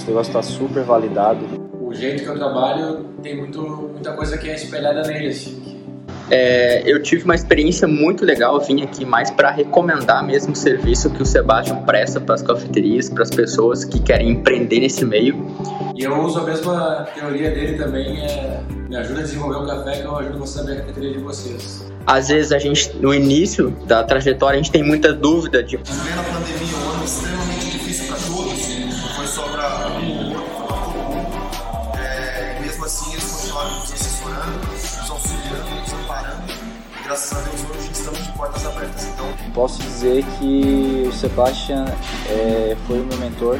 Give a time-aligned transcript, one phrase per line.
[0.00, 1.44] Nosso negócio está super validado.
[1.78, 5.54] O jeito que eu trabalho tem muito, muita coisa que é espelhada neles.
[6.30, 10.56] É, eu tive uma experiência muito legal, eu vim aqui mais para recomendar mesmo o
[10.56, 15.04] serviço que o Sebastião presta para as cafeterias, para as pessoas que querem empreender nesse
[15.04, 15.36] meio.
[15.94, 20.00] E eu uso a mesma teoria dele também, é, me ajuda a desenvolver o café
[20.00, 21.84] que eu ajudo você a abrir a cafeteria de vocês.
[22.06, 25.78] Às vezes a gente, no início da trajetória, a gente tem muita dúvida de...
[39.54, 41.84] Posso dizer que o Sebastian
[42.28, 43.58] é, foi o meu mentor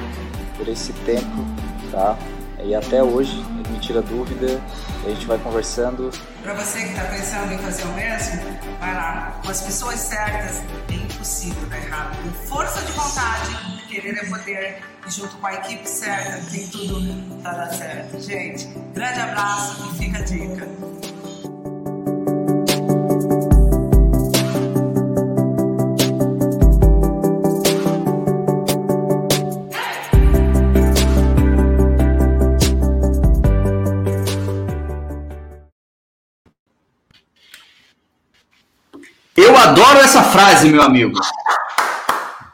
[0.57, 1.45] por esse tempo,
[1.91, 2.17] tá?
[2.63, 4.61] E até hoje ele me tira dúvida,
[5.05, 6.11] a gente vai conversando.
[6.43, 8.41] Para você que está pensando em fazer o mesmo,
[8.79, 9.41] vai lá.
[9.43, 12.17] Com as pessoas certas, é impossível dar errado.
[12.23, 17.43] Com força de vontade, querer é poder, e junto com a equipe certa, tem tudo
[17.43, 18.21] para dar certo.
[18.21, 20.90] Gente, grande abraço e fica a dica.
[39.71, 41.17] Adoro essa frase, meu amigo.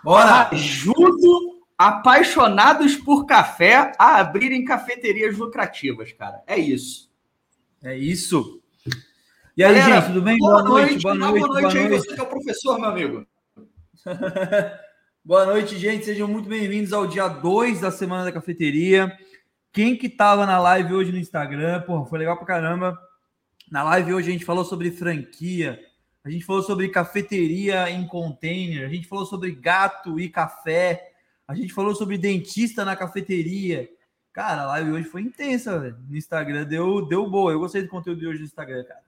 [0.05, 0.51] Bora!
[0.53, 6.43] Ajudo apaixonados por café a abrirem cafeterias lucrativas, cara.
[6.47, 7.11] É isso.
[7.83, 8.61] É isso.
[9.57, 10.37] E aí, Galera, gente, tudo bem?
[10.37, 12.07] Boa, noite, boa boa noite, noite, boa aí, noite.
[12.07, 13.27] você que é o professor, meu amigo.
[15.25, 16.05] Boa noite, gente.
[16.05, 19.13] Sejam muito bem-vindos ao dia 2 da Semana da Cafeteria.
[19.73, 22.97] Quem que tava na live hoje no Instagram, porra, foi legal pra caramba.
[23.69, 25.81] Na live hoje a gente falou sobre franquia,
[26.27, 31.13] a gente falou sobre cafeteria em container, a gente falou sobre gato e café,
[31.47, 33.89] a gente falou sobre dentista na cafeteria.
[34.33, 35.97] Cara, a live hoje foi intensa, velho.
[36.09, 37.53] No Instagram deu, deu boa.
[37.53, 39.07] Eu gostei do conteúdo de hoje no Instagram, cara.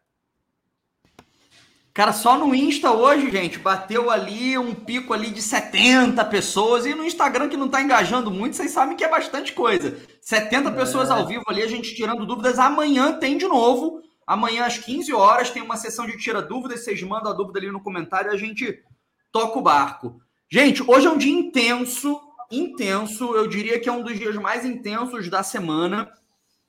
[1.93, 6.95] Cara, só no Insta hoje, gente, bateu ali um pico ali de 70 pessoas e
[6.95, 9.99] no Instagram que não tá engajando muito, vocês sabem que é bastante coisa.
[10.21, 12.61] 70 pessoas ao vivo ali, a gente tirando dúvidas.
[12.61, 14.07] Amanhã tem de novo.
[14.29, 17.73] Amanhã às 15 horas tem uma sessão de tira dúvidas, vocês mandam a dúvida ali
[17.73, 18.85] no comentário e a gente
[19.33, 20.21] toca o barco.
[20.51, 22.21] Gente, hoje é um dia intenso,
[22.51, 26.13] intenso, eu diria que é um dos dias mais intensos da semana.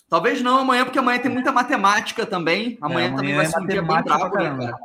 [0.08, 2.78] Talvez não amanhã, porque amanhã tem muita matemática também.
[2.80, 4.80] Amanhã, É, também amanhã vai é ser um dia bem pra né, cara?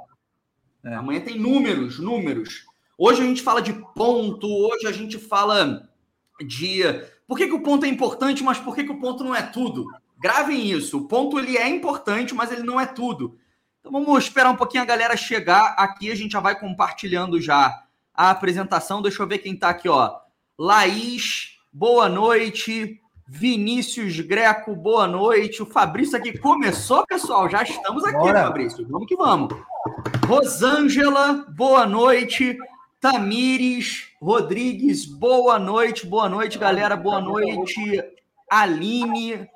[0.82, 0.94] É.
[0.96, 2.66] Amanhã tem números, números.
[2.98, 5.88] Hoje a gente fala de ponto, hoje a gente fala
[6.44, 6.82] de
[7.24, 9.42] por que, que o ponto é importante, mas por que, que o ponto não é
[9.42, 9.86] tudo.
[10.24, 10.96] Gravem isso.
[10.96, 13.36] O ponto ele é importante, mas ele não é tudo.
[13.78, 16.10] Então vamos esperar um pouquinho a galera chegar aqui.
[16.10, 17.84] A gente já vai compartilhando já
[18.14, 19.02] a apresentação.
[19.02, 20.16] Deixa eu ver quem tá aqui, ó.
[20.58, 22.98] Laís, boa noite.
[23.28, 25.62] Vinícius Greco, boa noite.
[25.62, 27.46] O Fabrício aqui começou, pessoal.
[27.50, 28.44] Já estamos aqui, Bora.
[28.44, 28.88] Fabrício.
[28.88, 29.54] Vamos que vamos.
[30.26, 32.56] Rosângela, boa noite.
[32.98, 38.02] Tamires Rodrigues, boa noite, boa noite, galera, boa noite.
[38.50, 39.46] Aline,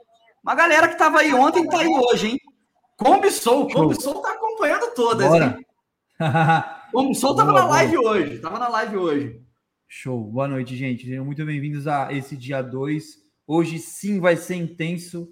[0.42, 2.40] uma galera que estava aí ontem está aí hoje, hein?
[2.96, 5.44] Combisou, Combisou tá acompanhando todas, Bora.
[5.58, 5.66] hein?
[6.92, 8.10] Combisou tava boa, na live boa.
[8.10, 9.42] hoje, tava na live hoje.
[9.86, 10.24] Show.
[10.24, 11.06] Boa noite, gente.
[11.06, 13.04] Sejam muito bem-vindos a esse dia 2.
[13.46, 15.28] Hoje sim vai ser intenso.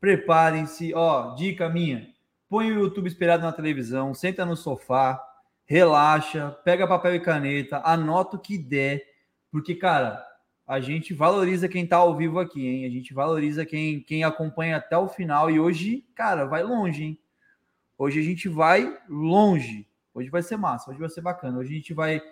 [0.00, 0.94] Preparem-se.
[0.94, 2.08] Ó, dica minha.
[2.48, 5.22] Põe o YouTube esperado na televisão, senta no sofá,
[5.64, 9.04] relaxa, pega papel e caneta, anota o que der,
[9.52, 10.20] porque, cara,
[10.70, 12.84] a gente valoriza quem tá ao vivo aqui, hein?
[12.86, 15.50] A gente valoriza quem, quem acompanha até o final.
[15.50, 17.18] E hoje, cara, vai longe, hein?
[17.98, 19.84] Hoje a gente vai longe.
[20.14, 21.58] Hoje vai ser massa, hoje vai ser bacana.
[21.58, 22.22] Hoje a gente vai,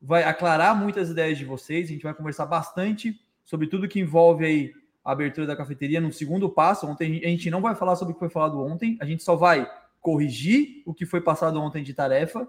[0.00, 4.44] vai aclarar muitas ideias de vocês, a gente vai conversar bastante sobre tudo que envolve
[4.44, 4.72] aí
[5.04, 6.86] a abertura da cafeteria no segundo passo.
[6.86, 9.34] Ontem a gente não vai falar sobre o que foi falado ontem, a gente só
[9.34, 9.68] vai
[10.00, 12.48] corrigir o que foi passado ontem de tarefa.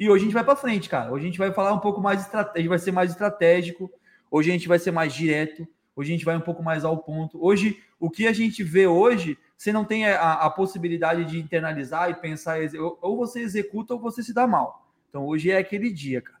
[0.00, 1.12] E hoje a gente vai para frente, cara.
[1.12, 3.88] Hoje a gente vai falar um pouco mais estratégico, vai ser mais estratégico.
[4.30, 5.66] Hoje a gente vai ser mais direto.
[5.96, 7.42] Hoje a gente vai um pouco mais ao ponto.
[7.44, 12.08] Hoje, o que a gente vê hoje, você não tem a, a possibilidade de internalizar
[12.10, 12.58] e pensar,
[13.02, 14.88] ou você executa ou você se dá mal.
[15.08, 16.40] Então hoje é aquele dia, cara.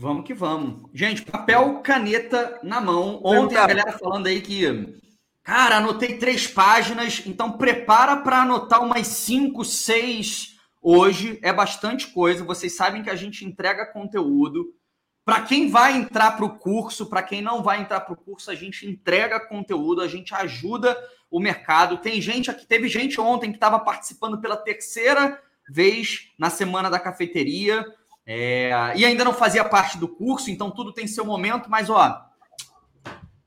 [0.00, 0.88] Vamos que vamos.
[0.94, 3.20] Gente, papel, caneta na mão.
[3.22, 5.00] Ontem a galera falando aí que,
[5.42, 11.38] cara, anotei três páginas, então prepara para anotar umas cinco, seis hoje.
[11.42, 12.44] É bastante coisa.
[12.44, 14.72] Vocês sabem que a gente entrega conteúdo.
[15.28, 18.50] Para quem vai entrar para o curso, para quem não vai entrar para o curso,
[18.50, 20.96] a gente entrega conteúdo, a gente ajuda
[21.30, 21.98] o mercado.
[21.98, 25.38] Tem gente aqui, teve gente ontem que estava participando pela terceira
[25.68, 27.84] vez na semana da cafeteria.
[28.24, 32.24] É, e ainda não fazia parte do curso, então tudo tem seu momento, mas ó,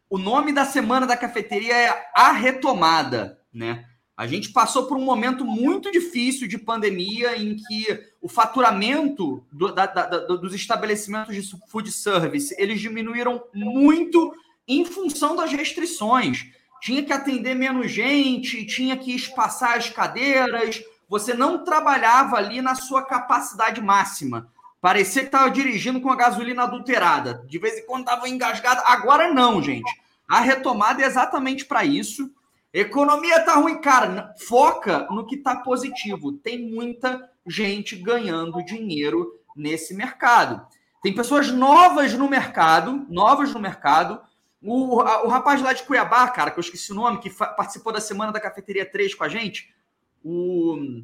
[0.07, 3.87] o nome da semana da cafeteria é A Retomada, né?
[4.21, 9.73] A gente passou por um momento muito difícil de pandemia em que o faturamento do,
[9.73, 14.31] da, da, dos estabelecimentos de food service eles diminuíram muito
[14.67, 16.45] em função das restrições.
[16.79, 22.75] Tinha que atender menos gente, tinha que espaçar as cadeiras, você não trabalhava ali na
[22.75, 24.51] sua capacidade máxima.
[24.79, 27.43] Parecia que estava dirigindo com a gasolina adulterada.
[27.47, 28.83] De vez em quando estava engasgado.
[28.85, 29.91] Agora não, gente.
[30.29, 32.31] A retomada é exatamente para isso.
[32.73, 34.33] Economia tá ruim, cara.
[34.47, 36.31] Foca no que tá positivo.
[36.31, 40.65] Tem muita gente ganhando dinheiro nesse mercado.
[41.01, 44.21] Tem pessoas novas no mercado, novas no mercado.
[44.63, 47.91] O, a, o rapaz lá de Cuiabá, cara, que eu esqueci o nome, que participou
[47.91, 49.73] da semana da cafeteria 3 com a gente,
[50.23, 51.03] o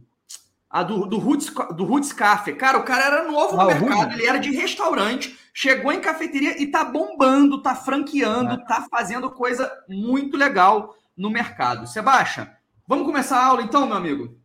[0.69, 2.51] a do, do, Roots, do Roots Café.
[2.51, 6.61] Cara, o cara era novo no ah, mercado, ele era de restaurante, chegou em cafeteria
[6.61, 8.65] e tá bombando, tá franqueando, é.
[8.65, 11.87] tá fazendo coisa muito legal no mercado.
[11.87, 12.47] Sebastião,
[12.87, 14.39] vamos começar a aula então, meu amigo?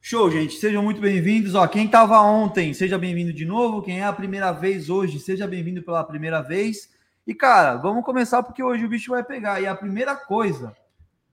[0.00, 0.56] Show, gente.
[0.56, 1.54] Sejam muito bem-vindos.
[1.54, 3.82] Ó, quem estava ontem, seja bem-vindo de novo.
[3.82, 6.90] Quem é a primeira vez hoje, seja bem-vindo pela primeira vez.
[7.26, 9.60] E, cara, vamos começar porque hoje o bicho vai pegar.
[9.60, 10.76] E a primeira coisa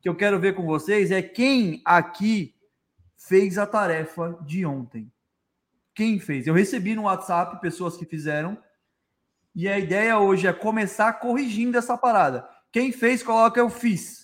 [0.01, 2.56] que eu quero ver com vocês é quem aqui
[3.16, 5.12] fez a tarefa de ontem.
[5.94, 6.48] Quem fez?
[6.48, 8.57] Eu recebi no WhatsApp pessoas que fizeram.
[9.56, 12.48] E a ideia hoje é começar corrigindo essa parada.
[12.72, 14.23] Quem fez, coloca eu fiz.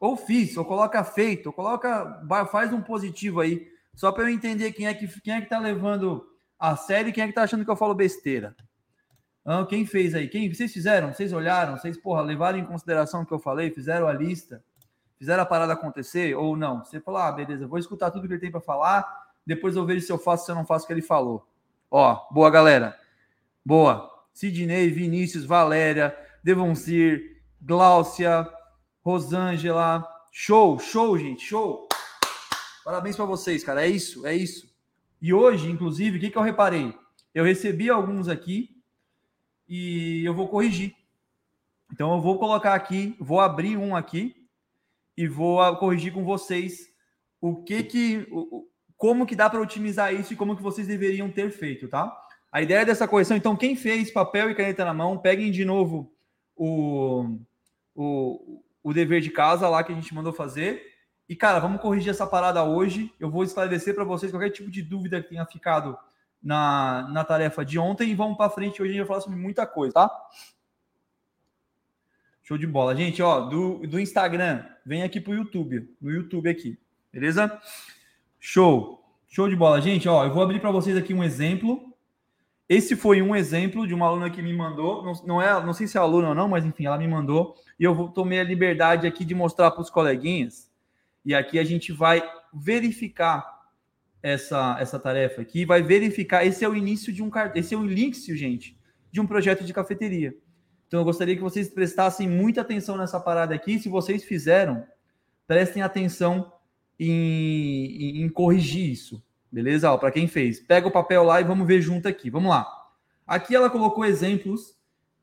[0.00, 2.22] Ou fiz, ou coloca feito, ou coloca.
[2.50, 3.66] Faz um positivo aí.
[3.94, 6.24] Só para eu entender quem é que quem é que tá levando
[6.58, 8.54] a sério e quem é que tá achando que eu falo besteira.
[9.44, 10.28] Ah, quem fez aí?
[10.28, 11.12] Quem vocês fizeram?
[11.12, 11.76] Vocês olharam?
[11.76, 13.70] Vocês, porra, levaram em consideração o que eu falei?
[13.70, 14.62] Fizeram a lista?
[15.18, 16.84] fizeram a parada acontecer ou não?
[16.84, 20.06] Você falou, ah, beleza, vou escutar tudo que ele tem para falar, depois eu vejo
[20.06, 21.46] se eu faço, se eu não faço o que ele falou.
[21.90, 22.96] Ó, boa, galera.
[23.64, 24.08] Boa.
[24.32, 28.48] Sidney, Vinícius, Valéria, Devoncir, Gláucia,
[29.08, 30.06] Rosângela.
[30.30, 31.88] Show, show, gente, show.
[32.84, 33.86] Parabéns para vocês, cara.
[33.86, 34.70] É isso, é isso.
[35.20, 36.94] E hoje, inclusive, o que, que eu reparei?
[37.34, 38.76] Eu recebi alguns aqui
[39.66, 40.94] e eu vou corrigir.
[41.90, 44.46] Então eu vou colocar aqui, vou abrir um aqui
[45.16, 46.92] e vou corrigir com vocês
[47.40, 48.26] o que que
[48.94, 52.14] como que dá para otimizar isso e como que vocês deveriam ter feito, tá?
[52.52, 56.12] A ideia dessa correção, então, quem fez papel e caneta na mão, peguem de novo
[56.56, 57.38] o,
[57.94, 60.82] o, o dever de casa lá que a gente mandou fazer.
[61.28, 63.12] E, cara, vamos corrigir essa parada hoje.
[63.20, 65.98] Eu vou esclarecer para vocês qualquer tipo de dúvida que tenha ficado
[66.42, 68.80] na, na tarefa de ontem e vamos para frente.
[68.80, 70.28] Hoje a gente vai falar sobre muita coisa, tá?
[72.42, 72.96] Show de bola.
[72.96, 76.78] Gente, ó, do, do Instagram, vem aqui pro YouTube, no YouTube aqui,
[77.12, 77.60] beleza?
[78.40, 79.04] Show.
[79.28, 79.82] Show de bola.
[79.82, 81.87] Gente, ó, eu vou abrir para vocês aqui um exemplo.
[82.68, 85.86] Esse foi um exemplo de uma aluna que me mandou, não, não é, não sei
[85.86, 89.06] se é aluna ou não, mas enfim, ela me mandou e eu tomei a liberdade
[89.06, 90.70] aqui de mostrar para os coleguinhas.
[91.24, 92.22] E aqui a gente vai
[92.52, 93.58] verificar
[94.22, 96.44] essa, essa tarefa aqui, vai verificar.
[96.44, 98.78] Esse é o início de um esse é o início, gente,
[99.10, 100.36] de um projeto de cafeteria.
[100.86, 103.78] Então eu gostaria que vocês prestassem muita atenção nessa parada aqui.
[103.78, 104.84] Se vocês fizeram,
[105.46, 106.52] prestem atenção
[106.98, 109.22] em, em, em corrigir isso.
[109.50, 109.96] Beleza?
[109.96, 112.30] Para quem fez, pega o papel lá e vamos ver junto aqui.
[112.30, 112.66] Vamos lá.
[113.26, 114.76] Aqui ela colocou exemplos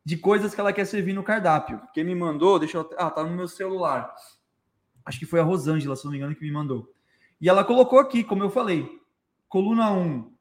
[0.04, 1.82] de coisas que ela quer servir no cardápio.
[1.94, 2.90] Quem me mandou, deixa eu.
[2.98, 4.14] Ah, tá no meu celular.
[5.04, 6.92] Acho que foi a Rosângela, se não me engano, que me mandou.
[7.40, 8.88] E ela colocou aqui, como eu falei,
[9.48, 10.32] coluna 1,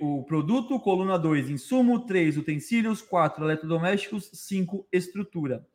[0.00, 5.66] o produto, coluna 2, insumo, 3, utensílios, 4, eletrodomésticos, 5, estrutura.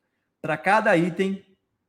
[0.41, 1.43] Para cada item,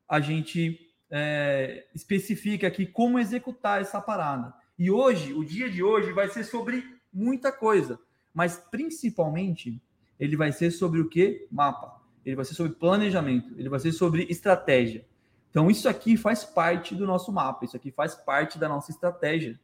[0.08, 0.78] a gente
[1.10, 4.54] é, especifica aqui como executar essa parada.
[4.78, 7.98] E hoje, o dia de hoje, vai ser sobre muita coisa,
[8.32, 9.82] mas principalmente
[10.20, 11.48] ele vai ser sobre o que?
[11.50, 12.00] Mapa.
[12.24, 15.04] Ele vai ser sobre planejamento, ele vai ser sobre estratégia.
[15.50, 19.58] Então, isso aqui faz parte do nosso mapa, isso aqui faz parte da nossa estratégia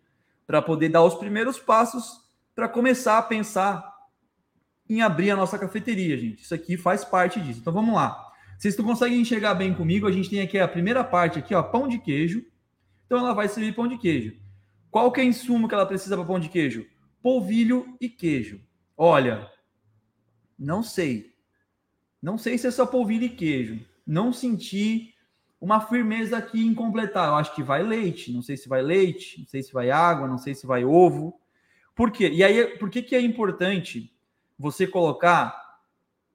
[0.47, 3.95] para poder dar os primeiros passos para começar a pensar
[4.89, 6.43] em abrir a nossa cafeteria, gente.
[6.43, 7.61] Isso aqui faz parte disso.
[7.61, 8.33] Então, vamos lá.
[8.59, 10.07] Vocês conseguem enxergar bem comigo?
[10.07, 12.45] A gente tem aqui a primeira parte aqui, ó, pão de queijo.
[13.07, 14.44] Então, ela vai servir pão de queijo.
[14.95, 16.87] Qual que é o insumo que ela precisa para pão de queijo?
[17.21, 18.61] Polvilho e queijo.
[18.97, 19.51] Olha,
[20.57, 21.35] não sei.
[22.23, 23.85] Não sei se é só polvilho e queijo.
[24.07, 25.13] Não senti
[25.61, 27.27] uma firmeza aqui em completar.
[27.27, 30.29] Eu acho que vai leite, não sei se vai leite, não sei se vai água,
[30.29, 31.41] não sei se vai ovo.
[31.93, 32.31] Por quê?
[32.31, 34.15] E aí, por que, que é importante
[34.57, 35.81] você colocar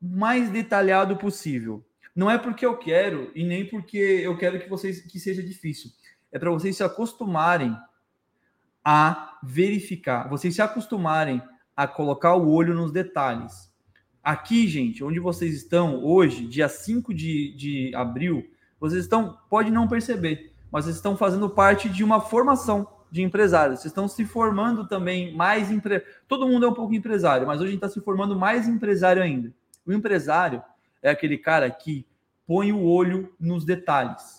[0.01, 1.81] o mais detalhado possível?
[2.13, 5.91] Não é porque eu quero e nem porque eu quero que vocês que seja difícil.
[6.29, 7.73] É para vocês se acostumarem
[8.83, 11.41] a verificar, vocês se acostumarem
[11.75, 13.71] a colocar o olho nos detalhes.
[14.23, 18.45] Aqui, gente, onde vocês estão hoje, dia 5 de, de abril,
[18.79, 23.79] vocês estão, pode não perceber, mas vocês estão fazendo parte de uma formação de empresários.
[23.79, 26.03] Vocês estão se formando também mais empre...
[26.27, 29.21] Todo mundo é um pouco empresário, mas hoje a gente está se formando mais empresário
[29.21, 29.53] ainda.
[29.85, 30.61] O empresário
[31.01, 32.05] é aquele cara que
[32.45, 34.38] põe o olho nos detalhes.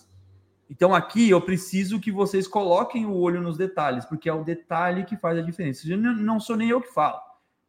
[0.71, 5.03] Então aqui eu preciso que vocês coloquem o olho nos detalhes, porque é o detalhe
[5.03, 5.85] que faz a diferença.
[5.97, 7.19] Não sou nem eu que falo.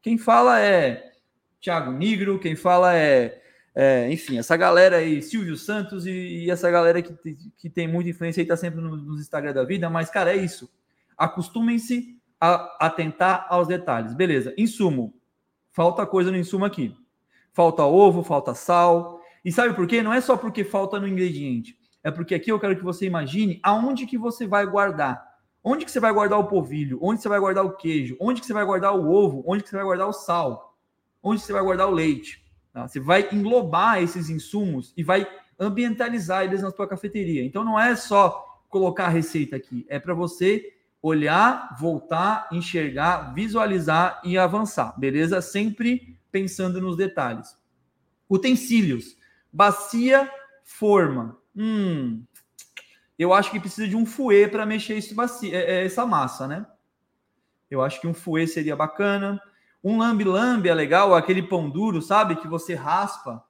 [0.00, 1.12] Quem fala é
[1.60, 3.42] Thiago Nigro, quem fala é
[3.74, 6.10] é, enfim, essa galera aí, Silvio Santos e,
[6.44, 7.14] e, essa galera que,
[7.56, 10.36] que tem muita influência e tá sempre no, nos Instagram da vida, mas, cara, é
[10.36, 10.70] isso.
[11.16, 14.12] Acostumem-se a atentar aos detalhes.
[14.12, 15.14] Beleza, insumo.
[15.70, 16.94] Falta coisa no insumo aqui.
[17.50, 19.22] Falta ovo, falta sal.
[19.42, 20.02] E sabe por quê?
[20.02, 21.78] Não é só porque falta no ingrediente.
[22.02, 25.22] É porque aqui eu quero que você imagine aonde que você vai guardar.
[25.62, 26.98] Onde que você vai guardar o polvilho?
[27.00, 28.16] Onde você vai guardar o queijo?
[28.20, 29.44] Onde que você vai guardar o ovo?
[29.46, 30.76] Onde que você vai guardar o sal?
[31.22, 32.44] Onde você vai guardar o leite?
[32.72, 32.88] Tá?
[32.88, 35.26] Você vai englobar esses insumos e vai
[35.58, 37.44] ambientalizar eles na sua cafeteria.
[37.44, 44.20] Então não é só colocar a receita aqui, é para você olhar, voltar, enxergar, visualizar
[44.24, 45.42] e avançar, beleza?
[45.42, 47.58] Sempre pensando nos detalhes.
[48.30, 49.16] Utensílios,
[49.52, 50.30] bacia,
[50.64, 51.36] forma.
[51.54, 52.24] Hum,
[53.18, 56.66] eu acho que precisa de um fouet para mexer bacia, é, é, essa massa, né?
[57.70, 59.40] Eu acho que um fouet seria bacana.
[59.82, 62.36] Um lambe-lambe é legal, aquele pão duro, sabe?
[62.36, 63.42] Que você raspa.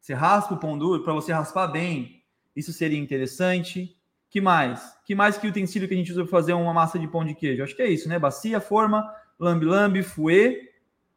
[0.00, 2.22] Você raspa o pão duro para você raspar bem.
[2.54, 3.96] Isso seria interessante.
[4.28, 4.96] Que mais?
[5.04, 7.34] Que mais que utensílio que a gente usa para fazer uma massa de pão de
[7.34, 7.62] queijo?
[7.62, 8.18] Acho que é isso, né?
[8.18, 10.70] Bacia, forma, lambe-lambe, fouet.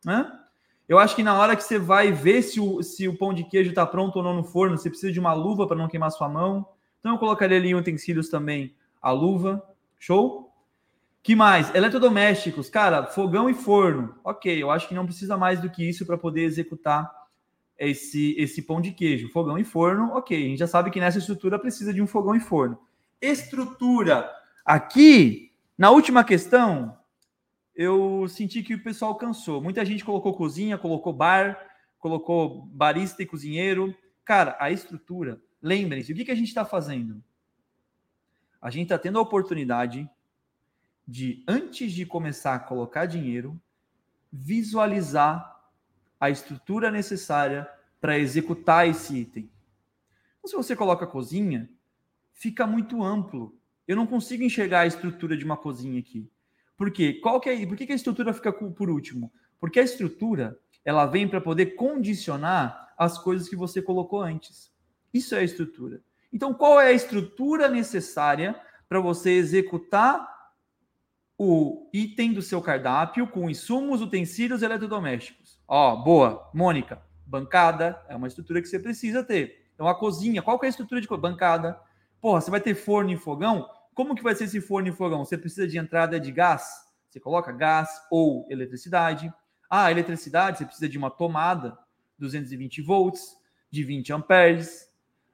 [0.03, 0.31] Né?
[0.87, 3.43] Eu acho que na hora que você vai ver se o, se o pão de
[3.43, 6.11] queijo está pronto ou não no forno, você precisa de uma luva para não queimar
[6.11, 6.67] sua mão.
[6.99, 9.63] Então eu colocaria ali em utensílios também a luva.
[9.97, 10.51] Show?
[11.23, 11.73] Que mais?
[11.73, 14.15] Eletrodomésticos, cara, fogão e forno.
[14.23, 17.11] Ok, eu acho que não precisa mais do que isso para poder executar
[17.79, 19.29] esse, esse pão de queijo.
[19.29, 20.37] Fogão e forno, ok.
[20.37, 22.77] A gente já sabe que nessa estrutura precisa de um fogão e forno.
[23.19, 24.29] Estrutura.
[24.63, 26.95] Aqui, na última questão,
[27.75, 29.61] eu senti que o pessoal cansou.
[29.61, 31.59] Muita gente colocou cozinha, colocou bar,
[31.99, 33.95] colocou barista e cozinheiro.
[34.23, 37.21] Cara, a estrutura, lembrem-se, o que, que a gente está fazendo?
[38.61, 40.09] A gente está tendo a oportunidade
[41.07, 43.59] de, antes de começar a colocar dinheiro,
[44.31, 45.53] visualizar
[46.19, 49.49] a estrutura necessária para executar esse item.
[50.39, 51.69] Então, se você coloca cozinha,
[52.31, 53.57] fica muito amplo.
[53.87, 56.27] Eu não consigo enxergar a estrutura de uma cozinha aqui.
[56.77, 57.13] Por quê?
[57.13, 59.31] Qual que é, por que, que a estrutura fica por último?
[59.59, 64.71] Porque a estrutura ela vem para poder condicionar as coisas que você colocou antes.
[65.13, 66.01] Isso é a estrutura.
[66.31, 70.35] Então, qual é a estrutura necessária para você executar
[71.37, 75.59] o item do seu cardápio com insumos, utensílios eletrodomésticos.
[75.67, 76.49] Ó, boa.
[76.53, 79.69] Mônica, bancada é uma estrutura que você precisa ter.
[79.73, 81.77] Então, a cozinha, qual que é a estrutura de bancada?
[82.21, 83.69] Porra, você vai ter forno e fogão?
[83.95, 85.23] Como que vai ser esse forno e fogão?
[85.23, 86.85] Você precisa de entrada de gás?
[87.09, 89.33] Você coloca gás ou eletricidade.
[89.69, 91.77] Ah, eletricidade, você precisa de uma tomada,
[92.19, 93.37] 220 volts.
[93.71, 94.89] de 20 amperes.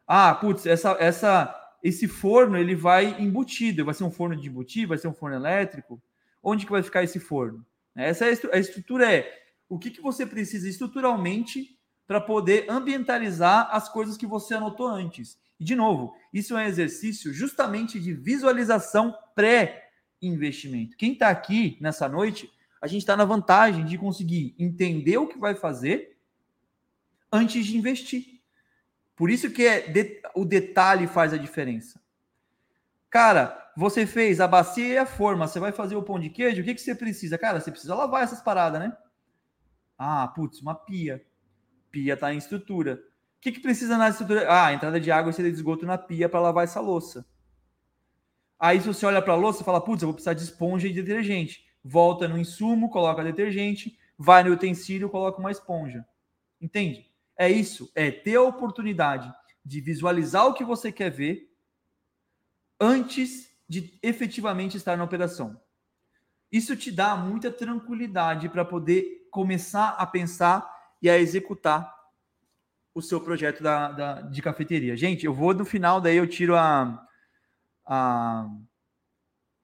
[0.08, 4.88] Ah, putz, essa, essa, esse forno ele vai embutido, vai ser um forno de embutir,
[4.88, 6.01] vai ser um forno elétrico.
[6.41, 7.65] Onde que vai ficar esse forno?
[7.96, 9.32] Essa é a estrutura é
[9.68, 11.77] o que, que você precisa estruturalmente
[12.08, 15.38] para poder ambientalizar as coisas que você anotou antes.
[15.62, 20.98] E de novo, isso é um exercício justamente de visualização pré-investimento.
[20.98, 22.51] Quem está aqui nessa noite,
[22.82, 26.18] a gente está na vantagem de conseguir entender o que vai fazer
[27.32, 28.41] antes de investir.
[29.15, 32.01] Por isso que é de, o detalhe faz a diferença.
[33.08, 36.63] Cara, você fez a bacia e a forma, você vai fazer o pão de queijo,
[36.63, 37.38] o que, que você precisa?
[37.38, 38.98] Cara, você precisa lavar essas paradas, né?
[39.96, 41.24] Ah, putz, uma pia.
[41.91, 43.00] Pia está em estrutura.
[43.41, 44.45] O que, que precisa na estrutura?
[44.48, 47.25] Ah, entrada de água e saída de esgoto na pia para lavar essa louça.
[48.60, 50.93] Aí, se você olha para a louça, fala, putz, eu vou precisar de esponja e
[50.93, 51.65] detergente.
[51.83, 56.05] Volta no insumo, coloca detergente, vai no utensílio, coloca uma esponja.
[56.62, 57.10] Entende?
[57.36, 59.33] É isso, é ter a oportunidade
[59.65, 61.51] de visualizar o que você quer ver
[62.79, 65.60] antes de efetivamente estar na operação.
[66.51, 70.71] Isso te dá muita tranquilidade para poder começar a pensar
[71.01, 72.00] e a executar
[72.93, 74.98] o seu projeto da, da, de cafeteria.
[74.98, 77.05] Gente, eu vou no final, daí eu tiro a,
[77.86, 78.50] a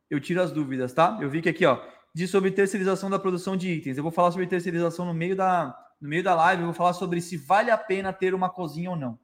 [0.09, 1.17] eu tiro as dúvidas, tá?
[1.21, 1.81] Eu vi que aqui, ó,
[2.13, 3.97] diz sobre terceirização da produção de itens.
[3.97, 6.93] Eu vou falar sobre terceirização no meio da, no meio da live, eu vou falar
[6.93, 9.19] sobre se vale a pena ter uma cozinha ou não.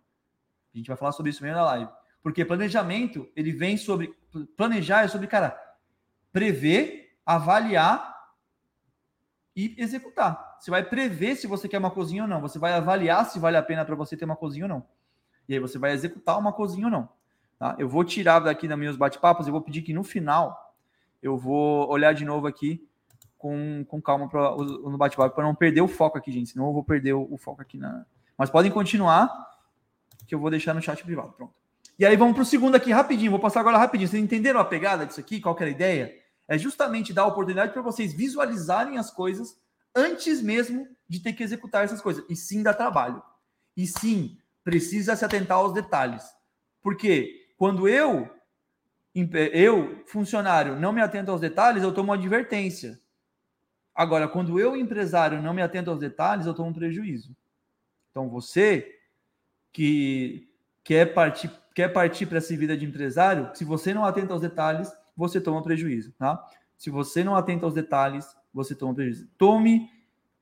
[0.73, 1.89] A gente vai falar sobre isso no meio da live.
[2.21, 4.13] Porque planejamento, ele vem sobre.
[4.57, 5.57] Planejar é sobre, cara,
[6.31, 8.12] prever, avaliar
[9.55, 10.57] e executar.
[10.59, 12.41] Você vai prever se você quer uma cozinha ou não.
[12.41, 14.85] Você vai avaliar se vale a pena para você ter uma cozinha ou não.
[15.47, 17.09] E aí você vai executar uma cozinha ou não.
[17.59, 17.75] Tá?
[17.77, 20.75] Eu vou tirar daqui da meus bate-papos, eu vou pedir que no final
[21.21, 22.85] eu vou olhar de novo aqui
[23.37, 26.51] com, com calma pra, no bate-papo para não perder o foco aqui, gente.
[26.51, 28.05] Senão eu vou perder o, o, foco aqui na.
[28.37, 29.29] Mas podem continuar,
[30.25, 31.33] que eu vou deixar no chat privado.
[31.33, 31.53] Pronto.
[31.99, 33.31] E aí vamos para o segundo aqui rapidinho.
[33.31, 34.09] Vou passar agora rapidinho.
[34.09, 35.39] Vocês entenderam a pegada disso aqui?
[35.39, 36.22] Qual que era a ideia?
[36.47, 39.57] É justamente dar oportunidade para vocês visualizarem as coisas
[39.95, 42.25] antes mesmo de ter que executar essas coisas.
[42.29, 43.21] E sim dá trabalho.
[43.75, 46.23] E sim, precisa se atentar aos detalhes.
[46.81, 48.29] Porque quando eu,
[49.53, 52.99] eu, funcionário, não me atento aos detalhes, eu tomo uma advertência.
[53.95, 57.35] Agora, quando eu, empresário, não me atento aos detalhes, eu tomo um prejuízo.
[58.09, 58.99] Então, você
[59.71, 60.49] que
[60.83, 64.91] quer partir, quer partir para essa vida de empresário, se você não atenta aos detalhes,
[65.15, 66.43] você toma prejuízo, tá?
[66.77, 69.27] Se você não atenta aos detalhes, você toma prejuízo.
[69.37, 69.89] Tome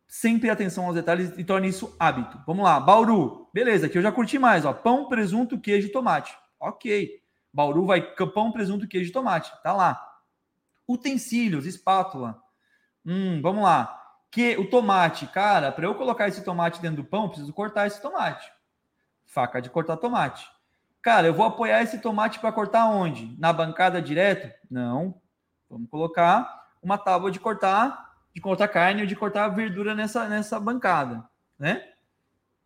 [0.07, 2.41] sempre atenção aos detalhes e torne isso hábito.
[2.45, 3.49] Vamos lá, Bauru.
[3.53, 4.73] Beleza, aqui eu já curti mais, ó.
[4.73, 6.37] Pão, presunto, queijo e tomate.
[6.59, 7.21] OK.
[7.53, 8.01] Bauru vai
[8.33, 9.51] pão, presunto, queijo e tomate.
[9.63, 10.01] Tá lá.
[10.87, 12.41] Utensílios, espátula,
[13.05, 13.97] Hum, vamos lá.
[14.29, 18.01] Que o tomate, cara, para eu colocar esse tomate dentro do pão, preciso cortar esse
[18.01, 18.51] tomate.
[19.25, 20.47] Faca de cortar tomate.
[21.01, 23.35] Cara, eu vou apoiar esse tomate para cortar onde?
[23.39, 24.53] Na bancada direto?
[24.69, 25.19] Não.
[25.69, 30.59] Vamos colocar uma tábua de cortar, de cortar carne ou de cortar verdura nessa, nessa
[30.59, 31.23] bancada,
[31.57, 31.87] né?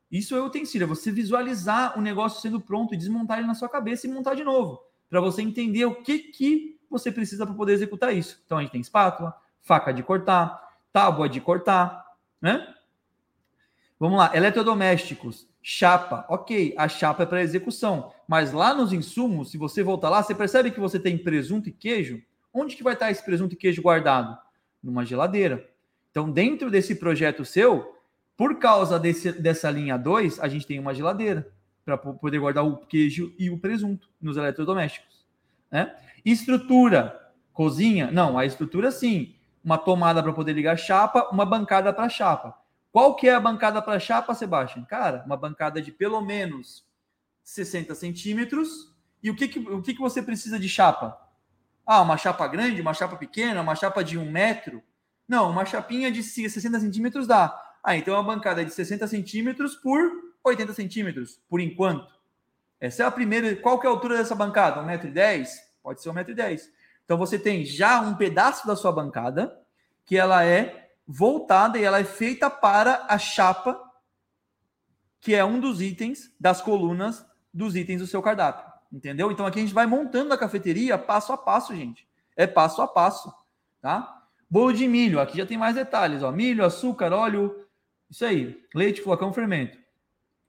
[0.09, 3.67] Isso é utensílio, é você visualizar o negócio sendo pronto e desmontar ele na sua
[3.67, 7.73] cabeça e montar de novo, para você entender o que que você precisa para poder
[7.73, 8.41] executar isso.
[8.45, 10.61] Então a gente tem espátula, faca de cortar,
[10.93, 12.05] tábua de cortar,
[12.41, 12.73] né?
[13.99, 16.25] Vamos lá, eletrodomésticos, chapa.
[16.29, 20.33] Ok, a chapa é para execução, mas lá nos insumos, se você voltar lá, você
[20.33, 22.21] percebe que você tem presunto e queijo.
[22.53, 24.37] Onde que vai estar esse presunto e queijo guardado?
[24.81, 25.67] Numa geladeira.
[26.09, 27.95] Então, dentro desse projeto seu,
[28.37, 31.51] por causa desse, dessa linha 2, a gente tem uma geladeira
[31.83, 35.25] para poder guardar o queijo e o presunto nos eletrodomésticos.
[35.69, 35.95] Né?
[36.23, 38.09] Estrutura, cozinha?
[38.11, 39.35] Não, a estrutura sim
[39.65, 42.55] uma tomada para poder ligar chapa, uma bancada para chapa.
[42.91, 44.85] Qual que é a bancada para chapa, Sebastião?
[44.85, 46.84] Cara, uma bancada de pelo menos
[47.45, 48.91] 60 centímetros.
[49.23, 51.17] E o que, que, o que, que você precisa de chapa?
[51.85, 54.83] Ah, uma chapa grande, uma chapa pequena, uma chapa de um metro?
[55.27, 57.61] Não, uma chapinha de 60 centímetros dá.
[57.83, 60.11] Ah, então é uma bancada de 60 centímetros por
[60.43, 62.13] 80 centímetros, por enquanto.
[62.79, 63.55] Essa é a primeira.
[63.55, 64.81] Qual que é a altura dessa bancada?
[64.81, 65.47] 1,10m?
[65.81, 66.61] Pode ser 1,10m.
[67.03, 69.55] Então você tem já um pedaço da sua bancada
[70.03, 73.79] que ela é voltada e ela é feita para a chapa,
[75.21, 77.23] que é um dos itens das colunas
[77.55, 78.65] dos itens do seu cardápio.
[78.91, 79.31] Entendeu?
[79.31, 82.07] Então aqui a gente vai montando a cafeteria passo a passo, gente.
[82.35, 83.33] É passo a passo,
[83.81, 84.23] tá?
[84.49, 86.31] Bolo de milho, aqui já tem mais detalhes, ó.
[86.31, 87.65] Milho, açúcar, óleo,
[88.09, 88.61] isso aí.
[88.73, 89.77] Leite, flocão, fermento.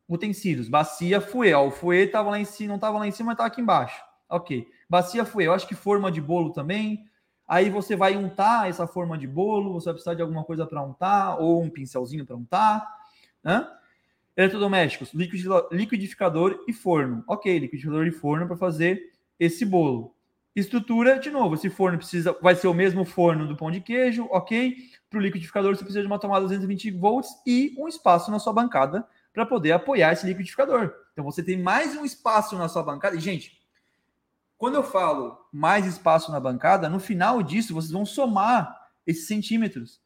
[0.09, 1.55] Utensílios, bacia, fouet.
[1.55, 3.61] Ó, o fouet estava lá em cima, não estava lá em cima, mas estava aqui
[3.61, 4.03] embaixo.
[4.29, 4.67] Ok.
[4.89, 7.09] Bacia foi, eu acho que forma de bolo também.
[7.49, 10.83] Aí você vai untar essa forma de bolo, você vai precisar de alguma coisa para
[10.83, 12.87] untar, ou um pincelzinho para untar.
[13.43, 13.67] Né?
[14.37, 17.25] Eletrodomésticos, liquidificador e forno.
[17.27, 20.15] Ok, liquidificador e forno para fazer esse bolo.
[20.55, 24.27] Estrutura, de novo, esse forno precisa, vai ser o mesmo forno do pão de queijo,
[24.31, 24.77] ok?
[25.09, 28.53] Para o liquidificador você precisa de uma tomada 220 volts e um espaço na sua
[28.53, 30.95] bancada para poder apoiar esse liquidificador.
[31.13, 33.17] Então você tem mais um espaço na sua bancada.
[33.17, 33.61] E, gente,
[34.57, 40.01] quando eu falo mais espaço na bancada, no final disso vocês vão somar esses centímetros.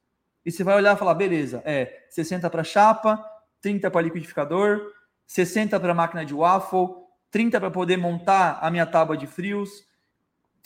[0.44, 3.24] E você vai olhar e falar, beleza, é 60 para chapa,
[3.60, 4.92] 30 para liquidificador,
[5.26, 6.88] 60 para máquina de waffle,
[7.30, 9.86] 30 para poder montar a minha tábua de frios,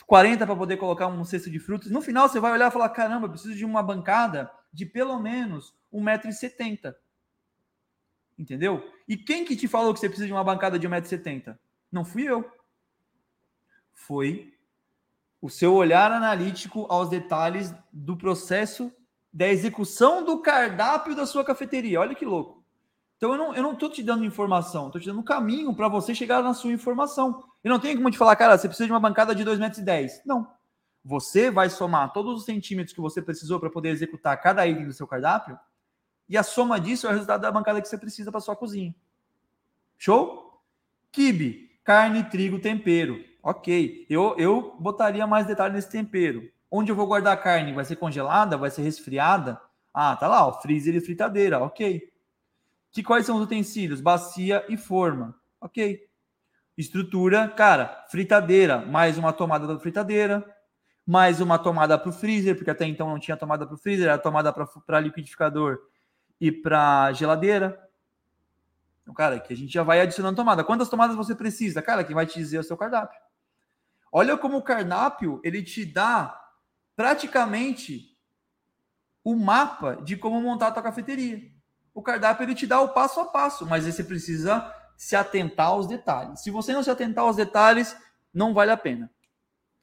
[0.07, 1.91] 40 para poder colocar um cesto de frutas.
[1.91, 5.19] No final, você vai olhar e falar: caramba, eu preciso de uma bancada de pelo
[5.19, 6.95] menos 1,70m.
[8.39, 8.85] Entendeu?
[9.07, 11.57] E quem que te falou que você precisa de uma bancada de 1,70m?
[11.91, 12.51] Não fui eu.
[13.93, 14.53] Foi
[15.41, 18.93] o seu olhar analítico aos detalhes do processo
[19.33, 22.01] da execução do cardápio da sua cafeteria.
[22.01, 22.64] Olha que louco.
[23.17, 26.15] Então eu não, eu não te dando informação, tô te dando um caminho para você
[26.15, 27.45] chegar na sua informação.
[27.63, 30.21] Eu não tenho como te falar, cara, você precisa de uma bancada de 2,10 metros.
[30.27, 30.47] Não.
[31.05, 34.93] Você vai somar todos os centímetros que você precisou para poder executar cada item do
[34.93, 35.59] seu cardápio,
[36.29, 38.95] e a soma disso é o resultado da bancada que você precisa para sua cozinha.
[39.99, 40.63] Show?
[41.13, 43.23] Kibe, carne, trigo, tempero.
[43.43, 44.07] Ok.
[44.09, 46.51] Eu, eu botaria mais detalhe nesse tempero.
[46.71, 47.75] Onde eu vou guardar a carne?
[47.75, 48.57] Vai ser congelada?
[48.57, 49.61] Vai ser resfriada?
[49.93, 51.61] Ah, tá lá, ó, freezer e fritadeira.
[51.61, 52.11] Ok.
[52.95, 54.01] Que quais são os utensílios?
[54.01, 55.35] Bacia e forma.
[55.61, 56.09] Ok.
[56.79, 60.49] Estrutura, cara, fritadeira, mais uma tomada da fritadeira,
[61.05, 64.07] mais uma tomada para o freezer, porque até então não tinha tomada para o freezer,
[64.07, 65.81] era tomada para liquidificador
[66.41, 67.85] e para geladeira.
[69.03, 70.63] Então, cara, que a gente já vai adicionando tomada.
[70.63, 71.83] Quantas tomadas você precisa?
[71.83, 73.21] Cara, quem vai te dizer é o seu cardápio.
[74.13, 76.41] Olha como o cardápio, ele te dá
[76.95, 78.17] praticamente
[79.25, 81.54] o mapa de como montar a tua cafeteria
[81.95, 85.87] o cardápio ele te dá o passo a passo, mas você precisa se atentar aos
[85.87, 86.41] detalhes.
[86.41, 87.97] Se você não se atentar aos detalhes,
[88.33, 89.09] não vale a pena.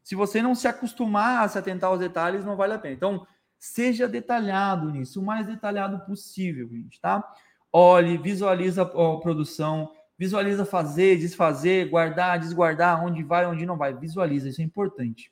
[0.04, 2.95] Se você não se acostumar a se atentar aos detalhes, não vale a pena.
[2.95, 7.24] Então, seja detalhado nisso, o mais detalhado possível, gente, tá?
[7.71, 13.93] Olhe, visualiza a produção, visualiza fazer, desfazer, guardar, desguardar, onde vai, onde não vai.
[13.93, 15.32] Visualiza, isso é importante.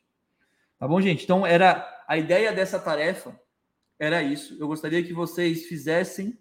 [0.78, 1.26] Tá bom, gente?
[1.26, 3.38] Então, era a ideia dessa tarefa
[4.00, 4.56] era isso.
[4.58, 6.38] Eu gostaria que vocês fizessem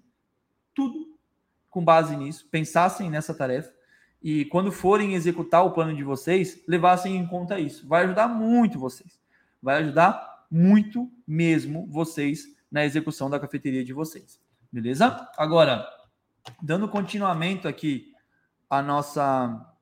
[0.79, 1.19] tudo
[1.69, 3.73] com base nisso, pensassem nessa tarefa
[4.23, 7.87] e quando forem executar o plano de vocês, levassem em conta isso.
[7.88, 9.19] Vai ajudar muito vocês.
[9.61, 14.41] Vai ajudar muito mesmo vocês na execução da cafeteria de vocês.
[14.71, 15.29] Beleza?
[15.37, 15.85] Agora,
[16.62, 18.12] dando continuamento aqui
[18.71, 19.75] a nossa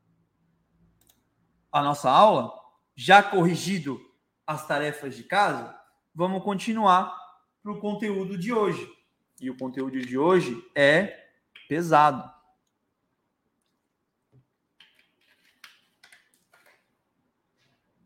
[1.71, 2.51] a nossa aula,
[2.95, 4.01] já corrigido
[4.47, 5.79] as tarefas de casa,
[6.15, 7.15] vamos continuar
[7.63, 8.96] para o conteúdo de hoje.
[9.41, 11.29] E o conteúdo de hoje é
[11.69, 12.31] pesado.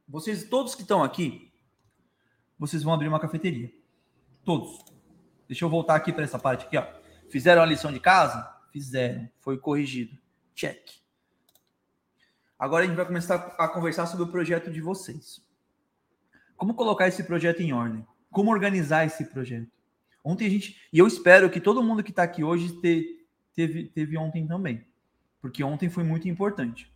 [0.08, 1.52] Vocês todos que estão aqui,
[2.58, 3.72] vocês vão abrir uma cafeteria.
[4.44, 4.84] Todos.
[5.46, 6.86] Deixa eu voltar aqui para essa parte aqui, ó.
[7.30, 8.60] Fizeram a lição de casa?
[8.72, 9.30] Fizeram.
[9.38, 10.18] Foi corrigido.
[10.54, 11.00] Check.
[12.58, 15.40] Agora a gente vai começar a conversar sobre o projeto de vocês.
[16.56, 18.06] Como colocar esse projeto em ordem?
[18.30, 19.79] Como organizar esse projeto?
[20.24, 20.80] Ontem a gente.
[20.92, 24.84] E eu espero que todo mundo que está aqui hoje te, teve, teve ontem também.
[25.40, 26.90] Porque ontem foi muito importante.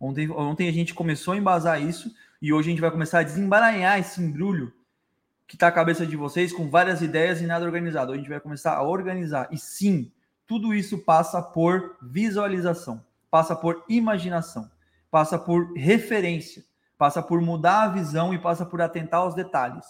[0.00, 3.24] Ontem, ontem a gente começou a embasar isso e hoje a gente vai começar a
[3.24, 4.72] desembaranhar esse embrulho
[5.46, 8.12] que está a cabeça de vocês com várias ideias e nada organizado.
[8.12, 9.48] A gente vai começar a organizar.
[9.50, 10.12] E sim,
[10.46, 14.70] tudo isso passa por visualização, passa por imaginação,
[15.10, 16.64] passa por referência,
[16.96, 19.84] passa por mudar a visão e passa por atentar aos detalhes.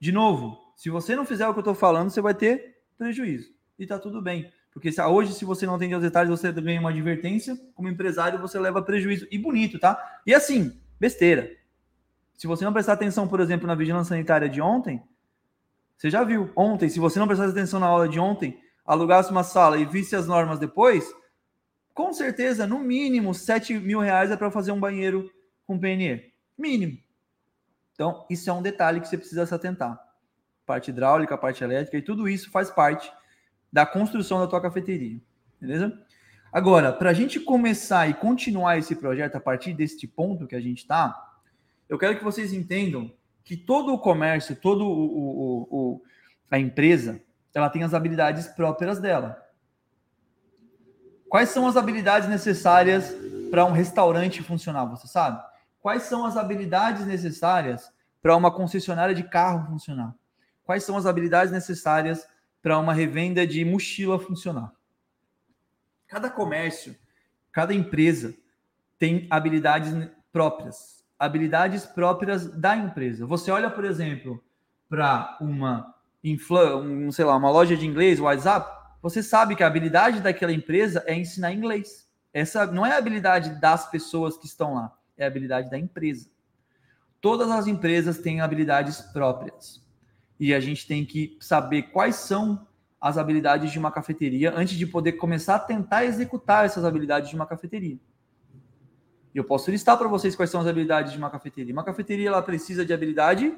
[0.00, 3.54] De novo, se você não fizer o que eu estou falando, você vai ter prejuízo.
[3.78, 4.52] E tá tudo bem.
[4.72, 7.56] Porque se, hoje, se você não atende aos detalhes, você ganha uma advertência.
[7.72, 9.28] Como empresário, você leva prejuízo.
[9.30, 10.20] E bonito, tá?
[10.26, 11.48] E assim, besteira.
[12.34, 15.00] Se você não prestar atenção, por exemplo, na vigilância sanitária de ontem,
[15.96, 16.50] você já viu.
[16.56, 20.16] Ontem, se você não prestasse atenção na aula de ontem, alugasse uma sala e visse
[20.16, 21.14] as normas depois,
[21.94, 25.30] com certeza, no mínimo, 7 mil reais é para fazer um banheiro
[25.64, 26.32] com PNE.
[26.58, 26.98] Mínimo.
[27.94, 30.10] Então, isso é um detalhe que você precisa se atentar
[30.66, 33.12] parte hidráulica, parte elétrica, e tudo isso faz parte
[33.72, 35.20] da construção da tua cafeteria,
[35.60, 35.92] beleza?
[36.52, 40.60] Agora, para a gente começar e continuar esse projeto a partir deste ponto que a
[40.60, 41.32] gente está,
[41.88, 43.10] eu quero que vocês entendam
[43.42, 46.02] que todo o comércio, todo o, o, o,
[46.50, 47.20] a empresa,
[47.54, 49.42] ela tem as habilidades próprias dela.
[51.28, 53.14] Quais são as habilidades necessárias
[53.50, 54.84] para um restaurante funcionar?
[54.86, 55.42] Você sabe?
[55.80, 57.90] Quais são as habilidades necessárias
[58.22, 60.14] para uma concessionária de carro funcionar?
[60.64, 62.26] Quais são as habilidades necessárias
[62.62, 64.72] para uma revenda de mochila funcionar.
[66.06, 66.96] Cada comércio,
[67.50, 68.34] cada empresa
[68.98, 69.92] tem habilidades
[70.32, 73.26] próprias, habilidades próprias da empresa.
[73.26, 74.42] Você olha, por exemplo,
[74.88, 75.92] para uma
[76.24, 78.70] um, sei lá, uma loja de inglês, WhatsApp,
[79.00, 82.08] você sabe que a habilidade daquela empresa é ensinar inglês.
[82.32, 86.30] Essa não é a habilidade das pessoas que estão lá, é a habilidade da empresa.
[87.20, 89.81] Todas as empresas têm habilidades próprias.
[90.42, 92.66] E a gente tem que saber quais são
[93.00, 97.36] as habilidades de uma cafeteria antes de poder começar a tentar executar essas habilidades de
[97.36, 97.96] uma cafeteria.
[99.32, 101.72] E eu posso listar para vocês quais são as habilidades de uma cafeteria.
[101.72, 103.56] Uma cafeteria ela precisa de habilidade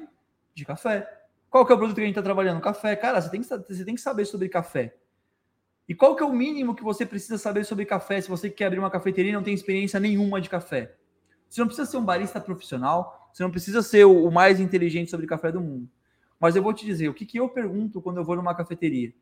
[0.53, 1.11] de café.
[1.49, 2.61] Qual que é o produto que a gente está trabalhando?
[2.61, 2.95] Café.
[2.95, 4.95] Cara, você tem, que, você tem que saber sobre café.
[5.89, 8.67] E qual que é o mínimo que você precisa saber sobre café se você quer
[8.67, 10.95] abrir uma cafeteria e não tem experiência nenhuma de café?
[11.49, 15.25] Você não precisa ser um barista profissional, você não precisa ser o mais inteligente sobre
[15.25, 15.89] café do mundo.
[16.39, 19.13] Mas eu vou te dizer, o que, que eu pergunto quando eu vou numa cafeteria?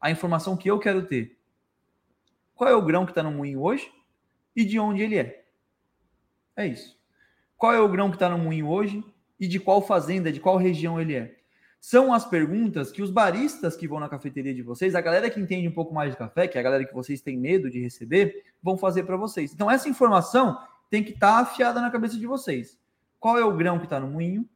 [0.00, 1.38] A informação que eu quero ter.
[2.54, 3.90] Qual é o grão que está no moinho hoje
[4.54, 5.44] e de onde ele é?
[6.56, 6.98] É isso.
[7.56, 9.04] Qual é o grão que está no moinho hoje
[9.38, 11.36] e de qual fazenda, de qual região ele é?
[11.80, 15.38] São as perguntas que os baristas que vão na cafeteria de vocês, a galera que
[15.38, 17.80] entende um pouco mais de café, que é a galera que vocês têm medo de
[17.80, 19.52] receber, vão fazer para vocês.
[19.52, 20.58] Então, essa informação
[20.90, 22.78] tem que estar tá afiada na cabeça de vocês.
[23.20, 24.48] Qual é o grão que está no moinho?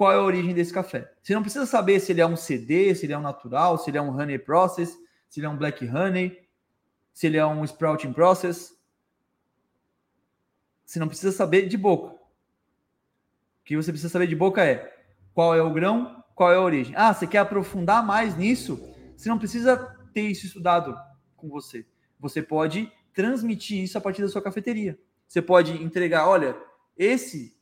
[0.00, 1.12] Qual é a origem desse café?
[1.22, 3.90] Você não precisa saber se ele é um CD, se ele é um natural, se
[3.90, 6.48] ele é um honey process, se ele é um black honey,
[7.12, 8.74] se ele é um sprouting process.
[10.86, 12.14] Você não precisa saber de boca.
[12.14, 12.18] O
[13.62, 14.90] que você precisa saber de boca é
[15.34, 16.94] qual é o grão, qual é a origem.
[16.96, 18.80] Ah, você quer aprofundar mais nisso?
[19.14, 19.76] Você não precisa
[20.14, 20.98] ter isso estudado
[21.36, 21.84] com você.
[22.18, 24.98] Você pode transmitir isso a partir da sua cafeteria.
[25.28, 26.56] Você pode entregar, olha,
[26.96, 27.54] esse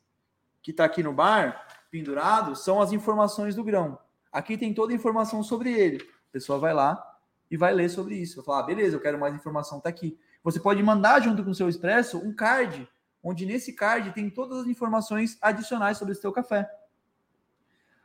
[0.63, 3.99] que está aqui no bar, pendurado, são as informações do grão.
[4.33, 6.03] Aqui tem toda a informação sobre ele.
[6.29, 7.03] A pessoa vai lá
[7.51, 8.37] e vai ler sobre isso.
[8.37, 10.19] Vai falar, ah, beleza, eu quero mais informação, tá aqui.
[10.43, 12.89] Você pode mandar junto com o seu expresso um card,
[13.23, 16.69] onde nesse card tem todas as informações adicionais sobre o seu café.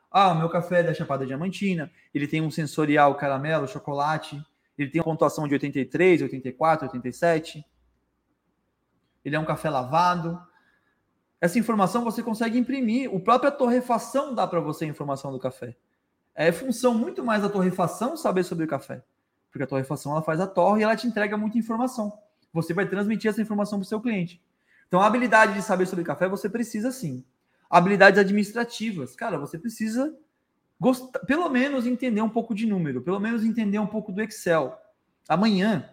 [0.09, 4.43] Ah, meu café é da Chapada Diamantina, ele tem um sensorial caramelo, chocolate,
[4.77, 7.65] ele tem uma pontuação de 83, 84, 87.
[9.23, 10.41] Ele é um café lavado.
[11.43, 13.13] Essa informação você consegue imprimir.
[13.13, 15.75] O próprio torrefação dá para você a informação do café.
[16.33, 19.03] É função muito mais da torrefação saber sobre o café.
[19.51, 22.17] Porque a torrefação ela faz a torre e ela te entrega muita informação.
[22.53, 24.41] Você vai transmitir essa informação para o seu cliente.
[24.87, 27.21] Então, a habilidade de saber sobre café você precisa sim.
[27.69, 29.13] Habilidades administrativas.
[29.13, 30.15] Cara, você precisa
[30.79, 34.79] gostar, pelo menos entender um pouco de número, pelo menos entender um pouco do Excel.
[35.27, 35.89] Amanhã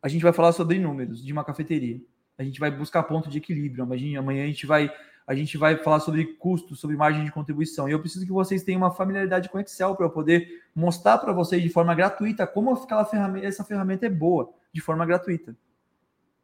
[0.00, 2.00] a gente vai falar sobre números de uma cafeteria.
[2.38, 3.84] A gente vai buscar ponto de equilíbrio.
[3.84, 4.90] Amanhã, amanhã a gente vai
[5.26, 7.88] a gente vai falar sobre custos, sobre margem de contribuição.
[7.88, 11.32] E eu preciso que vocês tenham uma familiaridade com Excel para eu poder mostrar para
[11.32, 15.56] vocês de forma gratuita como aquela ferramenta, essa ferramenta é boa, de forma gratuita.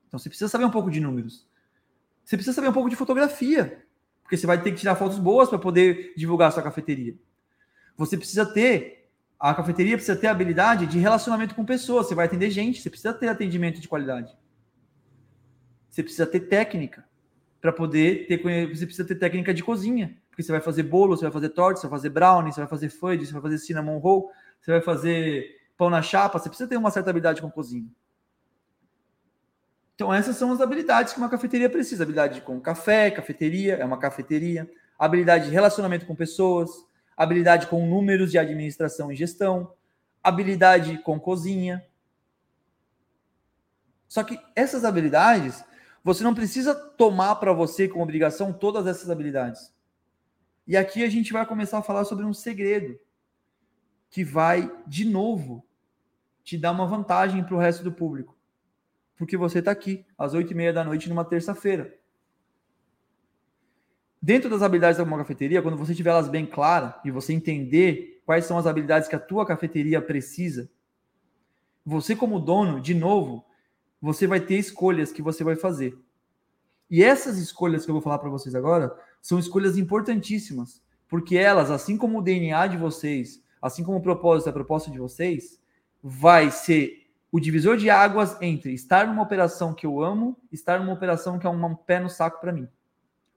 [0.08, 1.46] Então você precisa saber um pouco de números.
[2.24, 3.84] Você precisa saber um pouco de fotografia,
[4.22, 7.14] porque você vai ter que tirar fotos boas para poder divulgar a sua cafeteria.
[7.96, 12.06] Você precisa ter, a cafeteria precisa ter a habilidade de relacionamento com pessoas.
[12.06, 14.34] Você vai atender gente, você precisa ter atendimento de qualidade.
[15.90, 17.04] Você precisa ter técnica
[17.60, 18.38] para poder ter.
[18.68, 21.80] Você precisa ter técnica de cozinha, porque você vai fazer bolo, você vai fazer torta,
[21.80, 24.80] você vai fazer brownie, você vai fazer fudge, você vai fazer cinnamon roll, você vai
[24.80, 26.38] fazer pão na chapa.
[26.38, 27.90] Você precisa ter uma certa habilidade com cozinha.
[29.94, 33.98] Então, essas são as habilidades que uma cafeteria precisa: habilidade com café, cafeteria, é uma
[33.98, 36.70] cafeteria, habilidade de relacionamento com pessoas,
[37.16, 39.74] habilidade com números de administração e gestão,
[40.22, 41.84] habilidade com cozinha.
[44.08, 45.62] Só que essas habilidades,
[46.02, 49.72] você não precisa tomar para você como obrigação todas essas habilidades.
[50.66, 52.98] E aqui a gente vai começar a falar sobre um segredo
[54.08, 55.64] que vai, de novo,
[56.42, 58.36] te dar uma vantagem para o resto do público.
[59.16, 61.94] Porque você está aqui, às oito e meia da noite, numa terça-feira.
[64.22, 68.22] Dentro das habilidades de uma cafeteria, quando você tiver elas bem claras e você entender
[68.24, 70.70] quais são as habilidades que a tua cafeteria precisa,
[71.84, 73.44] você como dono, de novo,
[74.00, 75.98] você vai ter escolhas que você vai fazer.
[76.90, 81.70] E essas escolhas que eu vou falar para vocês agora são escolhas importantíssimas, porque elas,
[81.70, 85.60] assim como o DNA de vocês, assim como o propósito, a proposta de vocês,
[86.02, 90.92] vai ser o divisor de águas entre estar numa operação que eu amo, estar numa
[90.92, 92.68] operação que é um pé no saco para mim.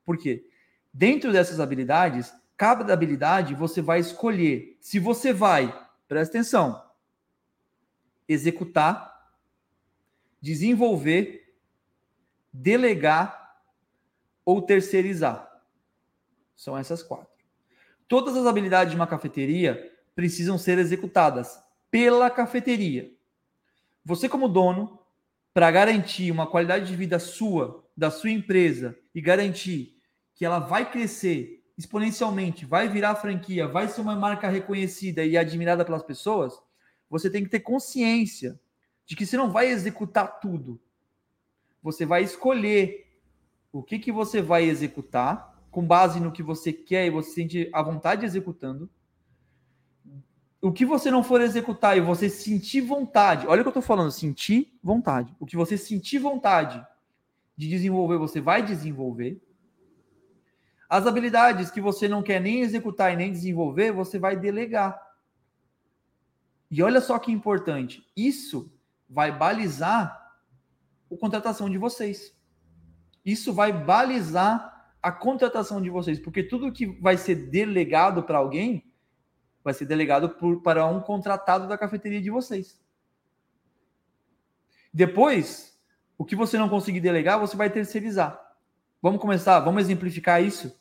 [0.05, 0.47] Por quê?
[0.91, 5.73] Dentro dessas habilidades, cada habilidade você vai escolher se você vai,
[6.07, 6.81] presta atenção,
[8.27, 9.12] executar,
[10.43, 11.55] desenvolver,
[12.51, 13.61] delegar
[14.43, 15.49] ou terceirizar.
[16.53, 17.29] São essas quatro.
[18.09, 23.09] Todas as habilidades de uma cafeteria precisam ser executadas pela cafeteria.
[24.03, 24.99] você como dono,
[25.53, 29.97] para garantir uma qualidade de vida sua, da sua empresa e garantir
[30.35, 35.85] que ela vai crescer exponencialmente, vai virar franquia, vai ser uma marca reconhecida e admirada
[35.85, 36.53] pelas pessoas,
[37.09, 38.59] você tem que ter consciência
[39.05, 40.79] de que você não vai executar tudo.
[41.81, 43.07] Você vai escolher
[43.71, 47.69] o que, que você vai executar com base no que você quer e você sente
[47.73, 48.89] a vontade executando.
[50.61, 53.81] O que você não for executar e você sentir vontade, olha o que eu estou
[53.83, 55.35] falando, sentir vontade.
[55.39, 56.85] O que você sentir vontade
[57.57, 59.41] de desenvolver, você vai desenvolver.
[60.87, 64.97] As habilidades que você não quer nem executar e nem desenvolver, você vai delegar.
[66.69, 68.71] E olha só que importante, isso
[69.13, 70.33] vai balizar
[71.11, 72.35] a contratação de vocês.
[73.23, 78.91] Isso vai balizar a contratação de vocês, porque tudo que vai ser delegado para alguém
[79.63, 82.81] vai ser delegado por, para um contratado da cafeteria de vocês.
[84.93, 85.79] Depois,
[86.17, 88.39] o que você não conseguir delegar, você vai terceirizar.
[89.01, 90.75] Vamos começar, vamos exemplificar isso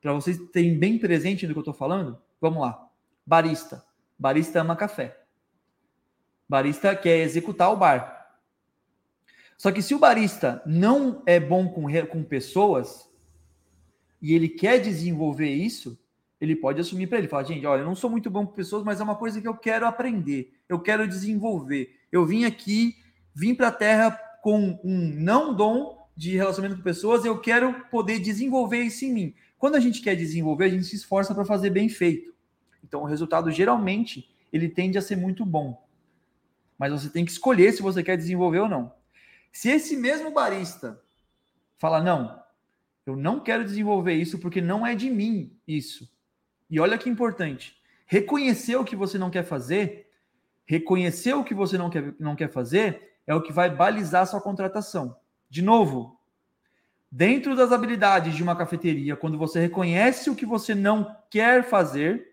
[0.00, 2.20] para vocês terem bem presente do que eu estou falando?
[2.40, 2.88] Vamos lá.
[3.26, 3.84] Barista.
[4.18, 5.21] Barista ama café.
[6.52, 8.36] Barista quer executar o bar.
[9.56, 13.08] Só que se o barista não é bom com, com pessoas
[14.20, 15.98] e ele quer desenvolver isso,
[16.38, 17.26] ele pode assumir para ele.
[17.26, 19.48] Falar, gente, olha, eu não sou muito bom com pessoas, mas é uma coisa que
[19.48, 21.98] eu quero aprender, eu quero desenvolver.
[22.12, 22.96] Eu vim aqui,
[23.34, 24.10] vim para a Terra
[24.42, 29.34] com um não dom de relacionamento com pessoas, eu quero poder desenvolver isso em mim.
[29.56, 32.34] Quando a gente quer desenvolver, a gente se esforça para fazer bem feito.
[32.84, 35.81] Então, o resultado geralmente ele tende a ser muito bom.
[36.78, 38.92] Mas você tem que escolher se você quer desenvolver ou não.
[39.52, 41.00] Se esse mesmo barista
[41.78, 42.42] fala não,
[43.04, 46.10] eu não quero desenvolver isso porque não é de mim isso.
[46.70, 50.10] E olha que importante, reconhecer o que você não quer fazer,
[50.64, 54.40] reconhecer o que você não quer, não quer fazer é o que vai balizar sua
[54.40, 55.16] contratação.
[55.50, 56.18] De novo,
[57.10, 62.31] dentro das habilidades de uma cafeteria, quando você reconhece o que você não quer fazer,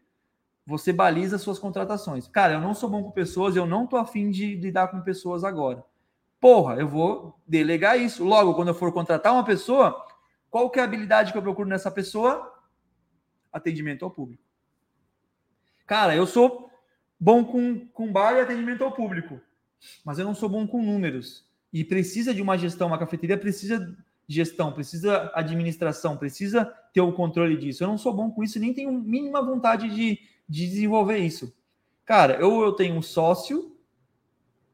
[0.69, 2.27] você baliza suas contratações.
[2.27, 5.43] Cara, eu não sou bom com pessoas, eu não tô afim de lidar com pessoas
[5.43, 5.83] agora.
[6.39, 8.23] Porra, eu vou delegar isso.
[8.23, 10.05] Logo, quando eu for contratar uma pessoa,
[10.47, 12.53] qual que é a habilidade que eu procuro nessa pessoa?
[13.51, 14.43] Atendimento ao público.
[15.87, 16.69] Cara, eu sou
[17.19, 19.41] bom com, com bar e atendimento ao público,
[20.05, 21.49] mas eu não sou bom com números.
[21.73, 27.11] E precisa de uma gestão, uma cafeteria precisa de gestão, precisa administração, precisa ter o
[27.11, 27.83] controle disso.
[27.83, 31.55] Eu não sou bom com isso, nem tenho mínima vontade de, de desenvolver isso.
[32.03, 33.77] Cara, ou eu tenho um sócio,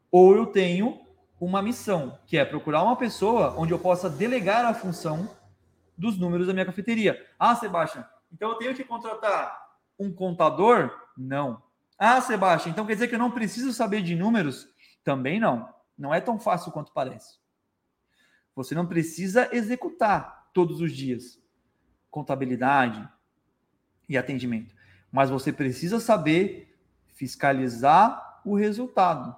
[0.10, 1.06] ou eu tenho
[1.38, 5.36] uma missão, que é procurar uma pessoa onde eu possa delegar a função
[5.98, 7.22] dos números da minha cafeteria.
[7.38, 10.90] Ah, Sebastião, então eu tenho que contratar um contador?
[11.18, 11.62] Não.
[12.00, 14.70] Ah, Sebastião, então quer dizer que eu não preciso saber de números?
[15.04, 15.74] Também não.
[15.98, 17.38] Não é tão fácil quanto parece.
[18.56, 21.44] Você não precisa executar todos os dias
[22.10, 23.06] contabilidade
[24.08, 24.75] e atendimento
[25.16, 26.76] mas você precisa saber
[27.14, 29.34] fiscalizar o resultado.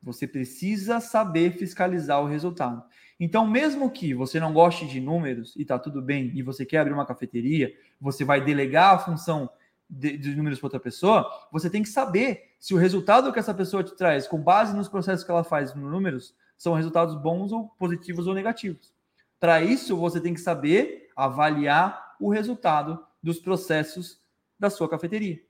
[0.00, 2.84] Você precisa saber fiscalizar o resultado.
[3.18, 6.78] Então, mesmo que você não goste de números e está tudo bem, e você quer
[6.78, 9.50] abrir uma cafeteria, você vai delegar a função
[9.90, 13.52] de, de números para outra pessoa, você tem que saber se o resultado que essa
[13.52, 17.50] pessoa te traz, com base nos processos que ela faz nos números, são resultados bons
[17.50, 18.94] ou positivos ou negativos.
[19.40, 24.22] Para isso, você tem que saber avaliar o resultado dos processos
[24.58, 25.40] da sua cafeteria.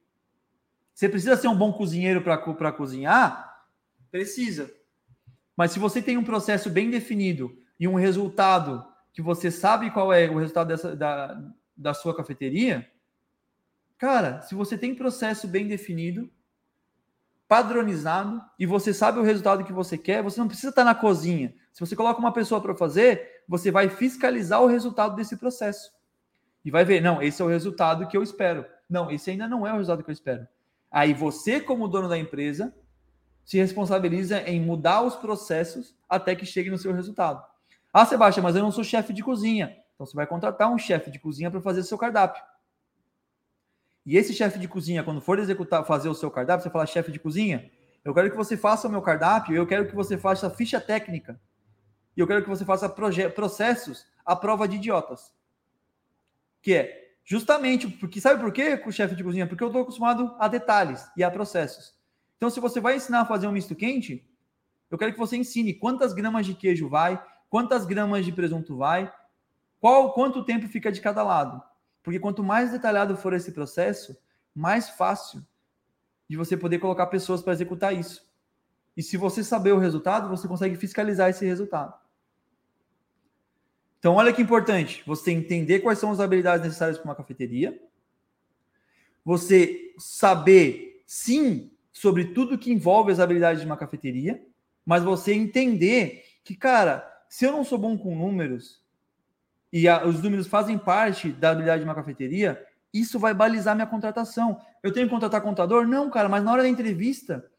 [0.95, 3.64] Você precisa ser um bom cozinheiro para cozinhar?
[4.11, 4.71] Precisa.
[5.57, 10.12] Mas se você tem um processo bem definido e um resultado que você sabe qual
[10.12, 11.40] é o resultado dessa, da,
[11.77, 12.88] da sua cafeteria,
[13.99, 16.31] cara, se você tem processo bem definido,
[17.47, 21.55] padronizado e você sabe o resultado que você quer, você não precisa estar na cozinha.
[21.73, 25.93] Se você coloca uma pessoa para fazer, você vai fiscalizar o resultado desse processo.
[26.64, 28.65] E vai ver, não, esse é o resultado que eu espero.
[28.95, 30.47] Não, esse ainda não é o resultado que eu espero.
[30.88, 32.73] Aí você, como dono da empresa,
[33.45, 37.45] se responsabiliza em mudar os processos até que chegue no seu resultado.
[37.92, 39.77] Ah, Sebastião, mas eu não sou chefe de cozinha.
[39.97, 42.40] Então você vai contratar um chefe de cozinha para fazer seu cardápio.
[44.07, 47.11] E esse chefe de cozinha, quando for executar, fazer o seu cardápio, você fala, chefe
[47.11, 47.69] de cozinha,
[48.05, 51.40] eu quero que você faça o meu cardápio, eu quero que você faça ficha técnica.
[52.17, 55.35] E eu quero que você faça processos à prova de idiotas.
[56.63, 59.46] Que é Justamente porque, sabe por quê, chefe de cozinha?
[59.46, 61.94] Porque eu estou acostumado a detalhes e a processos.
[62.37, 64.29] Então, se você vai ensinar a fazer um misto quente,
[64.90, 69.10] eu quero que você ensine quantas gramas de queijo vai, quantas gramas de presunto vai,
[69.81, 71.62] qual quanto tempo fica de cada lado.
[72.02, 74.14] Porque quanto mais detalhado for esse processo,
[74.54, 75.42] mais fácil
[76.29, 78.22] de você poder colocar pessoas para executar isso.
[78.94, 81.94] E se você saber o resultado, você consegue fiscalizar esse resultado.
[84.05, 87.81] Então, olha que importante, você entender quais são as habilidades necessárias para uma cafeteria,
[89.25, 94.46] você saber, sim, sobre tudo que envolve as habilidades de uma cafeteria,
[94.85, 98.85] mas você entender que, cara, se eu não sou bom com números
[99.73, 103.87] e a, os números fazem parte da habilidade de uma cafeteria, isso vai balizar minha
[103.87, 104.61] contratação.
[104.83, 105.87] Eu tenho que contratar contador?
[105.87, 107.50] Não, cara, mas na hora da entrevista,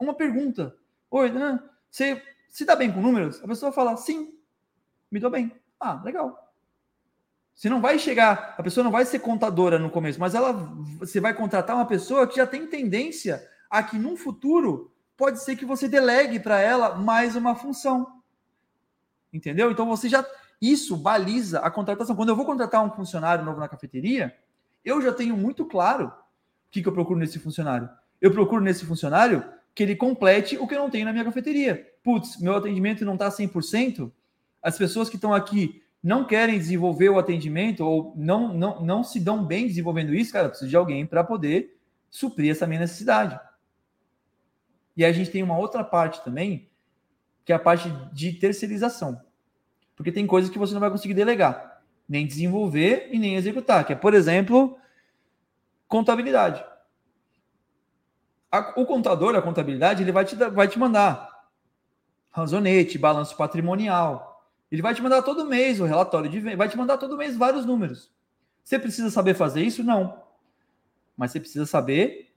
[0.00, 0.76] uma pergunta.
[1.12, 1.60] Oi, né?
[1.88, 3.40] você se dá bem com números?
[3.40, 4.36] A pessoa fala, sim,
[5.12, 5.52] me dou bem.
[5.80, 6.52] Ah, legal.
[7.54, 10.52] Você não vai chegar, a pessoa não vai ser contadora no começo, mas ela,
[10.98, 15.56] você vai contratar uma pessoa que já tem tendência a que num futuro pode ser
[15.56, 18.20] que você delegue para ela mais uma função.
[19.32, 19.70] Entendeu?
[19.70, 20.24] Então você já
[20.60, 22.16] isso baliza a contratação.
[22.16, 24.36] Quando eu vou contratar um funcionário novo na cafeteria,
[24.84, 26.12] eu já tenho muito claro o
[26.70, 27.88] que, que eu procuro nesse funcionário.
[28.20, 31.86] Eu procuro nesse funcionário que ele complete o que eu não tenho na minha cafeteria.
[32.02, 34.10] Putz, meu atendimento não está 100%,
[34.62, 39.18] as pessoas que estão aqui não querem desenvolver o atendimento ou não, não, não se
[39.18, 41.76] dão bem desenvolvendo isso, cara, eu preciso de alguém para poder
[42.10, 43.38] suprir essa minha necessidade.
[44.96, 46.68] E a gente tem uma outra parte também,
[47.44, 49.20] que é a parte de terceirização.
[49.94, 53.92] Porque tem coisas que você não vai conseguir delegar, nem desenvolver e nem executar, que
[53.92, 54.78] é, por exemplo,
[55.88, 56.64] contabilidade.
[58.50, 61.34] A, o contador, a contabilidade, ele vai te, vai te mandar
[62.30, 64.35] razonete, balanço patrimonial,
[64.70, 67.36] ele vai te mandar todo mês o relatório de venda, vai te mandar todo mês
[67.36, 68.10] vários números.
[68.62, 69.84] Você precisa saber fazer isso?
[69.84, 70.22] Não.
[71.16, 72.34] Mas você precisa saber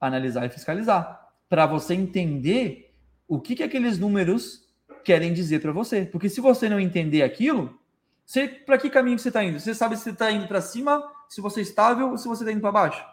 [0.00, 2.94] analisar e fiscalizar para você entender
[3.28, 4.66] o que, que aqueles números
[5.04, 6.04] querem dizer para você.
[6.04, 7.78] Porque se você não entender aquilo,
[8.64, 9.60] para que caminho você está indo?
[9.60, 12.42] Você sabe se você está indo para cima, se você é estável ou se você
[12.42, 13.04] está indo para baixo.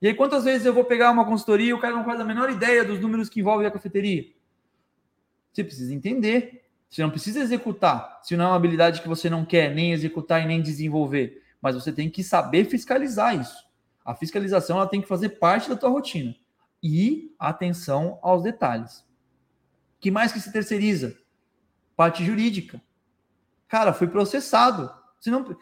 [0.00, 2.24] E aí, quantas vezes eu vou pegar uma consultoria e o cara não faz a
[2.24, 4.32] menor ideia dos números que envolvem a cafeteria?
[5.52, 6.59] Você precisa entender.
[6.90, 10.42] Você não precisa executar, se não é uma habilidade que você não quer nem executar
[10.42, 13.64] e nem desenvolver, mas você tem que saber fiscalizar isso.
[14.04, 16.34] A fiscalização ela tem que fazer parte da tua rotina.
[16.82, 19.04] E atenção aos detalhes.
[20.00, 21.16] Que mais que se terceiriza?
[21.94, 22.80] Parte jurídica.
[23.68, 24.92] Cara, fui processado.
[25.20, 25.56] Se não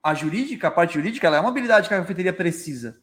[0.00, 3.00] a jurídica, a parte jurídica, ela é uma habilidade que a cafeteria precisa.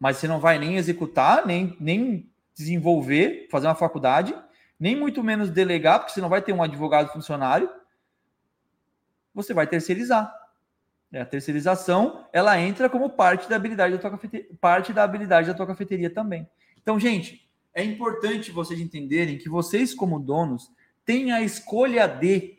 [0.00, 4.34] Mas você não vai nem executar, nem, nem desenvolver, fazer uma faculdade
[4.78, 7.70] nem muito menos delegar, porque você não vai ter um advogado funcionário,
[9.34, 10.32] você vai terceirizar.
[11.12, 15.46] É, a terceirização, ela entra como parte da habilidade da tua cafeteria, parte da habilidade
[15.46, 16.48] da tua cafeteria também.
[16.76, 20.72] Então, gente, é importante vocês entenderem que vocês como donos
[21.04, 22.58] têm a escolha de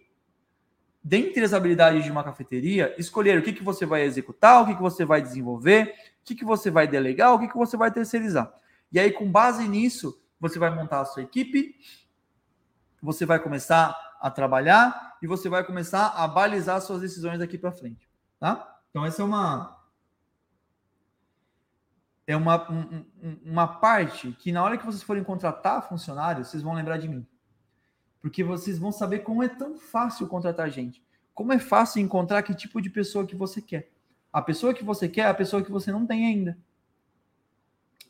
[1.03, 4.75] dentre as habilidades de uma cafeteria, escolher o que, que você vai executar, o que,
[4.75, 7.91] que você vai desenvolver, o que, que você vai delegar, o que, que você vai
[7.91, 8.51] terceirizar.
[8.91, 11.75] E aí, com base nisso, você vai montar a sua equipe,
[13.05, 17.71] você vai começar a trabalhar e você vai começar a balizar suas decisões daqui para
[17.71, 18.79] frente, tá?
[18.89, 19.75] Então essa é uma
[22.27, 23.05] é uma, um,
[23.45, 27.25] uma parte que na hora que vocês forem contratar funcionários, vocês vão lembrar de mim.
[28.19, 31.05] Porque vocês vão saber como é tão fácil contratar gente.
[31.35, 33.91] Como é fácil encontrar que tipo de pessoa que você quer.
[34.33, 36.57] A pessoa que você quer é a pessoa que você não tem ainda.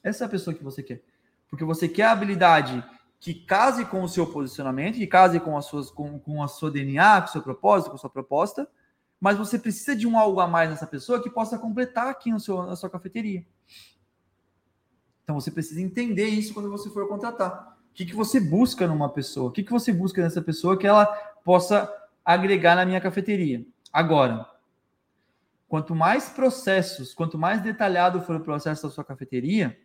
[0.02, 1.04] Essa é a pessoa que você quer.
[1.50, 2.82] Porque você quer a habilidade
[3.20, 6.70] que case com o seu posicionamento, que case com, as suas, com, com a sua
[6.70, 8.68] DNA, com o seu propósito, com a sua proposta,
[9.20, 12.40] mas você precisa de um algo a mais nessa pessoa que possa completar aqui no
[12.40, 13.46] seu, na sua cafeteria.
[15.24, 17.76] Então você precisa entender isso quando você for contratar.
[17.90, 19.50] O que, que você busca numa pessoa?
[19.50, 21.06] O que, que você busca nessa pessoa que ela
[21.44, 21.92] possa
[22.24, 23.66] agregar na minha cafeteria?
[23.92, 24.48] Agora,
[25.68, 29.80] quanto mais processos, quanto mais detalhado for o processo da sua cafeteria,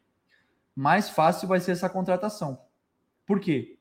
[0.74, 2.58] mais fácil vai ser essa contratação.
[3.30, 3.78] Por quê?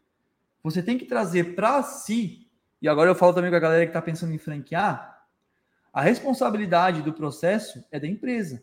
[0.62, 2.48] Você tem que trazer para si,
[2.80, 5.26] e agora eu falo também com a galera que está pensando em franquear,
[5.92, 8.62] a responsabilidade do processo é da empresa.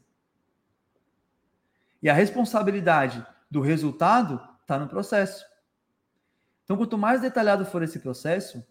[2.00, 5.44] E a responsabilidade do resultado está no processo.
[6.62, 8.64] Então, quanto mais detalhado for esse processo,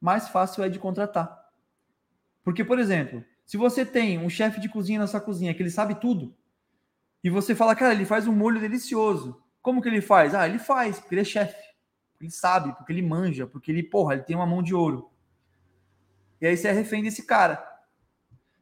[0.00, 1.50] mais fácil é de contratar.
[2.44, 5.70] Porque, por exemplo, se você tem um chefe de cozinha na sua cozinha que ele
[5.70, 6.32] sabe tudo,
[7.24, 9.42] e você fala, cara, ele faz um molho delicioso.
[9.66, 10.32] Como que ele faz?
[10.32, 11.60] Ah, ele faz, porque ele é chefe.
[12.20, 15.10] Ele sabe, porque ele manja, porque ele, porra, ele tem uma mão de ouro.
[16.40, 17.68] E aí você é refém desse cara.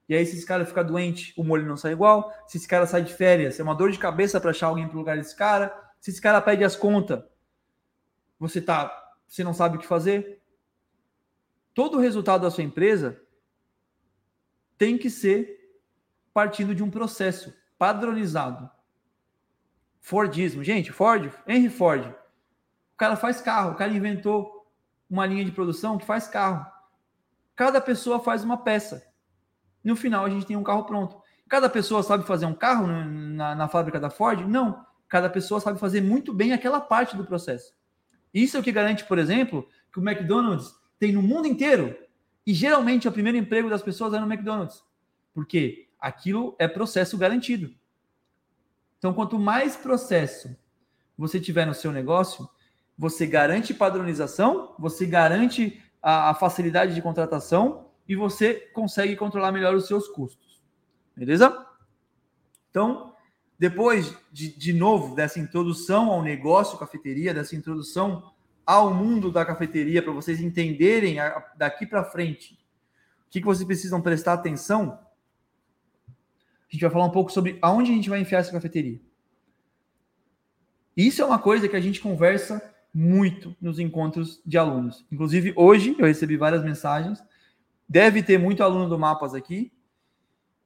[0.08, 2.32] E aí, se esse cara ficar doente, o molho não sai igual.
[2.46, 4.96] Se esse cara sai de férias, é uma dor de cabeça para achar alguém pro
[4.96, 5.78] lugar desse cara.
[6.00, 7.22] Se esse cara pede as contas,
[8.38, 8.90] você tá,
[9.28, 10.40] você não sabe o que fazer.
[11.74, 13.20] Todo o resultado da sua empresa
[14.78, 15.82] tem que ser
[16.32, 18.70] partindo de um processo padronizado.
[20.04, 20.62] Fordismo.
[20.62, 22.04] Gente, Ford, Henry Ford,
[22.92, 24.68] O cara faz carro, o cara inventou
[25.08, 26.66] uma linha de produção que faz carro.
[27.56, 29.02] Cada pessoa faz uma peça.
[29.82, 31.16] No final, a gente tem um carro pronto.
[31.48, 34.46] Cada pessoa sabe fazer um carro na, na fábrica da Ford?
[34.46, 34.84] Não.
[35.08, 37.72] Cada pessoa sabe fazer muito bem aquela parte do processo.
[38.32, 41.96] Isso é o que garante, por exemplo, que o McDonald's tem no mundo inteiro.
[42.46, 44.84] E geralmente o primeiro emprego das pessoas é no McDonald's.
[45.32, 47.74] Porque aquilo é processo garantido.
[49.04, 50.56] Então, quanto mais processo
[51.14, 52.48] você tiver no seu negócio,
[52.96, 59.74] você garante padronização, você garante a, a facilidade de contratação e você consegue controlar melhor
[59.74, 60.62] os seus custos.
[61.14, 61.66] Beleza?
[62.70, 63.12] Então,
[63.58, 68.32] depois de, de novo dessa introdução ao negócio cafeteria, dessa introdução
[68.64, 72.54] ao mundo da cafeteria, para vocês entenderem a, daqui para frente
[73.26, 74.98] o que, que vocês precisam prestar atenção,
[76.74, 79.00] a gente vai falar um pouco sobre aonde a gente vai enfiar essa cafeteria.
[80.96, 82.62] Isso é uma coisa que a gente conversa
[82.92, 85.04] muito nos encontros de alunos.
[85.10, 87.22] Inclusive, hoje eu recebi várias mensagens.
[87.88, 89.72] Deve ter muito aluno do Mapas aqui,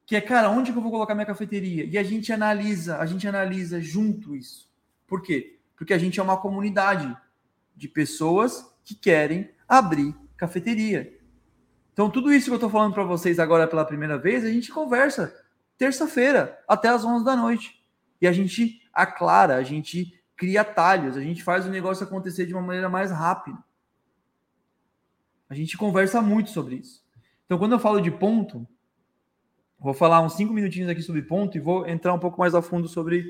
[0.07, 1.85] que é, cara, onde que eu vou colocar minha cafeteria?
[1.85, 4.71] E a gente analisa, a gente analisa junto isso.
[5.07, 5.59] Por quê?
[5.77, 7.15] Porque a gente é uma comunidade
[7.77, 11.15] de pessoas que querem abrir cafeteria.
[11.93, 14.73] Então, tudo isso que eu estou falando para vocês agora pela primeira vez, a gente
[14.73, 15.35] conversa
[15.79, 17.83] terça-feira até as 11 da noite.
[18.21, 22.53] E a gente aclara, a gente cria atalhos, a gente faz o negócio acontecer de
[22.53, 23.59] uma maneira mais rápida.
[25.49, 27.03] A gente conversa muito sobre isso.
[27.47, 28.67] Então, quando eu falo de ponto,
[29.79, 32.61] vou falar uns cinco minutinhos aqui sobre ponto e vou entrar um pouco mais a
[32.61, 33.21] fundo sobre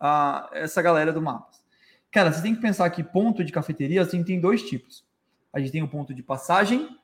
[0.00, 1.62] uh, essa galera do Mapas.
[2.10, 5.06] Cara, você tem que pensar que ponto de cafeteria assim, tem dois tipos.
[5.52, 6.98] A gente tem o ponto de passagem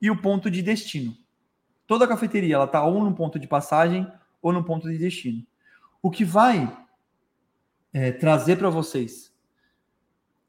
[0.00, 1.16] e o ponto de destino.
[1.86, 4.06] Toda cafeteria ela está ou no ponto de passagem
[4.42, 5.46] ou no ponto de destino.
[6.02, 6.76] O que vai
[7.92, 9.32] é, trazer para vocês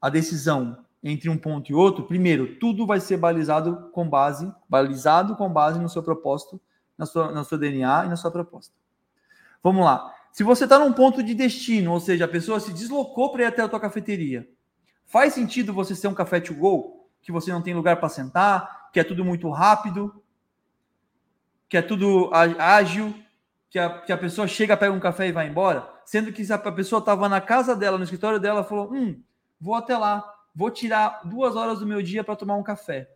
[0.00, 5.36] a decisão entre um ponto e outro, primeiro, tudo vai ser balizado com base, balizado
[5.36, 6.60] com base no seu propósito,
[6.96, 8.74] na sua, no seu DNA e na sua proposta.
[9.62, 10.12] Vamos lá.
[10.32, 13.46] Se você está num ponto de destino, ou seja, a pessoa se deslocou para ir
[13.46, 14.48] até a tua cafeteria,
[15.04, 18.90] faz sentido você ser um café to go, que você não tem lugar para sentar,
[18.92, 20.22] que é tudo muito rápido,
[21.68, 23.14] que é tudo ágil,
[23.74, 25.92] que a, que a pessoa chega, pega um café e vai embora?
[26.04, 29.20] sendo que a pessoa estava na casa dela, no escritório dela, falou: Hum,
[29.60, 33.10] vou até lá, vou tirar duas horas do meu dia para tomar um café.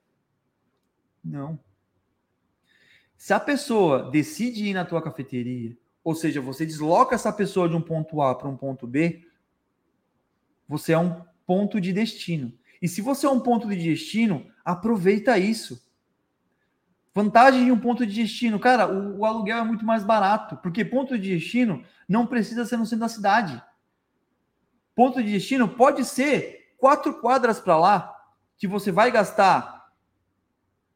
[1.25, 1.61] Não.
[3.17, 7.77] Se a pessoa decide ir na tua cafeteria, ou seja, você desloca essa pessoa de
[7.77, 9.25] um ponto A para um ponto B,
[10.67, 12.53] você é um ponto de destino.
[12.83, 15.81] E se você é um ponto de destino, aproveita isso.
[17.19, 20.85] Vantagem de um ponto de destino, cara, o, o, aluguel é muito mais barato, porque
[20.85, 23.61] ponto de destino não precisa ser no centro da cidade.
[24.95, 28.16] Ponto de destino pode ser quatro quadras para lá,
[28.57, 29.89] que você vai gastar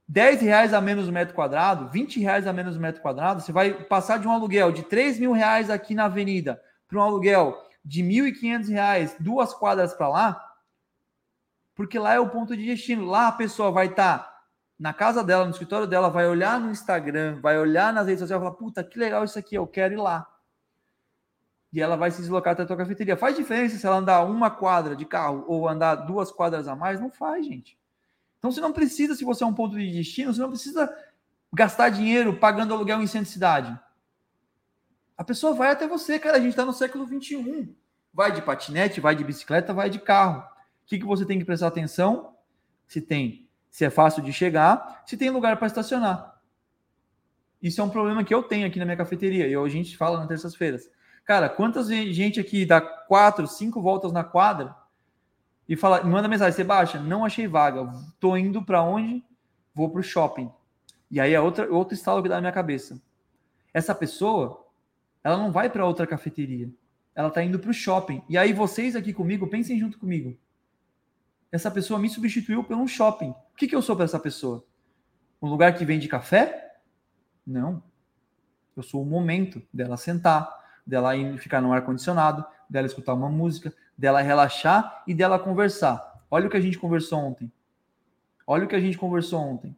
[0.06, 3.50] 10 reais a menos o metro quadrado, 20 reais a menos o metro quadrado, você
[3.50, 7.60] vai passar de um aluguel de 3 mil reais aqui na avenida para um aluguel
[7.84, 10.52] de 1.500 reais, duas quadras para lá,
[11.74, 13.06] porque lá é o ponto de destino.
[13.06, 14.31] Lá a pessoa vai estar tá
[14.82, 18.42] na casa dela, no escritório dela, vai olhar no Instagram, vai olhar nas redes sociais
[18.42, 20.28] e falar: puta, que legal isso aqui, eu quero ir lá.
[21.72, 23.16] E ela vai se deslocar até a tua cafeteria.
[23.16, 27.00] Faz diferença se ela andar uma quadra de carro ou andar duas quadras a mais?
[27.00, 27.78] Não faz, gente.
[28.38, 30.92] Então você não precisa, se você é um ponto de destino, você não precisa
[31.54, 33.80] gastar dinheiro pagando aluguel em centro de cidade.
[35.16, 36.38] A pessoa vai até você, cara.
[36.38, 37.72] A gente está no século 21.
[38.12, 40.40] Vai de patinete, vai de bicicleta, vai de carro.
[40.40, 42.34] O que, que você tem que prestar atenção?
[42.88, 43.41] Se tem
[43.72, 46.38] se é fácil de chegar, se tem lugar para estacionar.
[47.60, 50.18] Isso é um problema que eu tenho aqui na minha cafeteria e a gente fala
[50.18, 50.90] nas terças-feiras.
[51.24, 54.76] Cara, quantas gente aqui dá quatro, cinco voltas na quadra
[55.66, 57.00] e fala, manda mensagem, você baixa?
[57.00, 57.90] Não achei vaga.
[58.20, 59.24] Tô indo para onde?
[59.74, 60.52] Vou para o shopping.
[61.10, 63.00] E aí é outra, outro estalo que dá na minha cabeça.
[63.72, 64.66] Essa pessoa,
[65.24, 66.70] ela não vai para outra cafeteria.
[67.14, 68.22] Ela está indo para o shopping.
[68.28, 70.36] E aí vocês aqui comigo, pensem junto comigo
[71.52, 73.30] essa pessoa me substituiu por um shopping.
[73.30, 74.64] O que, que eu sou para essa pessoa?
[75.40, 76.78] Um lugar que vende café?
[77.46, 77.82] Não.
[78.74, 80.50] Eu sou o momento dela sentar,
[80.86, 86.24] dela ir ficar no ar-condicionado, dela escutar uma música, dela relaxar e dela conversar.
[86.30, 87.52] Olha o que a gente conversou ontem.
[88.46, 89.76] Olha o que a gente conversou ontem.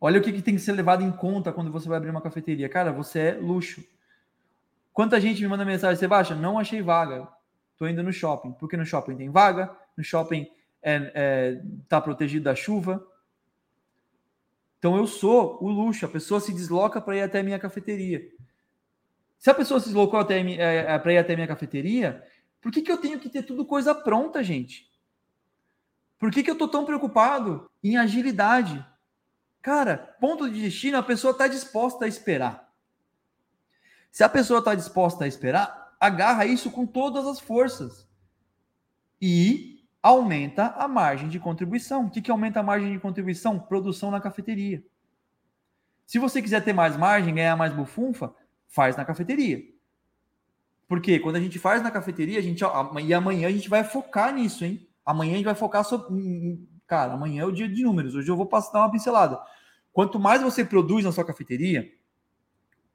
[0.00, 2.22] Olha o que, que tem que ser levado em conta quando você vai abrir uma
[2.22, 2.70] cafeteria.
[2.70, 3.84] Cara, você é luxo.
[4.94, 6.34] Quanta gente me manda mensagem, baixa?
[6.34, 7.28] Não achei vaga.
[7.80, 10.52] Estou indo no shopping, porque no shopping tem vaga, no shopping está
[10.82, 13.02] é, é, tá protegido da chuva.
[14.78, 18.20] Então eu sou o luxo, a pessoa se desloca para ir até a minha cafeteria.
[19.38, 22.22] Se a pessoa se deslocou até, é, é para ir até a minha cafeteria,
[22.60, 24.86] Por que, que eu tenho que ter tudo coisa pronta, gente?
[26.18, 28.84] Por que, que eu estou tão preocupado em agilidade?
[29.62, 32.70] Cara, ponto de destino, a pessoa está disposta a esperar.
[34.10, 38.08] Se a pessoa está disposta a esperar, agarra isso com todas as forças.
[39.20, 42.06] E aumenta a margem de contribuição.
[42.06, 43.58] O que, que aumenta a margem de contribuição?
[43.58, 44.82] Produção na cafeteria.
[46.06, 48.34] Se você quiser ter mais margem, ganhar mais bufunfa,
[48.66, 49.62] faz na cafeteria.
[50.88, 52.64] Porque quando a gente faz na cafeteria, a gente
[53.04, 54.88] e amanhã a gente vai focar nisso, hein?
[55.04, 58.16] Amanhã a gente vai focar sobre cara, amanhã é o dia de números.
[58.16, 59.40] Hoje eu vou passar uma pincelada.
[59.92, 61.88] Quanto mais você produz na sua cafeteria,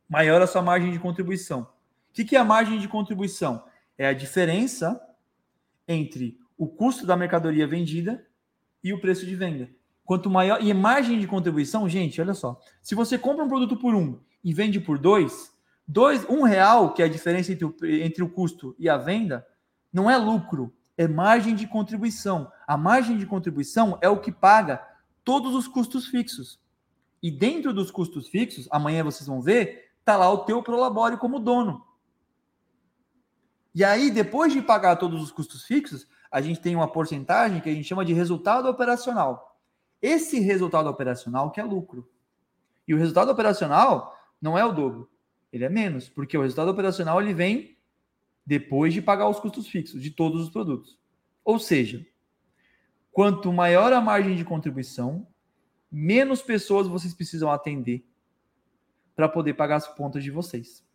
[0.09, 1.65] maior a sua margem de contribuição.
[2.15, 3.65] Que, que é a margem de contribuição?
[3.97, 5.01] É a diferença
[5.85, 8.25] entre o custo da mercadoria vendida
[8.81, 9.69] e o preço de venda.
[10.05, 10.63] Quanto maior.
[10.63, 12.57] E margem de contribuição, gente, olha só.
[12.81, 15.53] Se você compra um produto por um e vende por dois,
[15.85, 19.45] dois um real, que é a diferença entre o, entre o custo e a venda,
[19.91, 22.49] não é lucro, é margem de contribuição.
[22.65, 24.81] A margem de contribuição é o que paga
[25.21, 26.61] todos os custos fixos.
[27.21, 31.41] E dentro dos custos fixos, amanhã vocês vão ver, tá lá o teu prolabório como
[31.41, 31.83] dono.
[33.75, 37.69] E aí, depois de pagar todos os custos fixos, a gente tem uma porcentagem que
[37.69, 39.59] a gente chama de resultado operacional.
[40.01, 42.09] Esse resultado operacional que é lucro.
[42.87, 45.09] E o resultado operacional não é o dobro,
[45.51, 47.77] ele é menos, porque o resultado operacional ele vem
[48.45, 50.97] depois de pagar os custos fixos de todos os produtos.
[51.43, 52.05] Ou seja,
[53.11, 55.27] quanto maior a margem de contribuição,
[55.91, 58.07] menos pessoas vocês precisam atender
[59.15, 60.85] para poder pagar as contas de vocês.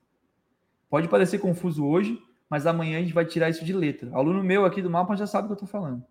[0.89, 4.11] Pode parecer confuso hoje, mas amanhã a gente vai tirar isso de letra.
[4.13, 6.05] Aluno meu aqui do mapa já sabe o que eu estou falando.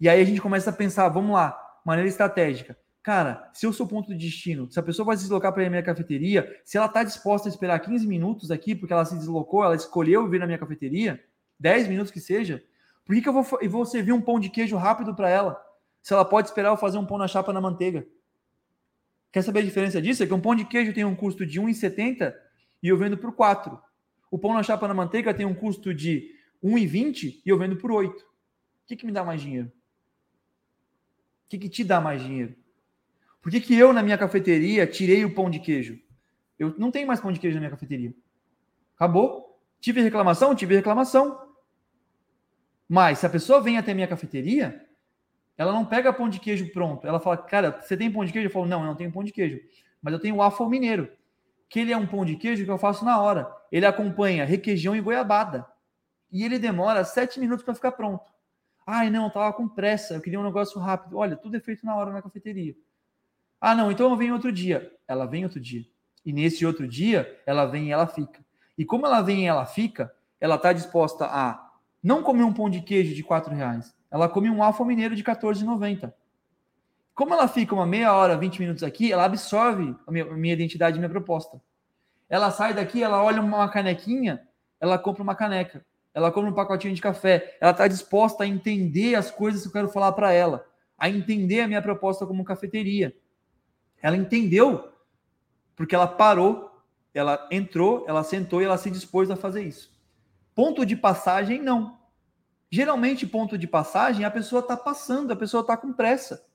[0.00, 2.76] E aí a gente começa a pensar, vamos lá, maneira estratégica.
[3.02, 5.70] Cara, se eu sou ponto de destino, se a pessoa vai se deslocar para a
[5.70, 9.62] minha cafeteria, se ela está disposta a esperar 15 minutos aqui, porque ela se deslocou,
[9.62, 11.22] ela escolheu vir na minha cafeteria,
[11.58, 12.62] 10 minutos que seja,
[13.04, 15.60] por que, que eu, vou, eu vou servir um pão de queijo rápido para ela?
[16.02, 18.06] Se ela pode esperar eu fazer um pão na chapa na manteiga.
[19.32, 20.22] Quer saber a diferença disso?
[20.22, 22.34] É que um pão de queijo tem um custo de 1,70
[22.82, 23.78] e eu vendo por 4.
[24.30, 27.90] O pão na chapa na manteiga tem um custo de 1,20 e eu vendo por
[27.90, 28.12] 8.
[28.12, 28.26] O
[28.86, 29.68] que, que me dá mais dinheiro?
[31.46, 32.54] O que, que te dá mais dinheiro?
[33.42, 35.98] Por que, que eu, na minha cafeteria, tirei o pão de queijo?
[36.58, 38.14] Eu não tenho mais pão de queijo na minha cafeteria.
[38.94, 39.58] Acabou.
[39.80, 40.54] Tive reclamação?
[40.54, 41.50] Tive reclamação.
[42.86, 44.86] Mas se a pessoa vem até a minha cafeteria,
[45.56, 47.06] ela não pega pão de queijo pronto.
[47.06, 48.48] Ela fala, cara, você tem pão de queijo?
[48.48, 49.58] Eu falo, não, eu não tenho pão de queijo.
[50.02, 51.10] Mas eu tenho waffle mineiro,
[51.70, 53.50] que ele é um pão de queijo que eu faço na hora.
[53.70, 55.64] Ele acompanha requeijão e goiabada.
[56.30, 58.24] E ele demora sete minutos para ficar pronto.
[58.84, 61.16] Ai, não, tava com pressa, eu queria um negócio rápido.
[61.16, 62.74] Olha, tudo é feito na hora na cafeteria.
[63.60, 64.92] Ah, não, então eu venho outro dia.
[65.06, 65.84] Ela vem outro dia.
[66.26, 68.44] E nesse outro dia, ela vem e ela fica.
[68.76, 71.70] E como ela vem e ela fica, ela está disposta a
[72.02, 75.22] não comer um pão de queijo de quatro reais, ela come um alfa mineiro de
[75.22, 76.12] 14,90.
[77.20, 80.54] Como ela fica uma meia hora, 20 minutos aqui, ela absorve a minha, a minha
[80.54, 81.60] identidade e minha proposta.
[82.30, 84.48] Ela sai daqui, ela olha uma canequinha,
[84.80, 85.84] ela compra uma caneca.
[86.14, 87.58] Ela compra um pacotinho de café.
[87.60, 90.64] Ela está disposta a entender as coisas que eu quero falar para ela,
[90.96, 93.14] a entender a minha proposta como cafeteria.
[94.00, 94.90] Ela entendeu,
[95.76, 96.70] porque ela parou,
[97.12, 99.92] ela entrou, ela sentou e ela se dispôs a fazer isso.
[100.54, 101.98] Ponto de passagem, não.
[102.70, 106.48] Geralmente, ponto de passagem, a pessoa está passando, a pessoa está com pressa.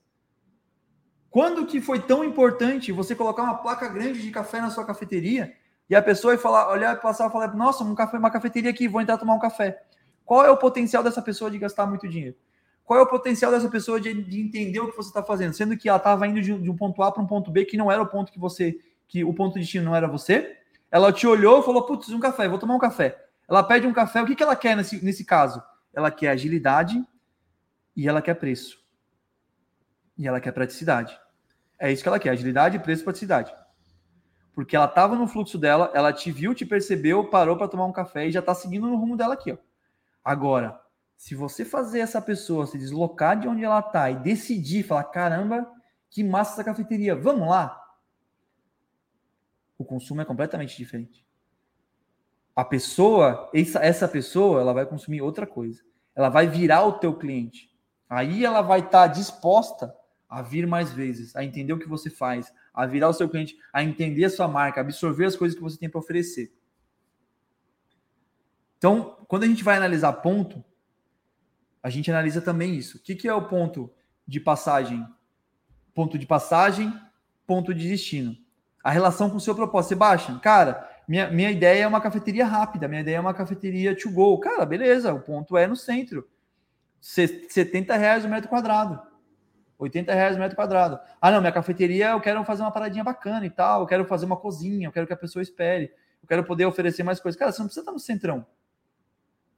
[1.36, 5.52] Quando que foi tão importante você colocar uma placa grande de café na sua cafeteria
[5.86, 8.88] e a pessoa ir falar, olhar, passar e falar, nossa, um café, uma cafeteria aqui,
[8.88, 9.82] vou entrar tomar um café.
[10.24, 12.34] Qual é o potencial dessa pessoa de gastar muito dinheiro?
[12.82, 15.52] Qual é o potencial dessa pessoa de, de entender o que você está fazendo?
[15.52, 17.76] Sendo que ela estava indo de, de, um ponto A para um ponto B que
[17.76, 20.56] não era o ponto que você, que o ponto de destino não era você.
[20.90, 23.26] Ela te olhou e falou, putz, um café, vou tomar um café.
[23.46, 25.62] Ela pede um café, o que, que ela quer nesse, nesse caso?
[25.92, 27.06] ela quer agilidade
[27.94, 28.78] e ela quer preço.
[30.16, 31.25] E ela quer praticidade.
[31.78, 33.54] É isso que ela quer, agilidade, preço e praticidade.
[34.54, 37.92] Porque ela estava no fluxo dela, ela te viu, te percebeu, parou para tomar um
[37.92, 39.52] café e já está seguindo no rumo dela aqui.
[39.52, 39.58] Ó.
[40.24, 40.80] Agora,
[41.16, 45.70] se você fazer essa pessoa se deslocar de onde ela está e decidir, falar, caramba,
[46.10, 47.78] que massa essa cafeteria, vamos lá.
[49.78, 51.26] O consumo é completamente diferente
[52.56, 55.82] a pessoa, essa, pessoa, ela vai consumir outra coisa.
[56.14, 57.70] Ela vai virar o teu cliente.
[58.08, 59.94] Aí ela vai estar tá disposta
[60.28, 63.56] a vir mais vezes, a entender o que você faz, a virar o seu cliente,
[63.72, 66.52] a entender a sua marca, absorver as coisas que você tem para oferecer.
[68.78, 70.64] Então, quando a gente vai analisar ponto,
[71.82, 72.98] a gente analisa também isso.
[72.98, 73.92] O que, que é o ponto
[74.26, 75.06] de passagem?
[75.94, 76.92] Ponto de passagem,
[77.46, 78.36] ponto de destino.
[78.82, 79.90] A relação com o seu propósito.
[79.90, 84.10] Sebastião, cara, minha, minha ideia é uma cafeteria rápida, minha ideia é uma cafeteria to
[84.10, 84.38] go.
[84.40, 86.28] Cara, beleza, o ponto é no centro.
[87.00, 89.00] 70 reais o metro quadrado.
[89.78, 90.98] 80 reais o metro quadrado.
[91.20, 94.26] Ah, não, minha cafeteria eu quero fazer uma paradinha bacana e tal, eu quero fazer
[94.26, 97.38] uma cozinha, eu quero que a pessoa espere, eu quero poder oferecer mais coisas.
[97.38, 98.46] Cara, você não precisa estar no centrão.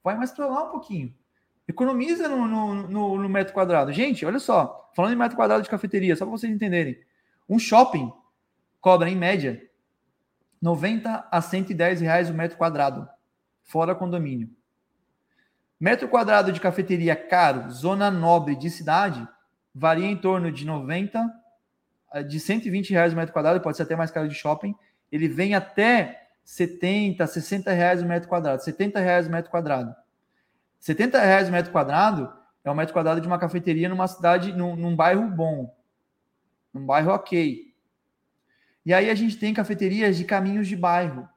[0.03, 1.13] Vai mais para lá um pouquinho.
[1.67, 3.93] Economiza no, no, no, no, metro quadrado.
[3.93, 6.99] Gente, olha só, falando em metro quadrado de cafeteria, só para vocês entenderem.
[7.47, 8.11] Um shopping
[8.81, 9.61] cobra, em média,
[10.61, 13.07] 90 a 110 reais o metro quadrado,
[13.63, 14.49] fora condomínio.
[15.79, 19.25] Metro quadrado de cafeteria caro, zona nobre de cidade,
[19.73, 21.31] varia em torno de 90
[22.27, 24.75] de 120 reais o metro quadrado, pode ser até mais caro de shopping.
[25.11, 29.95] Ele vem até 70, 60 reais o metro quadrado, 70 reais o metro quadrado.
[30.79, 34.75] 70 reais o metro quadrado é o metro quadrado de uma cafeteria numa cidade, num,
[34.75, 35.75] num bairro bom,
[36.73, 37.73] num bairro ok.
[38.85, 41.27] E aí a gente tem cafeterias de caminhos de bairro.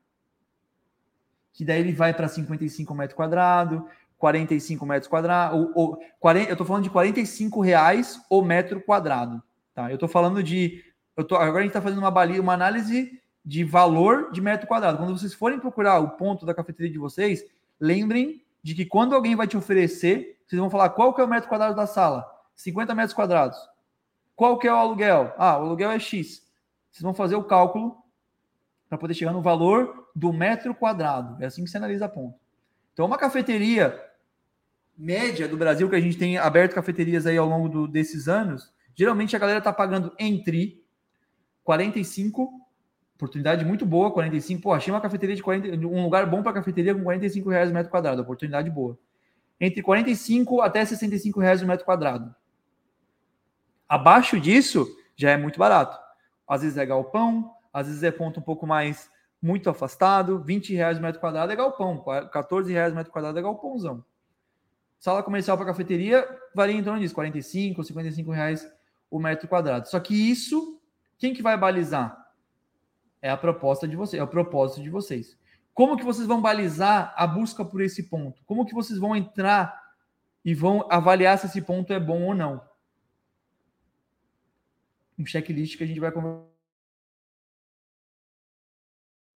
[1.53, 3.83] Que daí ele vai para 55 metros quadrados,
[4.23, 9.43] 45 metros quadrados, ou, ou 40, eu estou falando de 45 reais o metro quadrado.
[9.75, 9.91] Tá?
[9.91, 10.85] Eu estou falando de.
[11.17, 14.69] Eu tô, agora a gente está fazendo uma, baliza, uma análise de valor de metro
[14.69, 14.99] quadrado.
[14.99, 17.45] Quando vocês forem procurar o ponto da cafeteria de vocês,
[17.81, 21.29] lembrem de que quando alguém vai te oferecer, vocês vão falar qual que é o
[21.29, 22.25] metro quadrado da sala?
[22.55, 23.59] 50 metros quadrados.
[24.37, 25.35] Qual que é o aluguel?
[25.37, 26.43] Ah, o aluguel é X
[26.93, 27.97] vocês vão fazer o cálculo
[28.89, 31.43] para poder chegar no valor do metro quadrado.
[31.43, 32.39] É assim que você analisa ponto.
[32.93, 33.99] Então, uma cafeteria
[34.97, 38.73] média do Brasil, que a gente tem aberto cafeterias aí ao longo do, desses anos,
[38.95, 40.85] geralmente a galera está pagando entre
[41.65, 42.61] 45,
[43.15, 46.95] oportunidade muito boa, 45, pô, achei uma cafeteria de 40, um lugar bom para cafeteria
[46.95, 48.99] com 45 reais o metro quadrado, oportunidade boa.
[49.61, 52.35] Entre 45 até 65 reais o metro quadrado.
[53.89, 55.99] Abaixo disso, já é muito barato.
[56.49, 60.99] Às vezes é galpão, às vezes é ponto um pouco mais muito afastado, 20 reais
[60.99, 64.05] o metro quadrado é galpão, 14 reais o metro quadrado é galpãozão.
[65.03, 66.25] Sala comercial para cafeteria
[66.55, 68.73] varia em torno disso, 45, 55 reais
[69.11, 69.89] o metro quadrado.
[69.89, 70.81] Só que isso,
[71.19, 72.17] quem que vai balizar?
[73.21, 75.37] É a proposta de vocês, é o propósito de vocês.
[75.75, 78.45] Como que vocês vão balizar a busca por esse ponto?
[78.45, 79.77] Como que vocês vão entrar
[80.45, 82.63] e vão avaliar se esse ponto é bom ou não?
[85.19, 86.13] um checklist que a gente vai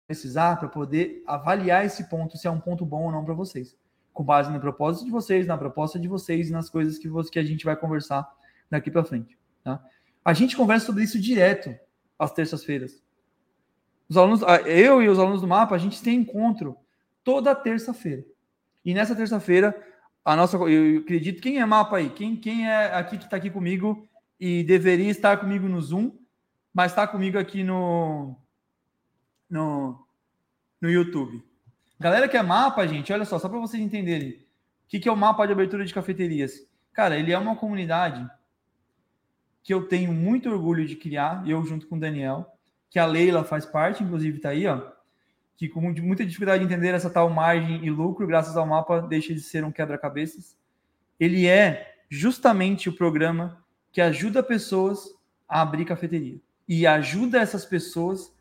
[0.06, 3.82] precisar para poder avaliar esse ponto, se é um ponto bom ou não para vocês.
[4.14, 7.32] Com base no propósito de vocês, na proposta de vocês e nas coisas que, você,
[7.32, 8.30] que a gente vai conversar
[8.70, 9.38] daqui para frente.
[9.64, 9.84] Tá?
[10.24, 11.76] A gente conversa sobre isso direto
[12.18, 13.04] às terças-feiras.
[14.08, 16.78] Os alunos, eu e os alunos do mapa, a gente tem encontro
[17.24, 18.24] toda terça-feira.
[18.86, 19.76] E nessa terça-feira,
[20.24, 22.10] a nossa, eu acredito, quem é mapa aí?
[22.10, 24.08] Quem, quem é aqui que está aqui comigo
[24.40, 26.12] e deveria estar comigo no Zoom,
[26.74, 28.36] mas está comigo aqui no,
[29.50, 30.06] no,
[30.82, 31.44] no YouTube.
[32.00, 34.32] Galera que é mapa, gente, olha só, só para vocês entenderem.
[34.32, 34.38] O
[34.88, 36.68] que, que é o mapa de abertura de cafeterias?
[36.92, 38.30] Cara, ele é uma comunidade
[39.64, 42.46] que eu tenho muito orgulho de criar, eu junto com o Daniel,
[42.90, 44.82] que a Leila faz parte, inclusive está aí, ó,
[45.56, 49.34] que com muita dificuldade de entender essa tal margem e lucro, graças ao mapa, deixa
[49.34, 50.58] de ser um quebra-cabeças.
[51.20, 55.16] Ele é justamente o programa que ajuda pessoas
[55.48, 56.40] a abrir cafeteria.
[56.68, 58.33] E ajuda essas pessoas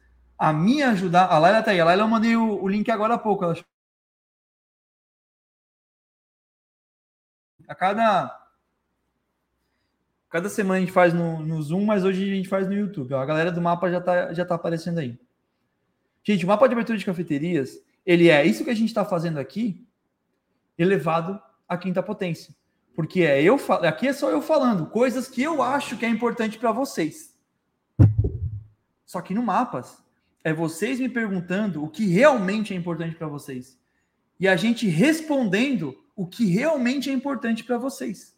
[0.42, 1.26] a me ajudar.
[1.26, 1.80] A Laila tá aí.
[1.80, 3.44] A Laila eu mandei o, o link agora há pouco.
[3.44, 3.56] Ela...
[7.68, 8.40] A cada.
[10.28, 13.14] Cada semana a gente faz no, no Zoom, mas hoje a gente faz no YouTube.
[13.14, 15.16] A galera do mapa já tá, já tá aparecendo aí.
[16.24, 19.38] Gente, o mapa de abertura de cafeterias, ele é isso que a gente está fazendo
[19.38, 19.86] aqui,
[20.76, 22.52] elevado à quinta potência.
[22.96, 26.58] Porque é eu aqui é só eu falando coisas que eu acho que é importante
[26.58, 27.32] para vocês.
[29.06, 30.02] Só que no mapas
[30.44, 33.78] é vocês me perguntando o que realmente é importante para vocês
[34.38, 38.36] e a gente respondendo o que realmente é importante para vocês.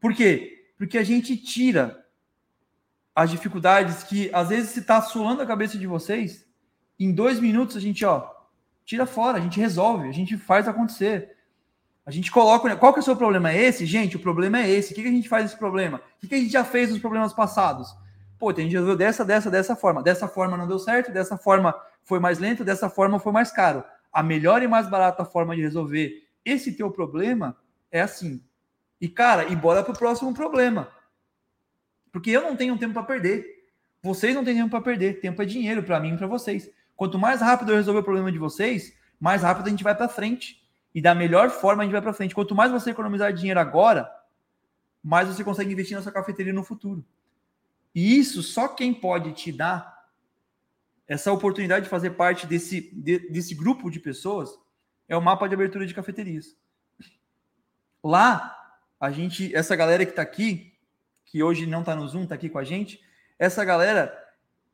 [0.00, 0.72] Por quê?
[0.76, 2.04] Porque a gente tira
[3.14, 6.46] as dificuldades que às vezes se está suando a cabeça de vocês,
[6.98, 8.40] em dois minutos a gente ó
[8.90, 11.36] tira fora, a gente resolve, a gente faz acontecer.
[12.04, 12.74] A gente coloca.
[12.76, 13.52] Qual que é o seu problema?
[13.52, 13.86] É esse?
[13.86, 14.92] Gente, o problema é esse.
[14.92, 15.98] O que, a gente faz nesse problema?
[15.98, 17.94] O que, que a gente já fez nos problemas passados?
[18.40, 20.02] Pô, tem gente resolveu dessa, dessa, dessa forma.
[20.02, 23.84] Dessa forma não deu certo, dessa forma foi mais lento, dessa forma foi mais caro.
[24.10, 27.54] A melhor e mais barata forma de resolver esse teu problema
[27.92, 28.42] é assim.
[28.98, 30.88] E, cara, e bora pro próximo problema.
[32.10, 33.44] Porque eu não tenho tempo para perder.
[34.02, 35.20] Vocês não têm tempo para perder.
[35.20, 36.70] Tempo é dinheiro para mim e para vocês.
[36.96, 40.08] Quanto mais rápido eu resolver o problema de vocês, mais rápido a gente vai para
[40.08, 42.34] frente e da melhor forma a gente vai para frente.
[42.34, 44.10] Quanto mais você economizar dinheiro agora,
[45.04, 47.04] mais você consegue investir na sua cafeteria no futuro.
[47.94, 50.00] E isso só quem pode te dar
[51.06, 54.50] essa oportunidade de fazer parte desse, de, desse grupo de pessoas
[55.08, 56.56] é o mapa de abertura de cafeterias.
[58.02, 58.56] Lá,
[59.00, 60.72] a gente, essa galera que está aqui,
[61.24, 63.00] que hoje não está no Zoom, está aqui com a gente,
[63.38, 64.16] essa galera,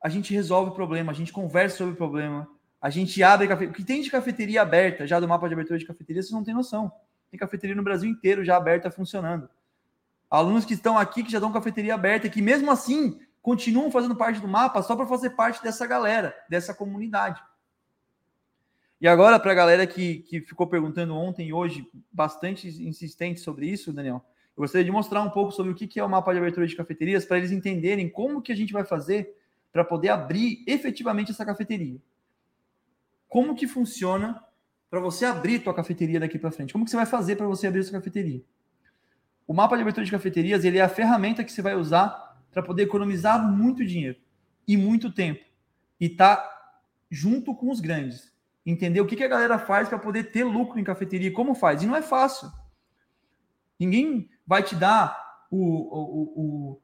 [0.02, 2.46] a gente resolve o problema, a gente conversa sobre o problema,
[2.82, 3.72] a gente abre cafeteria.
[3.72, 6.44] O que tem de cafeteria aberta já do mapa de abertura de cafeteria, vocês não
[6.44, 6.92] têm noção.
[7.30, 9.48] Tem cafeteria no Brasil inteiro já aberta funcionando.
[10.31, 14.41] Alunos que estão aqui que já dão cafeteria aberta, que mesmo assim continuam fazendo parte
[14.41, 17.41] do mapa só para fazer parte dessa galera, dessa comunidade.
[19.01, 23.68] E agora, para a galera que, que ficou perguntando ontem e hoje, bastante insistente sobre
[23.68, 24.24] isso, Daniel,
[24.57, 26.74] eu gostaria de mostrar um pouco sobre o que é o mapa de abertura de
[26.74, 29.37] cafeterias, para eles entenderem como que a gente vai fazer
[29.70, 32.01] para poder abrir efetivamente essa cafeteria.
[33.29, 34.43] Como que funciona
[34.89, 36.72] para você abrir tua cafeteria daqui para frente?
[36.72, 38.43] Como que você vai fazer para você abrir sua cafeteria?
[39.47, 42.62] O mapa de abertura de cafeterias ele é a ferramenta que você vai usar para
[42.62, 44.18] poder economizar muito dinheiro
[44.66, 45.44] e muito tempo
[46.01, 46.74] e tá
[47.11, 48.32] junto com os grandes.
[48.64, 51.82] Entender o que, que a galera faz para poder ter lucro em cafeteria, como faz.
[51.82, 52.51] E não é fácil.
[53.78, 56.82] Ninguém vai te dar o, o, o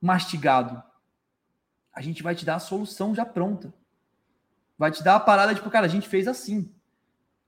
[0.00, 0.82] mastigado.
[1.92, 3.72] A gente vai te dar a solução já pronta.
[4.76, 6.74] Vai te dar a parada, tipo, cara, a gente fez assim.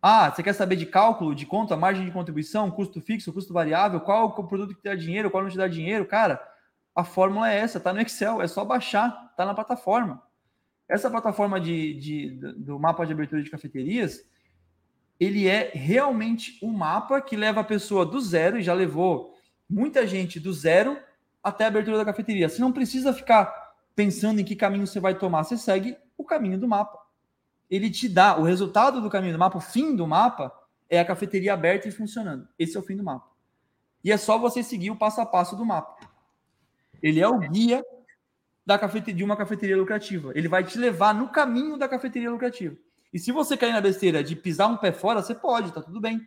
[0.01, 4.01] Ah, você quer saber de cálculo, de conta, margem de contribuição, custo fixo, custo variável,
[4.01, 6.07] qual o produto que te dá dinheiro, qual não te dá dinheiro?
[6.07, 6.41] Cara,
[6.95, 10.23] a fórmula é essa, tá no Excel, é só baixar, tá na plataforma.
[10.89, 14.25] Essa plataforma de, de, do mapa de abertura de cafeterias,
[15.19, 19.35] ele é realmente um mapa que leva a pessoa do zero, e já levou
[19.69, 20.97] muita gente do zero
[21.43, 22.49] até a abertura da cafeteria.
[22.49, 23.53] Você não precisa ficar
[23.97, 27.08] pensando em que caminho você vai tomar, você segue o caminho do mapa
[27.71, 30.53] ele te dá o resultado do caminho do mapa, o fim do mapa
[30.89, 32.49] é a cafeteria aberta e funcionando.
[32.59, 33.31] Esse é o fim do mapa.
[34.03, 35.97] E é só você seguir o passo a passo do mapa.
[37.03, 37.85] Ele é o guia
[38.65, 40.33] da cafeteria, de uma cafeteria lucrativa.
[40.35, 42.77] Ele vai te levar no caminho da cafeteria lucrativa.
[43.13, 46.01] E se você cair na besteira de pisar um pé fora, você pode, tá tudo
[46.01, 46.27] bem.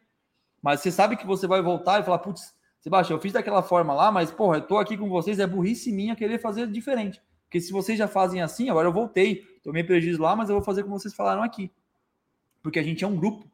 [0.62, 3.94] Mas você sabe que você vai voltar e falar, putz, Sebastião, eu fiz daquela forma
[3.94, 7.22] lá, mas, porra, eu tô aqui com vocês, é burrice minha querer fazer diferente.
[7.52, 10.64] Porque se vocês já fazem assim, agora eu voltei, tomei prejuízo lá, mas eu vou
[10.64, 11.70] fazer como vocês falaram aqui.
[12.64, 13.46] Porque a gente é um grupo.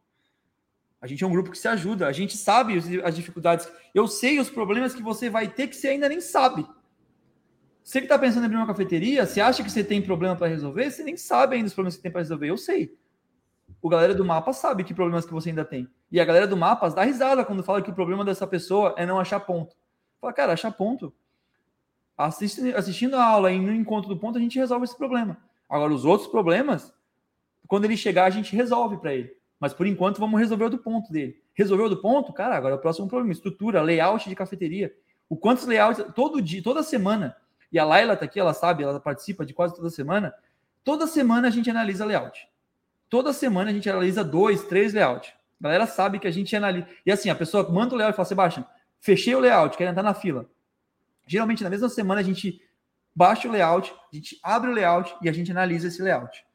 [1.01, 2.05] A gente é um grupo que se ajuda.
[2.05, 3.67] A gente sabe as dificuldades.
[3.95, 6.63] Eu sei os problemas que você vai ter que você ainda nem sabe.
[7.83, 10.45] Você que está pensando em abrir uma cafeteria, você acha que você tem problema para
[10.45, 10.91] resolver?
[10.91, 12.47] Você nem sabe ainda os problemas que tem para resolver.
[12.51, 12.95] Eu sei.
[13.81, 15.89] O galera do mapa sabe que problemas que você ainda tem.
[16.11, 19.07] E a galera do mapa dá risada quando fala que o problema dessa pessoa é
[19.07, 19.75] não achar ponto.
[20.21, 21.11] Fala, cara, achar ponto
[22.17, 25.37] assistindo, assistindo a aula e no encontro do ponto, a gente resolve esse problema.
[25.69, 26.93] Agora, os outros problemas,
[27.67, 29.35] quando ele chegar, a gente resolve para ele.
[29.59, 31.41] Mas por enquanto, vamos resolver o do ponto dele.
[31.53, 32.31] Resolveu do ponto?
[32.31, 34.93] Cara, agora é o próximo problema: estrutura, layout de cafeteria.
[35.29, 37.35] O quantos layouts, todo dia, toda semana,
[37.71, 40.33] e a Laila tá aqui, ela sabe, ela participa de quase toda semana.
[40.83, 42.47] Toda semana a gente analisa layout.
[43.09, 45.33] Toda semana a gente analisa dois, três layouts.
[45.59, 46.87] A galera sabe que a gente analisa.
[47.05, 48.65] E assim, a pessoa manda o layout e fala, Sebastião,
[48.99, 50.49] fechei o layout, quero entrar na fila.
[51.27, 52.61] Geralmente, na mesma semana, a gente
[53.15, 56.45] baixa o layout, a gente abre o layout e a gente analisa esse layout.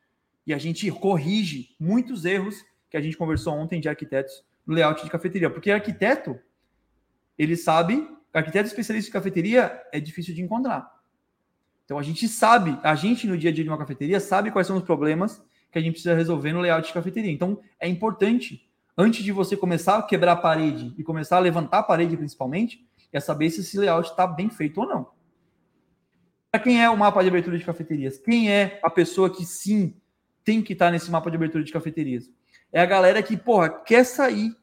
[0.46, 5.04] E a gente corrige muitos erros que a gente conversou ontem de arquitetos no layout
[5.04, 5.50] de cafeteria.
[5.50, 6.38] Porque arquiteto,
[7.38, 10.90] ele sabe, arquiteto especialista de cafeteria é difícil de encontrar.
[11.84, 14.66] Então a gente sabe, a gente no dia a dia de uma cafeteria sabe quais
[14.66, 17.30] são os problemas que a gente precisa resolver no layout de cafeteria.
[17.30, 21.78] Então é importante, antes de você começar a quebrar a parede e começar a levantar
[21.78, 25.10] a parede principalmente, é saber se esse layout está bem feito ou não.
[26.50, 28.18] Para quem é o mapa de abertura de cafeterias?
[28.18, 29.96] Quem é a pessoa que sim
[30.44, 32.30] tem que estar tá nesse mapa de abertura de cafeterias?
[32.70, 34.54] É a galera que, porra, quer sair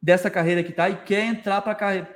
[0.00, 2.06] dessa carreira que tá e quer entrar para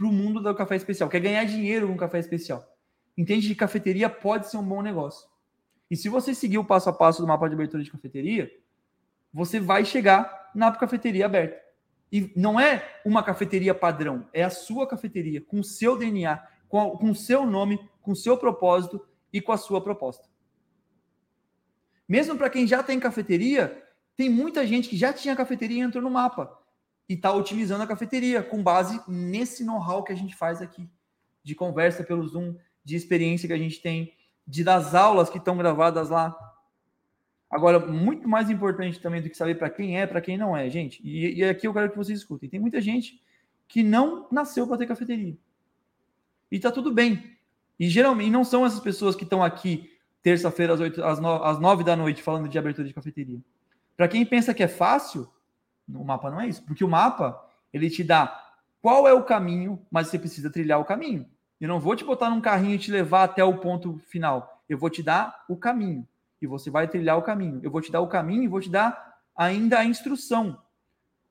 [0.00, 2.66] o mundo do café especial, quer ganhar dinheiro com café especial.
[3.16, 5.28] Entende que cafeteria pode ser um bom negócio.
[5.90, 8.50] E se você seguir o passo a passo do mapa de abertura de cafeteria,
[9.32, 11.65] você vai chegar na cafeteria aberta.
[12.16, 17.10] E não é uma cafeteria padrão, é a sua cafeteria, com o seu DNA, com
[17.10, 20.26] o seu nome, com o seu propósito e com a sua proposta.
[22.08, 23.84] Mesmo para quem já tem cafeteria,
[24.16, 26.58] tem muita gente que já tinha cafeteria e entrou no mapa
[27.06, 30.88] e está otimizando a cafeteria com base nesse know-how que a gente faz aqui,
[31.44, 34.14] de conversa pelo Zoom, de experiência que a gente tem,
[34.46, 36.34] de das aulas que estão gravadas lá.
[37.50, 40.68] Agora, muito mais importante também do que saber para quem é, para quem não é,
[40.68, 41.00] gente.
[41.06, 42.48] E, e, aqui eu quero que vocês escutem.
[42.48, 43.22] Tem muita gente
[43.68, 45.36] que não nasceu para ter cafeteria.
[46.50, 47.36] E tá tudo bem.
[47.78, 49.92] E geralmente não são essas pessoas que estão aqui
[50.22, 53.40] terça-feira às, 8, às, 9, às 9 da noite falando de abertura de cafeteria.
[53.96, 55.28] Para quem pensa que é fácil,
[55.88, 56.64] o mapa não é isso.
[56.64, 57.40] Porque o mapa,
[57.72, 58.42] ele te dá
[58.82, 61.26] qual é o caminho, mas você precisa trilhar o caminho.
[61.60, 64.62] Eu não vou te botar num carrinho e te levar até o ponto final.
[64.68, 66.06] eu vou te dar o caminho
[66.40, 67.60] e você vai trilhar o caminho.
[67.62, 70.60] Eu vou te dar o caminho e vou te dar ainda a instrução.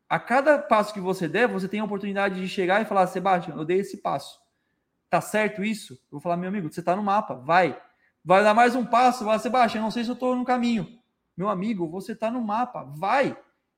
[0.07, 3.57] A cada passo que você der, você tem a oportunidade de chegar e falar, Sebastião,
[3.57, 4.39] eu dei esse passo.
[5.09, 5.93] Tá certo isso?
[5.93, 7.79] Eu vou falar, meu amigo, você tá no mapa, vai.
[8.23, 10.99] Vai dar mais um passo, vai, Sebastião, não sei se eu tô no caminho.
[11.35, 13.37] Meu amigo, você tá no mapa, vai.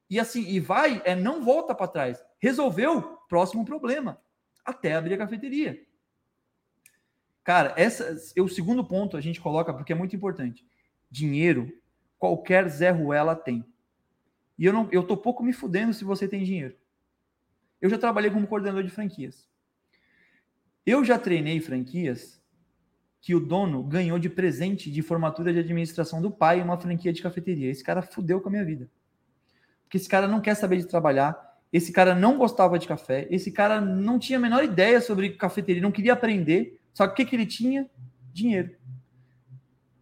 [0.10, 2.24] E assim, e vai é não volta para trás.
[2.40, 4.20] Resolveu, próximo problema.
[4.64, 5.82] Até abrir a cafeteria.
[7.44, 10.66] Cara, essa é o segundo ponto a gente coloca porque é muito importante.
[11.10, 11.72] Dinheiro,
[12.18, 13.66] qualquer Zé Ruela tem.
[14.58, 16.76] E eu não, eu tô pouco me fudendo se você tem dinheiro.
[17.80, 19.48] Eu já trabalhei como coordenador de franquias.
[20.86, 22.42] Eu já treinei franquias
[23.22, 27.22] que o dono ganhou de presente de formatura de administração do pai uma franquia de
[27.22, 27.70] cafeteria.
[27.70, 28.90] Esse cara fudeu com a minha vida.
[29.84, 31.38] Porque esse cara não quer saber de trabalhar,
[31.72, 35.82] esse cara não gostava de café, esse cara não tinha a menor ideia sobre cafeteria,
[35.82, 36.80] não queria aprender.
[36.94, 37.90] Só que o que, que ele tinha?
[38.34, 38.76] Dinheiro.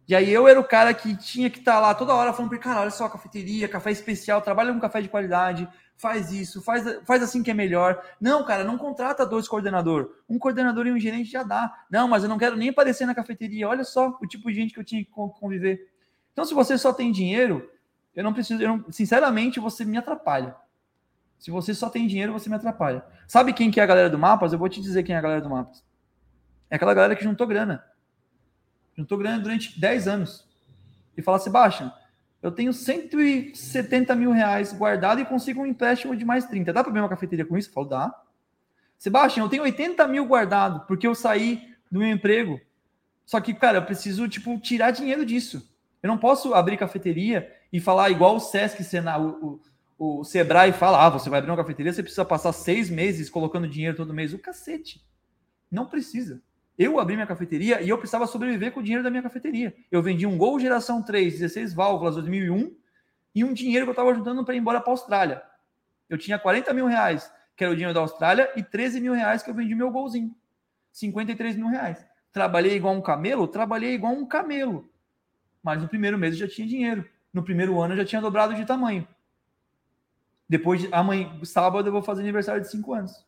[0.08, 2.50] E aí eu era o cara que tinha que estar tá lá toda hora falando
[2.50, 6.84] para cara, olha só, cafeteria, café especial, trabalha com café de qualidade, faz isso, faz,
[7.04, 8.00] faz assim que é melhor.
[8.20, 10.14] Não, cara, não contrata dois coordenador.
[10.28, 11.86] Um coordenador e um gerente já dá.
[11.90, 13.68] Não, mas eu não quero nem aparecer na cafeteria.
[13.68, 15.90] Olha só o tipo de gente que eu tinha que conviver.
[16.32, 17.68] Então, se você só tem dinheiro,
[18.14, 20.54] eu não preciso, eu não, sinceramente, você me atrapalha.
[21.36, 23.04] Se você só tem dinheiro, você me atrapalha.
[23.26, 24.52] Sabe quem que é a galera do Mapas?
[24.52, 25.84] Eu vou te dizer quem é a galera do Mapas.
[26.70, 27.82] É aquela galera que juntou grana
[28.96, 30.46] juntou grana durante 10 anos.
[31.16, 31.92] E fala, Sebastião,
[32.42, 36.72] eu tenho 170 mil reais guardado e consigo um empréstimo de mais 30.
[36.72, 37.68] Dá para abrir uma cafeteria com isso?
[37.70, 38.22] Eu falo, dá.
[38.98, 42.60] Sebastião, eu tenho 80 mil guardado porque eu saí do meu emprego.
[43.24, 45.68] Só que, cara, eu preciso, tipo, tirar dinheiro disso.
[46.02, 49.60] Eu não posso abrir cafeteria e falar igual o Sesc, Sena, o,
[49.98, 53.28] o, o Sebrae fala, ah, você vai abrir uma cafeteria, você precisa passar seis meses
[53.28, 54.32] colocando dinheiro todo mês.
[54.32, 55.04] O cacete.
[55.70, 56.40] Não precisa.
[56.78, 59.74] Eu abri minha cafeteria e eu precisava sobreviver com o dinheiro da minha cafeteria.
[59.90, 62.76] Eu vendi um Gol geração 3, 16 válvulas 2001
[63.34, 65.42] e um dinheiro que eu estava juntando para ir embora para a Austrália.
[66.08, 69.42] Eu tinha 40 mil reais, que era o dinheiro da Austrália, e 13 mil reais
[69.42, 70.34] que eu vendi meu golzinho.
[70.92, 72.04] 53 mil reais.
[72.30, 73.48] Trabalhei igual um camelo?
[73.48, 74.90] Trabalhei igual um camelo.
[75.62, 77.08] Mas no primeiro mês eu já tinha dinheiro.
[77.32, 79.06] No primeiro ano eu já tinha dobrado de tamanho.
[80.48, 83.26] Depois, de, amanhã, sábado, eu vou fazer aniversário de 5 anos.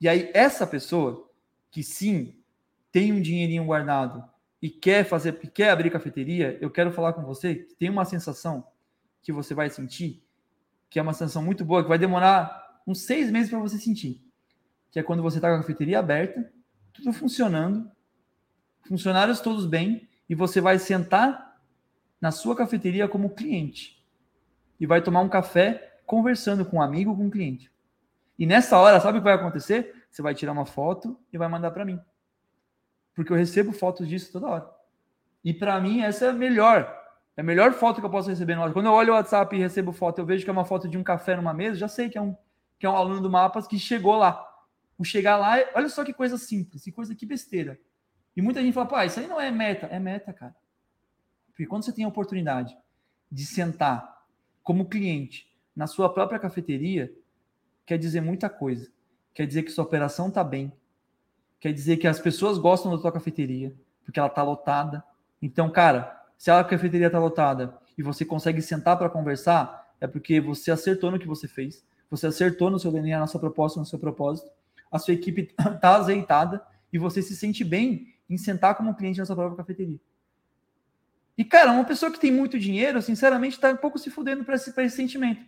[0.00, 1.25] E aí, essa pessoa
[1.76, 2.34] que sim,
[2.90, 4.24] tem um dinheirinho guardado
[4.62, 8.66] e quer fazer, quer abrir cafeteria, eu quero falar com você que tem uma sensação
[9.20, 10.24] que você vai sentir,
[10.88, 14.24] que é uma sensação muito boa, que vai demorar uns seis meses para você sentir,
[14.90, 16.50] que é quando você está com a cafeteria aberta,
[16.94, 17.90] tudo funcionando,
[18.88, 21.60] funcionários todos bem, e você vai sentar
[22.18, 24.02] na sua cafeteria como cliente
[24.80, 27.70] e vai tomar um café conversando com um amigo, com um cliente.
[28.38, 30.05] E nessa hora, sabe o que vai acontecer?
[30.16, 32.00] Você vai tirar uma foto e vai mandar para mim.
[33.14, 34.70] Porque eu recebo fotos disso toda hora.
[35.44, 36.90] E para mim, essa é a melhor.
[37.36, 38.72] É a melhor foto que eu posso receber na hora.
[38.72, 40.96] Quando eu olho o WhatsApp e recebo foto, eu vejo que é uma foto de
[40.96, 42.34] um café numa mesa, já sei que é um,
[42.78, 44.42] que é um aluno do Mapas que chegou lá.
[44.96, 47.78] O chegar lá, olha só que coisa simples, que coisa que besteira.
[48.34, 49.84] E muita gente fala, pá, isso aí não é meta.
[49.88, 50.56] É meta, cara.
[51.48, 52.74] Porque quando você tem a oportunidade
[53.30, 54.24] de sentar
[54.62, 55.46] como cliente
[55.76, 57.14] na sua própria cafeteria,
[57.84, 58.95] quer dizer muita coisa
[59.36, 60.72] quer dizer que sua operação está bem,
[61.60, 65.04] quer dizer que as pessoas gostam da tua cafeteria, porque ela está lotada.
[65.42, 70.40] Então, cara, se a cafeteria está lotada e você consegue sentar para conversar, é porque
[70.40, 73.84] você acertou no que você fez, você acertou no seu DNA, na sua proposta, no
[73.84, 74.50] seu propósito,
[74.90, 79.26] a sua equipe está azeitada e você se sente bem em sentar como cliente na
[79.26, 80.00] sua própria cafeteria.
[81.36, 84.54] E, cara, uma pessoa que tem muito dinheiro, sinceramente, está um pouco se fudendo para
[84.54, 85.44] esse, esse sentimento.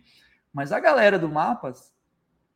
[0.53, 1.91] Mas a galera do Mapas,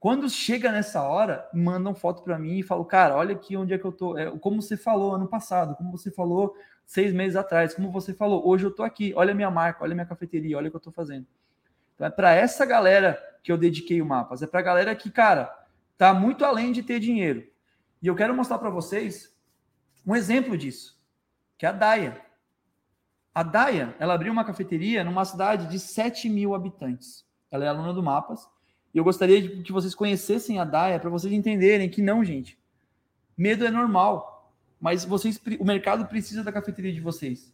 [0.04, 3.78] quando chega nessa hora, mandam foto para mim e falam, cara, olha aqui onde é
[3.78, 4.18] que eu tô.
[4.18, 8.46] É, como você falou ano passado, como você falou seis meses atrás, como você falou,
[8.46, 10.76] hoje eu tô aqui, olha a minha marca, olha a minha cafeteria, olha o que
[10.76, 11.26] eu tô fazendo.
[11.96, 15.10] Então é para essa galera que eu dediquei o Mapas, é para a galera que,
[15.10, 15.58] cara,
[15.98, 17.48] tá muito além de ter dinheiro.
[18.02, 19.34] E eu quero mostrar para vocês
[20.06, 21.02] um exemplo disso,
[21.58, 22.22] que é a Daia.
[23.34, 27.26] A Daia, ela abriu uma cafeteria numa cidade de 7 mil habitantes.
[27.50, 28.52] Ela é aluna do Mapas
[28.94, 32.58] e eu gostaria que vocês conhecessem a Daia para vocês entenderem que não, gente.
[33.36, 37.52] Medo é normal, mas vocês, o mercado precisa da cafeteria de vocês.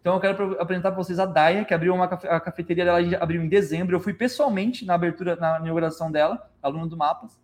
[0.00, 3.42] Então eu quero apresentar para vocês a Daia, que abriu uma a cafeteria dela abriu
[3.42, 3.94] em dezembro.
[3.94, 7.38] Eu fui pessoalmente na abertura, na inauguração dela, aluno do Mapas.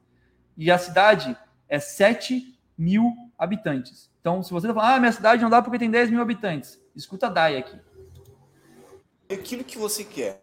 [0.57, 1.37] E a cidade
[1.69, 4.11] é 7 mil habitantes.
[4.21, 7.27] Então, se você falar, ah, minha cidade não dá porque tem 10 mil habitantes, escuta
[7.27, 7.79] a Daia aqui.
[9.31, 10.43] Aquilo que você quer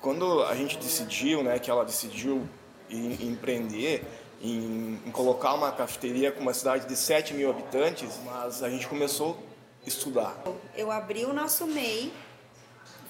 [0.00, 2.48] quando a gente decidiu, né, que ela decidiu
[2.88, 4.04] em, empreender,
[4.40, 8.88] em, em, colocar uma cafeteria com uma cidade de 7 mil habitantes, mas a gente
[8.88, 9.38] começou
[9.86, 10.42] estudar?
[10.76, 12.12] Eu abri o nosso MEI,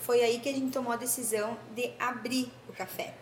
[0.01, 3.15] foi aí que a gente tomou a decisão de abrir o café.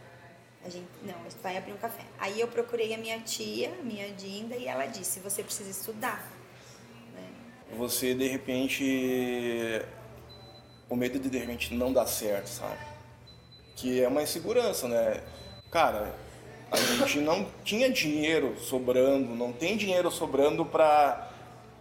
[0.64, 2.02] A gente, não, a gente vai abrir um café.
[2.18, 6.30] Aí eu procurei a minha tia, a minha Dinda, e ela disse, você precisa estudar.
[7.14, 7.30] Né?
[7.76, 9.82] Você, de repente,
[10.88, 12.87] o medo de, de repente, não dar certo, sabe?
[13.78, 15.22] Que é uma insegurança, né?
[15.70, 16.14] Cara,
[16.70, 21.26] a gente não tinha dinheiro sobrando, não tem dinheiro sobrando para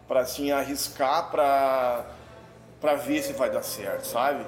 [0.08, 2.06] para assim arriscar para
[2.80, 4.46] para ver se vai dar certo, sabe?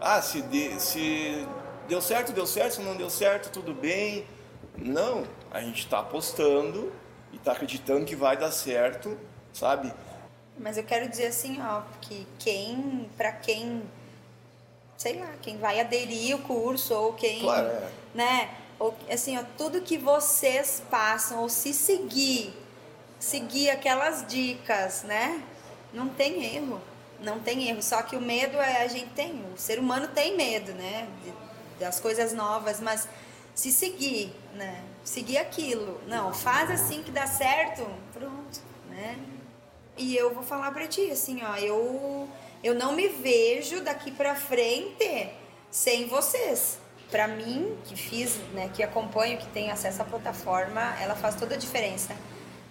[0.00, 1.46] Ah, se de, se
[1.86, 4.24] deu certo, deu certo, se não deu certo, tudo bem.
[4.76, 6.90] Não, a gente está apostando
[7.32, 9.16] e está acreditando que vai dar certo,
[9.52, 9.92] sabe?
[10.58, 13.82] Mas eu quero dizer assim, ó, que quem, para quem,
[15.02, 17.90] sei lá, quem vai aderir o curso ou quem, claro, é.
[18.14, 22.54] né, ou, assim, ó, tudo que vocês passam ou se seguir,
[23.18, 25.42] seguir aquelas dicas, né,
[25.92, 26.80] não tem erro,
[27.18, 27.82] não tem erro.
[27.82, 31.08] Só que o medo é a gente tem, o ser humano tem medo, né,
[31.80, 33.08] das coisas novas, mas
[33.56, 39.18] se seguir, né, seguir aquilo, não, faz assim que dá certo, pronto, né.
[39.96, 42.28] E eu vou falar para ti assim, ó, eu
[42.62, 45.28] eu não me vejo daqui para frente
[45.70, 46.78] sem vocês.
[47.10, 51.54] Para mim, que fiz, né, que acompanho, que tem acesso à plataforma, ela faz toda
[51.54, 52.14] a diferença.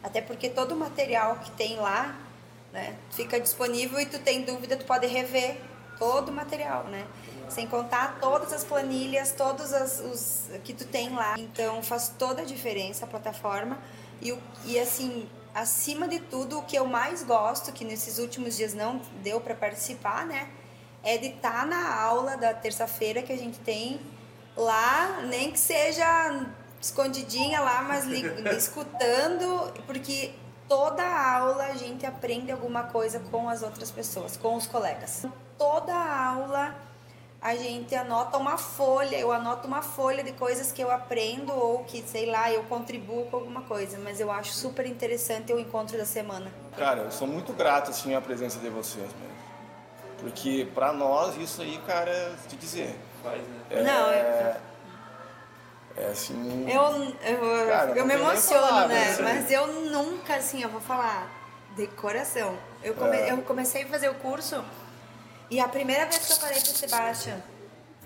[0.02, 2.18] Até porque todo o material que tem lá,
[2.74, 5.58] né, fica disponível e tu tem dúvida, tu pode rever
[6.00, 7.06] todo o material, né?
[7.48, 11.36] Sem contar todas as planilhas, todos as, os que tu tem lá.
[11.38, 13.78] Então faz toda a diferença a plataforma.
[14.20, 14.36] E,
[14.66, 19.02] e assim, acima de tudo, o que eu mais gosto, que nesses últimos dias não
[19.22, 20.50] deu para participar, né?
[21.04, 24.00] É de estar tá na aula da terça-feira que a gente tem
[24.56, 26.46] lá, nem que seja
[26.80, 28.24] escondidinha lá, mas li,
[28.56, 30.34] escutando, porque
[30.68, 35.26] toda aula a gente aprende alguma coisa com as outras pessoas, com os colegas.
[35.58, 36.76] Toda aula
[37.42, 41.84] a gente anota uma folha, eu anoto uma folha de coisas que eu aprendo ou
[41.84, 45.98] que, sei lá, eu contribuo com alguma coisa, mas eu acho super interessante o encontro
[45.98, 46.52] da semana.
[46.78, 49.42] Cara, eu sou muito grato, assim, à presença de vocês mesmo.
[50.20, 52.96] Porque para nós isso aí, cara, te dizer.
[53.24, 53.60] Faz, né?
[53.72, 54.58] É, Não, é...
[55.98, 56.70] É assim.
[56.70, 56.82] Eu,
[57.28, 59.10] eu, cara, eu me emociono, palavra, né?
[59.10, 59.24] Assim.
[59.24, 61.30] Mas eu nunca, assim, eu vou falar
[61.76, 62.58] de coração.
[62.82, 63.32] Eu, come, é.
[63.32, 64.64] eu comecei a fazer o curso
[65.52, 67.44] e a primeira vez que eu falei pro Sebastião,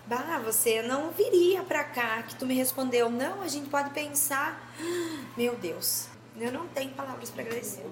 [0.08, 4.60] bah, você não viria pra cá, que tu me respondeu, não, a gente pode pensar.
[5.38, 7.86] Meu Deus, eu não tenho palavras para agradecer.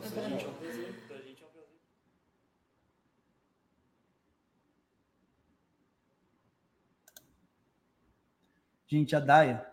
[8.87, 9.65] Gente, a Daia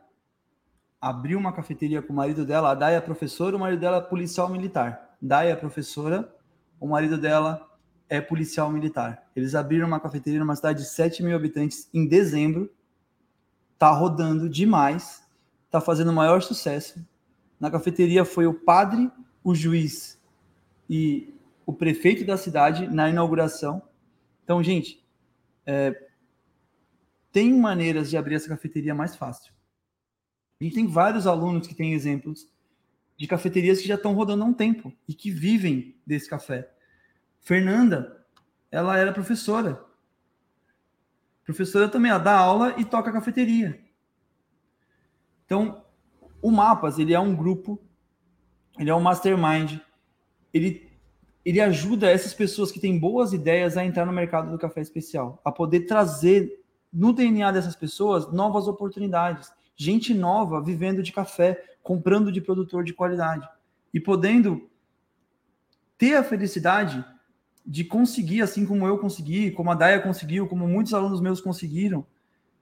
[1.00, 2.70] abriu uma cafeteria com o marido dela.
[2.70, 5.16] A Daia é professora, o marido dela é policial militar.
[5.22, 6.34] Daia é professora,
[6.78, 7.69] o marido dela
[8.10, 9.30] é policial militar.
[9.36, 12.68] Eles abriram uma cafeteria numa cidade de 7 mil habitantes em dezembro.
[13.78, 15.24] Tá rodando demais.
[15.70, 17.06] Tá fazendo o maior sucesso.
[17.58, 19.08] Na cafeteria foi o padre,
[19.44, 20.20] o juiz
[20.88, 21.32] e
[21.64, 23.80] o prefeito da cidade na inauguração.
[24.42, 25.06] Então, gente,
[25.64, 26.08] é,
[27.30, 29.52] tem maneiras de abrir essa cafeteria mais fácil.
[30.60, 32.48] A gente tem vários alunos que têm exemplos
[33.16, 36.68] de cafeterias que já estão rodando há um tempo e que vivem desse café.
[37.40, 38.24] Fernanda,
[38.70, 39.84] ela era professora.
[41.44, 43.80] Professora também, ela dá aula e toca cafeteria.
[45.44, 45.84] Então,
[46.40, 47.80] o Mapas, ele é um grupo,
[48.78, 49.80] ele é um mastermind,
[50.54, 50.88] ele,
[51.44, 55.40] ele ajuda essas pessoas que têm boas ideias a entrar no mercado do café especial,
[55.44, 56.62] a poder trazer
[56.92, 62.92] no DNA dessas pessoas novas oportunidades, gente nova vivendo de café, comprando de produtor de
[62.92, 63.48] qualidade
[63.92, 64.70] e podendo
[65.96, 67.04] ter a felicidade
[67.64, 72.04] de conseguir, assim como eu consegui, como a Daya conseguiu, como muitos alunos meus conseguiram,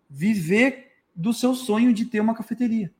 [0.08, 2.92] viver do seu sonho de ter uma cafeteria.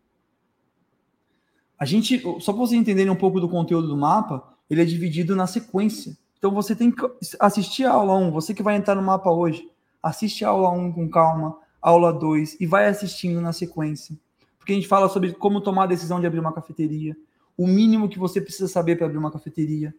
[1.79, 5.37] A gente, só para vocês entenderem um pouco do conteúdo do mapa, ele é dividido
[5.37, 6.17] na sequência.
[6.37, 7.03] Então você tem que
[7.39, 9.69] assistir a aula 1, você que vai entrar no mapa hoje,
[10.03, 14.19] assiste a aula 1 com calma, aula 2 e vai assistindo na sequência.
[14.59, 17.17] Porque a gente fala sobre como tomar a decisão de abrir uma cafeteria,
[17.57, 19.95] o mínimo que você precisa saber para abrir uma cafeteria,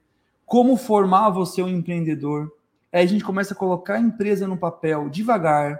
[0.49, 2.51] como formar você um empreendedor.
[2.91, 5.79] Aí a gente começa a colocar a empresa no papel devagar.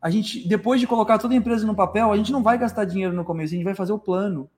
[0.00, 2.86] A gente, depois de colocar toda a empresa no papel, a gente não vai gastar
[2.86, 4.48] dinheiro no começo, a gente vai fazer o plano.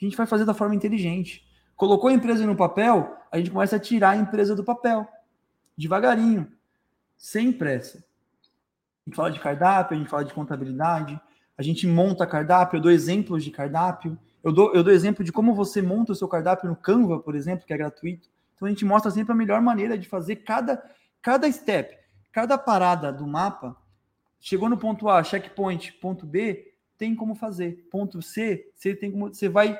[0.00, 1.44] A gente vai fazer da forma inteligente.
[1.74, 5.04] Colocou a empresa no papel, a gente começa a tirar a empresa do papel.
[5.76, 6.46] Devagarinho,
[7.16, 7.98] sem pressa.
[7.98, 11.20] A gente fala de cardápio, a gente fala de contabilidade,
[11.58, 15.32] a gente monta cardápio, eu dou exemplos de cardápio, eu dou, eu dou exemplo de
[15.32, 18.70] como você monta o seu cardápio no Canva, por exemplo, que é gratuito Então a
[18.70, 20.82] gente mostra sempre a melhor maneira de fazer cada,
[21.20, 21.96] cada step,
[22.32, 23.76] cada parada do mapa.
[24.40, 27.88] Chegou no ponto A, checkpoint, ponto B, tem como fazer.
[27.90, 29.32] Ponto C, você tem como.
[29.32, 29.78] Você vai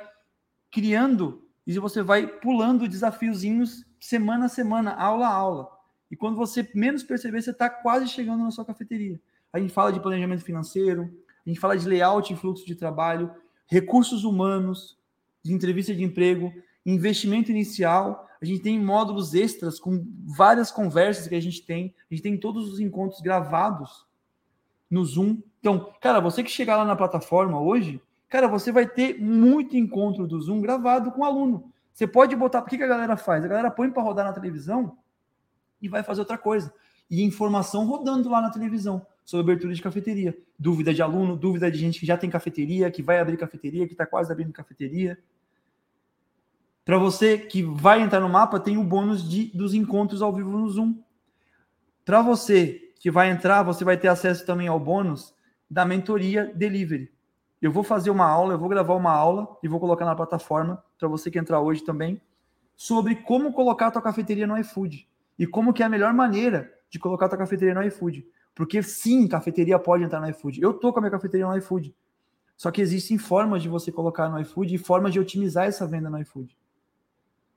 [0.70, 5.70] criando e você vai pulando desafiozinhos semana a semana, aula a aula.
[6.10, 9.20] E quando você menos perceber, você está quase chegando na sua cafeteria.
[9.52, 11.10] A gente fala de planejamento financeiro,
[11.44, 13.30] a gente fala de layout e fluxo de trabalho,
[13.66, 14.98] recursos humanos,
[15.42, 16.52] de entrevista de emprego,
[16.84, 18.28] investimento inicial.
[18.44, 21.94] A gente tem módulos extras com várias conversas que a gente tem.
[22.10, 24.06] A gente tem todos os encontros gravados
[24.90, 25.38] no Zoom.
[25.60, 30.26] Então, cara, você que chegar lá na plataforma hoje, cara, você vai ter muito encontro
[30.26, 31.72] do Zoom gravado com o aluno.
[31.94, 32.60] Você pode botar.
[32.60, 33.42] Por que, que a galera faz?
[33.42, 34.98] A galera põe para rodar na televisão
[35.80, 36.70] e vai fazer outra coisa.
[37.10, 40.36] E informação rodando lá na televisão sobre abertura de cafeteria.
[40.58, 43.94] Dúvida de aluno, dúvida de gente que já tem cafeteria, que vai abrir cafeteria, que
[43.94, 45.18] está quase abrindo cafeteria.
[46.84, 50.50] Para você que vai entrar no mapa, tem o bônus de, dos encontros ao vivo
[50.50, 50.94] no Zoom.
[52.04, 55.34] Para você que vai entrar, você vai ter acesso também ao bônus
[55.70, 57.10] da mentoria delivery.
[57.60, 60.84] Eu vou fazer uma aula, eu vou gravar uma aula e vou colocar na plataforma
[60.98, 62.20] para você que entrar hoje também
[62.76, 65.08] sobre como colocar a tua cafeteria no iFood
[65.38, 68.26] e como que é a melhor maneira de colocar a tua cafeteria no iFood.
[68.54, 70.60] Porque sim, cafeteria pode entrar no iFood.
[70.60, 71.94] Eu tô com a minha cafeteria no iFood.
[72.56, 76.10] Só que existem formas de você colocar no iFood e formas de otimizar essa venda
[76.10, 76.56] no iFood.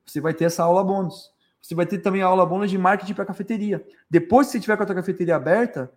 [0.08, 1.32] Você vai ter essa aula bônus.
[1.62, 3.86] Você vai ter também a aula bônus de marketing para cafeteria.
[4.10, 5.92] Depois, se você tiver com a tua cafeteria aberta,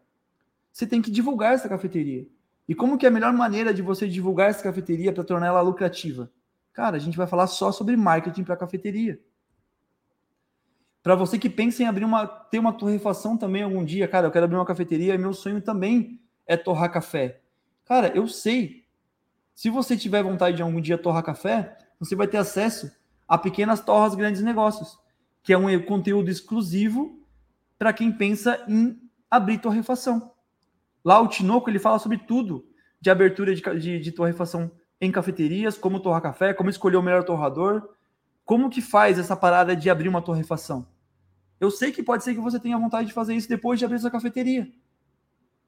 [0.72, 2.26] você tem que divulgar essa cafeteria.
[2.68, 5.60] E como que é a melhor maneira de você divulgar essa cafeteria para tornar ela
[5.60, 6.30] lucrativa?
[6.72, 9.20] Cara, a gente vai falar só sobre marketing para cafeteria.
[11.02, 14.30] Para você que pensa em abrir uma, ter uma torrefação também algum dia, cara, eu
[14.30, 17.40] quero abrir uma cafeteria e meu sonho também é torrar café.
[17.84, 18.84] Cara, eu sei.
[19.54, 22.90] Se você tiver vontade de algum dia torrar café, você vai ter acesso
[23.30, 24.98] a pequenas torras grandes negócios,
[25.40, 27.24] que é um conteúdo exclusivo
[27.78, 29.00] para quem pensa em
[29.30, 30.32] abrir torrefação.
[31.04, 32.66] Lá o Tinoco ele fala sobre tudo
[33.00, 34.68] de abertura de, de, de torrefação
[35.00, 37.90] em cafeterias, como torrar café, como escolher o melhor torrador,
[38.44, 40.88] como que faz essa parada de abrir uma torrefação?
[41.60, 44.00] Eu sei que pode ser que você tenha vontade de fazer isso depois de abrir
[44.00, 44.68] sua cafeteria.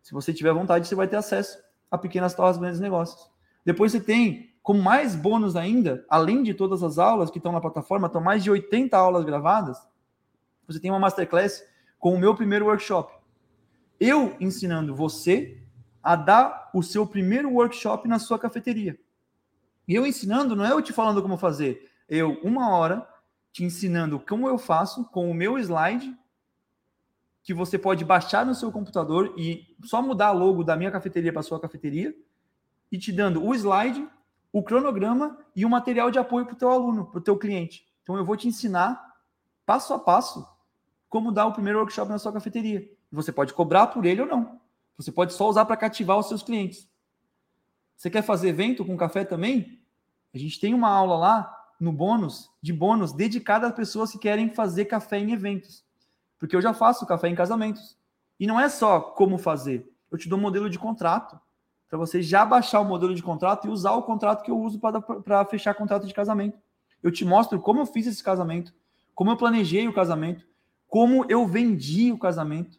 [0.03, 1.59] Se você tiver vontade, você vai ter acesso
[1.89, 3.31] a pequenas torres grandes negócios.
[3.65, 7.61] Depois você tem, como mais bônus ainda, além de todas as aulas que estão na
[7.61, 9.79] plataforma, estão mais de 80 aulas gravadas,
[10.67, 11.65] você tem uma masterclass
[11.99, 13.13] com o meu primeiro workshop.
[13.99, 15.61] Eu ensinando você
[16.03, 18.99] a dar o seu primeiro workshop na sua cafeteria.
[19.87, 23.07] E eu ensinando, não é eu te falando como fazer, eu, uma hora,
[23.53, 26.17] te ensinando como eu faço com o meu slide,
[27.43, 31.33] que você pode baixar no seu computador e só mudar a logo da minha cafeteria
[31.33, 32.15] para sua cafeteria,
[32.91, 34.09] e te dando o slide,
[34.53, 37.87] o cronograma e o material de apoio para o teu aluno, para o teu cliente.
[38.03, 39.03] Então eu vou te ensinar
[39.65, 40.47] passo a passo
[41.09, 42.89] como dar o primeiro workshop na sua cafeteria.
[43.11, 44.61] Você pode cobrar por ele ou não.
[44.97, 46.89] Você pode só usar para cativar os seus clientes.
[47.97, 49.81] Você quer fazer evento com café também?
[50.35, 54.51] A gente tem uma aula lá no bônus, de bônus, dedicada a pessoas que querem
[54.51, 55.85] fazer café em eventos.
[56.39, 57.97] Porque eu já faço café em casamentos.
[58.39, 59.89] E não é só como fazer.
[60.11, 61.39] Eu te dou um modelo de contrato
[61.93, 64.81] para você já baixar o modelo de contrato e usar o contrato que eu uso
[64.81, 66.59] para fechar contrato de casamento.
[67.03, 68.73] Eu te mostro como eu fiz esse casamento,
[69.15, 70.47] como eu planejei o casamento,
[70.89, 72.79] como eu vendi o casamento,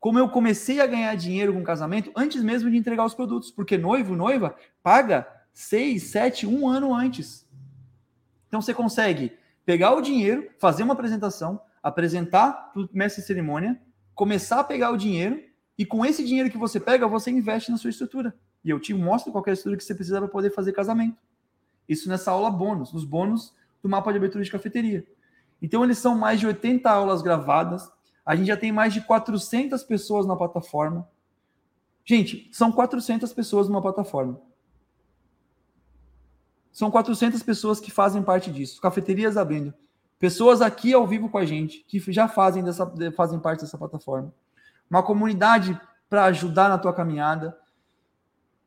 [0.00, 3.50] como eu comecei a ganhar dinheiro com o casamento antes mesmo de entregar os produtos,
[3.50, 7.46] porque noivo, noiva, paga seis, sete, um ano antes.
[8.48, 9.36] Então você consegue
[9.66, 13.78] pegar o dinheiro, fazer uma apresentação, apresentar para o mestre cerimônia,
[14.14, 15.38] começar a pegar o dinheiro
[15.82, 18.32] e com esse dinheiro que você pega, você investe na sua estrutura.
[18.64, 21.18] E eu te mostro qualquer estrutura que você precisa para poder fazer casamento.
[21.88, 23.52] Isso nessa aula bônus, nos bônus
[23.82, 25.04] do mapa de abertura de cafeteria.
[25.60, 27.90] Então eles são mais de 80 aulas gravadas.
[28.24, 31.08] A gente já tem mais de 400 pessoas na plataforma.
[32.04, 34.40] Gente, são 400 pessoas numa plataforma.
[36.70, 38.80] São 400 pessoas que fazem parte disso.
[38.80, 39.74] Cafeterias abrindo.
[40.16, 44.32] Pessoas aqui ao vivo com a gente, que já fazem, dessa, fazem parte dessa plataforma.
[44.90, 45.78] Uma comunidade
[46.08, 47.58] para ajudar na tua caminhada.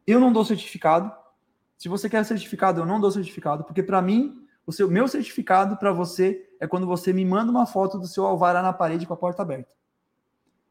[0.06, 1.12] Eu não dou certificado.
[1.78, 5.78] Se você quer certificado, eu não dou certificado, porque para mim, o seu meu certificado
[5.78, 9.14] para você é quando você me manda uma foto do seu alvará na parede com
[9.14, 9.70] a porta aberta.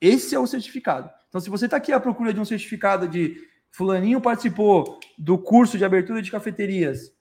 [0.01, 1.11] Esse é o certificado.
[1.29, 3.37] Então, se você está aqui à procura de um certificado de
[3.71, 7.13] fulaninho participou do curso de abertura de cafeterias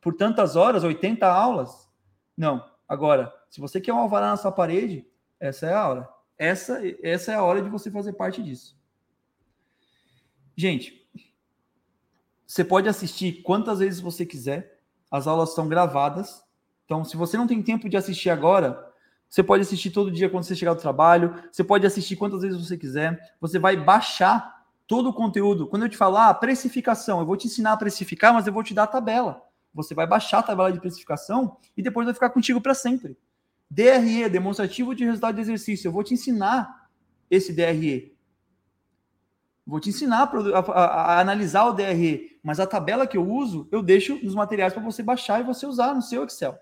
[0.00, 1.88] por tantas horas, 80 aulas.
[2.36, 2.64] Não.
[2.88, 5.06] Agora, se você quer um alvará na sua parede,
[5.38, 6.08] essa é a hora.
[6.40, 8.74] Essa, essa é a hora de você fazer parte disso.
[10.56, 11.06] Gente,
[12.46, 14.80] você pode assistir quantas vezes você quiser.
[15.10, 16.42] As aulas são gravadas,
[16.86, 18.90] Então, se você não tem tempo de assistir agora,
[19.28, 22.58] você pode assistir todo dia quando você chegar do trabalho, você pode assistir quantas vezes
[22.58, 25.66] você quiser, você vai baixar todo o conteúdo.
[25.66, 28.62] Quando eu te falar ah, precificação, eu vou te ensinar a precificar, mas eu vou
[28.62, 29.42] te dar a tabela.
[29.74, 33.14] Você vai baixar a tabela de precificação e depois vai ficar contigo para sempre.
[33.70, 35.88] DRE, demonstrativo de resultado de exercício.
[35.88, 36.88] Eu vou te ensinar
[37.30, 38.16] esse DRE.
[39.64, 43.68] Vou te ensinar a, a, a, analisar o DRE, mas a tabela que eu uso,
[43.70, 46.58] eu deixo nos materiais para você baixar e você usar no seu Excel.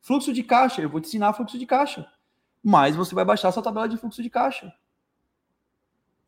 [0.00, 2.06] Fluxo de caixa, eu vou te ensinar fluxo de caixa,
[2.62, 4.72] mas você vai baixar sua tabela de fluxo de caixa.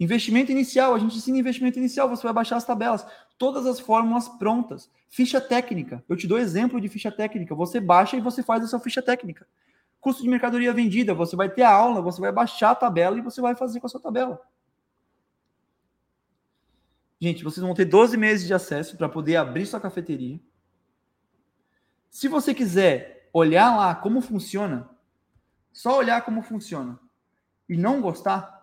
[0.00, 4.28] Investimento inicial, a gente ensina investimento inicial, você vai baixar as tabelas, todas as fórmulas
[4.28, 4.90] prontas.
[5.08, 8.66] Ficha técnica, eu te dou exemplo de ficha técnica, você baixa e você faz a
[8.66, 9.46] sua ficha técnica.
[10.00, 13.22] Custo de mercadoria vendida, você vai ter a aula, você vai baixar a tabela e
[13.22, 14.40] você vai fazer com a sua tabela.
[17.20, 20.38] Gente, vocês vão ter 12 meses de acesso para poder abrir sua cafeteria.
[22.08, 24.88] Se você quiser olhar lá como funciona,
[25.72, 26.98] só olhar como funciona
[27.68, 28.58] e não gostar,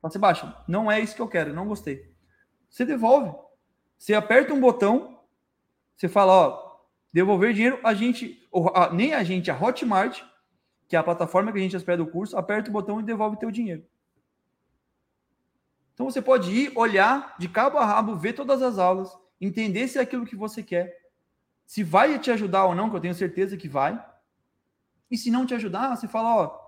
[0.00, 0.56] você baixa.
[0.68, 2.14] Não é isso que eu quero, não gostei.
[2.70, 3.34] Você devolve.
[3.98, 5.20] Você aperta um botão,
[5.96, 6.76] você fala, ó,
[7.12, 10.22] devolver dinheiro, a gente, a, nem a gente, a Hotmart,
[10.88, 13.38] que é a plataforma que a gente hospeda o curso, aperta o botão e devolve
[13.38, 13.84] teu dinheiro.
[15.94, 19.10] Então você pode ir, olhar de cabo a rabo, ver todas as aulas,
[19.40, 20.94] entender se é aquilo que você quer,
[21.66, 24.02] se vai te ajudar ou não, que eu tenho certeza que vai.
[25.10, 26.66] E se não te ajudar, você fala, ó,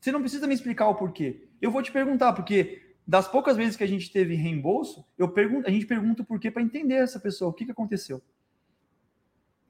[0.00, 1.48] você não precisa me explicar o porquê.
[1.60, 5.66] Eu vou te perguntar, porque das poucas vezes que a gente teve reembolso, eu pergunto,
[5.66, 8.22] a gente pergunta o porquê para entender essa pessoa, o que, que aconteceu.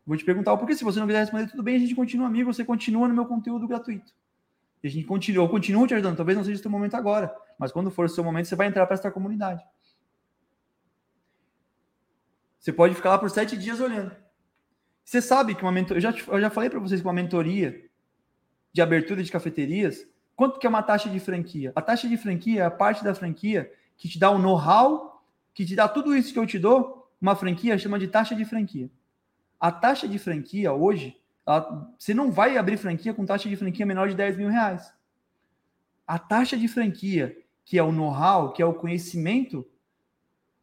[0.09, 0.75] Vou te perguntar o porquê.
[0.75, 3.27] Se você não quiser responder, tudo bem, a gente continua amigo, você continua no meu
[3.27, 4.15] conteúdo gratuito.
[4.83, 6.17] E a gente continua, eu continuo te ajudando.
[6.17, 8.69] Talvez não seja o seu momento agora, mas quando for o seu momento, você vai
[8.69, 9.63] entrar para essa comunidade.
[12.59, 14.17] Você pode ficar lá por sete dias olhando.
[15.05, 15.99] Você sabe que uma mentoria.
[15.99, 17.85] Eu já, eu já falei para vocês que uma mentoria
[18.73, 21.71] de abertura de cafeterias, quanto que é uma taxa de franquia?
[21.77, 25.23] A taxa de franquia é a parte da franquia que te dá o know-how,
[25.53, 27.13] que te dá tudo isso que eu te dou.
[27.21, 28.89] Uma franquia chama de taxa de franquia.
[29.61, 31.17] A taxa de franquia hoje
[31.49, 34.93] ela, você não vai abrir franquia com taxa de franquia menor de 10 mil reais.
[36.07, 39.67] A taxa de franquia, que é o know-how, que é o conhecimento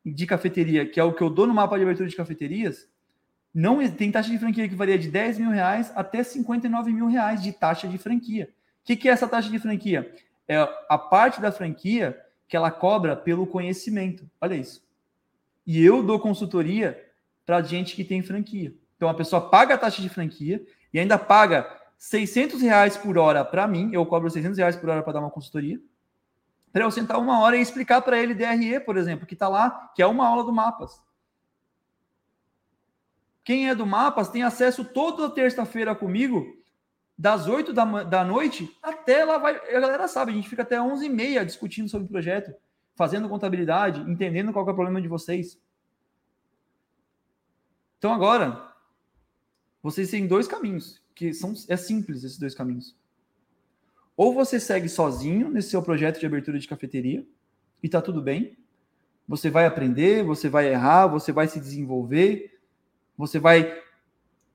[0.05, 2.87] de cafeteria, que é o que eu dou no mapa de abertura de cafeterias,
[3.51, 7.41] não tem taxa de franquia que varia de 10 mil reais até 59 mil reais
[7.41, 8.53] de taxa de franquia.
[8.83, 10.13] O que, que é essa taxa de franquia?
[10.47, 10.57] É
[10.87, 14.29] a parte da franquia que ela cobra pelo conhecimento.
[14.39, 14.85] Olha isso.
[15.65, 17.11] E eu dou consultoria
[17.43, 18.71] para gente que tem franquia.
[18.95, 23.43] Então a pessoa paga a taxa de franquia e ainda paga 600 reais por hora
[23.43, 25.79] para mim, eu cobro 600 reais por hora para dar uma consultoria,
[26.71, 29.91] para eu sentar uma hora e explicar para ele DRE, por exemplo, que está lá,
[29.95, 31.01] que é uma aula do Mapas.
[33.43, 36.45] Quem é do Mapas tem acesso toda terça-feira comigo,
[37.17, 39.55] das 8 da, da noite até lá vai.
[39.55, 42.53] A galera sabe, a gente fica até 11h30 discutindo sobre o projeto,
[42.93, 45.57] fazendo contabilidade, entendendo qual é o problema de vocês.
[47.97, 48.74] Então agora,
[49.85, 52.95] vocês têm dois caminhos, que são é simples esses dois caminhos.
[54.17, 57.23] Ou você segue sozinho nesse seu projeto de abertura de cafeteria
[57.83, 58.57] e tá tudo bem.
[59.27, 62.59] Você vai aprender, você vai errar, você vai se desenvolver,
[63.15, 63.79] você vai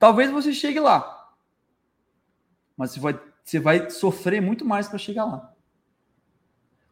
[0.01, 1.33] talvez você chegue lá.
[2.77, 5.55] Mas você vai, você vai sofrer muito mais para chegar lá.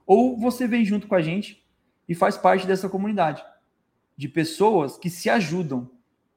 [0.06, 1.66] Ou você vem junto com a gente
[2.08, 3.44] e faz parte dessa comunidade
[4.16, 5.90] de pessoas que se ajudam,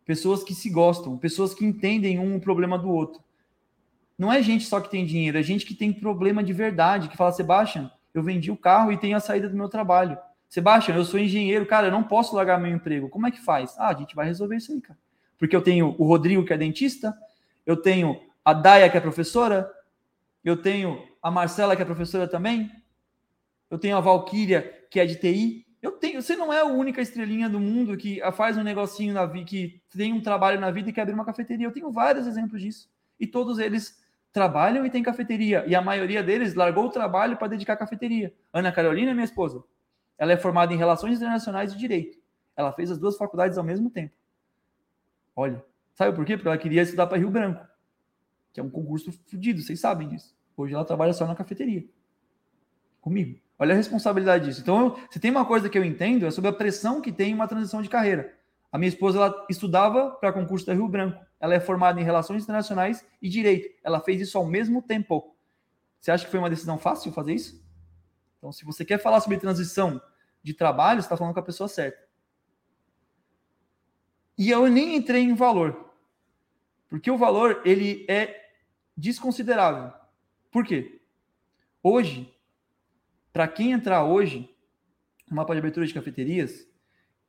[0.05, 3.21] pessoas que se gostam, pessoas que entendem um problema do outro.
[4.17, 7.17] Não é gente só que tem dinheiro, é gente que tem problema de verdade, que
[7.17, 10.17] fala, Sebastian, eu vendi o carro e tenho a saída do meu trabalho.
[10.47, 13.09] Sebastian, eu sou engenheiro, cara, eu não posso largar meu emprego.
[13.09, 13.73] Como é que faz?
[13.77, 14.99] Ah, a gente vai resolver isso aí, cara.
[15.39, 17.17] Porque eu tenho o Rodrigo, que é dentista,
[17.65, 19.71] eu tenho a Daya, que é professora,
[20.43, 22.69] eu tenho a Marcela, que é professora também,
[23.69, 27.01] eu tenho a Valquíria, que é de TI, eu tenho, você não é a única
[27.01, 30.89] estrelinha do mundo que faz um negocinho na vida, que tem um trabalho na vida
[30.89, 31.65] e quer abrir uma cafeteria.
[31.65, 32.89] Eu tenho vários exemplos disso.
[33.19, 33.99] E todos eles
[34.31, 35.65] trabalham e têm cafeteria.
[35.67, 38.33] E a maioria deles largou o trabalho para dedicar à cafeteria.
[38.53, 39.63] Ana Carolina, minha esposa,
[40.17, 42.19] ela é formada em Relações Internacionais e Direito.
[42.55, 44.13] Ela fez as duas faculdades ao mesmo tempo.
[45.35, 45.63] Olha,
[45.95, 46.37] sabe por quê?
[46.37, 47.65] Porque ela queria estudar para Rio Branco,
[48.53, 50.35] que é um concurso fodido, vocês sabem disso.
[50.55, 51.85] Hoje ela trabalha só na cafeteria.
[53.01, 53.39] Comigo.
[53.57, 54.61] Olha a responsabilidade disso.
[54.61, 57.47] Então, se tem uma coisa que eu entendo, é sobre a pressão que tem uma
[57.47, 58.33] transição de carreira.
[58.71, 61.23] A minha esposa ela estudava para concurso da Rio Branco.
[61.39, 63.69] Ela é formada em Relações Internacionais e Direito.
[63.83, 65.35] Ela fez isso ao mesmo tempo.
[65.99, 67.61] Você acha que foi uma decisão fácil fazer isso?
[68.37, 70.01] Então, se você quer falar sobre transição
[70.41, 71.99] de trabalho, você está falando com a pessoa certa.
[74.37, 75.93] E eu nem entrei em valor.
[76.89, 78.49] Porque o valor, ele é
[78.97, 79.93] desconsiderável.
[80.51, 81.01] Por quê?
[81.83, 82.33] Hoje,
[83.33, 84.49] para quem entrar hoje
[85.29, 86.67] no mapa de abertura de cafeterias,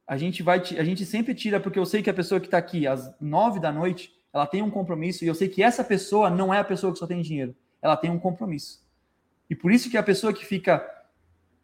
[0.07, 2.59] a gente vai a gente sempre tira porque eu sei que a pessoa que está
[2.59, 6.29] aqui às nove da noite ela tem um compromisso e eu sei que essa pessoa
[6.31, 8.83] não é a pessoa que só tem dinheiro, ela tem um compromisso.
[9.49, 10.85] E por isso que a pessoa que fica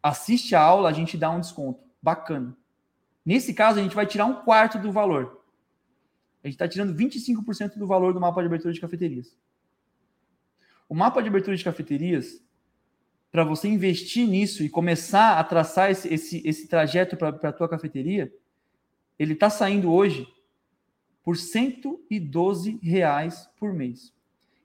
[0.01, 2.55] assiste a aula a gente dá um desconto bacana.
[3.25, 5.43] Nesse caso a gente vai tirar um quarto do valor.
[6.43, 9.35] A gente está tirando 25% do valor do mapa de abertura de cafeterias.
[10.87, 12.41] O mapa de abertura de cafeterias
[13.31, 17.69] para você investir nisso e começar a traçar esse, esse, esse trajeto para a tua
[17.69, 18.33] cafeteria,
[19.17, 20.27] ele está saindo hoje
[21.23, 24.13] por 112 reais por mês.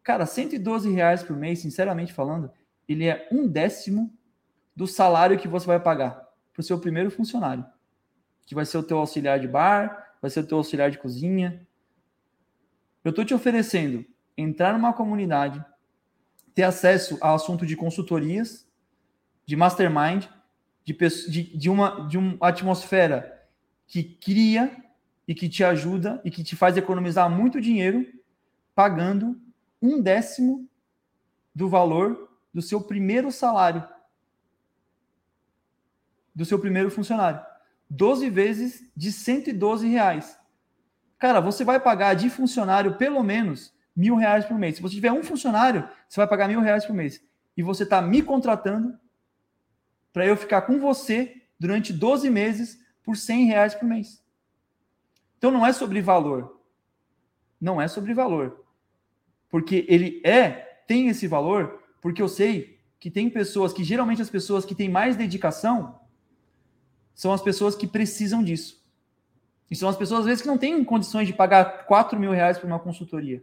[0.03, 2.51] Cara, 112 reais por mês, sinceramente falando,
[2.89, 4.13] ele é um décimo
[4.75, 7.65] do salário que você vai pagar para o seu primeiro funcionário,
[8.47, 11.67] que vai ser o teu auxiliar de bar, vai ser o teu auxiliar de cozinha.
[13.03, 14.05] Eu estou te oferecendo
[14.37, 15.65] entrar numa comunidade
[16.55, 18.67] ter acesso ao assunto de consultorias,
[19.45, 20.27] de mastermind,
[20.85, 20.93] de,
[21.29, 23.47] de, de, uma, de uma atmosfera
[23.87, 24.85] que cria
[25.27, 28.07] e que te ajuda e que te faz economizar muito dinheiro
[28.75, 29.41] pagando
[29.81, 30.69] um décimo
[31.55, 33.87] do valor do seu primeiro salário,
[36.35, 37.45] do seu primeiro funcionário.
[37.91, 40.39] 12 vezes de 112 reais.
[41.19, 44.77] Cara, você vai pagar de funcionário pelo menos mil reais por mês.
[44.77, 47.23] Se você tiver um funcionário, você vai pagar mil reais por mês.
[47.57, 48.99] E você está me contratando
[50.13, 54.23] para eu ficar com você durante 12 meses por 100 reais por mês.
[55.39, 56.61] Então não é sobre valor.
[57.61, 58.65] Não é sobre valor.
[59.49, 60.51] Porque ele é,
[60.87, 64.89] tem esse valor, porque eu sei que tem pessoas, que geralmente as pessoas que têm
[64.89, 66.01] mais dedicação
[67.15, 68.83] são as pessoas que precisam disso.
[69.71, 72.59] E são as pessoas, às vezes, que não têm condições de pagar 4 mil reais
[72.59, 73.43] por uma consultoria.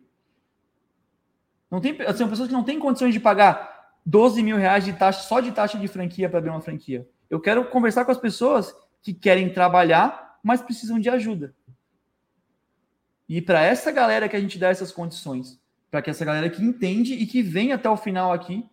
[1.72, 5.22] Não tem, são pessoas que não têm condições de pagar 12 mil reais de taxa,
[5.22, 7.08] só de taxa de franquia para abrir uma franquia.
[7.30, 11.56] Eu quero conversar com as pessoas que querem trabalhar, mas precisam de ajuda.
[13.28, 15.58] E para essa galera que a gente dá essas condições,
[15.90, 18.66] para que essa galera que entende e que vem até o final aqui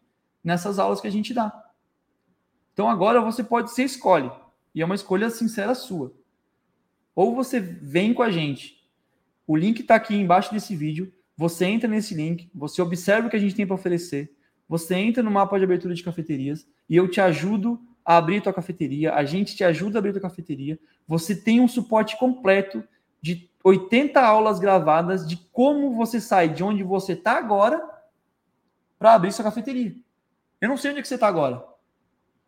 [0.42, 1.52] nessas aulas que a gente dá.
[2.72, 4.30] Então agora você pode ser escolhe,
[4.74, 6.12] e é uma escolha sincera sua.
[7.14, 8.78] Ou você vem com a gente.
[9.46, 11.12] O link está aqui embaixo desse vídeo.
[11.38, 14.34] Você entra nesse link, você observa o que a gente tem para oferecer,
[14.68, 18.52] você entra no mapa de abertura de cafeterias e eu te ajudo a abrir tua
[18.52, 20.76] cafeteria, a gente te ajuda a abrir tua cafeteria.
[21.06, 22.82] Você tem um suporte completo
[23.22, 27.88] de 80 aulas gravadas de como você sai de onde você está agora
[28.98, 29.94] para abrir sua cafeteria.
[30.60, 31.64] Eu não sei onde é que você está agora,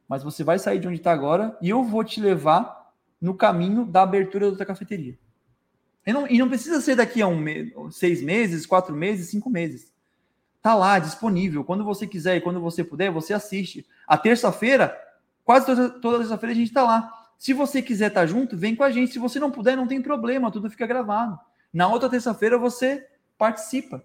[0.09, 3.85] mas você vai sair de onde está agora e eu vou te levar no caminho
[3.85, 5.17] da abertura da tua cafeteria.
[6.11, 9.95] E não, e não precisa ser daqui a um seis meses, quatro meses, cinco meses.
[10.61, 11.63] Tá lá, disponível.
[11.63, 13.87] Quando você quiser e quando você puder, você assiste.
[14.09, 15.01] A terça-feira,
[15.45, 17.29] quase toda, toda terça-feira a gente tá lá.
[17.39, 19.13] Se você quiser estar tá junto, vem com a gente.
[19.13, 21.39] Se você não puder, não tem problema, tudo fica gravado.
[21.73, 23.07] Na outra terça-feira você
[23.39, 24.05] participa.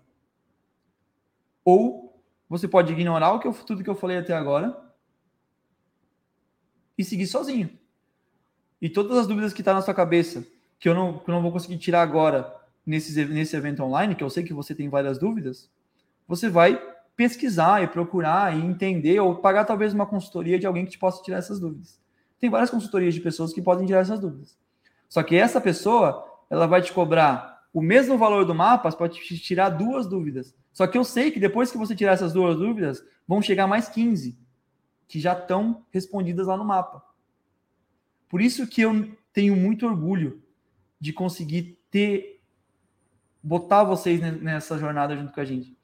[1.63, 4.79] Ou você pode ignorar o que eu, tudo que eu falei até agora
[6.95, 7.79] e seguir sozinho.
[8.79, 10.45] E todas as dúvidas que estão tá na sua cabeça,
[10.85, 12.55] que eu não, que eu não vou conseguir tirar agora
[12.85, 15.67] nesse, nesse evento online, que eu sei que você tem várias dúvidas,
[16.27, 16.79] você vai
[17.15, 21.23] pesquisar e procurar e entender, ou pagar talvez uma consultoria de alguém que te possa
[21.23, 21.99] tirar essas dúvidas.
[22.39, 24.59] Tem várias consultorias de pessoas que podem tirar essas dúvidas.
[25.09, 29.39] Só que essa pessoa, ela vai te cobrar o mesmo valor do mapa para te
[29.39, 30.53] tirar duas dúvidas.
[30.71, 33.89] Só que eu sei que depois que você tirar essas duas dúvidas, vão chegar mais
[33.89, 34.37] 15
[35.07, 37.03] que já estão respondidas lá no mapa.
[38.29, 40.44] Por isso que eu tenho muito orgulho
[40.99, 42.41] de conseguir ter
[43.41, 45.77] botar vocês nessa jornada junto com a gente.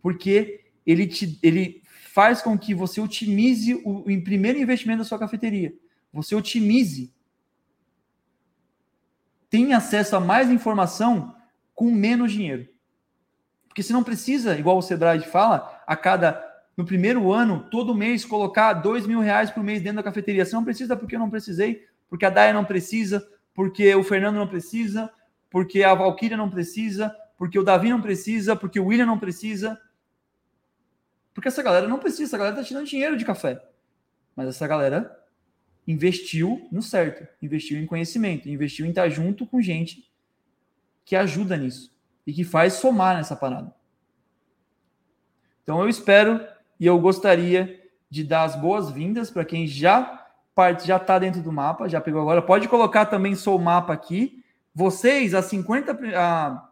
[0.00, 1.82] Porque ele te ele
[2.12, 5.74] faz com que você otimize o, o primeiro investimento da sua cafeteria.
[6.12, 7.12] Você otimize
[9.50, 11.34] tem acesso a mais informação
[11.74, 12.68] com menos dinheiro.
[13.66, 16.46] Porque você não precisa, igual o Sebrae fala, a cada
[16.76, 20.44] no primeiro ano, todo mês, colocar dois mil reais por mês dentro da cafeteria.
[20.44, 23.26] Você não precisa porque eu não precisei, porque a Daia não precisa,
[23.60, 25.12] porque o Fernando não precisa,
[25.50, 29.78] porque a Valkyria não precisa, porque o Davi não precisa, porque o William não precisa.
[31.34, 33.62] Porque essa galera não precisa, essa galera tá tirando dinheiro de café.
[34.34, 35.14] Mas essa galera
[35.86, 40.10] investiu no certo, investiu em conhecimento, investiu em estar junto com gente
[41.04, 41.94] que ajuda nisso
[42.26, 43.74] e que faz somar nessa parada.
[45.62, 46.40] Então eu espero
[46.78, 47.78] e eu gostaria
[48.08, 50.19] de dar as boas-vindas para quem já
[50.60, 52.42] parte já está dentro do mapa, já pegou agora.
[52.42, 54.44] Pode colocar também sou mapa aqui.
[54.74, 56.68] Vocês, as 50, a,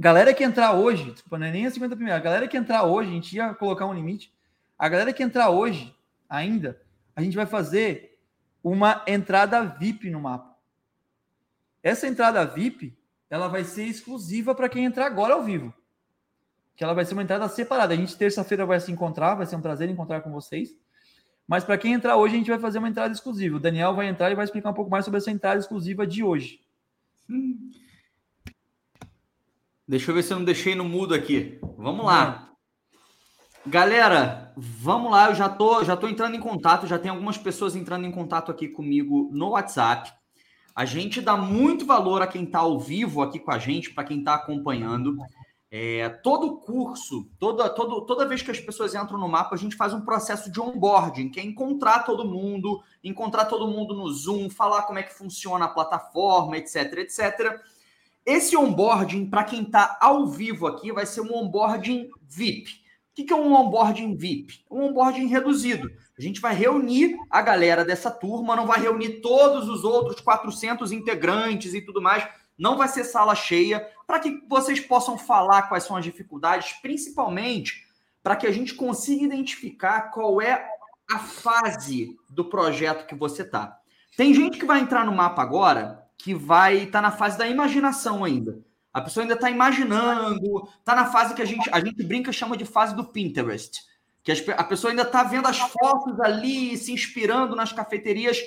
[0.00, 2.84] Galera que entrar hoje, desculpa, não é nem a 50 primeira, a galera que entrar
[2.84, 4.32] hoje, a gente ia colocar um limite.
[4.78, 5.94] A galera que entrar hoje,
[6.26, 6.80] ainda,
[7.14, 8.18] a gente vai fazer
[8.64, 10.56] uma entrada VIP no mapa.
[11.82, 12.96] Essa entrada VIP,
[13.28, 15.74] ela vai ser exclusiva para quem entrar agora ao vivo.
[16.74, 17.92] Que ela vai ser uma entrada separada.
[17.92, 20.74] A gente terça-feira vai se encontrar, vai ser um prazer encontrar com vocês.
[21.48, 23.56] Mas para quem entrar hoje, a gente vai fazer uma entrada exclusiva.
[23.56, 26.22] O Daniel vai entrar e vai explicar um pouco mais sobre essa entrada exclusiva de
[26.22, 26.60] hoje.
[27.28, 27.70] Hum.
[29.86, 31.58] Deixa eu ver se eu não deixei no mudo aqui.
[31.78, 32.50] Vamos lá.
[33.66, 35.30] Galera, vamos lá.
[35.30, 36.86] Eu já tô, já tô entrando em contato.
[36.86, 40.12] Já tem algumas pessoas entrando em contato aqui comigo no WhatsApp.
[40.74, 44.04] A gente dá muito valor a quem está ao vivo aqui com a gente, para
[44.04, 45.16] quem está acompanhando.
[45.70, 49.76] É, todo curso, toda, todo, toda vez que as pessoas entram no mapa, a gente
[49.76, 54.48] faz um processo de onboarding, que é encontrar todo mundo, encontrar todo mundo no Zoom,
[54.48, 57.60] falar como é que funciona a plataforma, etc, etc.
[58.24, 62.88] Esse onboarding, para quem está ao vivo aqui, vai ser um onboarding VIP.
[63.10, 64.64] O que é um onboarding VIP?
[64.70, 65.90] Um onboarding reduzido.
[66.18, 70.92] A gente vai reunir a galera dessa turma, não vai reunir todos os outros 400
[70.92, 72.26] integrantes e tudo mais
[72.58, 77.86] não vai ser sala cheia, para que vocês possam falar quais são as dificuldades, principalmente
[78.22, 80.68] para que a gente consiga identificar qual é
[81.10, 83.78] a fase do projeto que você está.
[84.16, 87.46] Tem gente que vai entrar no mapa agora que vai estar tá na fase da
[87.46, 88.58] imaginação ainda.
[88.92, 92.56] A pessoa ainda está imaginando, está na fase que a gente, a gente brinca chama
[92.56, 93.82] de fase do Pinterest.
[94.24, 98.38] Que a pessoa ainda está vendo as fotos ali, se inspirando nas cafeterias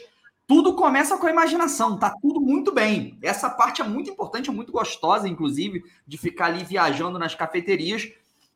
[0.48, 3.18] tudo começa com a imaginação, tá tudo muito bem.
[3.22, 8.12] Essa parte é muito importante, é muito gostosa, inclusive, de ficar ali viajando nas cafeterias.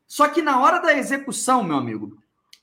[0.08, 2.18] Só que na hora da execução, meu amigo,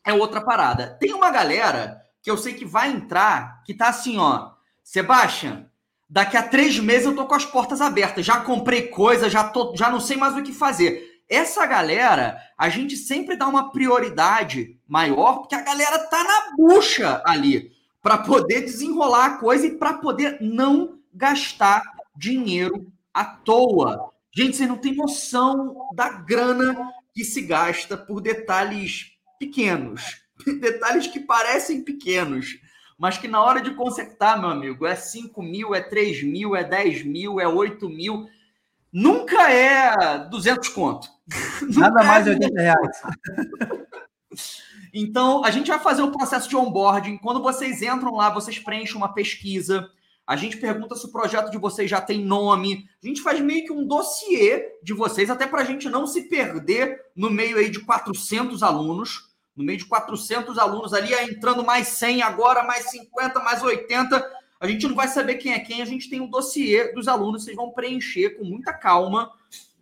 [0.05, 0.97] é outra parada.
[1.01, 4.51] Tem uma galera que eu sei que vai entrar, que tá assim, ó.
[4.83, 5.67] Sebastian,
[6.09, 8.27] daqui a três meses eu tô com as portas abertas.
[8.27, 11.23] Já comprei coisa, já, tô, já não sei mais o que fazer.
[11.29, 17.23] Essa galera, a gente sempre dá uma prioridade maior, porque a galera tá na bucha
[17.25, 17.73] ali
[18.03, 21.83] para poder desenrolar a coisa e para poder não gastar
[22.17, 24.11] dinheiro à toa.
[24.35, 30.21] Gente, vocês não têm noção da grana que se gasta por detalhes pequenos.
[30.61, 32.59] Detalhes que parecem pequenos,
[32.99, 36.65] mas que na hora de consertar, meu amigo, é 5 mil, é 3 mil, é
[36.65, 38.27] 10 mil, é 8 mil.
[38.93, 41.09] Nunca é 200 conto.
[41.77, 43.03] Nada Nunca mais de 80 é reais.
[44.93, 47.17] Então, a gente vai fazer o processo de onboarding.
[47.17, 49.89] Quando vocês entram lá, vocês preenchem uma pesquisa.
[50.27, 52.87] A gente pergunta se o projeto de vocês já tem nome.
[53.03, 56.29] A gente faz meio que um dossiê de vocês, até para a gente não se
[56.29, 59.31] perder no meio aí de 400 alunos.
[59.57, 64.31] No meio de 400 alunos ali, entrando mais 100, agora mais 50, mais 80.
[64.61, 65.83] A gente não vai saber quem é quem.
[65.83, 67.45] A gente tem um dossiê dos alunos.
[67.45, 69.33] Vocês vão preencher com muita calma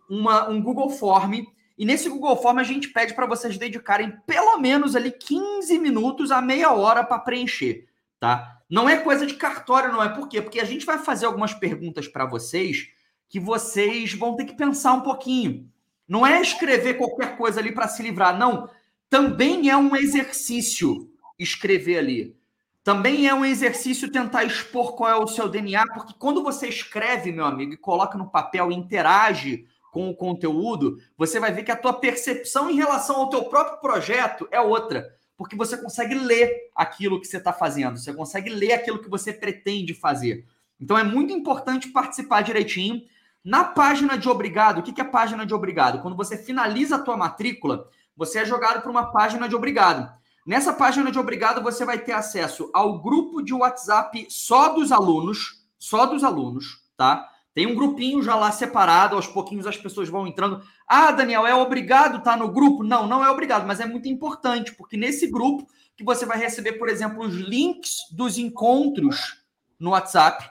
[0.09, 1.45] uma, um Google Form
[1.81, 6.31] e nesse Google Form a gente pede para vocês dedicarem pelo menos ali 15 minutos
[6.31, 7.87] a meia hora para preencher,
[8.19, 8.61] tá?
[8.69, 10.43] Não é coisa de cartório, não é por quê?
[10.43, 12.91] Porque a gente vai fazer algumas perguntas para vocês
[13.31, 15.71] que vocês vão ter que pensar um pouquinho.
[16.07, 18.69] Não é escrever qualquer coisa ali para se livrar, não.
[19.09, 22.37] Também é um exercício escrever ali.
[22.85, 27.33] Também é um exercício tentar expor qual é o seu DNA, porque quando você escreve,
[27.33, 31.77] meu amigo, e coloca no papel interage com o conteúdo, você vai ver que a
[31.77, 37.21] tua percepção em relação ao teu próprio projeto é outra, porque você consegue ler aquilo
[37.21, 40.47] que você está fazendo, você consegue ler aquilo que você pretende fazer.
[40.81, 43.03] Então é muito importante participar direitinho.
[43.45, 46.03] Na página de obrigado, o que é página de obrigado?
[46.03, 50.13] Quando você finaliza a tua matrícula, você é jogado para uma página de obrigado.
[50.47, 55.65] Nessa página de obrigado, você vai ter acesso ao grupo de WhatsApp só dos alunos,
[55.79, 57.30] só dos alunos, tá?
[57.53, 60.63] Tem um grupinho já lá separado, aos pouquinhos as pessoas vão entrando.
[60.87, 62.85] Ah, Daniel, é obrigado estar tá no grupo?
[62.85, 65.67] Não, não é obrigado, mas é muito importante, porque nesse grupo
[65.97, 69.43] que você vai receber, por exemplo, os links dos encontros
[69.79, 70.49] no WhatsApp,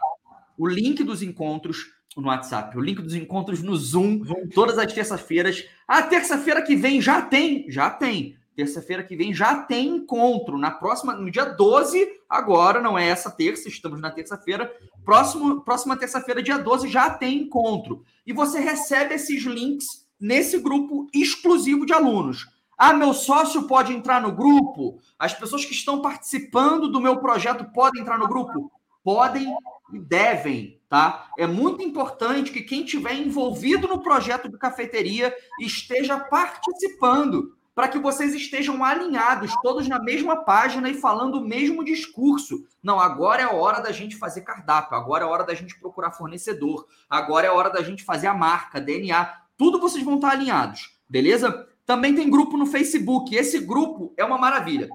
[0.57, 4.21] o link dos encontros no WhatsApp, o link dos encontros no Zoom,
[4.53, 5.65] todas as terças-feiras.
[5.87, 8.37] A terça-feira que vem já tem, já tem.
[8.55, 10.57] Terça-feira que vem já tem encontro.
[10.57, 14.71] Na próxima, no dia 12, agora, não é essa terça, estamos na terça-feira.
[15.03, 18.03] Próximo, próxima terça-feira, dia 12, já tem encontro.
[18.25, 22.47] E você recebe esses links nesse grupo exclusivo de alunos.
[22.77, 24.99] Ah, meu sócio pode entrar no grupo?
[25.17, 28.71] As pessoas que estão participando do meu projeto podem entrar no grupo?
[29.03, 29.53] Podem
[29.91, 31.29] e devem, tá?
[31.37, 37.97] É muito importante que quem estiver envolvido no projeto de cafeteria esteja participando para que
[37.97, 42.67] vocês estejam alinhados, todos na mesma página e falando o mesmo discurso.
[42.83, 45.79] Não, agora é a hora da gente fazer cardápio, agora é a hora da gente
[45.79, 49.33] procurar fornecedor, agora é a hora da gente fazer a marca, DNA.
[49.57, 51.69] Tudo vocês vão estar alinhados, beleza?
[51.85, 53.33] Também tem grupo no Facebook.
[53.33, 54.89] Esse grupo é uma maravilha.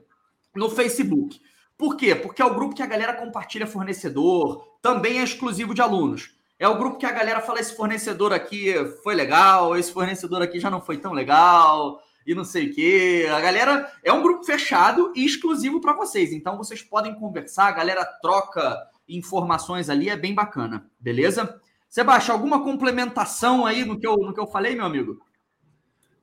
[0.54, 1.40] No Facebook.
[1.78, 2.14] Por quê?
[2.14, 6.34] Porque é o grupo que a galera compartilha fornecedor, também é exclusivo de alunos.
[6.58, 10.60] É o grupo que a galera fala: esse fornecedor aqui foi legal, esse fornecedor aqui
[10.60, 13.26] já não foi tão legal, e não sei o quê.
[13.30, 16.32] A galera é um grupo fechado e exclusivo para vocês.
[16.32, 21.60] Então vocês podem conversar, a galera troca informações ali, é bem bacana, beleza?
[21.88, 25.20] Sebastião, alguma complementação aí no que eu, no que eu falei, meu amigo?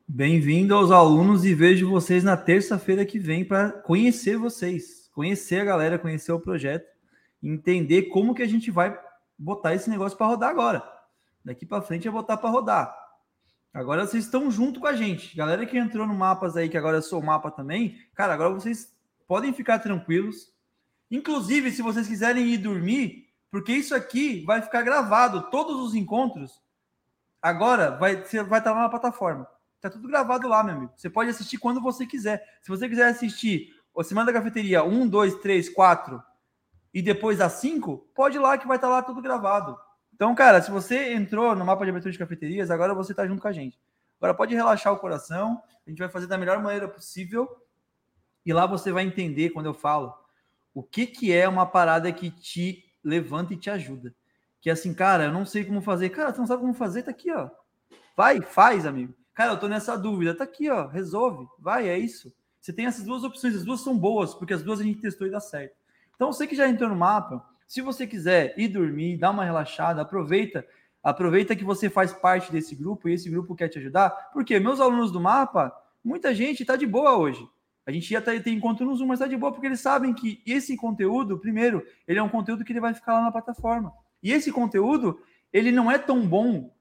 [0.07, 5.65] Bem-vindo aos alunos e vejo vocês na terça-feira que vem para conhecer vocês, conhecer a
[5.65, 6.86] galera, conhecer o projeto,
[7.41, 8.99] entender como que a gente vai
[9.38, 10.84] botar esse negócio para rodar agora.
[11.45, 13.01] Daqui para frente é botar para rodar.
[13.73, 15.35] Agora vocês estão junto com a gente.
[15.35, 18.93] Galera que entrou no Mapas aí, que agora eu sou mapa também, cara, agora vocês
[19.27, 20.52] podem ficar tranquilos.
[21.10, 26.61] Inclusive, se vocês quiserem ir dormir, porque isso aqui vai ficar gravado, todos os encontros.
[27.41, 29.48] Agora vai, você vai estar lá na plataforma.
[29.80, 30.93] Tá tudo gravado lá, meu amigo.
[30.95, 32.60] Você pode assistir quando você quiser.
[32.61, 36.22] Se você quiser assistir o Semana da Cafeteria 1, 2, 3, 4
[36.93, 39.77] e depois a 5, pode ir lá que vai estar lá tudo gravado.
[40.22, 43.41] Então, cara, se você entrou no mapa de abertura de cafeterias, agora você está junto
[43.41, 43.80] com a gente.
[44.19, 47.49] Agora pode relaxar o coração, a gente vai fazer da melhor maneira possível.
[48.45, 50.14] E lá você vai entender quando eu falo
[50.76, 54.14] o que, que é uma parada que te levanta e te ajuda.
[54.61, 56.10] Que é assim, cara, eu não sei como fazer.
[56.10, 57.02] Cara, você não sabe como fazer?
[57.02, 57.49] Tá aqui, ó.
[58.15, 59.15] Vai, faz, amigo.
[59.34, 60.35] Cara, eu tô nessa dúvida.
[60.35, 60.85] Tá aqui, ó.
[60.85, 61.48] Resolve.
[61.57, 62.31] Vai, é isso.
[62.60, 63.56] Você tem essas duas opções.
[63.56, 65.76] As duas são boas, porque as duas a gente testou e dá certo.
[66.14, 70.02] Então, você que já entrou no mapa, se você quiser ir dormir, dar uma relaxada,
[70.02, 70.68] aproveita,
[71.02, 74.10] aproveita que você faz parte desse grupo e esse grupo quer te ajudar.
[74.34, 75.73] Porque meus alunos do mapa,
[76.03, 77.48] muita gente está de boa hoje.
[77.85, 80.43] A gente ia ter, encontro no Zoom, mas está de boa porque eles sabem que
[80.45, 83.93] esse conteúdo, primeiro, ele é um conteúdo que ele vai ficar lá na plataforma.
[84.22, 85.22] E esse conteúdo,
[85.53, 86.76] ele não é tão bom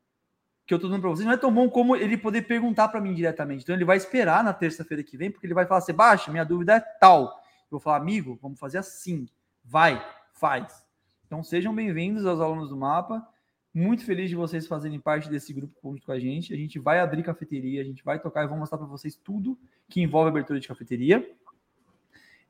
[0.67, 3.01] que eu estou dando para vocês, não é tão bom como ele poder perguntar para
[3.01, 3.63] mim diretamente.
[3.63, 6.75] Então ele vai esperar na terça-feira que vem, porque ele vai falar, Sebastião, minha dúvida
[6.75, 7.27] é tal.
[7.27, 9.29] Eu vou falar, amigo, vamos fazer assim.
[9.63, 10.05] Vai
[10.41, 10.83] faz.
[11.27, 13.29] Então sejam bem-vindos aos alunos do mapa.
[13.75, 16.55] Muito feliz de vocês fazerem parte desse grupo junto com a gente.
[16.55, 19.59] A gente vai abrir cafeteria, a gente vai tocar e vou mostrar para vocês tudo
[19.87, 21.31] que envolve abertura de cafeteria.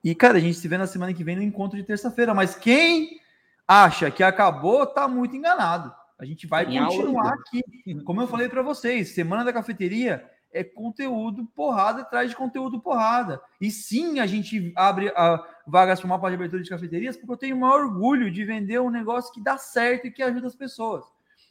[0.04, 2.32] E, cara, a gente se vê na semana que vem no encontro de terça-feira.
[2.32, 3.20] Mas quem
[3.66, 5.92] acha que acabou, tá muito enganado.
[6.16, 7.60] A gente vai Tem continuar aqui.
[8.04, 13.40] Como eu falei para vocês, semana da cafeteria é conteúdo porrada atrás de conteúdo porrada.
[13.60, 17.32] E sim, a gente abre a vagas para uma parte de abertura de cafeterias, porque
[17.32, 20.46] eu tenho o maior orgulho de vender um negócio que dá certo e que ajuda
[20.46, 21.04] as pessoas.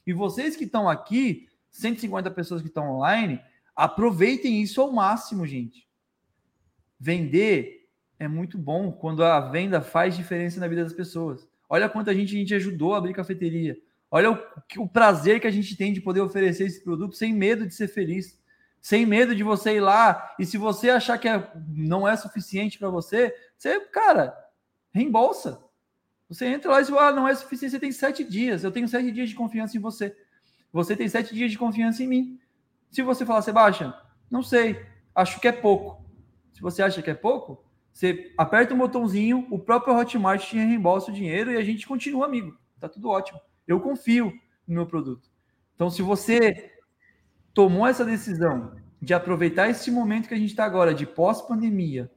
[0.06, 3.42] E vocês que estão aqui, 150 pessoas que estão online,
[3.76, 5.88] aproveitem isso ao máximo, gente.
[7.00, 7.88] Vender
[8.20, 11.48] é muito bom quando a venda faz diferença na vida das pessoas.
[11.70, 13.78] Olha quanta gente a gente ajudou a abrir cafeteria.
[14.12, 17.66] Olha o, o prazer que a gente tem de poder oferecer esse produto sem medo
[17.66, 18.39] de ser feliz
[18.82, 20.36] sem medo de você ir lá.
[20.40, 24.38] E se você achar que é, não é suficiente para você, você, cara,
[24.92, 25.64] reembolsa.
[26.28, 28.64] Você entra lá e diz, ah, não é suficiente, você tem sete dias.
[28.64, 30.16] Eu tenho sete dias de confiança em você.
[30.72, 32.40] Você tem sete dias de confiança em mim.
[32.92, 33.94] Se você falar, Sebastião,
[34.30, 36.06] não sei, acho que é pouco.
[36.54, 41.12] Se você acha que é pouco, você aperta um botãozinho, o próprio Hotmart te reembolsa
[41.12, 42.58] o dinheiro e a gente continua amigo.
[42.80, 43.40] Tá tudo ótimo.
[43.68, 44.32] Eu confio
[44.68, 45.30] no meu produto.
[45.76, 46.79] Então, se você
[47.54, 52.12] tomou essa decisão de aproveitar esse momento que a gente está agora, de pós-pandemia,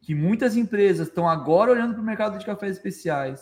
[0.00, 3.40] que muitas empresas estão agora olhando para o mercado de cafés especiais,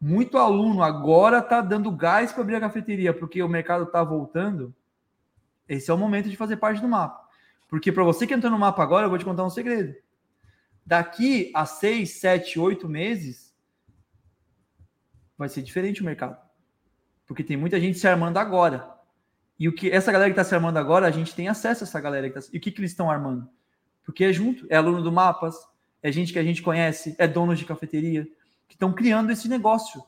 [0.00, 4.74] muito aluno agora está dando gás para abrir a cafeteria, porque o mercado está voltando,
[5.68, 7.26] esse é o momento de fazer parte do mapa.
[7.68, 9.94] Porque para você que entrou no mapa agora, eu vou te contar um segredo.
[10.84, 13.52] Daqui a seis, sete, oito meses,
[15.36, 16.38] vai ser diferente o mercado.
[17.26, 18.95] Porque tem muita gente se armando agora.
[19.58, 21.86] E o que essa galera que está se armando agora, a gente tem acesso a
[21.86, 22.30] essa galera.
[22.30, 23.48] Tá, e o que, que eles estão armando?
[24.04, 25.56] Porque é junto, é aluno do Mapas,
[26.02, 28.28] é gente que a gente conhece, é donos de cafeteria,
[28.68, 30.02] que estão criando esse negócio,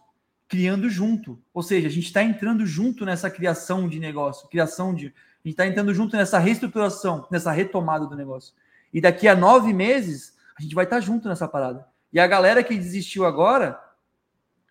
[0.47, 1.43] criando junto.
[1.53, 5.07] Ou seja, a gente está entrando junto nessa criação de negócio, criação de.
[5.07, 8.55] A gente está entrando junto nessa reestruturação, nessa retomada do negócio.
[8.93, 11.87] E daqui a nove meses, a gente vai estar tá junto nessa parada.
[12.13, 13.81] E a galera que desistiu agora,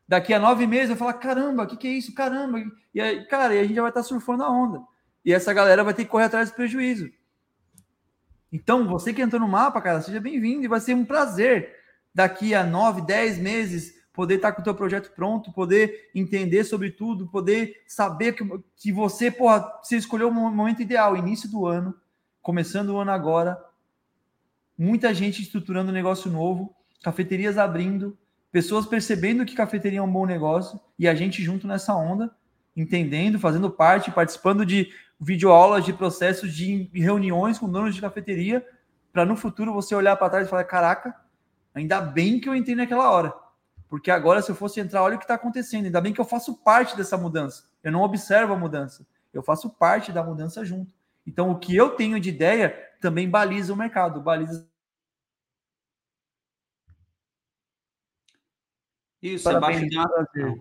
[0.08, 2.14] Daqui a nove meses vai falar: caramba, o que, que é isso?
[2.14, 2.64] Caramba.
[2.94, 4.82] E aí, cara, e a gente já vai estar surfando a onda.
[5.26, 7.10] E essa galera vai ter que correr atrás do prejuízo.
[8.52, 11.76] Então, você que entrou no mapa, cara, seja bem-vindo e vai ser um prazer
[12.14, 16.90] daqui a nove, dez meses poder estar com o teu projeto pronto, poder entender sobre
[16.90, 18.44] tudo, poder saber que,
[18.76, 21.94] que você, porra, você escolheu o momento ideal, início do ano,
[22.42, 23.64] começando o ano agora,
[24.76, 28.18] muita gente estruturando um negócio novo, cafeterias abrindo,
[28.58, 32.36] pessoas percebendo que cafeteria é um bom negócio e a gente junto nessa onda,
[32.76, 38.66] entendendo, fazendo parte, participando de videoaulas de processos de reuniões com donos de cafeteria,
[39.14, 41.14] para no futuro você olhar para trás e falar: caraca,
[41.72, 43.32] ainda bem que eu entrei naquela hora.
[43.88, 45.86] Porque agora, se eu fosse entrar, olha o que está acontecendo.
[45.86, 47.66] Ainda bem que eu faço parte dessa mudança.
[47.84, 49.06] Eu não observo a mudança.
[49.32, 50.96] Eu faço parte da mudança junto.
[51.28, 54.68] Então, o que eu tenho de ideia também baliza o mercado, baliza.
[59.22, 60.56] Isso, Sebastião deu uma...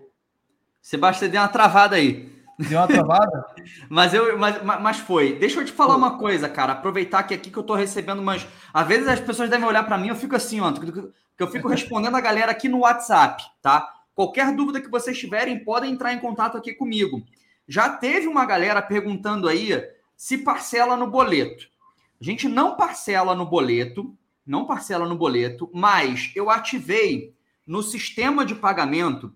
[0.81, 2.31] Sebastião deu uma travada aí.
[2.57, 3.45] Deu uma travada?
[3.89, 5.33] mas, eu, mas, mas foi.
[5.33, 6.73] Deixa eu te falar uma coisa, cara.
[6.73, 8.47] Aproveitar que aqui que eu tô recebendo umas.
[8.73, 10.71] Às vezes as pessoas devem olhar para mim, eu fico assim, ó.
[10.71, 13.93] Que eu fico respondendo a galera aqui no WhatsApp, tá?
[14.15, 17.21] Qualquer dúvida que vocês tiverem, podem entrar em contato aqui comigo.
[17.67, 19.69] Já teve uma galera perguntando aí
[20.15, 21.67] se parcela no boleto.
[22.19, 27.36] A gente não parcela no boleto, não parcela no boleto, mas eu ativei
[27.67, 29.31] no sistema de pagamento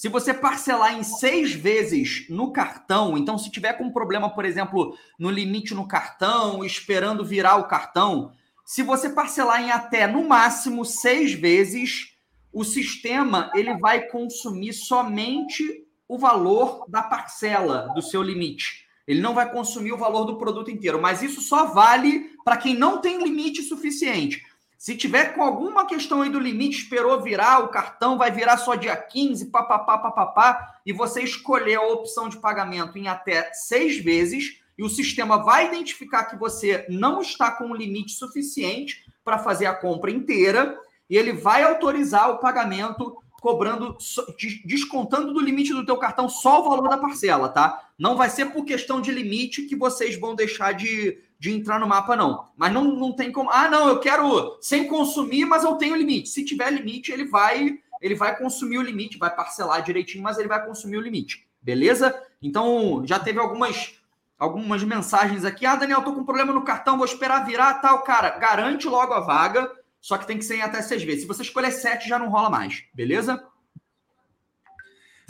[0.00, 4.96] se você parcelar em seis vezes no cartão, então se tiver com problema, por exemplo,
[5.18, 8.32] no limite no cartão, esperando virar o cartão,
[8.64, 12.14] se você parcelar em até no máximo seis vezes,
[12.52, 18.86] o sistema ele vai consumir somente o valor da parcela do seu limite.
[19.06, 22.74] Ele não vai consumir o valor do produto inteiro, mas isso só vale para quem
[22.74, 24.46] não tem limite suficiente.
[24.80, 28.74] Se tiver com alguma questão aí do limite, esperou virar o cartão, vai virar só
[28.74, 34.58] dia 15, papapá, papapá, e você escolher a opção de pagamento em até seis vezes,
[34.78, 39.66] e o sistema vai identificar que você não está com um limite suficiente para fazer
[39.66, 40.80] a compra inteira,
[41.10, 43.98] e ele vai autorizar o pagamento cobrando,
[44.64, 47.90] descontando do limite do teu cartão só o valor da parcela, tá?
[47.98, 51.88] Não vai ser por questão de limite que vocês vão deixar de, de entrar no
[51.88, 52.48] mapa, não.
[52.54, 53.48] Mas não, não tem como.
[53.50, 56.28] Ah, não, eu quero sem consumir, mas eu tenho limite.
[56.28, 60.48] Se tiver limite, ele vai ele vai consumir o limite, vai parcelar direitinho, mas ele
[60.48, 61.46] vai consumir o limite.
[61.60, 62.14] Beleza?
[62.42, 63.98] Então, já teve algumas
[64.38, 65.64] algumas mensagens aqui.
[65.64, 68.38] Ah, Daniel, tô com problema no cartão, vou esperar virar, tal, cara.
[68.38, 71.22] Garante logo a vaga, só que tem que ser em até seis vezes.
[71.22, 72.84] Se você escolher sete, já não rola mais.
[72.94, 73.42] Beleza?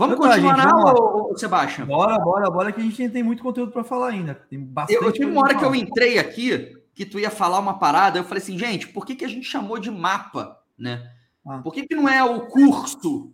[0.00, 1.86] Vamos então, continuar gente, vamos ou, Sebastião?
[1.86, 4.34] Bora, bora, bora, que a gente tem muito conteúdo para falar ainda.
[4.34, 4.96] Tem bastante.
[4.96, 8.18] Eu, eu tive uma hora que eu entrei aqui, que tu ia falar uma parada,
[8.18, 11.06] eu falei assim, gente, por que, que a gente chamou de mapa, né?
[11.46, 11.58] Ah.
[11.58, 13.30] Por que, que não é o curso?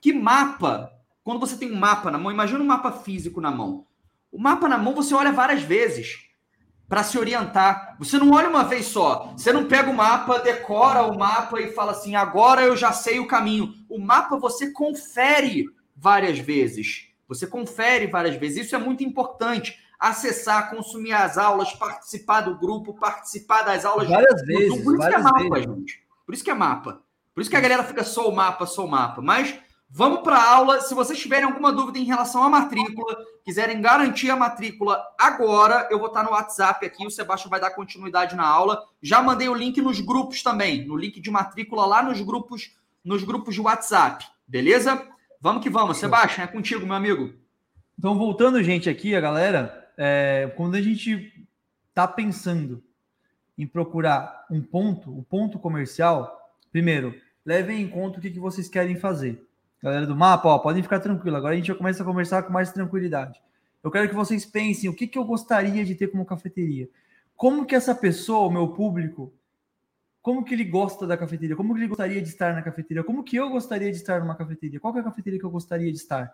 [0.00, 0.90] Que mapa?
[1.22, 3.84] Quando você tem um mapa na mão, imagina um mapa físico na mão.
[4.32, 6.30] O mapa na mão você olha várias vezes
[6.92, 7.96] para se orientar.
[7.98, 9.32] Você não olha uma vez só.
[9.34, 13.18] Você não pega o mapa, decora o mapa e fala assim: agora eu já sei
[13.18, 13.72] o caminho.
[13.88, 15.64] O mapa você confere
[15.96, 17.08] várias vezes.
[17.26, 18.66] Você confere várias vezes.
[18.66, 19.80] Isso é muito importante.
[19.98, 24.06] Acessar, consumir as aulas, participar do grupo, participar das aulas.
[24.06, 24.84] Várias vezes.
[24.84, 25.64] Por isso que é mapa, vezes.
[25.64, 26.04] gente.
[26.26, 27.02] Por isso que é mapa.
[27.34, 29.22] Por isso que a galera fica só o mapa, só o mapa.
[29.22, 29.58] Mas
[29.94, 30.80] Vamos para a aula.
[30.80, 33.14] Se vocês tiverem alguma dúvida em relação à matrícula,
[33.44, 37.06] quiserem garantir a matrícula agora, eu vou estar no WhatsApp aqui.
[37.06, 38.82] O Sebastião vai dar continuidade na aula.
[39.02, 42.74] Já mandei o link nos grupos também, no link de matrícula lá nos grupos,
[43.04, 44.26] nos grupos de WhatsApp.
[44.48, 45.06] Beleza?
[45.38, 45.98] Vamos que vamos.
[45.98, 47.34] Sebastião, é contigo, meu amigo.
[47.98, 51.46] Então, voltando, gente, aqui, a galera, é, quando a gente
[51.90, 52.82] está pensando
[53.58, 57.14] em procurar um ponto, o um ponto comercial, primeiro,
[57.44, 59.51] levem em conta o que, que vocês querem fazer.
[59.82, 61.36] Galera do mapa, ó, podem ficar tranquilo.
[61.36, 63.42] Agora a gente já começa a conversar com mais tranquilidade.
[63.82, 66.88] Eu quero que vocês pensem o que, que eu gostaria de ter como cafeteria.
[67.34, 69.34] Como que essa pessoa, o meu público,
[70.22, 71.56] como que ele gosta da cafeteria?
[71.56, 73.02] Como que ele gostaria de estar na cafeteria?
[73.02, 74.78] Como que eu gostaria de estar numa cafeteria?
[74.78, 76.32] Qual é a cafeteria que eu gostaria de estar?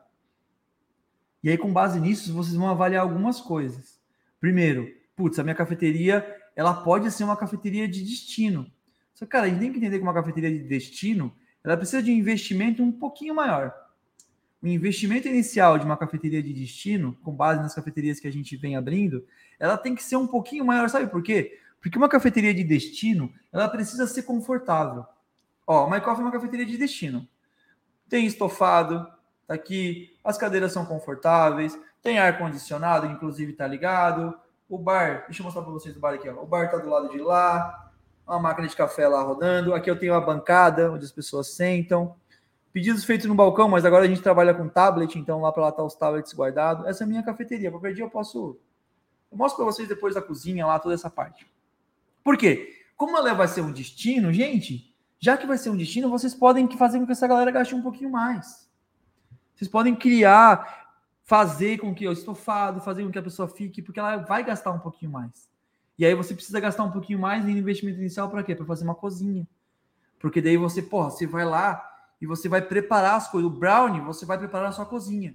[1.43, 3.99] E aí, com base nisso, vocês vão avaliar algumas coisas.
[4.39, 6.23] Primeiro, putz, a minha cafeteria,
[6.55, 8.70] ela pode ser uma cafeteria de destino.
[9.15, 12.02] Só que, cara, a gente tem que entender que uma cafeteria de destino ela precisa
[12.02, 13.74] de um investimento um pouquinho maior.
[14.62, 18.56] O investimento inicial de uma cafeteria de destino, com base nas cafeterias que a gente
[18.56, 19.24] vem abrindo,
[19.59, 21.60] ela tem que ser um pouquinho maior, sabe por quê?
[21.80, 25.06] Porque uma cafeteria de destino, ela precisa ser confortável.
[25.66, 27.28] Ó, o My Coffee é uma cafeteria de destino.
[28.09, 29.06] Tem estofado,
[29.47, 34.35] tá aqui, as cadeiras são confortáveis, tem ar condicionado, inclusive tá ligado.
[34.68, 36.43] O bar, deixa eu mostrar para vocês o bar aqui, ó.
[36.43, 37.88] O bar tá do lado de lá,
[38.28, 39.74] uma máquina de café lá rodando.
[39.74, 42.14] Aqui eu tenho a bancada onde as pessoas sentam.
[42.72, 45.72] Pedidos feitos no balcão, mas agora a gente trabalha com tablet, então lá para lá
[45.72, 46.86] tá os tablets guardados.
[46.86, 47.70] Essa é a minha cafeteria.
[47.70, 48.59] Qualquer dia eu posso.
[49.30, 51.46] Eu mostro para vocês depois da cozinha lá, toda essa parte.
[52.22, 52.74] Por quê?
[52.96, 56.68] Como ela vai ser um destino, gente, já que vai ser um destino, vocês podem
[56.76, 58.68] fazer com que essa galera gaste um pouquinho mais.
[59.55, 60.94] Vocês podem criar,
[61.24, 64.70] fazer com que o estofado, fazer com que a pessoa fique, porque ela vai gastar
[64.70, 65.48] um pouquinho mais.
[65.99, 68.55] E aí você precisa gastar um pouquinho mais no investimento inicial para quê?
[68.55, 69.47] Para fazer uma cozinha.
[70.19, 71.85] Porque daí você, porra, você vai lá
[72.20, 73.51] e você vai preparar as coisas.
[73.51, 75.35] O brownie, você vai preparar a sua cozinha.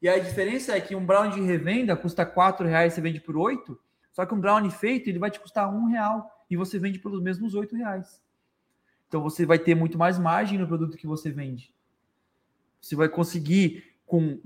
[0.00, 3.36] E a diferença é que um brownie de revenda custa R$ reais, você vende por
[3.36, 3.78] 8,
[4.12, 7.20] só que um brownie feito ele vai te custar um real e você vende pelos
[7.20, 8.22] mesmos R$ reais.
[9.08, 11.74] Então você vai ter muito mais margem no produto que você vende.
[12.80, 14.40] Você vai conseguir com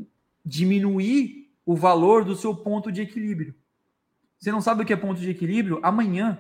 [0.45, 3.55] diminuir o valor do seu ponto de equilíbrio.
[4.43, 5.79] Você não sabe o que é ponto de equilíbrio?
[5.85, 6.37] Amanhã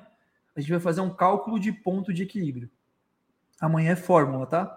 [0.57, 2.69] a gente vai fazer um cálculo de ponto de equilíbrio.
[3.61, 4.77] Amanhã é fórmula, tá?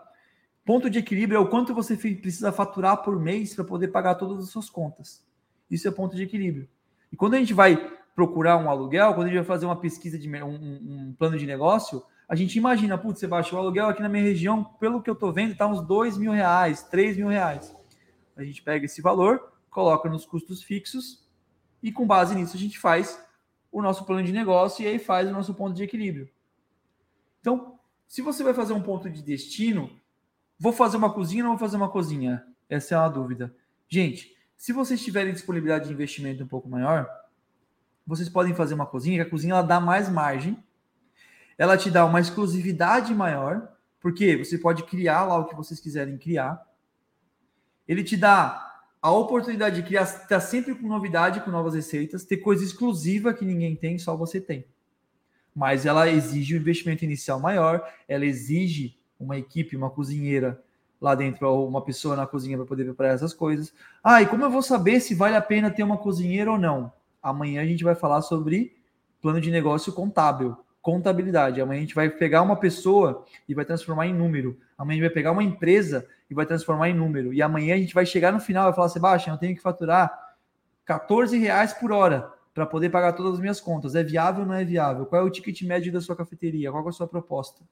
[0.64, 4.44] Ponto de equilíbrio é o quanto você precisa faturar por mês para poder pagar todas
[4.44, 5.26] as suas contas.
[5.72, 6.70] Isso é ponto de equilíbrio.
[7.12, 10.20] E quando a gente vai procurar um aluguel, quando a gente vai fazer uma pesquisa
[10.20, 14.04] de um, um plano de negócio, a gente imagina, putz, você baixa o aluguel aqui
[14.04, 17.30] na minha região, pelo que eu estou vendo, está uns dois mil reais, três mil
[17.30, 17.76] reais.
[18.38, 21.25] A gente pega esse valor, coloca nos custos fixos
[21.88, 23.18] e com base nisso a gente faz
[23.72, 26.30] o nosso plano de negócio e aí faz o nosso ponto de equilíbrio.
[27.40, 29.90] Então, se você vai fazer um ponto de destino,
[30.58, 32.46] Vou fazer uma cozinha ou não vou fazer uma cozinha?
[32.70, 33.54] Essa é uma dúvida.
[33.88, 37.10] Gente, se vocês tiverem disponibilidade de investimento um pouco maior,
[38.08, 40.64] vocês podem fazer uma cozinha, que a cozinha ela dá mais margem,
[41.58, 46.18] ela te dá uma exclusividade maior, porque você pode criar lá o que vocês quiserem
[46.18, 46.66] criar.
[47.88, 48.75] Ele te dá
[49.06, 53.36] a oportunidade de criar, estar tá sempre com novidade, com novas receitas, ter coisa exclusiva
[53.36, 54.66] que ninguém tem, só você tem.
[55.56, 60.60] Mas ela exige um investimento inicial maior, ela exige uma equipe, uma cozinheira
[61.00, 63.72] lá dentro, uma pessoa na cozinha para poder preparar essas coisas.
[64.04, 66.92] Ah, e como eu vou saber se vale a pena ter uma cozinheira ou não?
[67.22, 68.76] Amanhã a gente vai falar sobre
[69.22, 71.60] plano de negócio contábil, contabilidade.
[71.60, 74.56] Amanhã a gente vai pegar uma pessoa e vai transformar em número.
[74.78, 77.34] Amanhã a gente vai pegar uma empresa e vai transformar em número.
[77.34, 80.36] E amanhã a gente vai chegar no final e falar, Sebastião, eu tenho que faturar
[80.86, 83.96] 14 reais por hora para poder pagar todas as minhas contas.
[83.96, 85.08] É viável ou não é viável?
[85.08, 86.72] Qual é o ticket médio da sua cafeteria?
[86.72, 87.64] Qual é a sua proposta?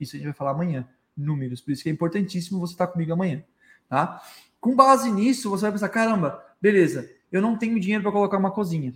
[0.00, 0.88] Isso a gente vai falar amanhã.
[1.14, 1.60] Números.
[1.60, 3.44] Por isso que é importantíssimo você estar comigo amanhã.
[3.90, 4.22] Tá?
[4.58, 8.50] Com base nisso, você vai pensar: caramba, beleza, eu não tenho dinheiro para colocar uma
[8.50, 8.94] cozinha.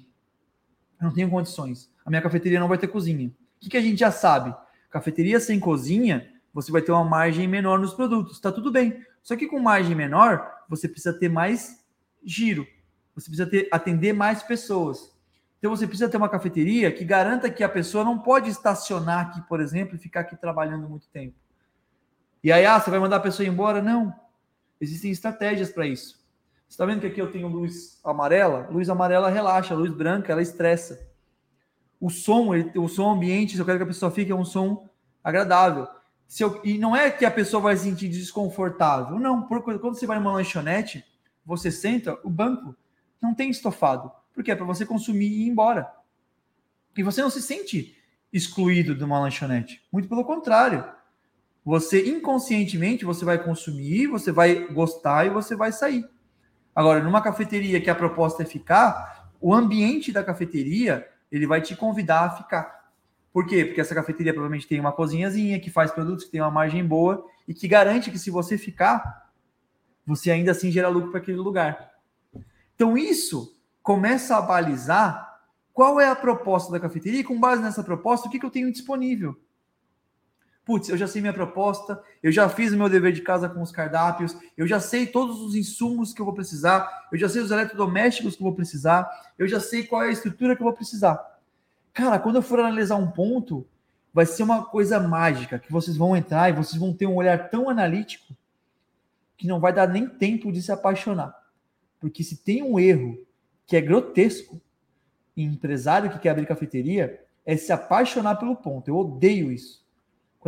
[0.98, 1.90] Eu não tenho condições.
[2.04, 3.30] A minha cafeteria não vai ter cozinha.
[3.58, 4.54] O que, que a gente já sabe?
[4.88, 8.36] Cafeteria sem cozinha, você vai ter uma margem menor nos produtos.
[8.36, 9.04] Está tudo bem.
[9.20, 11.84] Só que com margem menor, você precisa ter mais
[12.24, 12.66] giro.
[13.14, 15.12] Você precisa ter, atender mais pessoas.
[15.58, 19.40] Então você precisa ter uma cafeteria que garanta que a pessoa não pode estacionar aqui,
[19.48, 21.34] por exemplo, e ficar aqui trabalhando muito tempo.
[22.42, 23.82] E aí, ah, você vai mandar a pessoa embora?
[23.82, 24.14] Não.
[24.80, 26.16] Existem estratégias para isso.
[26.68, 28.68] Você está vendo que aqui eu tenho luz amarela?
[28.70, 31.07] Luz amarela relaxa, luz branca ela estressa.
[32.00, 34.44] O som, ele, o som ambiente, se eu quero que a pessoa fique, é um
[34.44, 34.88] som
[35.22, 35.86] agradável.
[36.26, 39.18] Se eu, e não é que a pessoa vai se sentir desconfortável.
[39.18, 41.04] Não, porque quando você vai numa lanchonete,
[41.44, 42.76] você senta, o banco
[43.20, 45.92] não tem estofado porque é para você consumir e ir embora.
[46.96, 47.96] E você não se sente
[48.32, 49.82] excluído de uma lanchonete.
[49.90, 50.84] Muito pelo contrário.
[51.64, 56.08] Você inconscientemente você vai consumir, você vai gostar e você vai sair.
[56.72, 61.76] Agora, numa cafeteria que a proposta é ficar, o ambiente da cafeteria, ele vai te
[61.76, 62.92] convidar a ficar.
[63.32, 63.64] Por quê?
[63.64, 67.24] Porque essa cafeteria provavelmente tem uma cozinhazinha que faz produtos que tem uma margem boa
[67.46, 69.30] e que garante que se você ficar,
[70.04, 71.92] você ainda assim gera lucro para aquele lugar.
[72.74, 75.40] Então isso começa a balizar
[75.72, 78.50] qual é a proposta da cafeteria e com base nessa proposta, o que, que eu
[78.50, 79.38] tenho disponível.
[80.68, 83.62] Putz, eu já sei minha proposta, eu já fiz o meu dever de casa com
[83.62, 87.40] os cardápios, eu já sei todos os insumos que eu vou precisar, eu já sei
[87.40, 89.08] os eletrodomésticos que eu vou precisar,
[89.38, 91.40] eu já sei qual é a estrutura que eu vou precisar.
[91.90, 93.66] Cara, quando eu for analisar um ponto,
[94.12, 97.48] vai ser uma coisa mágica, que vocês vão entrar e vocês vão ter um olhar
[97.48, 98.36] tão analítico
[99.38, 101.34] que não vai dar nem tempo de se apaixonar.
[101.98, 103.18] Porque se tem um erro
[103.66, 104.60] que é grotesco
[105.34, 108.86] em empresário que quer abrir cafeteria é se apaixonar pelo ponto.
[108.88, 109.77] Eu odeio isso.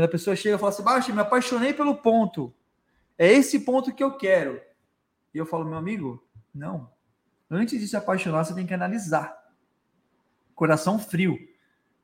[0.00, 2.54] Quando a pessoa chega e fala assim, Baixa, me apaixonei pelo ponto.
[3.18, 4.58] É esse ponto que eu quero.
[5.34, 6.90] E eu falo, meu amigo, não.
[7.50, 9.36] Antes de se apaixonar, você tem que analisar.
[10.54, 11.38] Coração frio.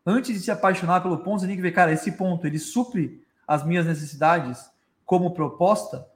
[0.04, 3.24] Antes de se apaixonar pelo ponto, você tem que ver, cara, esse ponto, ele supre
[3.48, 4.70] as minhas necessidades
[5.06, 6.06] como proposta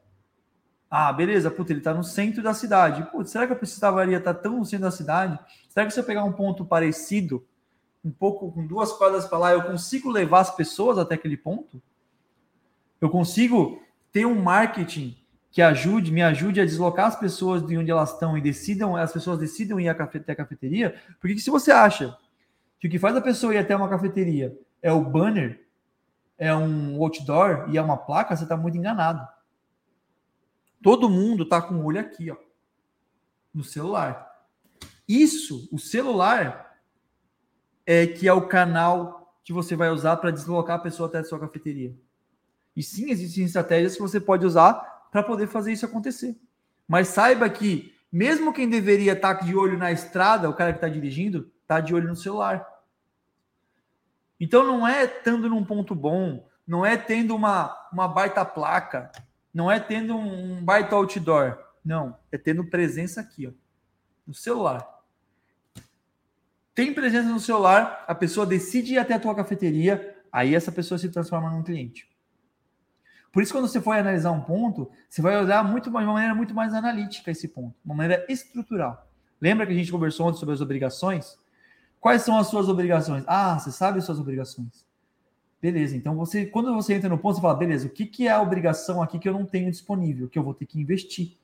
[0.93, 3.09] ah, beleza, puta, ele está no centro da cidade.
[3.13, 5.39] Putz, será que eu precisaria estar tão no centro da cidade?
[5.69, 7.47] Será que se eu pegar um ponto parecido,
[8.05, 11.83] um pouco com duas quadras para lá, eu consigo levar as pessoas até aquele ponto?
[13.01, 13.83] Eu consigo
[14.13, 15.17] ter um marketing
[15.51, 19.13] que ajude, me ajude a deslocar as pessoas de onde elas estão e decidam, as
[19.13, 20.95] pessoas decidam ir até a cafeteria?
[21.21, 22.17] Porque se você acha
[22.79, 25.67] que o que faz a pessoa ir até uma cafeteria é o banner,
[26.39, 29.27] é um outdoor e é uma placa, você está muito enganado.
[30.83, 32.37] Todo mundo tá com o olho aqui, ó,
[33.53, 34.27] no celular.
[35.07, 36.70] Isso, o celular,
[37.91, 41.25] é que é o canal que você vai usar para deslocar a pessoa até a
[41.25, 41.95] sua cafeteria.
[42.77, 46.39] E sim, existem estratégias que você pode usar para poder fazer isso acontecer.
[46.87, 50.89] Mas saiba que Mesmo quem deveria estar de olho na estrada, o cara que está
[50.89, 52.67] dirigindo, está de olho no celular.
[54.39, 59.13] Então não é estando num ponto bom, não é tendo uma, uma baita placa,
[59.55, 61.59] não é tendo um baita outdoor.
[61.85, 63.53] Não, é tendo presença aqui, ó,
[64.27, 64.87] no celular.
[66.75, 70.99] Tem presença no celular, a pessoa decide ir até a tua cafeteria, aí essa pessoa
[70.99, 72.09] se transforma num cliente.
[73.33, 76.35] Por isso, quando você for analisar um ponto, você vai olhar muito, de uma maneira
[76.35, 79.09] muito mais analítica esse ponto, uma maneira estrutural.
[79.41, 81.39] Lembra que a gente conversou ontem sobre as obrigações?
[82.01, 83.25] Quais são as suas obrigações?
[83.27, 84.85] Ah, você sabe as suas obrigações.
[85.61, 88.31] Beleza, então você, quando você entra no ponto, você fala, beleza, o que, que é
[88.31, 91.37] a obrigação aqui que eu não tenho disponível, que eu vou ter que investir?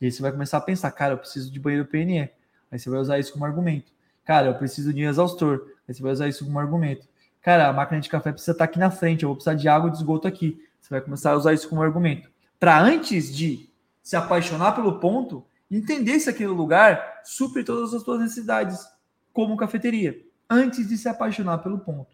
[0.00, 2.30] E aí você vai começar a pensar, cara, eu preciso de banheiro PNE.
[2.70, 3.92] Aí você vai usar isso como argumento.
[4.26, 5.72] Cara, eu preciso de um exaustor.
[5.88, 7.08] Aí você vai usar isso como argumento.
[7.40, 9.88] Cara, a máquina de café precisa estar aqui na frente, eu vou precisar de água
[9.88, 10.60] de esgoto aqui.
[10.80, 12.28] Você vai começar a usar isso como argumento.
[12.58, 13.70] Para antes de
[14.02, 18.84] se apaixonar pelo ponto, entender se aquele lugar supre todas as suas necessidades
[19.32, 20.20] como cafeteria,
[20.50, 22.12] antes de se apaixonar pelo ponto.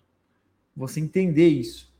[0.76, 1.90] Você entender isso.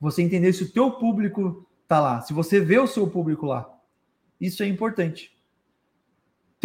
[0.00, 3.70] Você entender se o teu público tá lá, se você vê o seu público lá.
[4.40, 5.35] Isso é importante.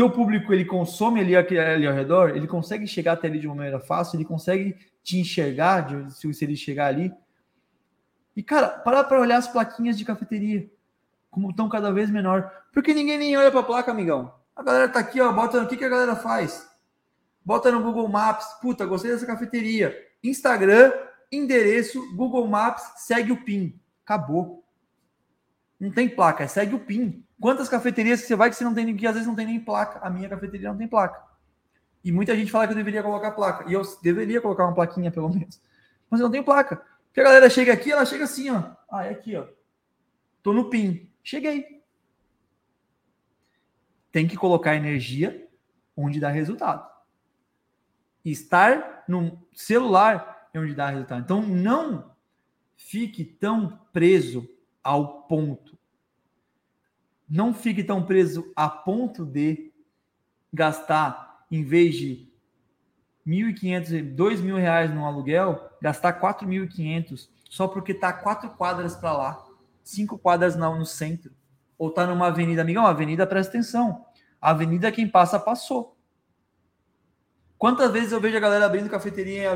[0.01, 3.57] Teu público, ele consome ali, ali ao redor, ele consegue chegar até ali de uma
[3.57, 7.13] maneira fácil, ele consegue te enxergar, de, se ele chegar ali.
[8.35, 10.67] E, cara, para para olhar as plaquinhas de cafeteria,
[11.29, 12.51] como estão cada vez menor.
[12.73, 14.33] Porque ninguém nem olha para a placa, amigão.
[14.55, 16.67] A galera tá aqui, ó, bota o que, que a galera faz?
[17.45, 18.57] Bota no Google Maps.
[18.59, 19.95] Puta, gostei dessa cafeteria.
[20.23, 20.91] Instagram,
[21.31, 23.79] endereço, Google Maps, segue o PIN.
[24.03, 24.65] Acabou.
[25.79, 27.23] Não tem placa, é segue o PIN.
[27.41, 29.59] Quantas cafeterias que você vai que você não tem que às vezes não tem nem
[29.59, 29.99] placa?
[29.99, 31.21] A minha cafeteria não tem placa.
[32.03, 33.69] E muita gente fala que eu deveria colocar placa.
[33.69, 35.61] E eu deveria colocar uma plaquinha, pelo menos.
[36.09, 36.77] Mas eu não tenho placa.
[37.07, 38.71] Porque a galera chega aqui, ela chega assim, ó.
[38.89, 39.45] Ah, é aqui, ó.
[40.41, 41.11] Tô no PIN.
[41.23, 41.83] Cheguei.
[44.11, 45.47] Tem que colocar energia
[45.97, 46.91] onde dá resultado
[48.23, 51.21] estar no celular é onde dá resultado.
[51.21, 52.13] Então, não
[52.75, 54.47] fique tão preso
[54.83, 55.77] ao ponto.
[57.31, 59.71] Não fique tão preso a ponto de
[60.51, 62.29] gastar, em vez de
[63.25, 69.13] R$ 1.500, 2.000 reais no aluguel, gastar R$ 4.500 só porque está quatro quadras para
[69.13, 69.45] lá,
[69.81, 71.31] cinco quadras no centro.
[71.77, 74.05] Ou está numa avenida, amigão, avenida, presta atenção.
[74.41, 75.97] A avenida, quem passa, passou.
[77.57, 79.51] Quantas vezes eu vejo a galera abrindo cafeteria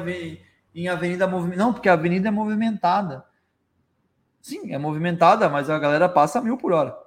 [0.73, 1.63] em avenida movimentada?
[1.63, 3.25] Não, porque a avenida é movimentada.
[4.41, 7.04] Sim, é movimentada, mas a galera passa mil por hora.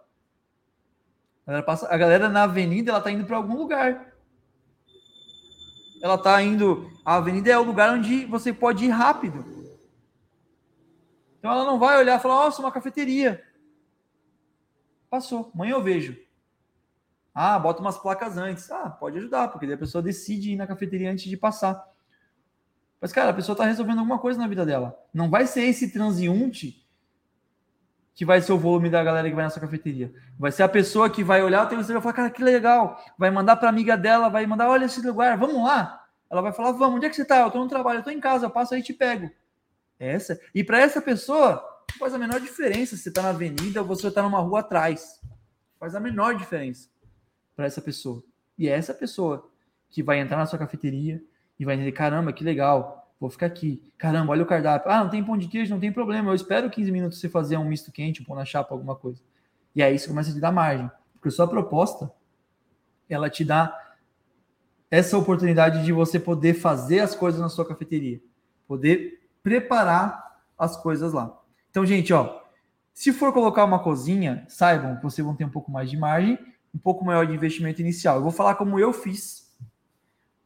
[1.49, 4.13] A galera, passa, a galera na avenida ela tá indo para algum lugar.
[6.03, 6.93] Ela tá indo.
[7.03, 9.47] A avenida é o lugar onde você pode ir rápido.
[11.39, 13.43] Então ela não vai olhar e falar, nossa, uma cafeteria.
[15.09, 15.51] Passou.
[15.55, 16.19] Amanhã eu vejo.
[17.35, 18.71] Ah, bota umas placas antes.
[18.71, 21.83] Ah, pode ajudar, porque daí a pessoa decide ir na cafeteria antes de passar.
[23.01, 25.03] Mas, cara, a pessoa está resolvendo alguma coisa na vida dela.
[25.15, 26.87] Não vai ser esse transiunte
[28.19, 30.13] que vai ser o volume da galera que vai nessa cafeteria.
[30.37, 33.01] Vai ser a pessoa que vai olhar o teu Instagram e falar, cara, que legal.
[33.17, 36.05] Vai mandar para amiga dela, vai mandar, olha esse lugar, vamos lá.
[36.29, 37.39] Ela vai falar, vamos, onde é que você está?
[37.39, 39.31] Eu estou no trabalho, eu estou em casa, eu passo aí e te pego.
[40.01, 40.37] Essa.
[40.53, 41.63] E para essa pessoa,
[41.97, 45.21] faz a menor diferença se você está na avenida ou você está numa rua atrás.
[45.79, 46.89] Faz a menor diferença
[47.55, 48.21] para essa pessoa.
[48.59, 49.49] E é essa pessoa
[49.89, 51.23] que vai entrar na sua cafeteria
[51.57, 53.83] e vai dizer: caramba, que legal, vou ficar aqui.
[53.97, 54.91] Caramba, olha o cardápio.
[54.91, 56.31] Ah, não tem pão de queijo, não tem problema.
[56.31, 59.21] Eu espero 15 minutos você fazer um misto quente, um pão na chapa, alguma coisa.
[59.75, 60.91] E aí você começa a te dar margem.
[61.15, 62.11] Porque sua proposta,
[63.09, 63.77] ela te dá
[64.91, 68.21] essa oportunidade de você poder fazer as coisas na sua cafeteria,
[68.67, 71.39] poder preparar as coisas lá.
[71.71, 72.41] Então, gente, ó,
[72.95, 76.39] se for colocar uma cozinha, saibam que vocês vão ter um pouco mais de margem
[76.75, 78.17] um pouco maior de investimento inicial.
[78.17, 79.55] Eu vou falar como eu fiz,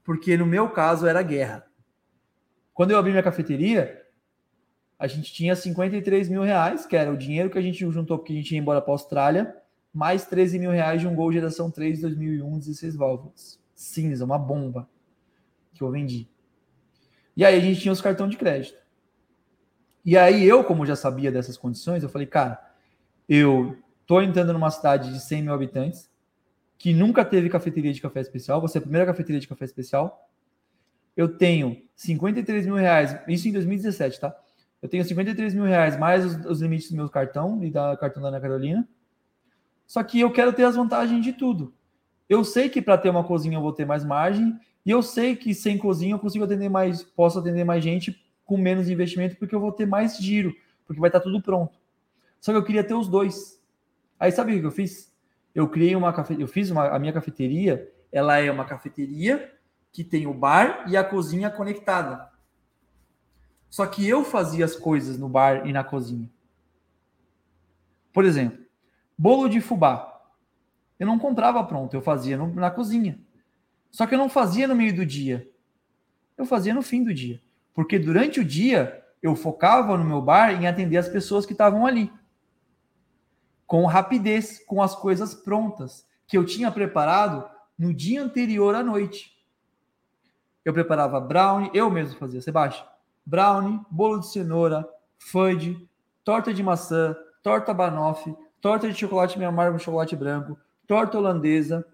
[0.05, 1.67] porque no meu caso era guerra.
[2.75, 4.03] Quando eu abri minha cafeteria,
[4.99, 8.33] a gente tinha 53 mil reais, que era o dinheiro que a gente juntou porque
[8.33, 9.57] a gente ia embora para a Austrália,
[9.93, 13.61] mais 13 mil reais de um Gol geração 3 2001, 16 válvulas.
[13.75, 14.89] Cinza, uma bomba
[15.75, 16.29] que eu vendi.
[17.37, 18.79] E aí a gente tinha os cartões de crédito.
[20.05, 22.61] E aí eu, como já sabia dessas condições, eu falei, cara,
[23.29, 23.77] eu
[24.07, 26.11] tô entrando numa cidade de 100 mil habitantes,
[26.79, 30.29] que nunca teve cafeteria de café especial, você é a primeira cafeteria de café especial.
[31.17, 34.37] Eu tenho 53 mil reais, isso em 2017, tá?
[34.81, 38.21] Eu tenho 53 mil reais mais os, os limites do meu cartão e da cartão
[38.21, 38.89] da Ana Carolina.
[39.87, 41.73] Só que eu quero ter as vantagens de tudo.
[42.29, 45.37] Eu sei que para ter uma cozinha eu vou ter mais margem, e eu sei
[45.37, 49.55] que sem cozinha eu consigo atender mais, posso atender mais gente com menos investimento, porque
[49.55, 50.53] eu vou ter mais giro,
[50.85, 51.79] porque vai estar tudo pronto.
[52.41, 53.61] Só que eu queria ter os dois.
[54.19, 55.13] Aí sabe o que eu fiz?
[55.55, 59.53] Eu criei uma eu fiz uma, a minha cafeteria, ela é uma cafeteria
[59.93, 62.31] que tem o bar e a cozinha conectada.
[63.69, 66.31] Só que eu fazia as coisas no bar e na cozinha.
[68.13, 68.59] Por exemplo,
[69.17, 70.21] bolo de fubá.
[70.99, 73.19] Eu não comprava pronto, eu fazia no, na cozinha.
[73.91, 75.49] Só que eu não fazia no meio do dia.
[76.37, 77.41] Eu fazia no fim do dia.
[77.75, 81.87] Porque durante o dia eu focava no meu bar em atender as pessoas que estavam
[81.87, 82.13] ali.
[83.67, 87.49] Com rapidez, com as coisas prontas que eu tinha preparado
[87.79, 89.33] no dia anterior à noite.
[90.65, 92.87] Eu preparava brownie, eu mesmo fazia, Sebastião.
[93.25, 95.89] Brownie, bolo de cenoura, fudge,
[96.25, 101.85] torta de maçã, torta banoffee, torta de chocolate meio amargo chocolate branco, torta holandesa.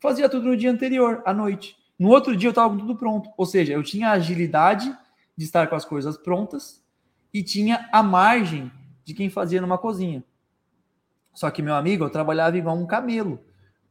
[0.00, 1.76] Fazia tudo no dia anterior, à noite.
[1.98, 3.30] No outro dia eu estava com tudo pronto.
[3.36, 4.94] Ou seja, eu tinha a agilidade
[5.36, 6.84] de estar com as coisas prontas
[7.32, 8.70] e tinha a margem
[9.04, 10.24] de quem fazia numa cozinha.
[11.32, 13.40] Só que, meu amigo, eu trabalhava igual um camelo.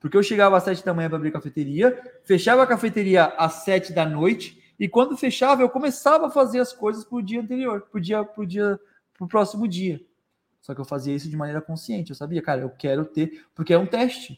[0.03, 3.63] Porque eu chegava às sete da manhã para abrir a cafeteria, fechava a cafeteria às
[3.63, 7.39] sete da noite, e quando fechava, eu começava a fazer as coisas para o dia
[7.39, 8.77] anterior, para o dia, pro dia,
[9.17, 10.01] pro próximo dia.
[10.59, 12.09] Só que eu fazia isso de maneira consciente.
[12.09, 14.37] Eu sabia, cara, eu quero ter, porque é um teste.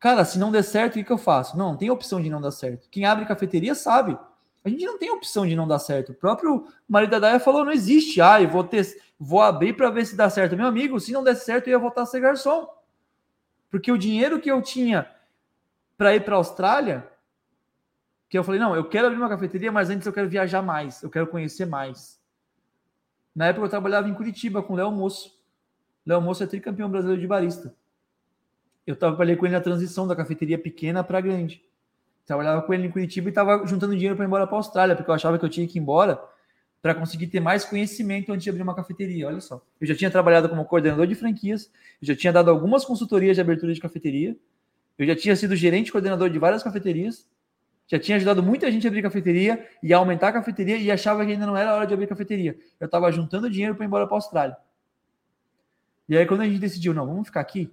[0.00, 1.58] Cara, se não der certo, o que, que eu faço?
[1.58, 2.88] Não, não tem opção de não dar certo.
[2.90, 4.16] Quem abre cafeteria sabe.
[4.64, 6.12] A gente não tem opção de não dar certo.
[6.12, 8.18] O próprio marido da falou: não existe.
[8.22, 10.56] Ah, eu vou ter, vou abrir para ver se dá certo.
[10.56, 12.66] Meu amigo, se não der certo, eu ia voltar a ser garçom.
[13.74, 15.10] Porque o dinheiro que eu tinha
[15.98, 17.10] para ir para a Austrália,
[18.28, 21.02] que eu falei, não, eu quero abrir uma cafeteria, mas antes eu quero viajar mais,
[21.02, 22.22] eu quero conhecer mais.
[23.34, 25.36] Na época eu trabalhava em Curitiba com o Léo Moço.
[26.06, 27.74] Léo Moço é tricampeão brasileiro de barista.
[28.86, 31.60] Eu trabalhei com ele na transição da cafeteria pequena para grande.
[32.24, 34.94] Trabalhava com ele em Curitiba e estava juntando dinheiro para ir embora para a Austrália,
[34.94, 36.22] porque eu achava que eu tinha que ir embora
[36.84, 39.26] para conseguir ter mais conhecimento antes de abrir uma cafeteria.
[39.26, 39.64] Olha só.
[39.80, 43.40] Eu já tinha trabalhado como coordenador de franquias, eu já tinha dado algumas consultorias de
[43.40, 44.36] abertura de cafeteria,
[44.98, 47.26] eu já tinha sido gerente coordenador de várias cafeterias,
[47.86, 51.24] já tinha ajudado muita gente a abrir cafeteria e a aumentar a cafeteria e achava
[51.24, 52.54] que ainda não era hora de abrir cafeteria.
[52.78, 54.56] Eu estava juntando dinheiro para ir embora para a Austrália.
[56.06, 57.72] E aí, quando a gente decidiu, não, vamos ficar aqui.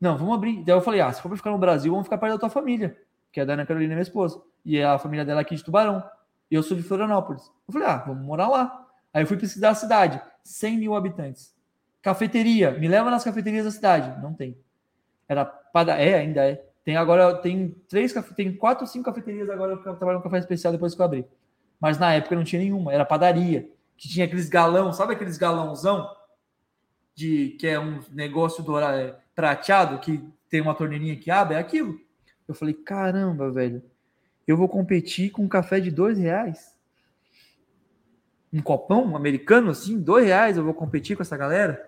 [0.00, 0.64] Não, vamos abrir.
[0.64, 2.50] Daí eu falei, ah, se for para ficar no Brasil, vamos ficar perto da tua
[2.50, 2.98] família,
[3.30, 4.42] que é a Ana Carolina, minha esposa.
[4.64, 6.02] E a família dela é aqui de Tubarão.
[6.50, 7.42] E eu sou de Florianópolis.
[7.66, 8.86] Eu falei, ah, vamos morar lá.
[9.12, 11.54] Aí eu fui pesquisar a cidade, 100 mil habitantes.
[12.02, 14.22] Cafeteria, me leva nas cafeterias da cidade.
[14.22, 14.56] Não tem.
[15.28, 16.64] Era padaria, é, ainda é.
[16.84, 20.38] Tem agora, tem três, tem quatro ou cinco cafeterias agora que eu trabalho no café
[20.38, 21.26] especial depois que eu abri.
[21.80, 26.08] Mas na época não tinha nenhuma, era padaria, que tinha aqueles galão, sabe aqueles galãozão?
[27.14, 31.58] De, que é um negócio dourado, é, prateado, que tem uma torneirinha que abre, é
[31.58, 31.98] aquilo.
[32.46, 33.82] Eu falei, caramba, velho,
[34.46, 36.76] eu vou competir com um café de dois reais?
[38.52, 41.84] Um copão um americano assim, dois reais, eu vou competir com essa galera?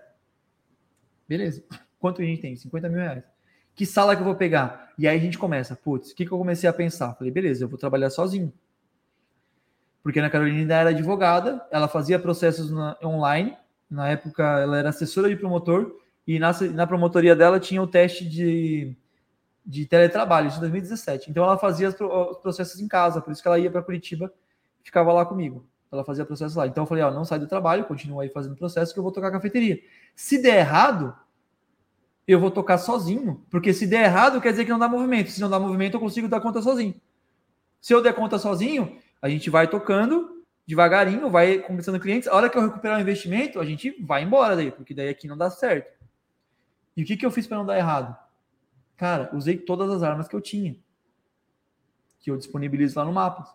[1.27, 1.63] Beleza.
[1.99, 2.55] Quanto a gente tem?
[2.55, 3.23] 50 mil reais.
[3.75, 4.91] Que sala que eu vou pegar?
[4.97, 7.13] E aí a gente começa, putz, o que, que eu comecei a pensar?
[7.13, 8.51] Falei, beleza, eu vou trabalhar sozinho.
[10.03, 13.55] Porque a Carolina ainda era advogada, ela fazia processos na, online,
[13.89, 15.95] na época ela era assessora de promotor,
[16.27, 18.95] e na, na promotoria dela tinha o teste de,
[19.69, 21.29] de teletrabalho, de 2017.
[21.29, 24.33] Então ela fazia os processos em casa, por isso que ela ia para Curitiba
[24.83, 25.63] ficava lá comigo.
[25.91, 26.65] Ela fazia processos lá.
[26.65, 29.11] Então eu falei, ó, não sai do trabalho, continua aí fazendo processo que eu vou
[29.11, 29.79] tocar a cafeteria.
[30.15, 31.15] Se der errado,
[32.27, 35.29] eu vou tocar sozinho, porque se der errado, quer dizer que não dá movimento.
[35.29, 36.99] Se não dá movimento, eu consigo dar conta sozinho.
[37.79, 42.27] Se eu der conta sozinho, a gente vai tocando devagarinho, vai começando clientes.
[42.27, 45.27] A hora que eu recuperar o investimento, a gente vai embora daí, porque daí aqui
[45.27, 45.95] não dá certo.
[46.97, 48.17] E o que, que eu fiz para não dar errado?
[48.99, 50.75] Cara, usei todas as armas que eu tinha,
[52.19, 53.47] que eu disponibilizo lá no mapa.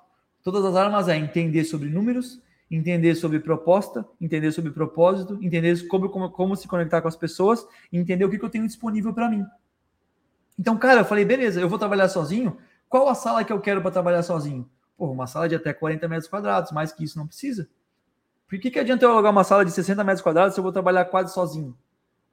[0.43, 2.41] Todas as armas é entender sobre números,
[2.71, 8.25] entender sobre proposta, entender sobre propósito, entender como, como, se conectar com as pessoas, entender
[8.25, 9.45] o que, que eu tenho disponível para mim.
[10.59, 12.57] Então, cara, eu falei, beleza, eu vou trabalhar sozinho.
[12.89, 14.66] Qual a sala que eu quero para trabalhar sozinho?
[14.97, 17.69] Pô, uma sala de até 40 metros quadrados, mais que isso não precisa.
[18.49, 20.73] Por que, que adianta eu alugar uma sala de 60 metros quadrados se eu vou
[20.73, 21.77] trabalhar quase sozinho?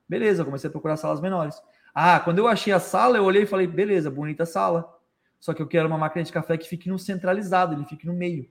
[0.08, 1.62] Beleza, comecei a procurar salas menores.
[1.94, 4.98] Ah, quando eu achei a sala, eu olhei e falei, beleza, bonita sala.
[5.40, 8.14] Só que eu quero uma máquina de café que fique no centralizado, ele fique no
[8.14, 8.50] meio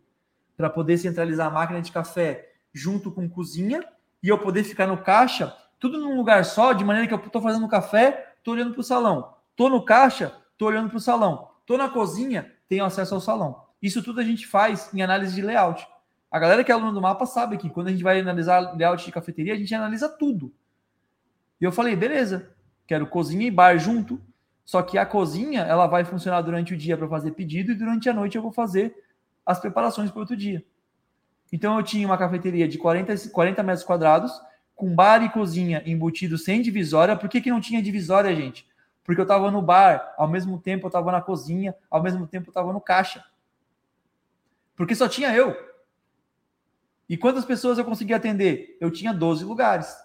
[0.57, 3.83] para poder centralizar a máquina de café junto com cozinha
[4.23, 7.41] e eu poder ficar no caixa, tudo num lugar só, de maneira que eu estou
[7.41, 9.35] fazendo café, estou olhando para o salão.
[9.53, 11.49] Estou no caixa, estou olhando para o salão.
[11.61, 13.65] Estou na cozinha, tenho acesso ao salão.
[13.81, 15.89] Isso tudo a gente faz em análise de layout.
[16.31, 19.03] A galera que é aluna do mapa sabe que quando a gente vai analisar layout
[19.03, 20.53] de cafeteria, a gente analisa tudo.
[21.59, 22.51] E eu falei, beleza,
[22.91, 24.21] quero cozinha e bar junto.
[24.65, 28.09] Só que a cozinha, ela vai funcionar durante o dia para fazer pedido e durante
[28.09, 28.93] a noite eu vou fazer
[29.47, 30.65] as preparações para outro dia.
[31.53, 34.33] Então eu tinha uma cafeteria de 40, 40 metros quadrados,
[34.75, 37.15] com bar e cozinha embutido sem divisória.
[37.15, 38.67] Por que, que não tinha divisória, gente?
[39.05, 42.49] Porque eu estava no bar, ao mesmo tempo eu estava na cozinha, ao mesmo tempo
[42.49, 43.25] eu estava no caixa.
[44.75, 45.57] Porque só tinha eu.
[47.09, 48.77] E quantas pessoas eu consegui atender?
[48.81, 49.97] Eu tinha 12 lugares.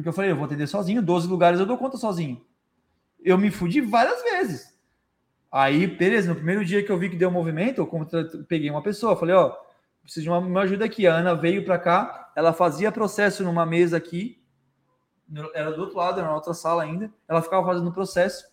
[0.00, 2.42] Porque eu falei, eu vou atender sozinho, 12 lugares eu dou conta sozinho.
[3.22, 4.74] Eu me fudi várias vezes.
[5.52, 9.14] Aí, beleza, no primeiro dia que eu vi que deu movimento, eu peguei uma pessoa,
[9.14, 9.54] falei, ó,
[10.02, 11.06] preciso de uma, uma ajuda aqui.
[11.06, 14.42] A Ana veio para cá, ela fazia processo numa mesa aqui,
[15.54, 17.12] era do outro lado, era na outra sala ainda.
[17.28, 18.46] Ela ficava fazendo processo.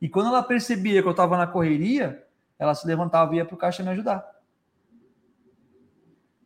[0.00, 2.24] E quando ela percebia que eu estava na correria,
[2.60, 4.24] ela se levantava e ia para o caixa me ajudar.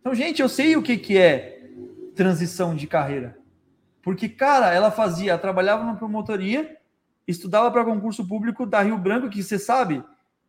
[0.00, 1.68] Então, gente, eu sei o que, que é
[2.14, 3.38] transição de carreira.
[4.06, 6.76] Porque, cara, ela fazia, trabalhava na promotoria,
[7.26, 10.00] estudava para concurso público da Rio Branco, que você sabe,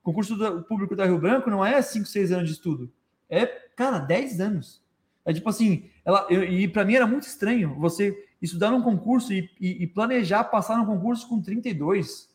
[0.03, 2.93] concurso público da Rio Branco não é 5, 6 anos de estudo.
[3.27, 4.79] É, cara, 10 anos.
[5.25, 9.33] É tipo assim, ela, eu, e para mim era muito estranho você estudar num concurso
[9.33, 12.29] e, e, e planejar passar no concurso com 32.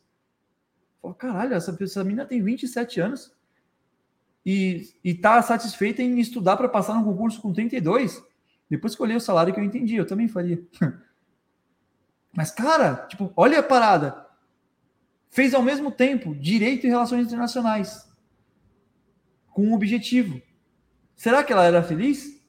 [1.01, 3.33] Pô, caralho, essa, essa menina tem 27 anos
[4.45, 8.21] e, e tá satisfeita em estudar para passar no concurso com 32.
[8.69, 10.61] Depois que eu olhei o salário que eu entendi, eu também faria.
[12.33, 14.27] Mas, cara, tipo, olha a parada.
[15.31, 18.11] Fez ao mesmo tempo direito e relações internacionais.
[19.51, 20.41] Com um objetivo.
[21.15, 22.43] Será que ela era feliz?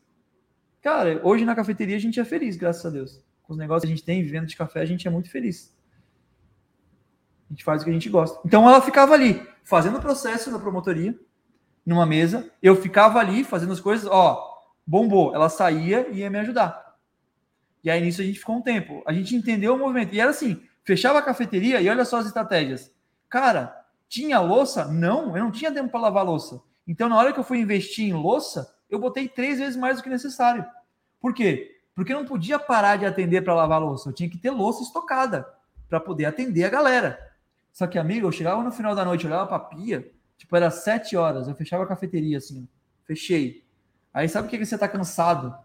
[0.82, 3.24] Cara, hoje na cafeteria a gente é feliz, graças a Deus.
[3.44, 5.74] Com os negócios que a gente tem, vivendo de café, a gente é muito feliz.
[7.50, 8.40] A gente faz o que a gente gosta.
[8.46, 11.18] Então ela ficava ali, fazendo o processo da promotoria,
[11.86, 12.50] numa mesa.
[12.62, 15.36] Eu ficava ali fazendo as coisas, ó, bombou.
[15.36, 16.83] Ela saía e ia me ajudar.
[17.84, 19.04] E aí nisso a gente ficou um tempo.
[19.06, 20.14] A gente entendeu o movimento.
[20.14, 22.92] E era assim: fechava a cafeteria e olha só as estratégias.
[23.30, 23.76] Cara,
[24.08, 24.86] tinha louça?
[24.86, 26.62] Não, eu não tinha tempo para lavar louça.
[26.88, 30.04] Então, na hora que eu fui investir em louça, eu botei três vezes mais do
[30.04, 30.66] que necessário.
[31.20, 31.80] Por quê?
[31.96, 34.10] Porque eu não podia parar de atender para lavar louça.
[34.10, 35.48] Eu tinha que ter louça estocada
[35.90, 37.20] para poder atender a galera.
[37.72, 41.16] Só que, amigo, eu chegava no final da noite, olhava para pia, tipo, era sete
[41.16, 42.68] horas, eu fechava a cafeteria assim,
[43.06, 43.64] fechei.
[44.14, 45.58] Aí sabe o que, que você tá cansado?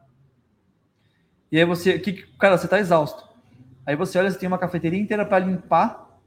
[1.50, 3.28] E aí você, que, cara, você está exausto.
[3.86, 6.20] Aí você olha, você tem uma cafeteria inteira para limpar.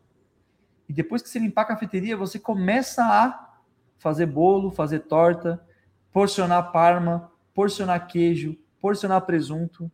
[0.89, 3.60] E depois que você limpar a cafeteria, você começa a
[3.98, 5.64] fazer bolo, fazer torta,
[6.11, 9.91] porcionar parma, porcionar queijo, porcionar presunto,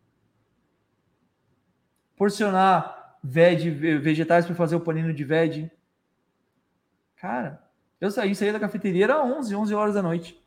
[2.16, 5.72] porcionar veg, vegetais para fazer o paninho de veg.
[7.18, 7.64] Cara,
[8.00, 10.42] eu saí, saí da cafeteria era 11, 11 horas da noite.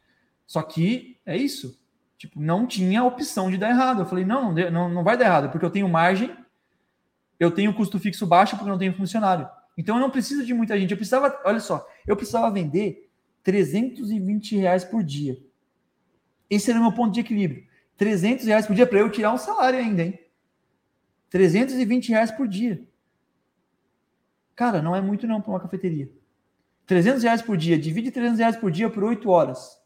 [0.46, 1.79] Só que é isso.
[2.20, 4.02] Tipo, não tinha opção de dar errado.
[4.02, 6.36] Eu falei, não, não, não vai dar errado, porque eu tenho margem,
[7.38, 9.48] eu tenho custo fixo baixo porque não tenho funcionário.
[9.74, 10.90] Então eu não preciso de muita gente.
[10.90, 13.10] Eu precisava, olha só, eu precisava vender
[13.42, 15.42] 320 reais por dia.
[16.50, 17.66] Esse era o meu ponto de equilíbrio.
[17.96, 20.20] 300 reais por dia para eu tirar um salário ainda, hein?
[21.30, 22.86] 320 reais por dia.
[24.54, 26.12] Cara, não é muito não para uma cafeteria.
[26.84, 29.80] 300 reais por dia, divide 300 reais por dia por 8 horas.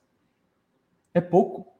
[1.12, 1.73] É pouco.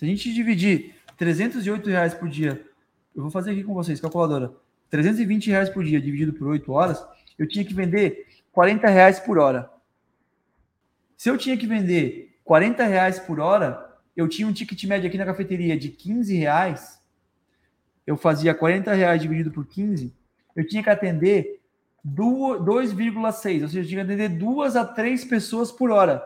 [0.00, 2.66] Se a gente dividir 308 reais por dia,
[3.14, 4.50] eu vou fazer aqui com vocês, calculadora.
[4.88, 7.04] 320 reais por dia dividido por 8 horas,
[7.38, 9.70] eu tinha que vender 40 reais por hora.
[11.18, 15.18] Se eu tinha que vender 40 reais por hora, eu tinha um ticket médio aqui
[15.18, 16.98] na cafeteria de 15 reais.
[18.06, 20.16] Eu fazia 40 reais dividido por 15,
[20.56, 21.60] eu tinha que atender
[22.06, 26.24] 2,6, ou seja, eu tinha que atender duas a três pessoas por hora.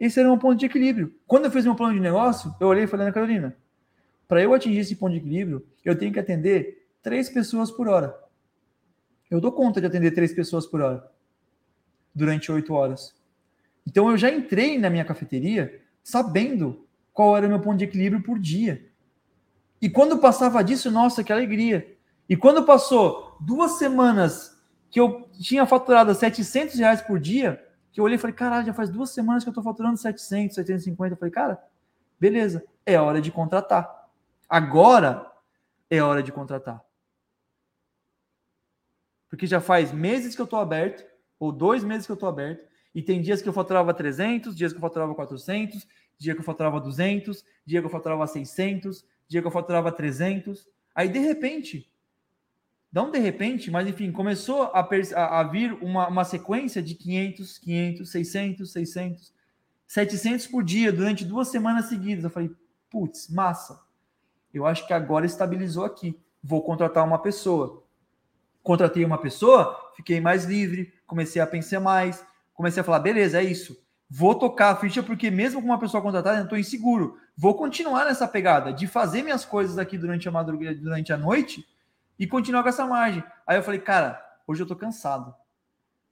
[0.00, 1.14] Esse era um ponto de equilíbrio.
[1.26, 3.56] Quando eu fiz meu plano de negócio, eu olhei e falei, Ana Carolina,
[4.26, 8.18] para eu atingir esse ponto de equilíbrio, eu tenho que atender três pessoas por hora.
[9.30, 11.06] Eu dou conta de atender três pessoas por hora
[12.14, 13.14] durante oito horas.
[13.86, 18.22] Então eu já entrei na minha cafeteria sabendo qual era o meu ponto de equilíbrio
[18.22, 18.88] por dia.
[19.82, 21.96] E quando passava disso, nossa, que alegria.
[22.28, 24.58] E quando passou duas semanas
[24.90, 28.72] que eu tinha faturado 700 reais por dia, que eu olhei e falei, caralho, já
[28.72, 31.14] faz duas semanas que eu estou faturando 700, 750.
[31.14, 31.62] Eu falei, cara,
[32.18, 34.08] beleza, é hora de contratar.
[34.48, 35.30] Agora
[35.88, 36.84] é hora de contratar.
[39.28, 41.04] Porque já faz meses que eu estou aberto,
[41.38, 44.72] ou dois meses que eu estou aberto, e tem dias que eu faturava 300, dias
[44.72, 45.86] que eu faturava 400,
[46.18, 50.68] dia que eu faturava 200, dia que eu faturava 600, dia que eu faturava 300.
[50.94, 51.89] Aí, de repente,
[52.92, 57.58] não de repente, mas enfim, começou a, a, a vir uma, uma, sequência de 500,
[57.58, 59.34] 500, 600, 600,
[59.86, 62.24] 700 por dia durante duas semanas seguidas.
[62.24, 62.50] Eu falei,
[62.90, 63.80] putz, massa.
[64.52, 66.18] Eu acho que agora estabilizou aqui.
[66.42, 67.84] Vou contratar uma pessoa.
[68.60, 73.44] Contratei uma pessoa, fiquei mais livre, comecei a pensar mais, comecei a falar, beleza, é
[73.44, 73.80] isso.
[74.08, 77.16] Vou tocar a ficha porque mesmo com uma pessoa contratada, eu estou inseguro.
[77.36, 81.64] Vou continuar nessa pegada de fazer minhas coisas aqui durante a madrugada, durante a noite
[82.20, 83.24] e continuar com essa margem.
[83.46, 85.34] Aí eu falei, cara, hoje eu tô cansado.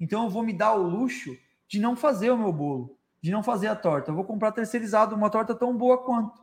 [0.00, 1.36] Então eu vou me dar o luxo
[1.68, 4.10] de não fazer o meu bolo, de não fazer a torta.
[4.10, 6.40] Eu vou comprar terceirizado uma torta tão boa quanto.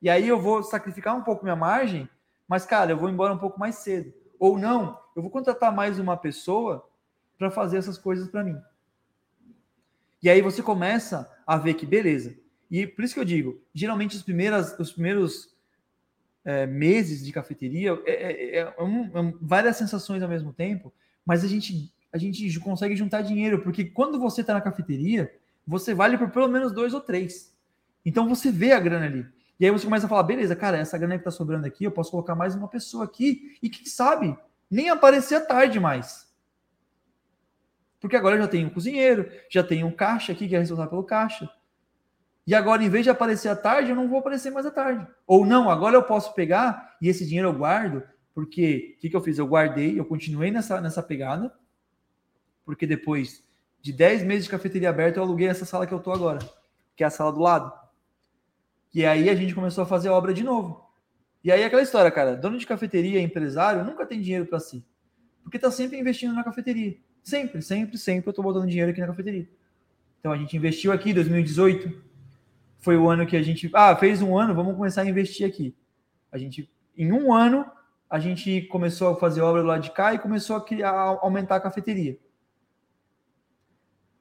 [0.00, 2.08] E aí eu vou sacrificar um pouco minha margem,
[2.46, 4.14] mas cara, eu vou embora um pouco mais cedo.
[4.38, 6.88] Ou não, eu vou contratar mais uma pessoa
[7.36, 8.56] para fazer essas coisas para mim.
[10.22, 12.36] E aí você começa a ver que beleza.
[12.70, 14.24] E por isso que eu digo, geralmente os
[14.78, 15.57] os primeiros
[16.44, 20.92] é, meses de cafeteria é, é, é, um, é várias sensações ao mesmo tempo,
[21.24, 25.30] mas a gente a gente consegue juntar dinheiro porque quando você está na cafeteria
[25.66, 27.54] você vale por pelo menos dois ou três.
[28.04, 29.26] Então você vê a grana ali.
[29.60, 31.90] E aí você começa a falar, beleza, cara, essa grana que está sobrando aqui, eu
[31.90, 34.34] posso colocar mais uma pessoa aqui e quem sabe
[34.70, 36.28] nem aparecer tarde mais.
[38.00, 40.90] Porque agora eu já tenho um cozinheiro, já tenho um caixa aqui que é responsável
[40.90, 41.50] pelo caixa.
[42.48, 45.06] E agora, em vez de aparecer à tarde, eu não vou aparecer mais à tarde.
[45.26, 48.02] Ou não, agora eu posso pegar e esse dinheiro eu guardo,
[48.34, 49.36] porque o que, que eu fiz?
[49.36, 51.52] Eu guardei, eu continuei nessa, nessa pegada,
[52.64, 53.44] porque depois
[53.82, 56.38] de 10 meses de cafeteria aberta, eu aluguei essa sala que eu tô agora,
[56.96, 57.70] que é a sala do lado.
[58.94, 60.90] E aí a gente começou a fazer obra de novo.
[61.44, 64.82] E aí aquela história, cara, dono de cafeteria, empresário, nunca tem dinheiro para si.
[65.42, 66.96] Porque tá sempre investindo na cafeteria.
[67.22, 69.46] Sempre, sempre, sempre eu tô botando dinheiro aqui na cafeteria.
[70.18, 72.07] Então a gente investiu aqui em 2018,
[72.78, 73.70] foi o ano que a gente.
[73.74, 75.74] Ah, fez um ano, vamos começar a investir aqui.
[76.30, 77.64] A gente, em um ano,
[78.08, 81.18] a gente começou a fazer obra do lado de cá e começou a, criar, a
[81.20, 82.18] aumentar a cafeteria.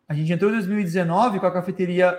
[0.07, 2.17] A gente entrou em 2019 com a cafeteria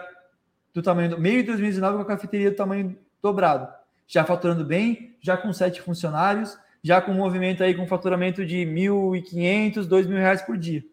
[0.73, 3.73] do tamanho do meio de 2019 com a cafeteria do tamanho dobrado,
[4.07, 8.59] já faturando bem, já com sete funcionários, já com um movimento aí com faturamento de
[8.59, 10.85] 1.500, 2.000 reais por dia.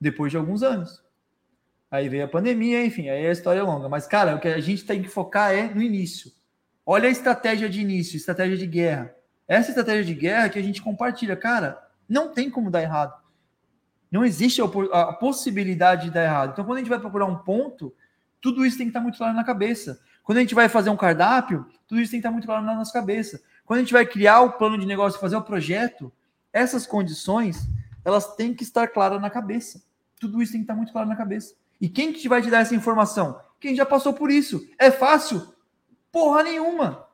[0.00, 1.05] Depois de alguns anos.
[1.96, 3.88] Aí veio a pandemia, enfim, aí a história é longa.
[3.88, 6.30] Mas, cara, o que a gente tem que focar é no início.
[6.84, 9.14] Olha a estratégia de início, estratégia de guerra.
[9.48, 13.14] Essa estratégia de guerra que a gente compartilha, cara, não tem como dar errado.
[14.10, 16.52] Não existe a possibilidade de dar errado.
[16.52, 17.94] Então, quando a gente vai procurar um ponto,
[18.40, 20.00] tudo isso tem que estar muito claro na cabeça.
[20.22, 22.74] Quando a gente vai fazer um cardápio, tudo isso tem que estar muito claro na
[22.74, 23.40] nossa cabeça.
[23.64, 26.12] Quando a gente vai criar o plano de negócio, fazer o projeto,
[26.52, 27.68] essas condições,
[28.04, 29.82] elas têm que estar claras na cabeça.
[30.20, 31.54] Tudo isso tem que estar muito claro na cabeça.
[31.80, 33.40] E quem que vai te dar essa informação?
[33.60, 34.66] Quem já passou por isso.
[34.78, 35.54] É fácil?
[36.10, 37.06] Porra nenhuma.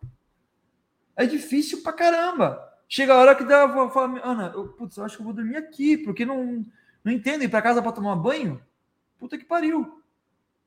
[1.16, 2.72] É difícil pra caramba.
[2.88, 5.56] Chega a hora que dá, fala, Ana, eu, putz, eu acho que eu vou dormir
[5.56, 6.64] aqui, porque não,
[7.02, 8.62] não entendo ir para casa para tomar banho?
[9.18, 10.02] Puta que pariu.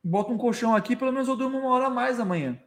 [0.04, 2.60] Bota um colchão aqui, pelo menos eu durmo uma hora a mais amanhã.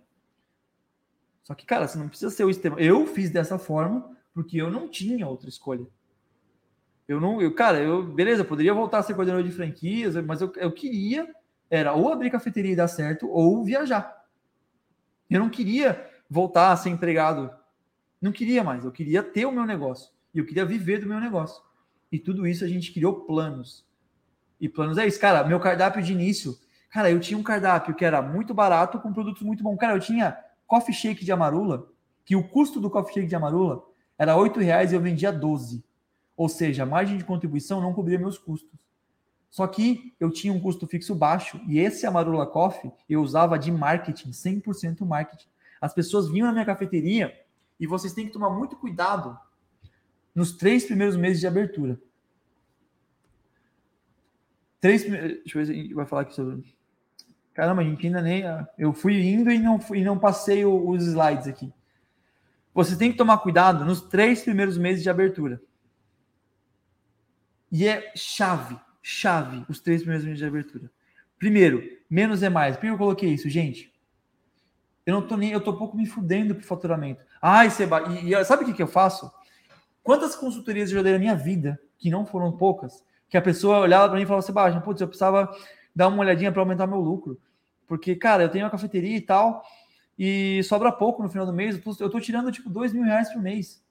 [1.42, 2.78] Só que, cara, você não precisa ser o sistema.
[2.78, 5.86] Eu fiz dessa forma porque eu não tinha outra escolha.
[7.08, 10.52] Eu não, eu, cara, eu, beleza, poderia voltar a ser coordenador de franquias, mas eu,
[10.56, 11.26] eu queria
[11.70, 14.24] era ou abrir cafeteria e dar certo ou viajar.
[15.28, 17.50] Eu não queria voltar a ser empregado.
[18.20, 18.84] Não queria mais.
[18.84, 20.10] Eu queria ter o meu negócio.
[20.34, 21.62] E eu queria viver do meu negócio.
[22.10, 23.86] E tudo isso a gente criou planos.
[24.60, 25.44] E planos é isso, cara.
[25.44, 26.56] Meu cardápio de início,
[26.90, 29.76] cara, eu tinha um cardápio que era muito barato com produtos muito bons.
[29.76, 30.36] Cara, eu tinha
[30.66, 31.90] coffee shake de amarula,
[32.24, 33.84] que o custo do coffee shake de amarula
[34.18, 35.84] era R$ reais e eu vendia 12.
[36.38, 38.78] Ou seja, a margem de contribuição não cobria meus custos.
[39.50, 43.72] Só que eu tinha um custo fixo baixo e esse Amarula Coffee eu usava de
[43.72, 45.48] marketing, 100% marketing.
[45.80, 47.36] As pessoas vinham na minha cafeteria
[47.80, 49.36] e vocês têm que tomar muito cuidado
[50.32, 51.98] nos três primeiros meses de abertura.
[54.80, 56.72] Três, deixa eu ver se vai falar aqui sobre.
[57.52, 58.44] Caramba, a gente ainda nem.
[58.78, 61.72] Eu fui indo e não, e não passei os slides aqui.
[62.72, 65.60] Você tem que tomar cuidado nos três primeiros meses de abertura.
[67.70, 70.90] E é chave, chave, os três primeiros meses de abertura.
[71.38, 72.76] Primeiro, menos é mais.
[72.76, 73.92] Por que eu coloquei isso, gente?
[75.04, 77.24] Eu não tô nem, eu tô pouco me fudendo pro faturamento.
[77.40, 79.30] Ai, Seba, e, e sabe o que, que eu faço?
[80.02, 84.08] Quantas consultorias eu dei na minha vida, que não foram poucas, que a pessoa olhava
[84.08, 85.54] para mim e falava, Sebastião, putz, eu precisava
[85.94, 87.40] dar uma olhadinha para aumentar meu lucro.
[87.86, 89.62] Porque, cara, eu tenho uma cafeteria e tal,
[90.18, 93.04] e sobra pouco no final do mês, eu tô, eu tô tirando tipo dois mil
[93.04, 93.82] reais por mês.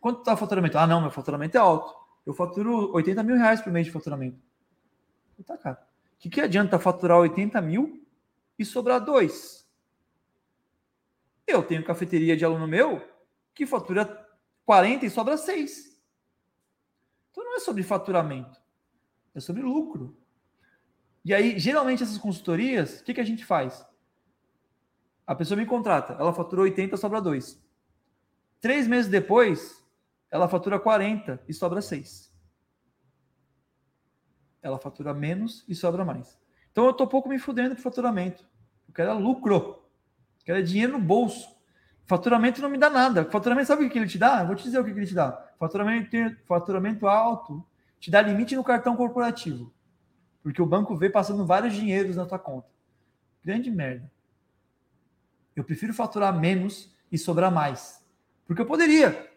[0.00, 0.76] Quanto tá o faturamento?
[0.76, 1.94] Ah, não, meu faturamento é alto.
[2.24, 4.38] Eu faturo 80 mil reais por mês de faturamento.
[5.44, 5.86] Tá, cara.
[6.14, 8.06] O que, que adianta faturar 80 mil
[8.58, 9.68] e sobrar dois?
[11.46, 13.02] Eu tenho cafeteria de aluno meu
[13.54, 14.26] que fatura
[14.64, 16.00] 40 e sobra 6.
[17.30, 18.60] Então não é sobre faturamento,
[19.34, 20.16] é sobre lucro.
[21.24, 23.86] E aí, geralmente, essas consultorias, o que, que a gente faz?
[25.26, 27.62] A pessoa me contrata, ela faturou 80, sobra 2.
[28.60, 29.83] Três meses depois,
[30.34, 32.34] ela fatura 40 e sobra 6.
[34.60, 36.36] Ela fatura menos e sobra mais.
[36.72, 38.44] Então eu estou pouco me fudendo pro faturamento.
[38.88, 39.54] Eu quero é lucro.
[39.54, 41.56] Eu quero é dinheiro no bolso.
[42.04, 43.24] Faturamento não me dá nada.
[43.30, 44.40] Faturamento, sabe o que ele te dá?
[44.40, 45.54] Eu vou te dizer o que ele te dá.
[45.56, 46.16] Faturamento,
[46.46, 47.64] faturamento alto
[48.00, 49.72] te dá limite no cartão corporativo.
[50.42, 52.68] Porque o banco vê passando vários dinheiros na tua conta.
[53.40, 54.10] Grande merda.
[55.54, 58.04] Eu prefiro faturar menos e sobrar mais.
[58.48, 59.32] Porque eu poderia,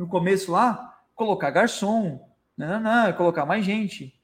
[0.00, 4.18] no começo lá, colocar garçom, não, colocar mais gente.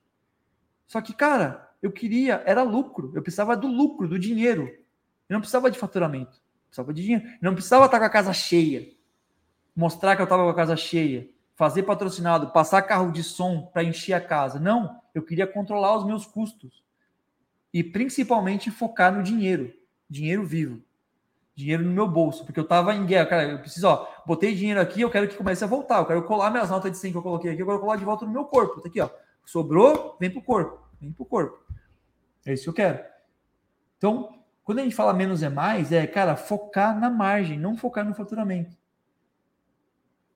[0.87, 3.13] Só que, cara, eu queria, era lucro.
[3.15, 4.69] Eu precisava do lucro, do dinheiro.
[5.29, 6.33] Eu não precisava de faturamento.
[6.33, 7.27] Eu precisava de dinheiro.
[7.27, 8.91] Eu não precisava estar com a casa cheia.
[9.77, 11.29] Mostrar que eu estava com a casa cheia.
[11.55, 14.59] Fazer patrocinado, passar carro de som para encher a casa.
[14.59, 16.83] Não, eu queria controlar os meus custos.
[17.71, 19.75] E principalmente focar no dinheiro.
[20.09, 20.83] Dinheiro vivo.
[21.57, 22.45] Dinheiro no meu bolso.
[22.45, 23.27] Porque eu estava em guerra.
[23.27, 25.99] Cara, eu preciso, ó, botei dinheiro aqui, eu quero que comece a voltar.
[25.99, 28.05] Eu quero colar minhas notas de 100 que eu coloquei aqui, eu quero colar de
[28.05, 28.81] volta no meu corpo.
[28.81, 29.09] Tá aqui, ó.
[29.45, 30.87] Sobrou, vem pro corpo.
[31.01, 31.59] Vem pro corpo.
[32.45, 33.01] É isso que eu quero.
[33.97, 38.05] Então, quando a gente fala menos é mais, é, cara, focar na margem, não focar
[38.05, 38.77] no faturamento.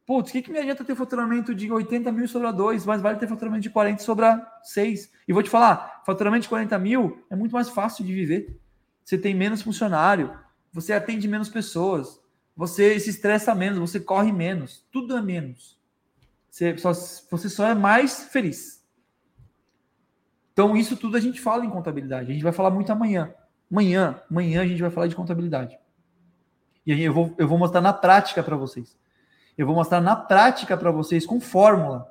[0.06, 3.18] Putz, o que, que me adianta ter faturamento de 80 mil sobre 2, mas vale
[3.18, 4.26] ter faturamento de 40 sobre
[4.64, 5.12] 6.
[5.28, 8.60] E vou te falar, faturamento de 40 mil é muito mais fácil de viver.
[9.04, 10.36] Você tem menos funcionário,
[10.72, 12.20] você atende menos pessoas,
[12.56, 15.78] você se estressa menos, você corre menos, tudo é menos.
[16.50, 18.84] Você só, você só é mais feliz.
[20.52, 22.30] Então, isso tudo a gente fala em contabilidade.
[22.30, 23.32] A gente vai falar muito amanhã.
[23.70, 25.78] Amanhã, amanhã a gente vai falar de contabilidade.
[26.84, 28.98] E aí eu vou, eu vou mostrar na prática para vocês.
[29.56, 32.10] Eu vou mostrar na prática para vocês com fórmula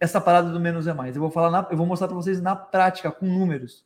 [0.00, 1.16] essa parada do menos é mais.
[1.16, 3.84] Eu vou falar, na, eu vou mostrar para vocês na prática com números.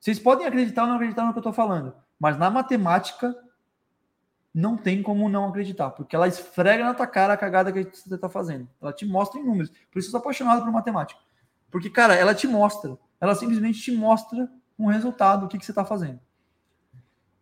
[0.00, 1.94] Vocês podem acreditar ou não acreditar no que eu estou falando,
[2.24, 3.36] mas na matemática
[4.54, 8.14] não tem como não acreditar, porque ela esfrega na tua cara a cagada que você
[8.14, 8.66] está fazendo.
[8.80, 9.68] Ela te mostra em números.
[9.92, 11.20] Por isso eu sou apaixonado por matemática.
[11.70, 15.70] Porque, cara, ela te mostra ela simplesmente te mostra um resultado, do que, que você
[15.70, 16.18] está fazendo.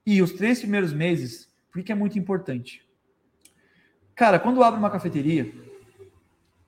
[0.04, 2.84] E os três primeiros meses, por que é muito importante?
[4.16, 5.54] Cara, quando abre uma cafeteria,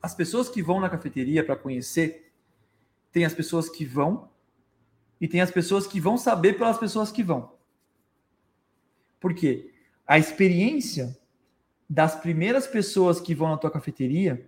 [0.01, 2.32] as pessoas que vão na cafeteria para conhecer,
[3.11, 4.28] tem as pessoas que vão
[5.20, 7.53] e tem as pessoas que vão saber pelas pessoas que vão.
[9.25, 9.73] Por quê?
[10.07, 11.19] A experiência
[11.89, 14.47] das primeiras pessoas que vão na tua cafeteria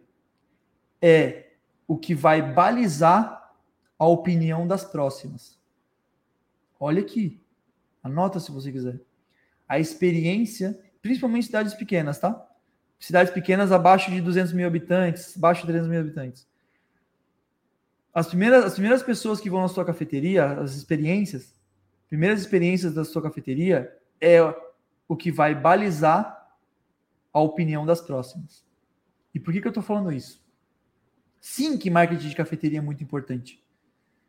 [1.01, 1.53] é
[1.89, 3.55] o que vai balizar
[3.99, 5.59] a opinião das próximas.
[6.79, 7.41] Olha aqui.
[8.03, 9.01] Anota se você quiser.
[9.67, 12.47] A experiência, principalmente cidades pequenas, tá?
[13.01, 16.47] Cidades pequenas abaixo de 200 mil habitantes, abaixo de 300 mil habitantes.
[18.13, 21.55] As primeiras, as primeiras pessoas que vão na sua cafeteria, as experiências,
[22.11, 23.91] primeiras experiências da sua cafeteria
[24.21, 24.66] é
[25.09, 26.57] o que vai balizar
[27.33, 28.65] a opinião das próximas.
[29.35, 30.43] E por que, que eu estou falando isso?
[31.41, 33.63] Sim, que marketing de cafeteria é muito importante.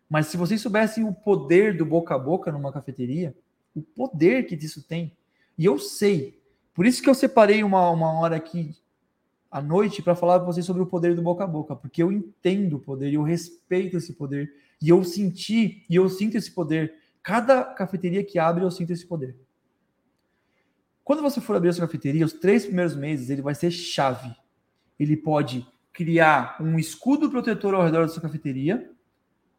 [0.09, 3.35] Mas se vocês soubessem o poder do boca a boca numa cafeteria,
[3.75, 5.15] o poder que isso tem,
[5.57, 6.41] e eu sei,
[6.73, 8.75] por isso que eu separei uma, uma hora aqui
[9.49, 12.11] à noite para falar para vocês sobre o poder do boca a boca, porque eu
[12.11, 16.93] entendo o poder, eu respeito esse poder, e eu senti, e eu sinto esse poder.
[17.23, 19.35] Cada cafeteria que abre, eu sinto esse poder.
[21.07, 24.35] Quando você for abrir a sua cafeteria, os três primeiros meses, ele vai ser chave.
[24.99, 28.91] Ele pode criar um escudo protetor ao redor da sua cafeteria,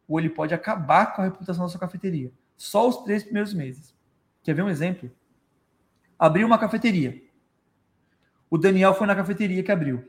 [0.07, 2.31] ou ele pode acabar com a reputação da sua cafeteria.
[2.55, 3.95] Só os três primeiros meses.
[4.43, 5.11] Quer ver um exemplo?
[6.19, 7.19] Abriu uma cafeteria.
[8.51, 10.07] O Daniel foi na cafeteria que abriu.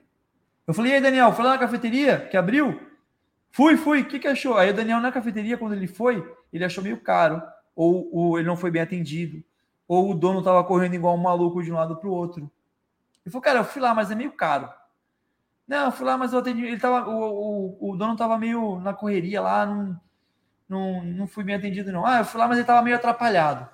[0.67, 2.81] Eu falei, e aí, Daniel, foi lá na cafeteria que abriu?
[3.49, 4.01] Fui, fui.
[4.01, 4.57] O que, que achou?
[4.57, 6.21] Aí o Daniel na cafeteria, quando ele foi,
[6.51, 7.41] ele achou meio caro,
[7.73, 9.41] ou, ou ele não foi bem atendido,
[9.89, 12.43] ou o dono estava correndo igual um maluco de um lado para o outro.
[13.25, 14.69] Ele falou, cara, eu fui lá, mas é meio caro.
[15.67, 16.63] Não, eu fui lá, mas eu atendi.
[16.63, 19.99] Ele tava, o, o, o dono tava meio na correria lá, não,
[20.69, 22.05] não, não fui bem atendido, não.
[22.05, 23.67] Ah, eu fui lá, mas ele tava meio atrapalhado.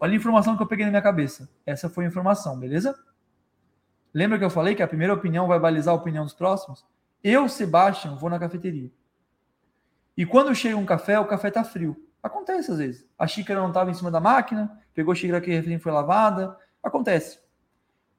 [0.00, 1.50] Olha a informação que eu peguei na minha cabeça.
[1.66, 2.98] Essa foi a informação, beleza?
[4.12, 6.84] Lembra que eu falei que a primeira opinião vai balizar a opinião dos próximos?
[7.22, 8.90] Eu, Sebastião, vou na cafeteria.
[10.16, 11.96] E quando chega um café, o café tá frio.
[12.22, 13.06] Acontece às vezes.
[13.18, 16.56] A xícara não estava em cima da máquina, pegou a xícara que a foi lavada.
[16.82, 17.40] Acontece.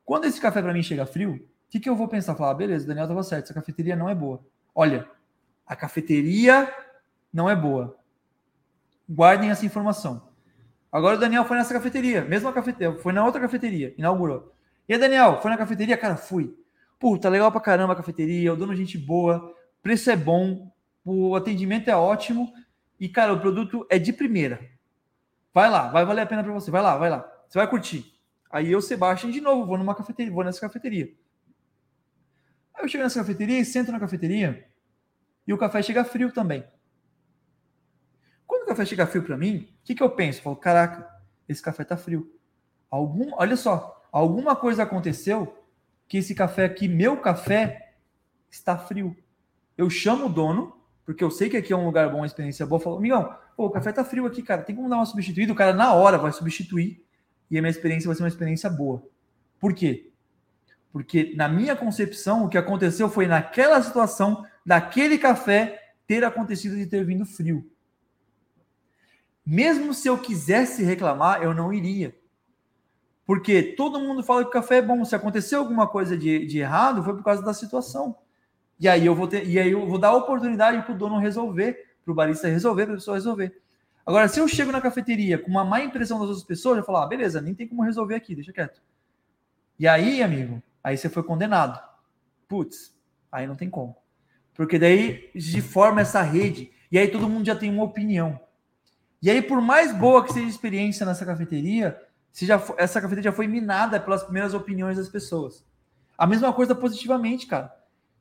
[0.04, 2.36] Quando esse café para mim chega frio, que, que eu vou pensar?
[2.36, 4.46] Falar, ah, beleza, o Daniel estava certo, essa cafeteria não é boa.
[4.76, 5.10] Olha,
[5.66, 6.72] a cafeteria
[7.34, 7.98] não é boa.
[9.10, 10.30] Guardem essa informação.
[10.92, 14.54] Agora o Daniel foi nessa cafeteria, mesma cafeteria, foi na outra cafeteria, inaugurou.
[14.88, 15.98] E aí, Daniel, foi na cafeteria?
[15.98, 16.56] Cara, fui.
[17.00, 19.52] Puta, legal pra caramba a cafeteria, o dono é gente boa,
[19.82, 20.72] preço é bom,
[21.04, 22.54] o atendimento é ótimo
[23.04, 24.66] e, cara, o produto é de primeira.
[25.54, 26.72] Vai lá, vai valer a pena para você.
[26.72, 27.30] Vai lá, vai lá.
[27.50, 28.18] Você vai curtir.
[28.50, 31.14] Aí eu, Sebastião, de novo, vou numa cafeteria, vou nessa cafeteria.
[32.74, 34.66] Aí eu chego nessa cafeteria e sento na cafeteria
[35.46, 36.64] e o café chega frio também.
[38.48, 40.40] Quando o café chega frio para mim, o que, que eu penso?
[40.40, 41.06] Eu falo, caraca,
[41.50, 42.34] esse café tá frio.
[42.90, 45.62] Algum, olha só, alguma coisa aconteceu
[46.08, 47.96] que esse café aqui, meu café,
[48.50, 49.14] está frio.
[49.78, 52.66] Eu chamo o dono, porque eu sei que aqui é um lugar bom, uma experiência
[52.66, 55.52] boa, falo, amigão, pô, o café tá frio aqui, cara, tem como dar uma substituída?
[55.52, 57.04] O cara na hora vai substituir
[57.52, 59.04] e a minha experiência vai ser uma experiência boa.
[59.60, 60.12] Por quê?
[60.92, 66.86] Porque na minha concepção, o que aconteceu foi naquela situação, daquele café ter acontecido de
[66.86, 67.70] ter vindo frio.
[69.46, 72.16] Mesmo se eu quisesse reclamar, eu não iria.
[73.26, 75.04] Porque todo mundo fala que o café é bom.
[75.04, 78.16] Se aconteceu alguma coisa de, de errado, foi por causa da situação.
[78.80, 81.18] E aí eu vou ter, e aí eu vou dar a oportunidade para o dono
[81.20, 83.62] resolver, para o barista resolver, para a pessoa resolver.
[84.06, 86.98] Agora, se eu chego na cafeteria com uma má impressão das outras pessoas, eu falo,
[86.98, 88.82] ah, beleza, nem tem como resolver aqui, deixa quieto.
[89.80, 91.82] E aí, amigo, aí você foi condenado.
[92.48, 92.94] Putz,
[93.32, 93.96] aí não tem como.
[94.54, 98.40] Porque daí se forma essa rede, e aí todo mundo já tem uma opinião.
[99.22, 101.98] E aí, por mais boa que seja a experiência nessa cafeteria,
[102.32, 105.64] se já, essa cafeteria já foi minada pelas primeiras opiniões das pessoas.
[106.18, 107.74] A mesma coisa positivamente, cara.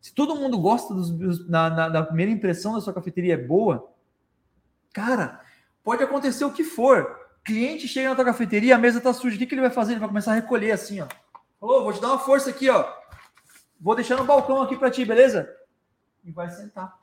[0.02, 3.88] Se todo mundo gosta dos, na, na, na, primeira impressão da sua cafeteria é boa,
[4.92, 5.40] cara,
[5.84, 7.20] pode acontecer o que for.
[7.44, 9.92] Cliente chega na tua cafeteria, a mesa tá suja, o que, que ele vai fazer?
[9.92, 11.06] Ele vai começar a recolher assim, ó.
[11.60, 12.84] Ô, vou te dar uma força aqui, ó.
[13.80, 15.48] Vou deixar no balcão aqui para ti, beleza?
[16.24, 16.98] E vai sentar.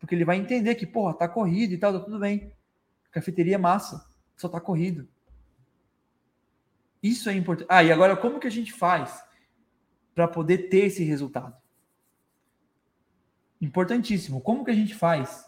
[0.00, 2.52] Porque ele vai entender que, porra, tá corrido e tal, tá tudo bem.
[3.12, 4.04] Cafeteria é massa,
[4.36, 5.08] só tá corrido.
[7.00, 7.68] Isso é importante.
[7.70, 9.22] Ah, e agora como que a gente faz
[10.16, 11.56] para poder ter esse resultado?
[13.60, 14.40] Importantíssimo.
[14.40, 15.46] Como que a gente faz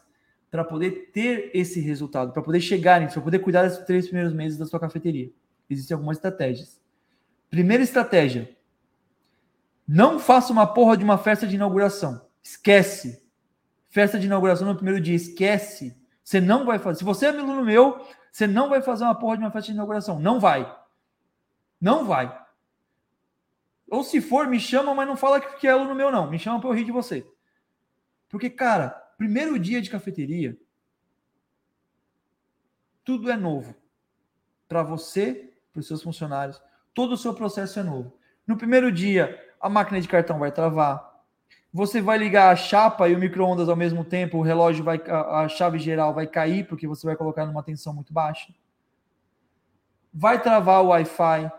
[0.51, 4.32] para poder ter esse resultado, para poder chegar nisso, para poder cuidar desses três primeiros
[4.32, 5.31] meses da sua cafeteria?
[5.69, 6.81] Existem algumas estratégias.
[7.49, 8.57] Primeira estratégia:
[9.87, 12.24] não faça uma porra de uma festa de inauguração.
[12.43, 13.23] Esquece.
[13.89, 15.97] Festa de inauguração no primeiro dia, esquece.
[16.23, 16.99] Você não vai fazer.
[16.99, 19.74] Se você é aluno meu, você não vai fazer uma porra de uma festa de
[19.74, 20.20] inauguração.
[20.20, 20.73] Não vai.
[21.81, 22.39] Não vai.
[23.91, 26.31] Ou se for, me chama, mas não fala que é aluno meu, não.
[26.31, 27.27] Me chama para eu rir de você.
[28.31, 30.57] Porque, cara, primeiro dia de cafeteria,
[33.05, 33.74] tudo é novo.
[34.66, 36.62] Para você, para os seus funcionários,
[36.94, 38.16] todo o seu processo é novo.
[38.47, 41.11] No primeiro dia, a máquina de cartão vai travar,
[41.73, 45.48] você vai ligar a chapa e o micro-ondas ao mesmo tempo, o relógio vai, a,
[45.48, 48.52] chave geral vai cair, porque você vai colocar numa tensão muito baixa.
[50.12, 51.51] Vai travar o Wi-Fi.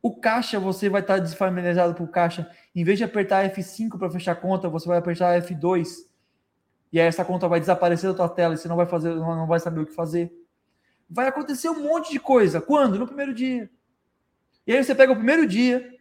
[0.00, 2.50] O caixa, você vai estar desfamiliarizado com o caixa.
[2.74, 6.06] Em vez de apertar F5 para fechar a conta, você vai apertar F2.
[6.92, 9.46] E aí essa conta vai desaparecer da tua tela e você não vai fazer, não
[9.46, 10.32] vai saber o que fazer.
[11.10, 12.60] Vai acontecer um monte de coisa.
[12.60, 12.98] Quando?
[12.98, 13.70] No primeiro dia.
[14.66, 15.98] E aí você pega o primeiro dia,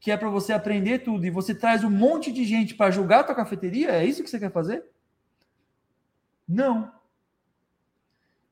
[0.00, 3.20] que é para você aprender tudo, e você traz um monte de gente para julgar
[3.20, 4.84] a tua cafeteria, é isso que você quer fazer?
[6.48, 6.92] Não.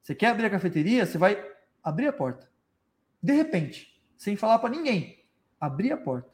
[0.03, 1.45] Você quer abrir a cafeteria, você vai
[1.82, 2.49] abrir a porta.
[3.23, 3.90] De repente,
[4.21, 5.19] sem falar para ninguém,
[5.59, 6.29] abrir a porta.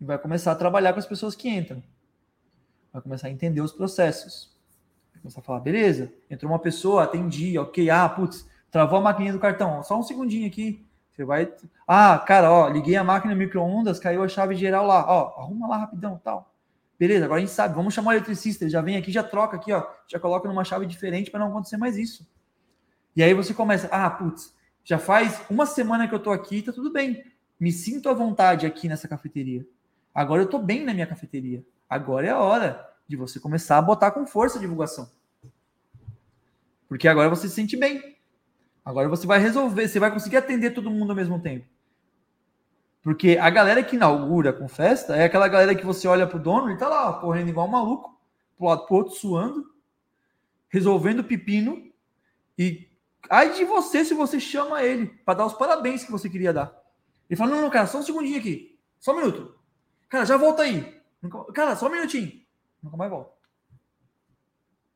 [0.00, 1.82] E vai começar a trabalhar com as pessoas que entram.
[2.90, 4.50] Vai começar a entender os processos.
[5.12, 9.34] Vai começar a falar, beleza, entrou uma pessoa, atendi, ok, ah, putz, travou a maquininha
[9.34, 11.52] do cartão, só um segundinho aqui, você vai.
[11.86, 15.04] Ah, cara, ó, liguei a máquina micro-ondas, caiu a chave geral lá.
[15.06, 16.54] Ó, arruma lá rapidão tal.
[16.98, 17.74] Beleza, agora a gente sabe.
[17.74, 18.64] Vamos chamar o eletricista.
[18.64, 19.86] Ele já vem aqui, já troca aqui, ó.
[20.08, 22.26] Já coloca numa chave diferente para não acontecer mais isso.
[23.14, 23.86] E aí você começa.
[23.92, 24.54] Ah, putz,
[24.84, 27.24] já faz uma semana que eu tô aqui, tá tudo bem.
[27.58, 29.66] Me sinto à vontade aqui nessa cafeteria.
[30.14, 31.64] Agora eu tô bem na minha cafeteria.
[31.88, 35.10] Agora é a hora de você começar a botar com força a divulgação.
[36.88, 38.16] Porque agora você se sente bem.
[38.84, 41.66] Agora você vai resolver, você vai conseguir atender todo mundo ao mesmo tempo.
[43.02, 46.70] Porque a galera que inaugura com festa é aquela galera que você olha pro dono
[46.70, 48.20] e tá lá, correndo igual um maluco,
[48.56, 49.64] pro lado pro outro, suando,
[50.68, 51.90] resolvendo pepino.
[52.58, 52.89] E
[53.28, 56.74] ai de você se você chama ele para dar os parabéns que você queria dar.
[57.28, 58.78] Ele fala: não, não, cara, só um segundinho aqui.
[58.98, 59.58] Só um minuto.
[60.08, 61.00] Cara, já volta aí.
[61.54, 62.40] Cara, só um minutinho.
[62.82, 63.32] Nunca mais volta.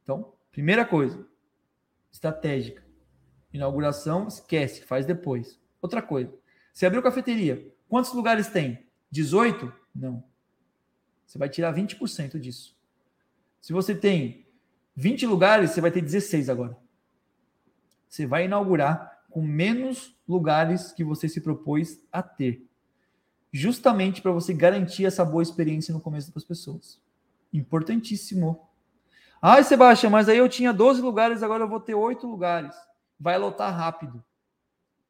[0.03, 1.27] Então, primeira coisa,
[2.13, 2.85] estratégica.
[3.53, 5.61] Inauguração, esquece, faz depois.
[5.81, 6.33] Outra coisa.
[6.73, 8.85] Você abriu cafeteria, quantos lugares tem?
[9.11, 9.73] 18?
[9.95, 10.25] Não.
[11.25, 12.77] Você vai tirar 20% disso.
[13.61, 14.47] Se você tem
[14.97, 16.77] 20 lugares, você vai ter 16 agora.
[18.15, 22.65] Você vai inaugurar com menos lugares que você se propôs a ter.
[23.53, 27.03] Justamente para você garantir essa boa experiência no começo para as pessoas.
[27.53, 28.69] Importantíssimo.
[29.43, 32.73] Ai, Sebastião, mas aí eu tinha 12 lugares, agora eu vou ter 8 lugares
[33.19, 34.25] vai lotar rápido.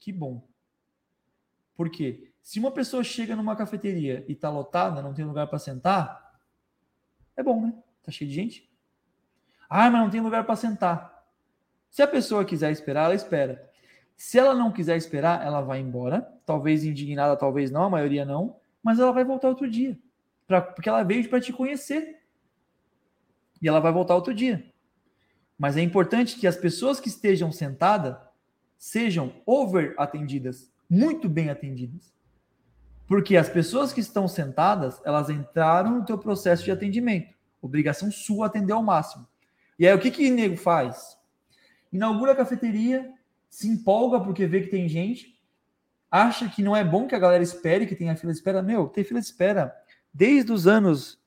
[0.01, 0.49] Que bom.
[1.77, 2.33] Por quê?
[2.43, 6.41] Se uma pessoa chega numa cafeteria e está lotada, não tem lugar para sentar,
[7.37, 7.75] é bom, né?
[8.03, 8.71] Tá cheio de gente.
[9.69, 11.14] Ah, mas não tem lugar para sentar.
[11.95, 13.71] Se a pessoa quiser esperar, ela espera.
[14.17, 16.29] Se ela não quiser esperar, ela vai embora.
[16.45, 18.57] Talvez indignada, talvez não, a maioria não.
[18.83, 19.97] Mas ela vai voltar outro dia.
[20.45, 22.21] Pra, porque ela veio para te conhecer.
[23.63, 24.65] E ela vai voltar outro dia.
[25.57, 28.17] Mas é importante que as pessoas que estejam sentadas
[28.77, 32.13] sejam over atendidas, muito bem atendidas.
[33.07, 37.37] Porque as pessoas que estão sentadas, elas entraram no teu processo de atendimento.
[37.63, 39.29] Obrigação sua atender ao máximo.
[39.79, 41.23] E aí o que que o nego faz?
[41.95, 43.15] Inaugura a cafeteria,
[43.49, 45.41] se empolga porque vê que tem gente,
[46.11, 48.61] acha que não é bom que a galera espere, que tenha fila de espera.
[48.61, 49.73] Meu, tem fila de espera
[50.13, 51.23] desde os anos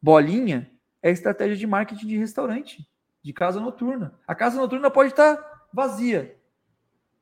[0.00, 0.70] bolinha
[1.02, 2.88] é estratégia de marketing de restaurante,
[3.22, 4.14] de casa noturna.
[4.24, 6.36] A casa noturna pode estar vazia.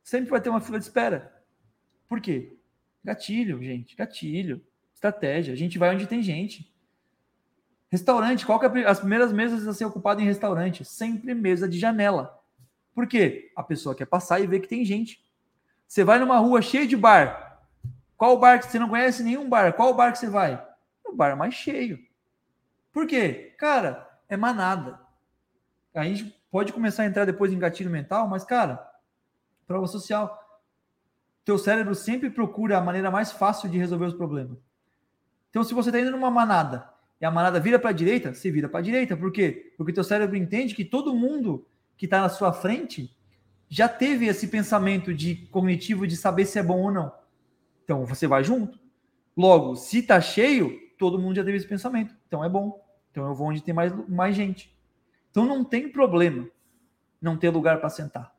[0.02, 1.34] Sempre vai ter uma fila de espera.
[2.06, 2.58] Por quê?
[3.02, 4.62] Gatilho, gente, gatilho.
[4.92, 5.54] Estratégia.
[5.54, 6.70] A gente vai onde tem gente.
[7.90, 10.84] Restaurante, qual que é as primeiras mesas a ser ocupadas em restaurante?
[10.84, 12.39] Sempre mesa de janela.
[13.00, 13.50] Por quê?
[13.56, 15.24] A pessoa quer passar e ver que tem gente.
[15.88, 17.64] Você vai numa rua cheia de bar.
[18.14, 19.72] Qual bar que você não conhece nenhum bar?
[19.72, 20.62] Qual bar que você vai?
[21.02, 21.98] O bar mais cheio.
[22.92, 23.54] Por quê?
[23.56, 25.00] Cara, é manada.
[25.94, 28.86] A gente pode começar a entrar depois em gatilho mental, mas, cara,
[29.66, 30.38] prova social.
[31.42, 34.58] Teu cérebro sempre procura a maneira mais fácil de resolver os problemas.
[35.48, 36.86] Então, se você está indo numa manada
[37.18, 39.16] e a manada vira para a direita, você vira para a direita.
[39.16, 39.72] Por quê?
[39.78, 41.66] Porque teu cérebro entende que todo mundo
[42.00, 43.14] que está na sua frente
[43.68, 47.12] já teve esse pensamento de cognitivo de saber se é bom ou não.
[47.84, 48.80] Então, você vai junto.
[49.36, 52.16] Logo, se está cheio, todo mundo já teve esse pensamento.
[52.26, 52.82] Então, é bom.
[53.10, 54.74] Então, eu vou onde tem mais, mais gente.
[55.30, 56.48] Então, não tem problema
[57.20, 58.34] não ter lugar para sentar.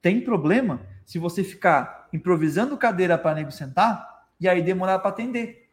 [0.00, 5.72] Tem problema se você ficar improvisando cadeira para nego sentar e aí demorar para atender.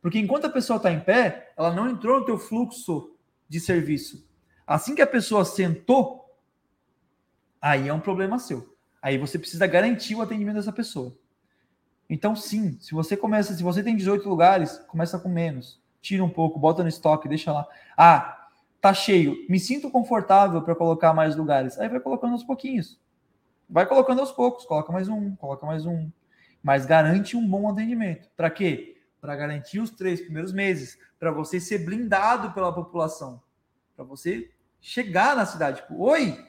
[0.00, 3.16] Porque enquanto a pessoa está em pé, ela não entrou no teu fluxo
[3.48, 4.27] de serviço.
[4.68, 6.36] Assim que a pessoa sentou,
[7.58, 8.76] aí é um problema seu.
[9.00, 11.16] Aí você precisa garantir o atendimento dessa pessoa.
[12.06, 15.80] Então, sim, se você começa, se você tem 18 lugares, começa com menos.
[16.02, 17.66] Tira um pouco, bota no estoque, deixa lá.
[17.96, 18.46] Ah,
[18.78, 19.38] tá cheio.
[19.48, 21.78] Me sinto confortável para colocar mais lugares.
[21.78, 23.00] Aí vai colocando aos pouquinhos.
[23.70, 26.10] Vai colocando aos poucos, coloca mais um, coloca mais um.
[26.62, 28.28] Mas garante um bom atendimento.
[28.36, 29.00] Para quê?
[29.18, 33.40] Para garantir os três primeiros meses, para você ser blindado pela população,
[33.96, 34.50] para você
[34.80, 35.82] chegar na cidade.
[35.82, 36.44] Tipo, oi,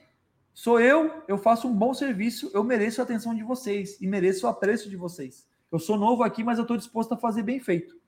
[0.54, 4.46] sou eu, eu faço um bom serviço, eu mereço a atenção de vocês e mereço
[4.46, 5.48] o apreço de vocês.
[5.72, 8.00] Eu sou novo aqui, mas eu estou disposto a fazer bem feito.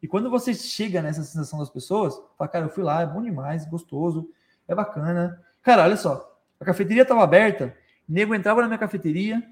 [0.00, 3.20] E quando você chega nessa sensação das pessoas, fala, cara, eu fui lá, é bom
[3.20, 4.30] demais, gostoso,
[4.66, 5.44] é bacana.
[5.60, 7.76] Cara, olha só, a cafeteria estava aberta,
[8.08, 9.42] nego entrava na minha cafeteria,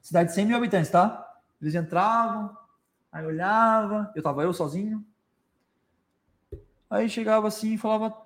[0.00, 1.30] cidade de 100 mil habitantes, tá?
[1.60, 2.56] Eles entravam,
[3.12, 5.04] aí olhava, eu tava eu sozinho.
[6.88, 8.16] Aí chegava assim e falava,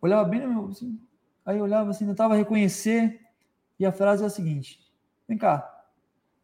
[0.00, 1.00] olhava bem no meu, assim,
[1.44, 3.20] aí olhava assim, tentava reconhecer,
[3.78, 4.80] e a frase é a seguinte:
[5.28, 5.84] Vem cá,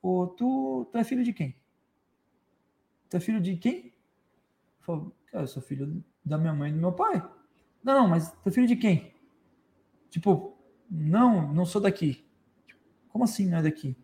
[0.02, 1.56] ô, tu, tu é filho de quem?
[3.08, 3.86] Tu é filho de quem?
[3.86, 3.92] Eu
[4.80, 7.22] falo, eu sou filho da minha mãe e do meu pai.
[7.82, 9.14] Não, não, mas tu é filho de quem?
[10.10, 10.56] Tipo,
[10.90, 12.24] não, não sou daqui.
[13.08, 13.96] Como assim não é daqui?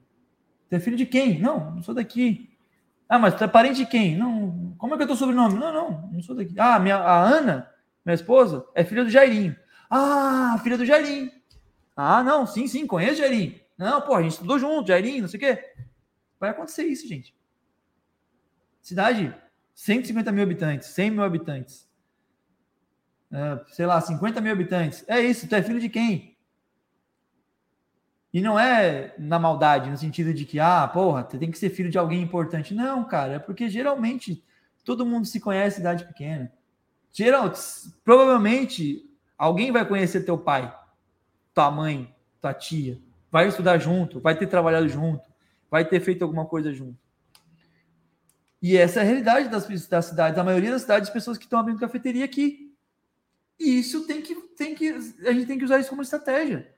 [0.69, 1.41] Tu é filho de quem?
[1.41, 2.57] Não, não sou daqui.
[3.09, 4.17] Ah, mas tu é parente de quem?
[4.17, 5.59] Não, como é que é teu sobrenome?
[5.59, 6.55] Não, não, não sou daqui.
[6.59, 7.71] Ah, minha, a Ana,
[8.09, 9.57] minha esposa, é filha do Jairinho.
[9.91, 11.31] Ah, filha do Jairinho.
[11.95, 13.61] Ah, não, sim, sim, conheço o Jairinho.
[13.77, 15.75] Não, pô, a gente estudou junto, Jairinho, não sei o quê.
[16.41, 17.35] Vai acontecer isso, gente.
[18.81, 19.35] Cidade,
[19.75, 21.89] 150 mil habitantes, 100 mil habitantes.
[23.31, 25.05] É, sei lá, 50 mil habitantes.
[25.07, 26.37] É isso, tu é filho de quem?
[28.33, 31.71] E não é na maldade, no sentido de que, ah, porra, você tem que ser
[31.71, 32.75] filho de alguém importante.
[32.75, 34.45] Não, cara, é porque geralmente
[34.85, 36.53] todo mundo se conhece cidade pequena.
[37.13, 37.53] Geral,
[38.05, 39.05] provavelmente
[39.37, 40.73] alguém vai conhecer teu pai,
[41.55, 45.29] tua mãe, tua tia, vai estudar junto, vai ter trabalhado junto,
[45.71, 46.99] vai ter feito alguma coisa junto.
[48.61, 51.61] E essa é a realidade das, das cidades, a maioria das cidades, pessoas que estão
[51.61, 52.75] abrindo cafeteria aqui.
[53.59, 56.73] E isso tem que, tem que, a gente tem que usar isso como estratégia.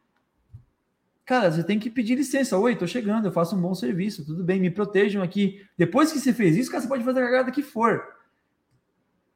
[1.24, 2.58] Cara, você tem que pedir licença.
[2.58, 5.64] Oi, tô chegando, eu faço um bom serviço, tudo bem, me protejam aqui.
[5.78, 8.02] Depois que você fez isso, cara, você pode fazer a cagada que for.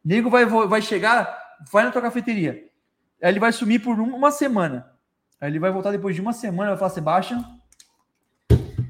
[0.05, 1.39] Nego vai, vai chegar,
[1.73, 2.68] vai na tua cafeteria.
[3.23, 4.92] Aí ele vai sumir por uma semana.
[5.41, 7.60] Aí ele vai voltar depois de uma semana, vai falar, Sebastião.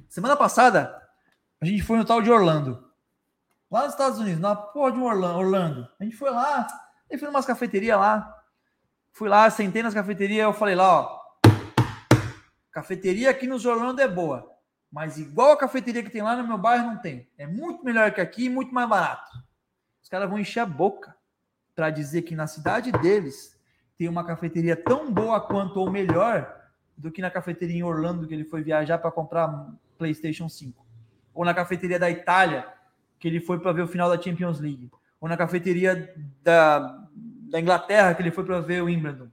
[0.09, 1.01] Semana passada,
[1.61, 2.85] a gente foi no tal de Orlando.
[3.71, 5.89] Lá nos Estados Unidos, na porra de Orlando.
[5.99, 6.67] A gente foi lá,
[7.11, 8.35] aí foi umas cafeterias lá.
[9.13, 11.25] Fui lá, sentei nas cafeterias, eu falei lá, ó,
[12.75, 14.51] Cafeteria aqui nos Orlando é boa,
[14.91, 17.31] mas igual a cafeteria que tem lá no meu bairro não tem.
[17.39, 19.31] É muito melhor que aqui e muito mais barato.
[20.15, 21.13] Caras vão encher a boca
[21.75, 23.59] para dizer que na cidade deles
[23.99, 26.55] tem uma cafeteria tão boa quanto ou melhor
[26.97, 30.87] do que na cafeteria em Orlando, que ele foi viajar para comprar PlayStation 5.
[31.35, 32.65] Ou na cafeteria da Itália,
[33.19, 34.89] que ele foi para ver o final da Champions League.
[35.21, 37.09] Ou na cafeteria da,
[37.51, 39.27] da Inglaterra, que ele foi para ver o Wimbledon.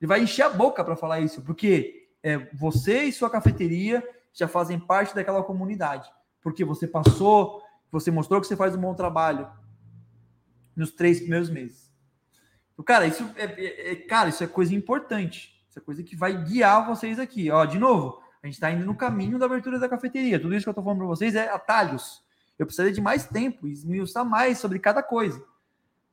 [0.00, 4.48] Ele vai encher a boca para falar isso, porque é, você e sua cafeteria já
[4.48, 6.10] fazem parte daquela comunidade.
[6.40, 9.46] Porque você passou, você mostrou que você faz um bom trabalho
[10.78, 11.92] nos três primeiros meses.
[12.72, 15.60] Então, cara, isso é, é, é cara, isso é coisa importante.
[15.68, 17.50] Isso é coisa que vai guiar vocês aqui.
[17.50, 20.38] Ó, de novo, a gente está indo no caminho da abertura da cafeteria.
[20.38, 22.22] Tudo isso que eu estou falando para vocês é atalhos.
[22.58, 25.44] Eu precisaria de mais tempo esmiuçar mais sobre cada coisa.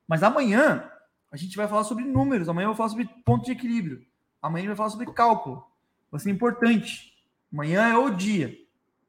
[0.06, 0.90] Mas amanhã
[1.30, 2.48] a gente vai falar sobre números.
[2.48, 4.04] Amanhã eu vou falar sobre ponto de equilíbrio.
[4.42, 5.64] Amanhã a gente vai falar sobre cálculo.
[6.10, 7.12] Vai ser importante.
[7.52, 8.56] Amanhã é o dia,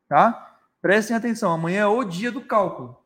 [0.07, 0.59] tá?
[0.81, 1.51] Prestem atenção.
[1.51, 3.03] Amanhã é o dia do cálculo.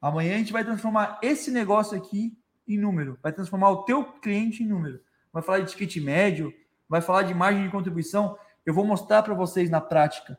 [0.00, 2.36] Amanhã a gente vai transformar esse negócio aqui
[2.66, 3.18] em número.
[3.22, 5.00] Vai transformar o teu cliente em número.
[5.32, 6.52] Vai falar de ticket médio,
[6.88, 8.38] vai falar de margem de contribuição.
[8.64, 10.38] Eu vou mostrar para vocês na prática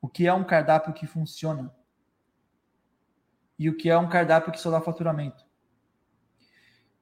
[0.00, 1.74] o que é um cardápio que funciona
[3.58, 5.44] e o que é um cardápio que só dá faturamento.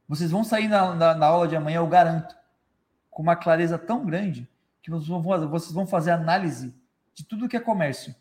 [0.06, 2.36] Vocês vão sair na, na, na aula de amanhã, eu garanto,
[3.10, 4.48] com uma clareza tão grande
[4.82, 6.74] que vocês vão, vocês vão fazer análise
[7.14, 8.14] de tudo que é comércio.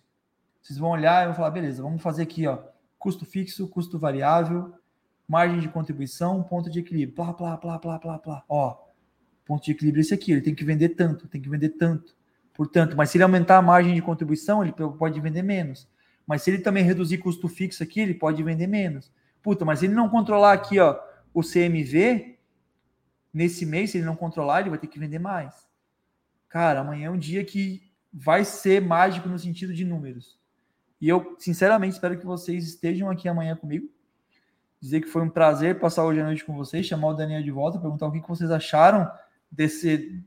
[0.62, 2.60] Vocês vão olhar e vão falar, beleza, vamos fazer aqui, ó,
[3.04, 4.74] custo fixo, custo variável,
[5.28, 8.44] margem de contribuição, ponto de equilíbrio, plá, plá, plá, plá, plá, plá.
[8.48, 8.78] Ó,
[9.46, 12.16] ponto de equilíbrio é esse aqui, ele tem que vender tanto, tem que vender tanto.
[12.54, 15.86] Portanto, mas se ele aumentar a margem de contribuição, ele pode vender menos.
[16.26, 19.12] Mas se ele também reduzir custo fixo aqui, ele pode vender menos.
[19.42, 20.98] Puta, mas se ele não controlar aqui, ó,
[21.34, 22.38] o CMV,
[23.34, 25.68] nesse mês, se ele não controlar, ele vai ter que vender mais.
[26.48, 30.40] Cara, amanhã é um dia que vai ser mágico no sentido de números.
[31.04, 33.90] E eu, sinceramente, espero que vocês estejam aqui amanhã comigo.
[34.80, 37.52] Dizer que foi um prazer passar hoje à noite com vocês, chamar o Daniel de
[37.52, 39.12] volta, perguntar o que vocês acharam
[39.52, 40.24] desse,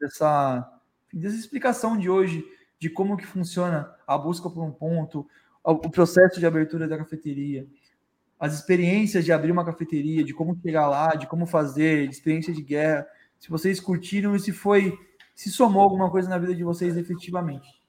[0.00, 0.80] dessa,
[1.12, 2.44] dessa explicação de hoje
[2.78, 5.26] de como que funciona a busca por um ponto,
[5.64, 7.66] o processo de abertura da cafeteria,
[8.38, 12.54] as experiências de abrir uma cafeteria, de como chegar lá, de como fazer, de experiência
[12.54, 13.08] de guerra.
[13.40, 14.96] Se vocês curtiram e se foi,
[15.34, 17.83] se somou alguma coisa na vida de vocês efetivamente.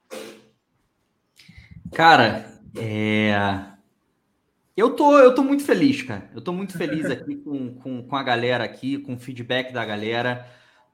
[1.95, 2.45] Cara,
[2.77, 3.33] é...
[4.75, 6.29] eu tô, eu tô muito feliz, cara.
[6.35, 9.85] Eu tô muito feliz aqui com, com, com a galera aqui, com o feedback da
[9.85, 10.45] galera.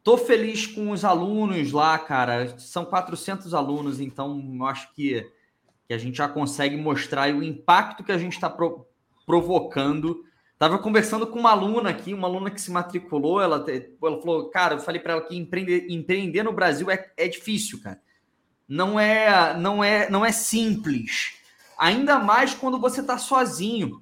[0.03, 2.55] Tô feliz com os alunos lá, cara.
[2.59, 5.27] São 400 alunos, então eu acho que,
[5.87, 8.85] que a gente já consegue mostrar o impacto que a gente está pro,
[9.25, 10.23] provocando.
[10.55, 13.41] Tava conversando com uma aluna aqui, uma aluna que se matriculou.
[13.41, 17.27] Ela, ela falou, cara, eu falei para ela que empreender, empreender no Brasil é, é
[17.27, 17.99] difícil, cara.
[18.71, 21.33] Não é, não é, não é simples.
[21.77, 23.99] Ainda mais quando você está sozinho.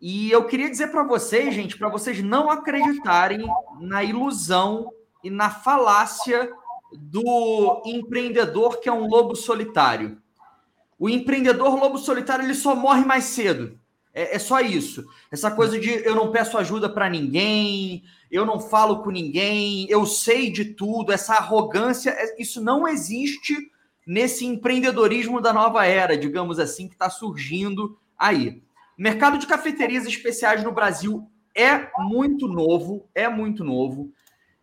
[0.00, 3.46] E eu queria dizer para vocês, gente, para vocês não acreditarem
[3.78, 4.90] na ilusão
[5.22, 6.50] e na falácia
[6.94, 10.16] do empreendedor que é um lobo solitário.
[10.98, 13.78] O empreendedor lobo solitário ele só morre mais cedo.
[14.14, 15.04] É, é só isso.
[15.30, 20.06] Essa coisa de eu não peço ajuda para ninguém, eu não falo com ninguém, eu
[20.06, 23.73] sei de tudo, essa arrogância, é, isso não existe
[24.06, 28.62] nesse empreendedorismo da nova era, digamos assim, que está surgindo aí.
[28.98, 34.12] O mercado de cafeterias especiais no Brasil é muito novo, é muito novo.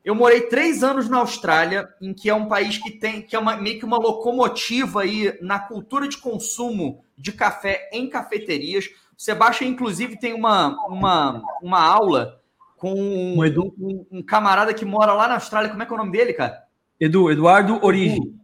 [0.03, 3.39] Eu morei três anos na Austrália, em que é um país que tem que é
[3.39, 8.85] uma, meio que uma locomotiva aí na cultura de consumo de café em cafeterias.
[8.85, 12.41] O Sebastião, inclusive, tem uma, uma, uma aula
[12.77, 15.69] com um, um, um, camarada que mora lá na Austrália.
[15.69, 16.63] Como é que é o nome dele, cara?
[16.99, 18.40] Edu, Eduardo Origi.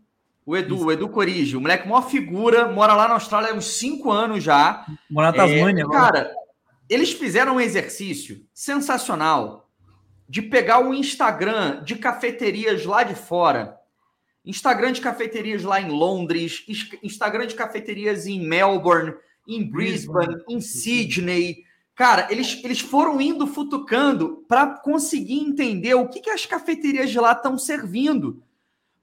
[0.47, 1.57] O Edu, o Edu Corigi.
[1.57, 4.85] O moleque, maior figura, mora lá na Austrália há uns cinco anos já.
[5.09, 5.83] Mora na Tasmânia.
[5.83, 6.33] É, cara,
[6.89, 9.69] eles fizeram um exercício sensacional
[10.27, 13.77] de pegar o Instagram de cafeterias lá de fora,
[14.45, 16.63] Instagram de cafeterias lá em Londres,
[17.03, 21.65] Instagram de cafeterias em Melbourne, em Brisbane, em Sydney.
[21.93, 27.19] Cara, eles, eles foram indo futucando para conseguir entender o que, que as cafeterias de
[27.19, 28.41] lá estão servindo.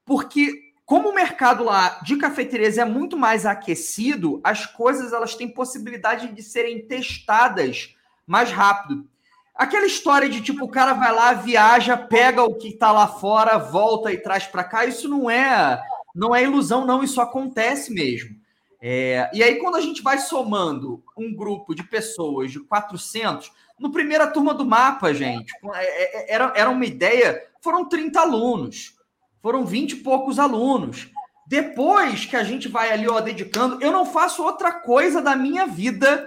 [0.07, 5.49] Porque como o mercado lá de cafeterias é muito mais aquecido, as coisas elas têm
[5.49, 7.95] possibilidade de serem testadas
[8.27, 9.07] mais rápido.
[9.55, 13.57] Aquela história de tipo, o cara vai lá, viaja, pega o que está lá fora,
[13.57, 15.83] volta e traz para cá, isso não é
[16.15, 18.37] não é ilusão, não, isso acontece mesmo.
[18.81, 23.91] É, e aí, quando a gente vai somando um grupo de pessoas de 400, no
[23.91, 28.94] primeira turma do mapa, gente, é, é, era, era uma ideia, foram 30 alunos,
[29.45, 31.11] foram 20 e poucos alunos.
[31.47, 35.67] Depois que a gente vai ali, ó, dedicando, eu não faço outra coisa da minha
[35.67, 36.27] vida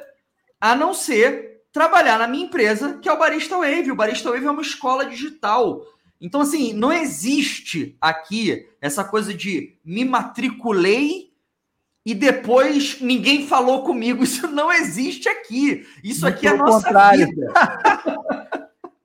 [0.61, 3.91] a não ser trabalhar na minha empresa, que é o Barista Wave.
[3.91, 5.83] O Barista Wave é uma escola digital
[6.21, 11.31] Então, assim, não existe aqui essa coisa de me matriculei
[12.05, 14.21] e depois ninguém falou comigo.
[14.23, 15.87] Isso não existe aqui.
[16.03, 17.25] Isso Muito aqui é a nossa contrário.
[17.25, 17.51] vida.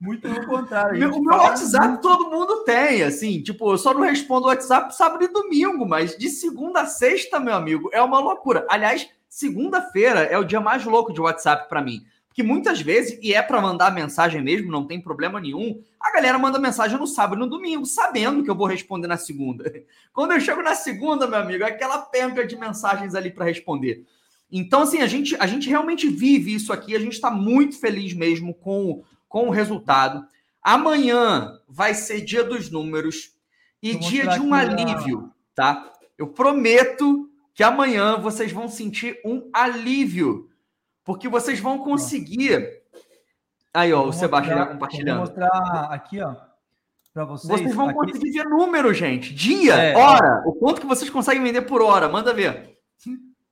[0.03, 0.99] Muito pelo contrário.
[0.99, 4.49] Meu- O meu WhatsApp muito- todo mundo tem, assim, tipo, eu só não respondo o
[4.49, 8.65] WhatsApp sábado e domingo, mas de segunda a sexta, meu amigo, é uma loucura.
[8.69, 12.01] Aliás, segunda-feira é o dia mais louco de WhatsApp pra mim.
[12.27, 16.39] Porque muitas vezes, e é pra mandar mensagem mesmo, não tem problema nenhum, a galera
[16.39, 19.63] manda mensagem no sábado e no domingo, sabendo que eu vou responder na segunda.
[20.11, 24.03] Quando eu chego na segunda, meu amigo, é aquela penca de mensagens ali pra responder.
[24.51, 28.13] Então, assim, a gente, a gente realmente vive isso aqui, a gente está muito feliz
[28.13, 30.23] mesmo com, com o resultado.
[30.61, 33.31] Amanhã vai ser dia dos números
[33.81, 35.91] e Vou dia de um alívio, tá?
[36.15, 40.51] Eu prometo que amanhã vocês vão sentir um alívio,
[41.03, 42.83] porque vocês vão conseguir.
[43.73, 45.17] Aí, ó, o Sebastião mostrar- já compartilhando.
[45.17, 46.35] Vou mostrar aqui, ó,
[47.11, 47.59] para vocês.
[47.59, 49.33] Vocês vão aqui, conseguir ver número, gente.
[49.33, 49.95] Dia, É.
[49.97, 52.07] hora, o quanto que vocês conseguem vender por hora.
[52.07, 52.77] Manda ver.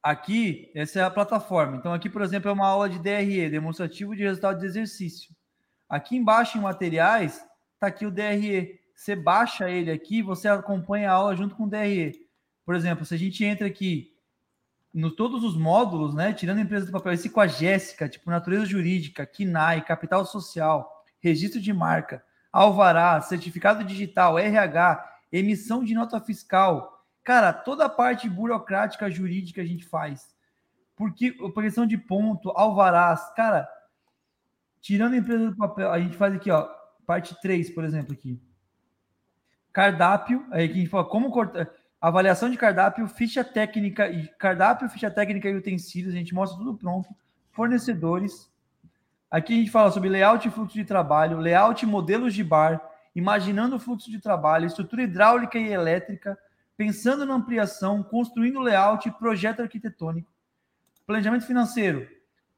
[0.04, 1.78] Aqui, essa é a plataforma.
[1.78, 5.32] Então, aqui, por exemplo, é uma aula de DRE, demonstrativo de resultado de exercício.
[5.92, 7.46] Aqui embaixo em materiais,
[7.80, 8.80] tá aqui o DRE.
[8.96, 12.28] Você baixa ele aqui, você acompanha a aula junto com o DRE.
[12.66, 14.16] Por exemplo, se a gente entra aqui
[14.94, 18.30] no todos os módulos, né, tirando a empresa do papel, esse com a Jéssica, tipo
[18.30, 26.20] natureza jurídica, KINAI, capital social, registro de marca, alvará, certificado digital, RH, emissão de nota
[26.22, 30.36] fiscal, Cara, toda a parte burocrática jurídica a gente faz.
[30.96, 33.68] Porque por questão de ponto, alvarás, cara,
[34.82, 36.68] tirando a empresa do papel, a gente faz aqui, ó,
[37.06, 38.42] parte 3, por exemplo, aqui.
[39.72, 41.70] Cardápio, aí aqui a gente fala como cortar,
[42.02, 46.76] avaliação de cardápio, ficha técnica e cardápio, ficha técnica e utensílios, a gente mostra tudo
[46.76, 47.08] pronto.
[47.52, 48.52] Fornecedores.
[49.30, 52.82] Aqui a gente fala sobre layout e fluxo de trabalho, layout e modelos de bar,
[53.16, 56.38] imaginando o fluxo de trabalho, estrutura hidráulica e elétrica,
[56.76, 60.30] pensando na ampliação, construindo layout, projeto arquitetônico,
[61.06, 62.08] planejamento financeiro,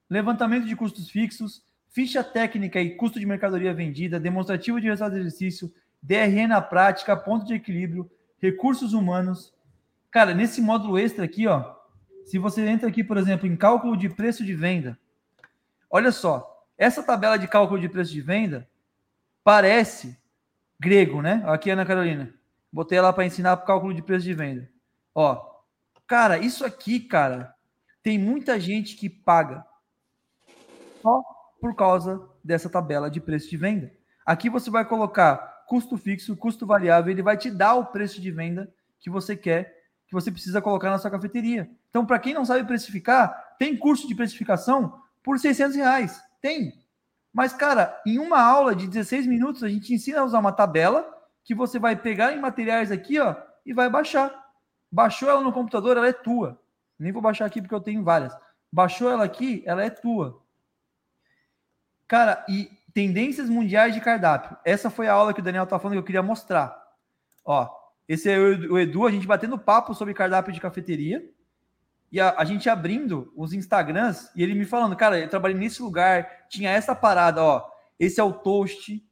[0.10, 1.64] levantamento de custos fixos,
[1.94, 7.16] ficha técnica e custo de mercadoria vendida, demonstrativo de resultado de exercício, DRE na prática,
[7.16, 9.54] ponto de equilíbrio, recursos humanos.
[10.10, 11.76] Cara, nesse módulo extra aqui, ó,
[12.26, 14.98] se você entra aqui, por exemplo, em cálculo de preço de venda,
[15.90, 18.68] olha só, essa tabela de cálculo de preço de venda
[19.44, 20.18] parece
[20.80, 21.44] grego, né?
[21.46, 22.34] Aqui, Ana Carolina.
[22.72, 24.68] Botei ela para ensinar o cálculo de preço de venda.
[25.14, 25.62] Ó,
[26.08, 27.54] cara, isso aqui, cara,
[28.02, 29.64] tem muita gente que paga
[31.04, 31.33] só
[31.64, 33.90] por causa dessa tabela de preço de venda.
[34.26, 38.30] Aqui você vai colocar custo fixo, custo variável, ele vai te dar o preço de
[38.32, 38.70] venda
[39.00, 39.74] que você quer,
[40.06, 41.72] que você precisa colocar na sua cafeteria.
[41.90, 46.22] Então, para quem não sabe precificar, tem curso de precificação por 600 reais.
[46.42, 46.74] Tem.
[47.32, 51.10] Mas, cara, em uma aula de 16 minutos, a gente ensina a usar uma tabela
[51.46, 54.38] que você vai pegar em materiais aqui, ó, e vai baixar.
[54.92, 56.60] Baixou ela no computador, ela é tua.
[57.00, 58.38] Nem vou baixar aqui porque eu tenho várias.
[58.70, 60.43] Baixou ela aqui, ela é tua.
[62.14, 64.56] Cara, e tendências mundiais de cardápio.
[64.64, 66.80] Essa foi a aula que o Daniel tá falando que eu queria mostrar.
[67.44, 67.68] Ó,
[68.08, 71.28] esse é o Edu, a gente batendo papo sobre cardápio de cafeteria.
[72.12, 75.82] E a, a gente abrindo os Instagrams e ele me falando, cara, eu trabalhei nesse
[75.82, 77.68] lugar, tinha essa parada, ó.
[78.00, 79.04] Esse é o toast.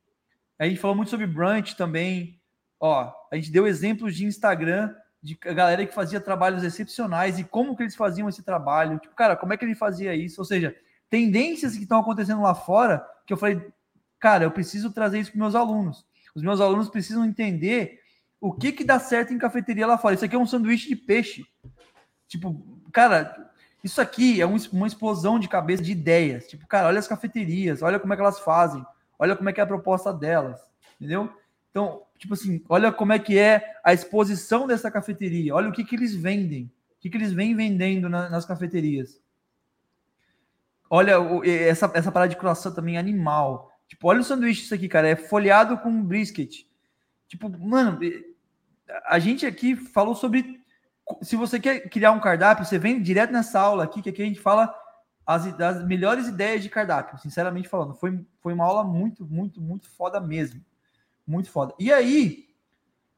[0.60, 2.40] A gente falou muito sobre brunch também.
[2.80, 7.76] Ó, a gente deu exemplos de Instagram de galera que fazia trabalhos excepcionais e como
[7.76, 9.00] que eles faziam esse trabalho.
[9.00, 10.40] Tipo, cara, como é que ele fazia isso?
[10.40, 10.76] Ou seja,
[11.12, 13.62] tendências que estão acontecendo lá fora que eu falei,
[14.18, 16.06] cara, eu preciso trazer isso para meus alunos.
[16.34, 18.00] Os meus alunos precisam entender
[18.40, 20.16] o que que dá certo em cafeteria lá fora.
[20.16, 21.46] Isso aqui é um sanduíche de peixe.
[22.30, 23.52] Tipo, cara,
[23.84, 26.48] isso aqui é um, uma explosão de cabeça de ideias.
[26.48, 28.84] Tipo, cara, olha as cafeterias, olha como é que elas fazem,
[29.20, 30.62] olha como é que é a proposta delas,
[30.96, 31.30] entendeu?
[31.70, 35.84] Então, tipo assim, olha como é que é a exposição dessa cafeteria, olha o que,
[35.84, 39.21] que eles vendem, o que, que eles vêm vendendo na, nas cafeterias.
[40.94, 43.72] Olha essa, essa parada de croissant também animal.
[43.88, 46.66] Tipo, olha o sanduíche isso aqui, cara, é folhado com brisket.
[47.30, 47.98] Tipo, mano,
[49.06, 50.60] a gente aqui falou sobre
[51.22, 54.26] se você quer criar um cardápio, você vem direto nessa aula aqui, que aqui a
[54.26, 54.76] gente fala
[55.26, 57.96] as, as melhores ideias de cardápio, sinceramente falando.
[57.96, 60.62] Foi, foi uma aula muito, muito, muito foda mesmo.
[61.26, 61.74] Muito foda.
[61.80, 62.50] E aí,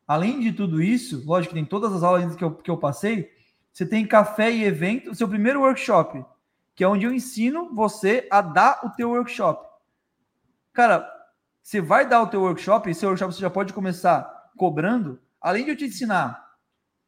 [0.07, 3.31] além de tudo isso, lógico que tem todas as aulas que eu, que eu passei,
[3.71, 6.23] você tem café e evento, seu primeiro workshop,
[6.75, 9.67] que é onde eu ensino você a dar o teu workshop.
[10.73, 11.09] Cara,
[11.61, 15.63] você vai dar o teu workshop, e seu workshop você já pode começar cobrando, além
[15.63, 16.43] de eu te ensinar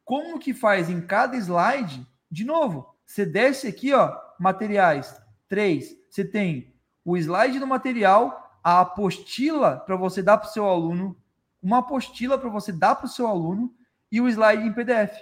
[0.06, 6.24] como que faz em cada slide, de novo, você desce aqui, ó, materiais, três, você
[6.24, 6.72] tem
[7.04, 11.20] o slide do material, a apostila para você dar para o seu aluno,
[11.60, 13.74] uma apostila para você dar para o seu aluno
[14.10, 15.12] e o slide em PDF.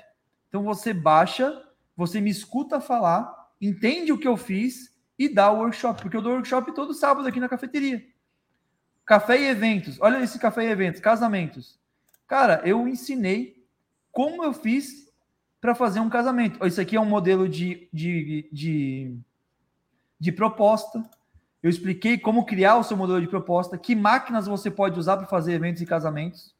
[0.48, 1.62] Então você baixa,
[1.96, 6.22] você me escuta falar, entende o que eu fiz e dá o workshop, porque eu
[6.22, 8.04] dou workshop todo sábado aqui na cafeteria.
[9.06, 10.00] Café e eventos.
[10.00, 11.78] Olha esse café e eventos, casamentos.
[12.26, 13.64] Cara, eu ensinei
[14.10, 15.12] como eu fiz
[15.60, 16.64] para fazer um casamento.
[16.66, 19.18] Isso aqui é um modelo de, de, de,
[20.18, 21.02] de proposta.
[21.62, 25.26] Eu expliquei como criar o seu modelo de proposta, que máquinas você pode usar para
[25.26, 26.54] fazer eventos e casamentos,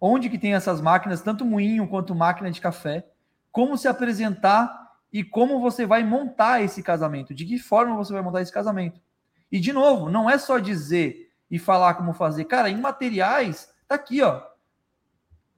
[0.00, 3.06] onde que tem essas máquinas, tanto moinho quanto máquina de café,
[3.52, 4.85] como se apresentar
[5.16, 9.00] e como você vai montar esse casamento, de que forma você vai montar esse casamento.
[9.50, 12.44] E de novo, não é só dizer e falar como fazer.
[12.44, 14.42] Cara, em materiais, tá aqui, ó.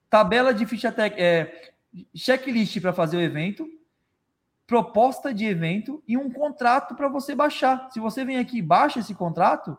[0.09, 1.73] Tabela de ficha técnica, é,
[2.15, 3.69] checklist para fazer o evento,
[4.65, 7.91] proposta de evento e um contrato para você baixar.
[7.91, 9.77] Se você vem aqui e baixa esse contrato,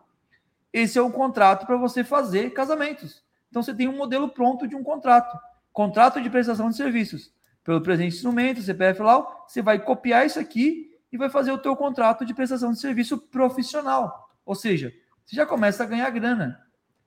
[0.74, 3.24] esse é o contrato para você fazer casamentos.
[3.50, 5.40] Então você tem um modelo pronto de um contrato.
[5.72, 7.32] Contrato de prestação de serviços.
[7.70, 11.76] Pelo presente instrumento, CPF lá, você vai copiar isso aqui e vai fazer o teu
[11.76, 14.32] contrato de prestação de serviço profissional.
[14.44, 14.92] Ou seja,
[15.24, 16.60] você já começa a ganhar grana.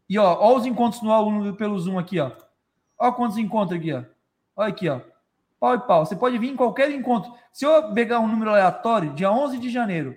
[0.09, 2.31] E ó, ó os encontros no aluno pelo Zoom aqui, ó.
[2.97, 4.05] Ó quantos encontros aqui, ó.
[4.55, 5.01] Olha aqui, ó
[5.63, 6.05] pau e pau.
[6.05, 7.33] Você pode vir em qualquer encontro.
[7.53, 10.17] Se eu pegar um número aleatório, dia 11 de janeiro,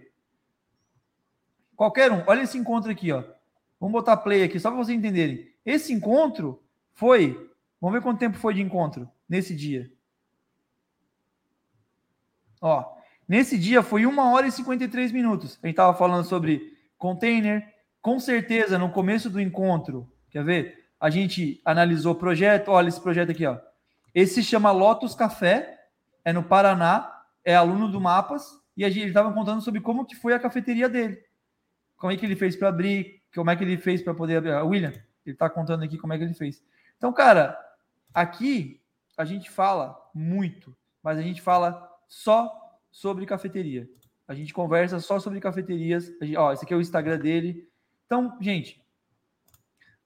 [1.76, 3.24] qualquer um, olha esse encontro aqui, ó.
[3.80, 5.48] Vamos botar play aqui, só para vocês entenderem.
[5.64, 7.52] Esse encontro foi.
[7.80, 9.92] Vamos ver quanto tempo foi de encontro nesse dia.
[12.62, 12.96] Ó,
[13.28, 15.60] nesse dia foi 1 hora e 53 minutos.
[15.62, 17.74] A gente estava falando sobre container.
[18.02, 20.86] Com certeza, no começo do encontro, quer ver?
[21.00, 22.70] A gente analisou o projeto.
[22.70, 23.58] Olha esse projeto aqui, ó.
[24.14, 25.78] Esse se chama Lotus Café,
[26.24, 30.16] é no Paraná, é aluno do Mapas, e a gente estava contando sobre como que
[30.16, 31.22] foi a cafeteria dele.
[31.98, 34.54] Como é que ele fez para abrir, como é que ele fez para poder abrir.
[34.64, 34.94] William,
[35.26, 36.64] ele está contando aqui como é que ele fez.
[36.98, 37.58] Então, cara,
[38.14, 38.82] aqui
[39.18, 42.52] a gente fala muito, mas a gente fala só
[42.92, 43.88] sobre cafeteria.
[44.28, 46.12] A gente conversa só sobre cafeterias.
[46.22, 47.68] Gente, ó, esse aqui é o Instagram dele.
[48.06, 48.82] Então, gente,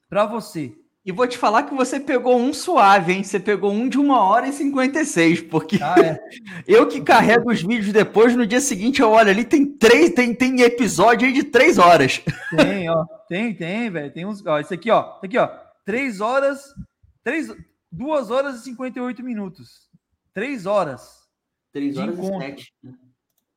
[0.10, 3.24] para você e vou te falar que você pegou um suave, hein?
[3.24, 6.20] Você pegou um de uma hora e 56, porque ah, é.
[6.68, 10.36] eu que carrego os vídeos depois, no dia seguinte eu olho ali, tem três, tem,
[10.36, 12.22] tem episódio aí de três horas.
[12.56, 13.06] Tem, ó.
[13.30, 14.12] Tem, tem, velho.
[14.12, 14.46] Tem uns.
[14.46, 15.16] Ó, esse aqui, ó.
[15.18, 15.48] Esse aqui, ó.
[15.86, 16.62] Três horas.
[17.24, 17.52] Três,
[17.92, 19.90] duas horas e 58 minutos.
[20.34, 21.19] Três horas.
[21.80, 22.48] Três horas de encontro.
[22.48, 22.74] Sete.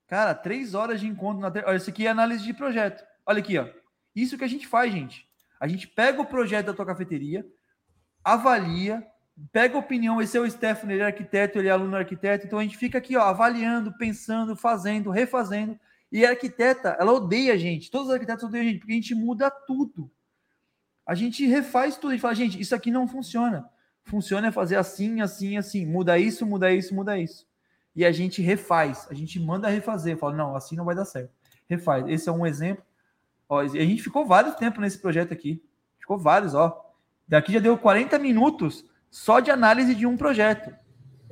[0.07, 1.41] Cara, três horas de encontro.
[1.41, 1.53] Na...
[1.67, 3.05] Olha, isso aqui é análise de projeto.
[3.27, 3.69] Olha aqui, ó.
[4.15, 5.27] Isso que a gente faz, gente.
[5.59, 7.47] A gente pega o projeto da tua cafeteria,
[8.23, 9.07] avalia,
[9.53, 10.21] pega a opinião.
[10.21, 12.47] Esse é o Stephanie, ele é arquiteto, ele é aluno arquiteto.
[12.47, 15.79] Então a gente fica aqui, ó, avaliando, pensando, fazendo, refazendo.
[16.11, 17.91] E a arquiteta, ela odeia a gente.
[17.91, 20.11] Todos os arquitetos odeiam a gente, porque a gente muda tudo.
[21.07, 22.11] A gente refaz tudo.
[22.11, 23.65] A gente fala, gente, isso aqui não funciona.
[24.05, 25.87] Funciona é fazer assim, assim, assim.
[25.87, 27.47] Muda isso, muda isso, muda isso.
[27.95, 29.07] E a gente refaz.
[29.11, 30.17] A gente manda refazer.
[30.17, 31.31] Fala, não, assim não vai dar certo.
[31.69, 32.07] Refaz.
[32.09, 32.85] Esse é um exemplo.
[33.49, 35.63] Ó, a gente ficou vários tempo nesse projeto aqui.
[35.99, 36.91] Ficou vários, ó.
[37.29, 40.75] Daqui já deu 40 minutos só de análise de um projeto.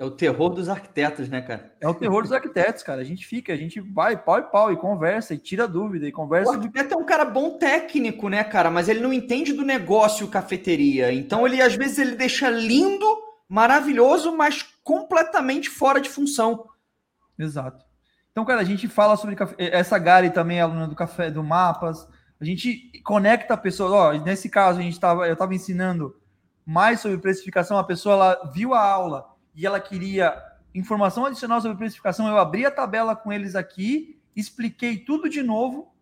[0.00, 1.74] É o terror dos arquitetos, né, cara?
[1.78, 3.02] É o terror dos arquitetos, cara.
[3.02, 6.12] A gente fica, a gente vai pau e pau e conversa e tira dúvida e
[6.12, 6.50] conversa.
[6.50, 8.70] O arquiteto é um cara bom técnico, né, cara?
[8.70, 11.12] Mas ele não entende do negócio cafeteria.
[11.12, 13.04] Então ele às vezes ele deixa lindo,
[13.46, 16.68] maravilhoso, mas completamente fora de função.
[17.38, 17.84] Exato.
[18.32, 22.06] Então, cara, a gente fala sobre essa Gary também é aluna do café do Mapas.
[22.40, 23.90] A gente conecta a pessoa.
[23.90, 26.16] Ó, nesse caso, a gente tava, eu estava ensinando
[26.64, 27.76] mais sobre precificação.
[27.76, 30.40] A pessoa ela viu a aula e ela queria
[30.74, 32.28] informação adicional sobre precificação.
[32.28, 35.92] Eu abri a tabela com eles aqui, expliquei tudo de novo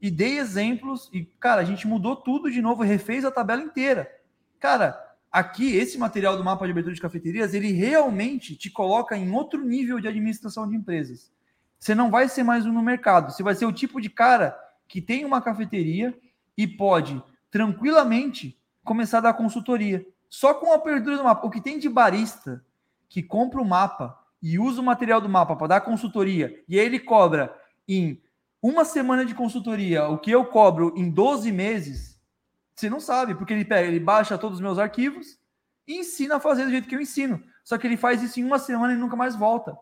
[0.00, 1.08] e dei exemplos.
[1.12, 4.10] E, cara, a gente mudou tudo de novo, refez a tabela inteira.
[4.58, 9.30] Cara, aqui, esse material do mapa de abertura de cafeterias, ele realmente te coloca em
[9.32, 11.30] outro nível de administração de empresas.
[11.78, 13.32] Você não vai ser mais um no mercado.
[13.32, 16.16] Você vai ser o tipo de cara que tem uma cafeteria
[16.56, 20.04] e pode tranquilamente começar a dar consultoria.
[20.28, 21.46] Só com a abertura do mapa.
[21.46, 22.64] O que tem de barista
[23.08, 26.86] que compra o mapa e usa o material do mapa para dar consultoria e aí
[26.86, 27.54] ele cobra
[27.86, 28.20] em
[28.62, 32.09] uma semana de consultoria o que eu cobro em 12 meses,
[32.80, 35.38] você não sabe, porque ele pega, ele baixa todos os meus arquivos
[35.86, 37.42] e ensina a fazer do jeito que eu ensino.
[37.62, 39.76] Só que ele faz isso em uma semana e nunca mais volta.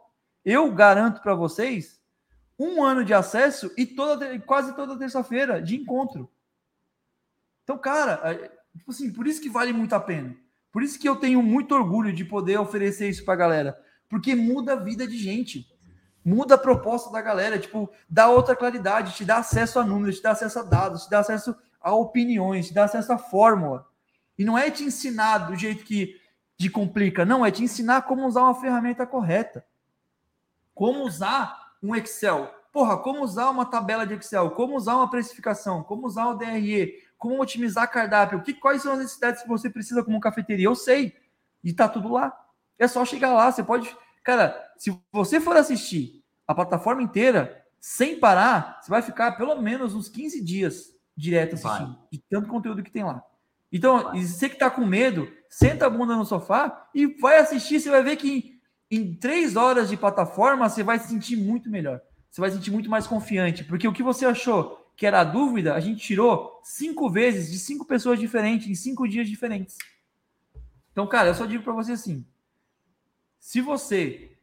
[0.44, 2.00] Eu garanto para vocês
[2.58, 6.30] um ano de acesso e toda, quase toda terça-feira de encontro.
[7.62, 10.34] Então, cara, é, tipo assim, por isso que vale muito a pena.
[10.72, 13.80] Por isso que eu tenho muito orgulho de poder oferecer isso para a galera.
[14.08, 15.66] Porque muda a vida de gente.
[16.24, 17.58] Muda a proposta da galera.
[17.58, 21.10] Tipo, dá outra claridade, te dá acesso a números, te dá acesso a dados, te
[21.10, 23.86] dá acesso a opiniões, te dá acesso a fórmula.
[24.38, 26.20] E não é te ensinar do jeito que
[26.56, 29.64] te complica, não, é te ensinar como usar uma ferramenta correta.
[30.74, 32.52] Como usar um Excel.
[32.72, 36.94] Porra, como usar uma tabela de Excel, como usar uma precificação, como usar o DRE,
[37.16, 40.66] como otimizar cardápio, que, quais são as necessidades que você precisa como cafeteria.
[40.66, 41.16] Eu sei.
[41.62, 42.36] E tá tudo lá.
[42.78, 43.50] É só chegar lá.
[43.50, 43.94] Você pode.
[44.22, 49.94] Cara, se você for assistir a plataforma inteira, sem parar, você vai ficar pelo menos
[49.94, 52.06] uns 15 dias direto assistindo, vai.
[52.12, 53.22] de tanto conteúdo que tem lá.
[53.72, 57.80] Então, você que tá com medo, senta a bunda no sofá e vai assistir.
[57.80, 61.68] Você vai ver que em, em três horas de plataforma você vai se sentir muito
[61.68, 62.00] melhor.
[62.30, 65.24] Você vai se sentir muito mais confiante, porque o que você achou que era a
[65.24, 69.76] dúvida, a gente tirou cinco vezes de cinco pessoas diferentes em cinco dias diferentes.
[70.92, 72.24] Então, cara, eu só digo para você assim:
[73.38, 74.36] se você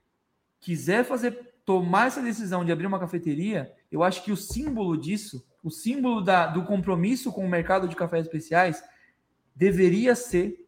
[0.60, 5.46] quiser fazer tomar essa decisão de abrir uma cafeteria, eu acho que o símbolo disso,
[5.66, 8.84] o símbolo da, do compromisso com o mercado de cafés especiais,
[9.56, 10.64] deveria ser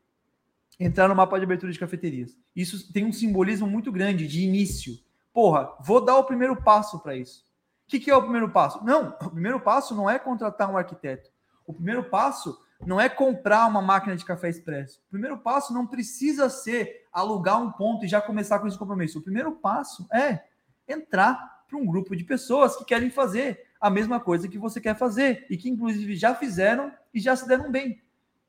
[0.80, 2.36] entrar no mapa de abertura de cafeterias.
[2.56, 4.98] Isso tem um simbolismo muito grande de início.
[5.32, 7.46] Porra, vou dar o primeiro passo para isso.
[7.86, 8.84] O que, que é o primeiro passo?
[8.84, 11.30] Não, o primeiro passo não é contratar um arquiteto.
[11.68, 15.00] O primeiro passo não é comprar uma máquina de café expresso.
[15.08, 19.20] O primeiro passo não precisa ser alugar um ponto e já começar com esse compromisso.
[19.20, 20.44] O primeiro passo é
[20.88, 24.98] entrar para um grupo de pessoas que querem fazer a mesma coisa que você quer
[24.98, 28.02] fazer e que inclusive já fizeram e já se deram bem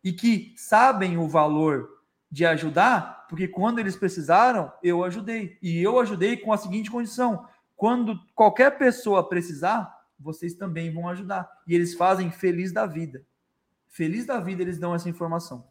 [0.03, 1.99] e que sabem o valor
[2.31, 5.59] de ajudar, porque quando eles precisaram, eu ajudei.
[5.63, 11.49] E eu ajudei com a seguinte condição: quando qualquer pessoa precisar, vocês também vão ajudar.
[11.67, 13.25] E eles fazem feliz da vida.
[13.87, 15.68] Feliz da vida eles dão essa informação.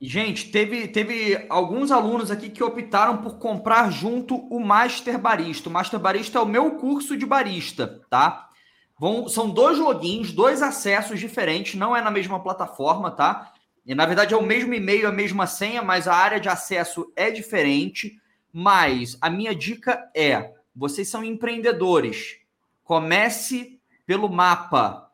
[0.00, 5.68] Gente, teve, teve alguns alunos aqui que optaram por comprar junto o Master Barista.
[5.68, 8.48] O Master Barista é o meu curso de barista, tá?
[8.96, 13.52] Vão, são dois logins, dois acessos diferentes, não é na mesma plataforma, tá?
[13.84, 17.12] E, na verdade é o mesmo e-mail, a mesma senha, mas a área de acesso
[17.16, 18.20] é diferente.
[18.52, 22.36] Mas a minha dica é: vocês são empreendedores.
[22.84, 25.10] Comece pelo mapa.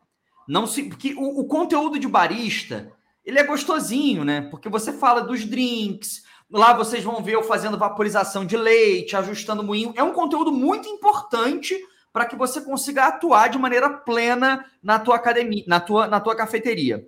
[0.46, 2.92] Não se, porque o, o conteúdo de barista
[3.25, 4.43] ele é gostosinho, né?
[4.51, 9.62] Porque você fala dos drinks, lá vocês vão ver eu fazendo vaporização de leite, ajustando
[9.62, 9.94] o moinho.
[9.97, 11.77] É um conteúdo muito importante
[12.12, 16.36] para que você consiga atuar de maneira plena na tua academia, na tua, na tua
[16.36, 17.05] cafeteria.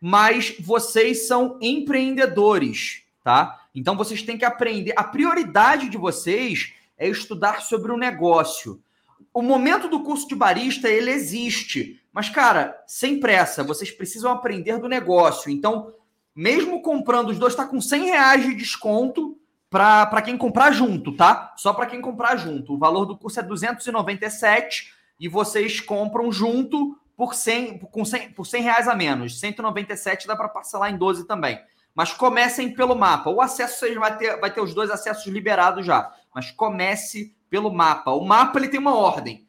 [0.00, 3.60] Mas vocês são empreendedores, tá?
[3.74, 4.94] Então vocês têm que aprender.
[4.96, 8.80] A prioridade de vocês é estudar sobre o negócio.
[9.32, 12.00] O momento do curso de barista, ele existe.
[12.18, 15.48] Mas, cara, sem pressa, vocês precisam aprender do negócio.
[15.48, 15.94] Então,
[16.34, 19.38] mesmo comprando os dois, está com 100 reais de desconto
[19.70, 21.54] para quem comprar junto, tá?
[21.56, 22.74] Só para quem comprar junto.
[22.74, 28.44] O valor do curso é 297 e vocês compram junto por 100, com 100, por
[28.44, 29.38] 100 reais a menos.
[29.38, 31.60] 197 dá para parcelar em 12 também.
[31.94, 33.30] Mas comecem pelo mapa.
[33.30, 37.72] O acesso vocês vai ter, vai ter os dois acessos liberados já mas comece pelo
[37.72, 38.12] mapa.
[38.12, 39.47] O mapa ele tem uma ordem.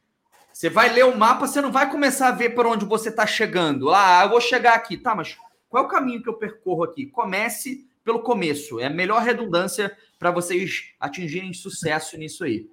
[0.60, 3.26] Você vai ler o mapa, você não vai começar a ver por onde você está
[3.26, 3.92] chegando.
[3.94, 5.16] Ah, eu vou chegar aqui, tá?
[5.16, 5.38] Mas
[5.70, 7.06] qual é o caminho que eu percorro aqui?
[7.06, 8.78] Comece pelo começo.
[8.78, 12.70] É a melhor redundância para vocês atingirem sucesso nisso aí.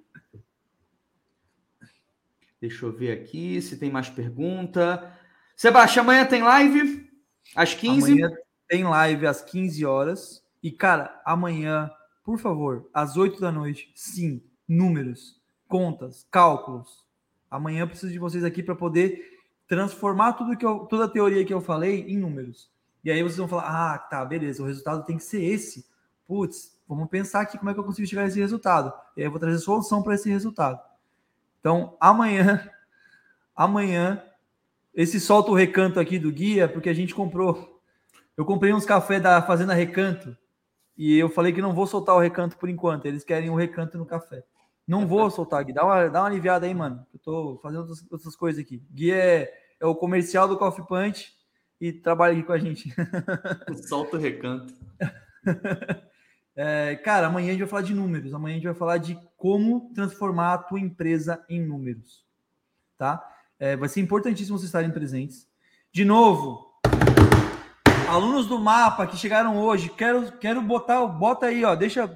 [2.59, 5.17] Deixa eu ver aqui se tem mais pergunta.
[5.55, 7.09] Sebastião, amanhã tem live
[7.55, 8.11] às 15?
[8.11, 10.43] Amanhã tem live às 15 horas.
[10.61, 11.89] E, cara, amanhã
[12.21, 17.06] por favor, às 8 da noite, sim, números, contas, cálculos.
[17.49, 21.43] Amanhã eu preciso de vocês aqui para poder transformar tudo que eu, toda a teoria
[21.45, 22.69] que eu falei em números.
[23.03, 25.85] E aí vocês vão falar: "Ah, tá, beleza, o resultado tem que ser esse".
[26.27, 28.93] Putz, vamos pensar aqui como é que eu consigo chegar a esse resultado.
[29.15, 30.79] E aí eu vou trazer solução para esse resultado.
[31.59, 32.69] Então, amanhã
[33.55, 34.23] amanhã
[34.93, 37.77] esse solta o recanto aqui do guia, porque a gente comprou
[38.37, 40.37] eu comprei uns café da Fazenda Recanto
[40.95, 43.07] e eu falei que não vou soltar o recanto por enquanto.
[43.07, 44.43] Eles querem o recanto no café.
[44.87, 45.73] Não vou soltar, Gui.
[45.73, 47.05] Dá uma, dá uma aliviada aí, mano.
[47.13, 48.81] Eu tô fazendo outras, outras coisas aqui.
[48.91, 51.33] Gui é, é o comercial do Coffee Punch
[51.79, 52.93] e trabalha aqui com a gente.
[53.87, 54.73] Solta o recanto.
[56.59, 58.33] É, cara, amanhã a gente vai falar de números.
[58.33, 62.25] Amanhã a gente vai falar de como transformar a tua empresa em números.
[62.97, 63.23] Tá?
[63.59, 65.47] É, vai ser importantíssimo vocês estarem presentes.
[65.91, 66.67] De novo,
[68.07, 72.09] Alunos do mapa que chegaram hoje, quero, quero botar, bota aí, ó, deixa,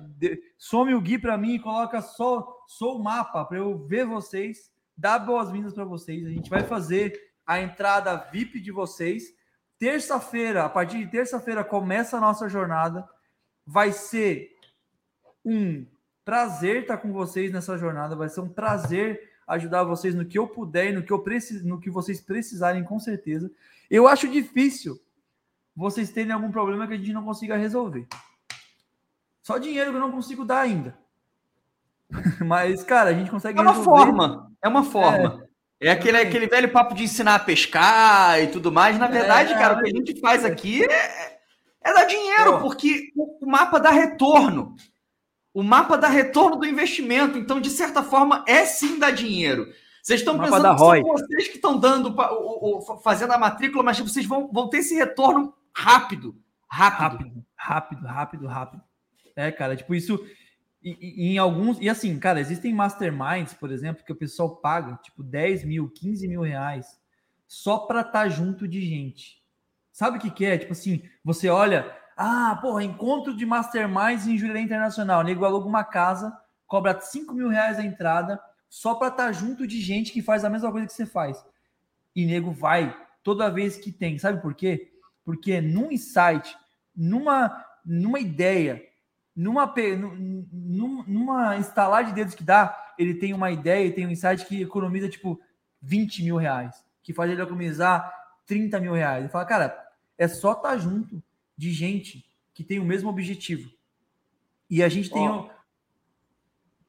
[0.58, 4.72] some o Gui para mim e coloca só, só o mapa para eu ver vocês,
[4.96, 6.26] dar boas-vindas para vocês.
[6.26, 9.36] A gente vai fazer a entrada VIP de vocês.
[9.78, 13.08] Terça-feira, a partir de terça-feira começa a nossa jornada.
[13.68, 14.58] Vai ser
[15.44, 15.86] um
[16.24, 20.48] prazer estar com vocês nessa jornada, vai ser um prazer ajudar vocês no que eu
[20.48, 23.52] puder no que eu preciso, no que vocês precisarem com certeza.
[23.90, 24.98] Eu acho difícil
[25.76, 28.08] vocês terem algum problema que a gente não consiga resolver.
[29.42, 31.01] Só dinheiro que eu não consigo dar ainda.
[32.46, 33.90] Mas, cara, a gente consegue É uma resolver.
[34.06, 34.52] forma.
[34.64, 35.44] É uma forma.
[35.80, 39.00] É, aquele, aquele velho papo de ensinar a pescar e tudo mais.
[39.00, 39.58] Na verdade, É.
[39.58, 41.40] cara, o que a gente faz aqui é,
[41.84, 44.76] é dar dinheiro, porque o, mapa dá retorno.
[45.54, 47.38] O mapa dá retorno do investimento.
[47.38, 49.66] Então, de certa forma, é sim dar dinheiro.
[50.04, 54.00] Vocês estão pensando que são vocês que estão dando, o- o- fazendo a matrícula, mas
[54.00, 56.36] vocês vão, vão ter esse retorno rápido.
[56.70, 57.26] Rápido.
[57.56, 58.84] Rápido, rápido, rápido, rápido.
[59.36, 60.20] É, cara, tipo, isso.
[60.84, 61.80] E, e- em alguns.
[61.80, 66.28] E assim, cara, existem masterminds, por exemplo, que o pessoal paga, tipo, 10 mil, 15
[66.28, 67.00] mil reais
[67.48, 69.42] só pra estar junto de gente.
[69.92, 70.58] Sabe o que, que é?
[70.58, 75.24] Tipo assim, você olha, ah, porra, encontro de masterminds em Jurerê Internacional.
[75.24, 76.36] Nego aluga uma casa,
[76.66, 80.50] cobra 5 mil reais a entrada, só pra estar junto de gente que faz a
[80.50, 81.44] mesma coisa que você faz.
[82.16, 84.18] E nego vai toda vez que tem.
[84.18, 84.92] Sabe por quê?
[85.26, 86.56] Porque num insight,
[86.96, 88.82] numa, numa ideia,
[89.42, 90.16] numa, pe- nu-
[90.52, 94.46] num- numa instalar de dedos que dá, ele tem uma ideia e tem um insight
[94.46, 95.40] que economiza tipo
[95.82, 98.14] 20 mil reais, que faz ele economizar
[98.46, 99.24] 30 mil reais.
[99.24, 99.88] Ele fala, cara,
[100.18, 101.22] é só estar junto
[101.58, 103.70] de gente que tem o mesmo objetivo.
[104.70, 105.28] E a gente tem.
[105.28, 105.62] Ó, o-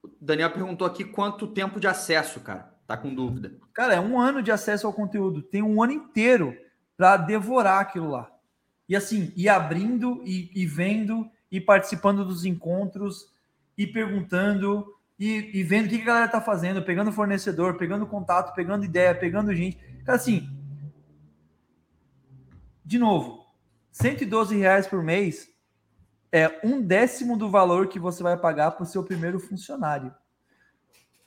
[0.05, 2.73] O Daniel perguntou aqui quanto tempo de acesso, cara.
[2.89, 3.55] Tá com dúvida.
[3.73, 5.41] Cara, é um ano de acesso ao conteúdo.
[5.43, 6.57] Tem um ano inteiro
[6.97, 8.29] para devorar aquilo lá.
[8.89, 13.31] E assim, ir abrindo e, e vendo, e participando dos encontros,
[13.77, 18.55] e perguntando, e, e vendo o que a galera tá fazendo, pegando fornecedor, pegando contato,
[18.55, 19.79] pegando ideia, pegando gente.
[20.07, 20.49] Assim,
[22.83, 23.47] de novo,
[23.93, 25.49] 112 reais por mês
[26.33, 30.13] é um décimo do valor que você vai pagar para o seu primeiro funcionário.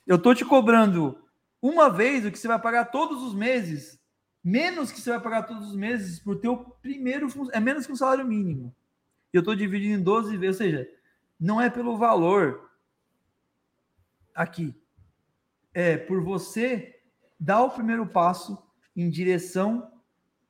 [0.04, 1.22] Eu tô te cobrando
[1.62, 4.00] uma vez o que você vai pagar todos os meses,
[4.42, 7.96] menos que você vai pagar todos os meses por teu primeiro é menos que um
[7.96, 8.74] salário mínimo.
[9.36, 10.88] E eu estou dividindo em 12 vezes, ou seja,
[11.38, 12.70] não é pelo valor
[14.34, 14.74] aqui.
[15.74, 17.02] É por você
[17.38, 18.56] dar o primeiro passo
[18.96, 19.92] em direção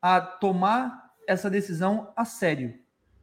[0.01, 2.79] a tomar essa decisão a sério.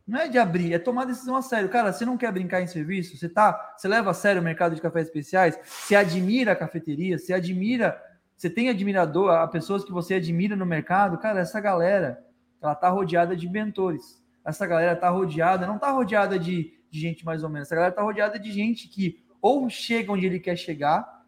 [0.05, 1.69] Não é de abrir, é tomar decisão a sério.
[1.69, 3.15] Cara, você não quer brincar em serviço?
[3.15, 5.57] Você tá, você leva a sério o mercado de cafés especiais?
[5.63, 7.17] Você admira a cafeteria?
[7.17, 7.97] Você admira,
[8.35, 11.17] você tem admirador, a pessoas que você admira no mercado?
[11.19, 12.21] Cara, essa galera,
[12.61, 14.21] ela tá rodeada de mentores.
[14.45, 17.67] Essa galera tá rodeada, não tá rodeada de, de gente mais ou menos.
[17.67, 21.25] Essa galera tá rodeada de gente que ou chega onde ele quer chegar,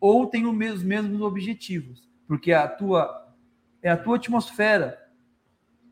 [0.00, 2.08] ou tem os mesmos, objetivos.
[2.26, 3.32] Porque a tua
[3.82, 4.98] é a tua atmosfera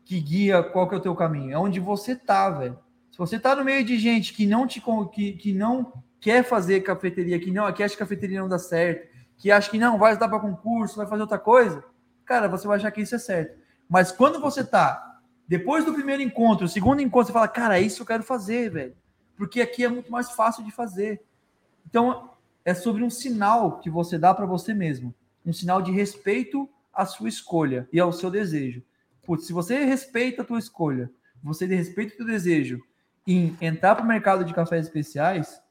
[0.03, 1.51] que guia qual que é o teu caminho.
[1.51, 2.79] É onde você tá, velho.
[3.11, 4.81] Se você tá no meio de gente que não te
[5.13, 9.07] que, que não quer fazer cafeteria, que não que acha que cafeteria não dá certo,
[9.37, 11.83] que acha que não vai dar para concurso, vai fazer outra coisa,
[12.25, 13.61] cara, você vai achar que isso é certo.
[13.87, 15.12] Mas quando você tá
[15.47, 18.69] depois do primeiro encontro, o segundo encontro, você fala, cara, é isso eu quero fazer,
[18.69, 18.95] velho.
[19.35, 21.23] Porque aqui é muito mais fácil de fazer.
[21.85, 22.31] Então,
[22.63, 25.13] é sobre um sinal que você dá para você mesmo.
[25.45, 28.81] Um sinal de respeito à sua escolha e ao seu desejo.
[29.25, 31.11] Putz, se você respeita a tua escolha,
[31.43, 32.81] você respeita o teu desejo
[33.25, 35.61] em entrar para o mercado de cafés especiais,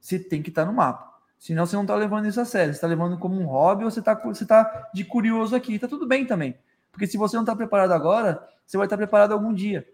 [0.00, 1.08] você tem que estar no mapa.
[1.38, 2.72] Senão você não está levando isso a sério.
[2.72, 5.78] Você está levando como um hobby ou você está você tá de curioso aqui.
[5.78, 6.58] Tá tudo bem também.
[6.90, 9.88] Porque se você não está preparado agora, você vai estar preparado algum dia.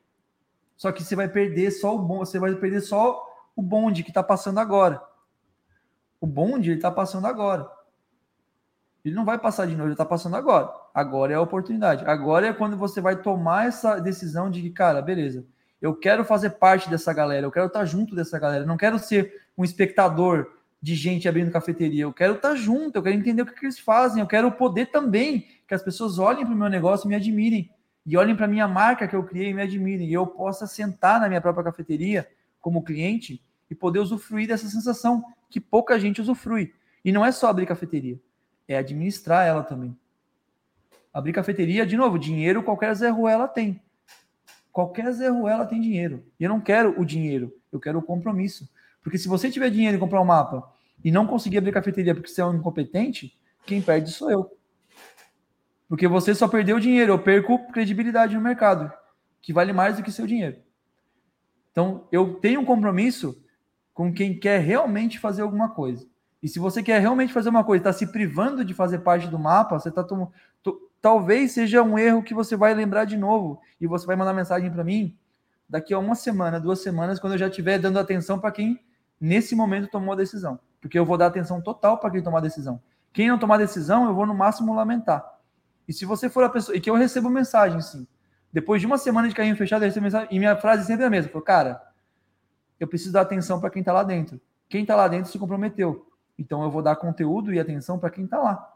[0.77, 4.11] Só que você vai perder só o bom, você vai perder só o bonde que
[4.11, 5.01] está passando agora.
[6.21, 7.71] O bonde ele está passando agora.
[9.05, 10.73] Ele não vai passar de novo, ele está passando agora.
[10.93, 12.05] Agora é a oportunidade.
[12.05, 15.47] Agora é quando você vai tomar essa decisão de que, cara, beleza,
[15.81, 19.41] eu quero fazer parte dessa galera, eu quero estar junto dessa galera, não quero ser
[19.57, 20.51] um espectador
[20.83, 23.79] de gente abrindo cafeteria, eu quero estar junto, eu quero entender o que, que eles
[23.79, 27.15] fazem, eu quero poder também que as pessoas olhem para o meu negócio e me
[27.15, 27.71] admirem,
[28.07, 30.67] e olhem para a minha marca que eu criei e me admirem, e eu possa
[30.67, 32.29] sentar na minha própria cafeteria
[32.61, 36.75] como cliente e poder usufruir dessa sensação que pouca gente usufrui.
[37.05, 38.21] E não é só abrir cafeteria,
[38.69, 39.97] é administrar ela também.
[41.13, 43.81] Abrir cafeteria, de novo, dinheiro qualquer Zé Ruela tem.
[44.73, 46.25] Qualquer Zé Ruela tem dinheiro.
[46.39, 48.69] E eu não quero o dinheiro, eu quero o compromisso.
[49.03, 50.69] Porque se você tiver dinheiro e comprar um mapa
[51.05, 54.51] e não conseguir abrir cafeteria porque você é um incompetente, quem perde sou eu.
[55.89, 58.93] Porque você só perdeu dinheiro, eu perco credibilidade no mercado,
[59.41, 60.57] que vale mais do que seu dinheiro.
[61.71, 63.41] Então, eu tenho um compromisso
[63.93, 66.07] com quem quer realmente fazer alguma coisa.
[66.43, 69.39] E se você quer realmente fazer uma coisa, está se privando de fazer parte do
[69.39, 70.31] mapa, você está tomando.
[71.01, 74.71] Talvez seja um erro que você vai lembrar de novo e você vai mandar mensagem
[74.71, 75.17] para mim
[75.69, 78.81] daqui a uma semana, duas semanas, quando eu já estiver dando atenção para quem
[79.21, 80.59] nesse momento tomou a decisão.
[80.81, 82.81] Porque eu vou dar atenção total para quem tomar a decisão.
[83.13, 85.25] Quem não tomar decisão, eu vou no máximo lamentar.
[85.87, 86.77] E se você for a pessoa.
[86.77, 88.07] E que eu recebo mensagem, sim.
[88.53, 91.07] Depois de uma semana de carrinho fechado, eu recebi mensagem, e minha frase sempre é
[91.07, 91.31] a mesma.
[91.31, 91.83] Falei, cara,
[92.79, 94.41] eu preciso dar atenção para quem está lá dentro.
[94.69, 96.09] Quem está lá dentro se comprometeu.
[96.39, 98.73] Então eu vou dar conteúdo e atenção para quem está lá.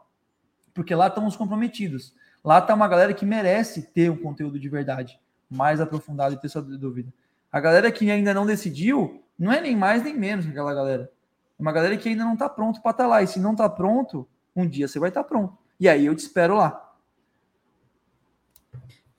[0.73, 2.13] Porque lá estão os comprometidos.
[2.43, 6.47] Lá está uma galera que merece ter um conteúdo de verdade, mais aprofundado e ter
[6.47, 7.11] sua dúvida.
[7.51, 11.11] A galera que ainda não decidiu, não é nem mais nem menos que aquela galera.
[11.57, 13.21] É uma galera que ainda não está pronto para estar tá lá.
[13.21, 15.57] E se não está pronto, um dia você vai estar tá pronto.
[15.79, 16.88] E aí eu te espero lá.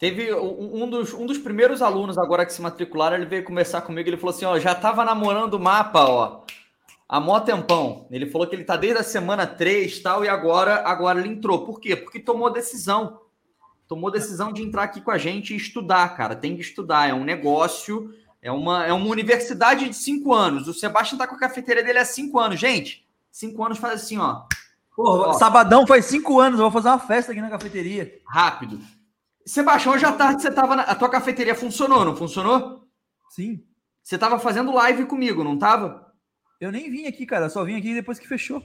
[0.00, 4.08] Teve um dos, um dos primeiros alunos agora que se matricularam, ele veio conversar comigo,
[4.08, 6.40] ele falou assim, ó, já estava namorando o mapa, ó,
[7.06, 8.06] há mó tempão.
[8.10, 11.66] Ele falou que ele tá desde a semana 3 tal, e agora, agora ele entrou.
[11.66, 11.94] Por quê?
[11.94, 13.20] Porque tomou decisão.
[13.86, 16.34] Tomou decisão de entrar aqui com a gente e estudar, cara.
[16.34, 20.66] Tem que estudar, é um negócio, é uma, é uma universidade de cinco anos.
[20.66, 22.58] O Sebastião tá com a cafeteria dele há cinco anos.
[22.58, 24.44] Gente, cinco anos faz assim, ó.
[24.96, 25.32] Porra, ó.
[25.34, 28.18] sabadão faz cinco anos, eu vou fazer uma festa aqui na cafeteria.
[28.24, 28.80] Rápido.
[29.46, 30.82] Sebastião, hoje à tarde você tava na...
[30.82, 32.86] A tua cafeteria funcionou, não funcionou?
[33.30, 33.64] Sim.
[34.02, 36.12] Você tava fazendo live comigo, não tava?
[36.60, 37.48] Eu nem vim aqui, cara.
[37.48, 38.62] Só vim aqui depois que fechou.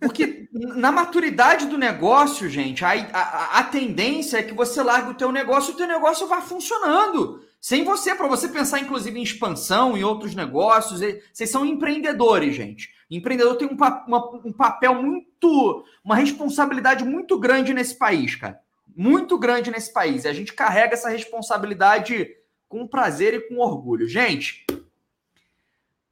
[0.00, 5.14] Porque na maturidade do negócio, gente, a, a, a, tendência é que você largue o
[5.14, 7.44] teu negócio e o teu negócio vá funcionando.
[7.60, 11.00] Sem você, para você pensar, inclusive, em expansão e outros negócios.
[11.32, 12.90] Vocês são empreendedores, gente.
[13.10, 13.76] Empreendedor tem um,
[14.06, 15.84] uma, um papel muito.
[16.04, 18.60] uma responsabilidade muito grande nesse país, cara
[18.98, 20.24] muito grande nesse país.
[20.24, 22.34] E a gente carrega essa responsabilidade
[22.68, 24.08] com prazer e com orgulho.
[24.08, 24.66] Gente,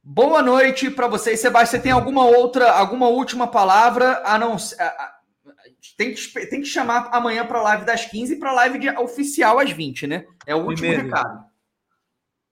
[0.01, 1.41] boa noite para vocês.
[1.41, 4.55] Sebastião, você tem alguma outra, alguma última palavra a não
[5.97, 8.79] tem que, tem que chamar amanhã para a live das 15 e para a live
[8.79, 10.25] de, oficial às 20, né?
[10.45, 11.45] É o último Primeiro, recado.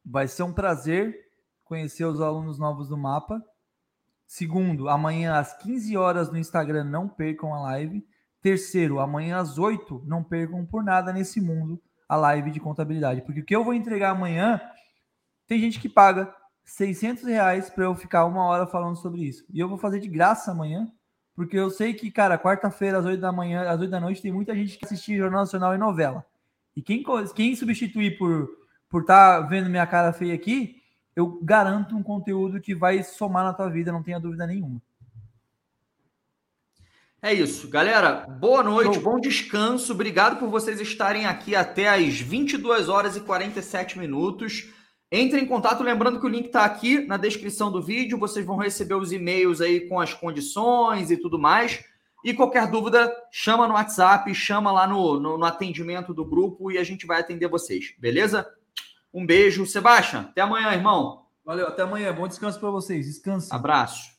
[0.03, 1.29] Vai ser um prazer
[1.63, 3.41] conhecer os alunos novos do mapa.
[4.27, 8.05] Segundo, amanhã às 15 horas no Instagram, não percam a live.
[8.45, 13.23] Terceiro, amanhã às 8, não percam por nada nesse mundo a live de contabilidade.
[13.23, 14.61] Porque o que eu vou entregar amanhã,
[15.47, 16.31] tem gente que paga
[16.63, 19.43] 600 reais para eu ficar uma hora falando sobre isso.
[19.51, 20.87] E eu vou fazer de graça amanhã,
[21.33, 24.31] porque eu sei que, cara, quarta-feira, às 8 da manhã, às 8 da noite, tem
[24.31, 26.23] muita gente que assiste Jornal Nacional e novela.
[26.75, 28.47] E quem, quem substituir por
[28.87, 30.83] por estar tá vendo minha cara feia aqui,
[31.15, 34.79] eu garanto um conteúdo que vai somar na tua vida, não tenha dúvida nenhuma.
[37.25, 38.27] É isso, galera.
[38.39, 39.93] Boa noite, bom descanso.
[39.93, 44.71] Obrigado por vocês estarem aqui até as 22 horas e 47 minutos.
[45.11, 48.19] Entre em contato, lembrando que o link está aqui na descrição do vídeo.
[48.19, 51.83] Vocês vão receber os e-mails aí com as condições e tudo mais.
[52.23, 56.77] E qualquer dúvida, chama no WhatsApp, chama lá no, no, no atendimento do grupo e
[56.77, 58.47] a gente vai atender vocês, beleza?
[59.11, 59.65] Um beijo.
[59.65, 61.25] Sebastião, até amanhã, irmão.
[61.43, 62.13] Valeu, até amanhã.
[62.13, 63.07] Bom descanso para vocês.
[63.07, 63.51] Descanse.
[63.51, 64.14] Abraço.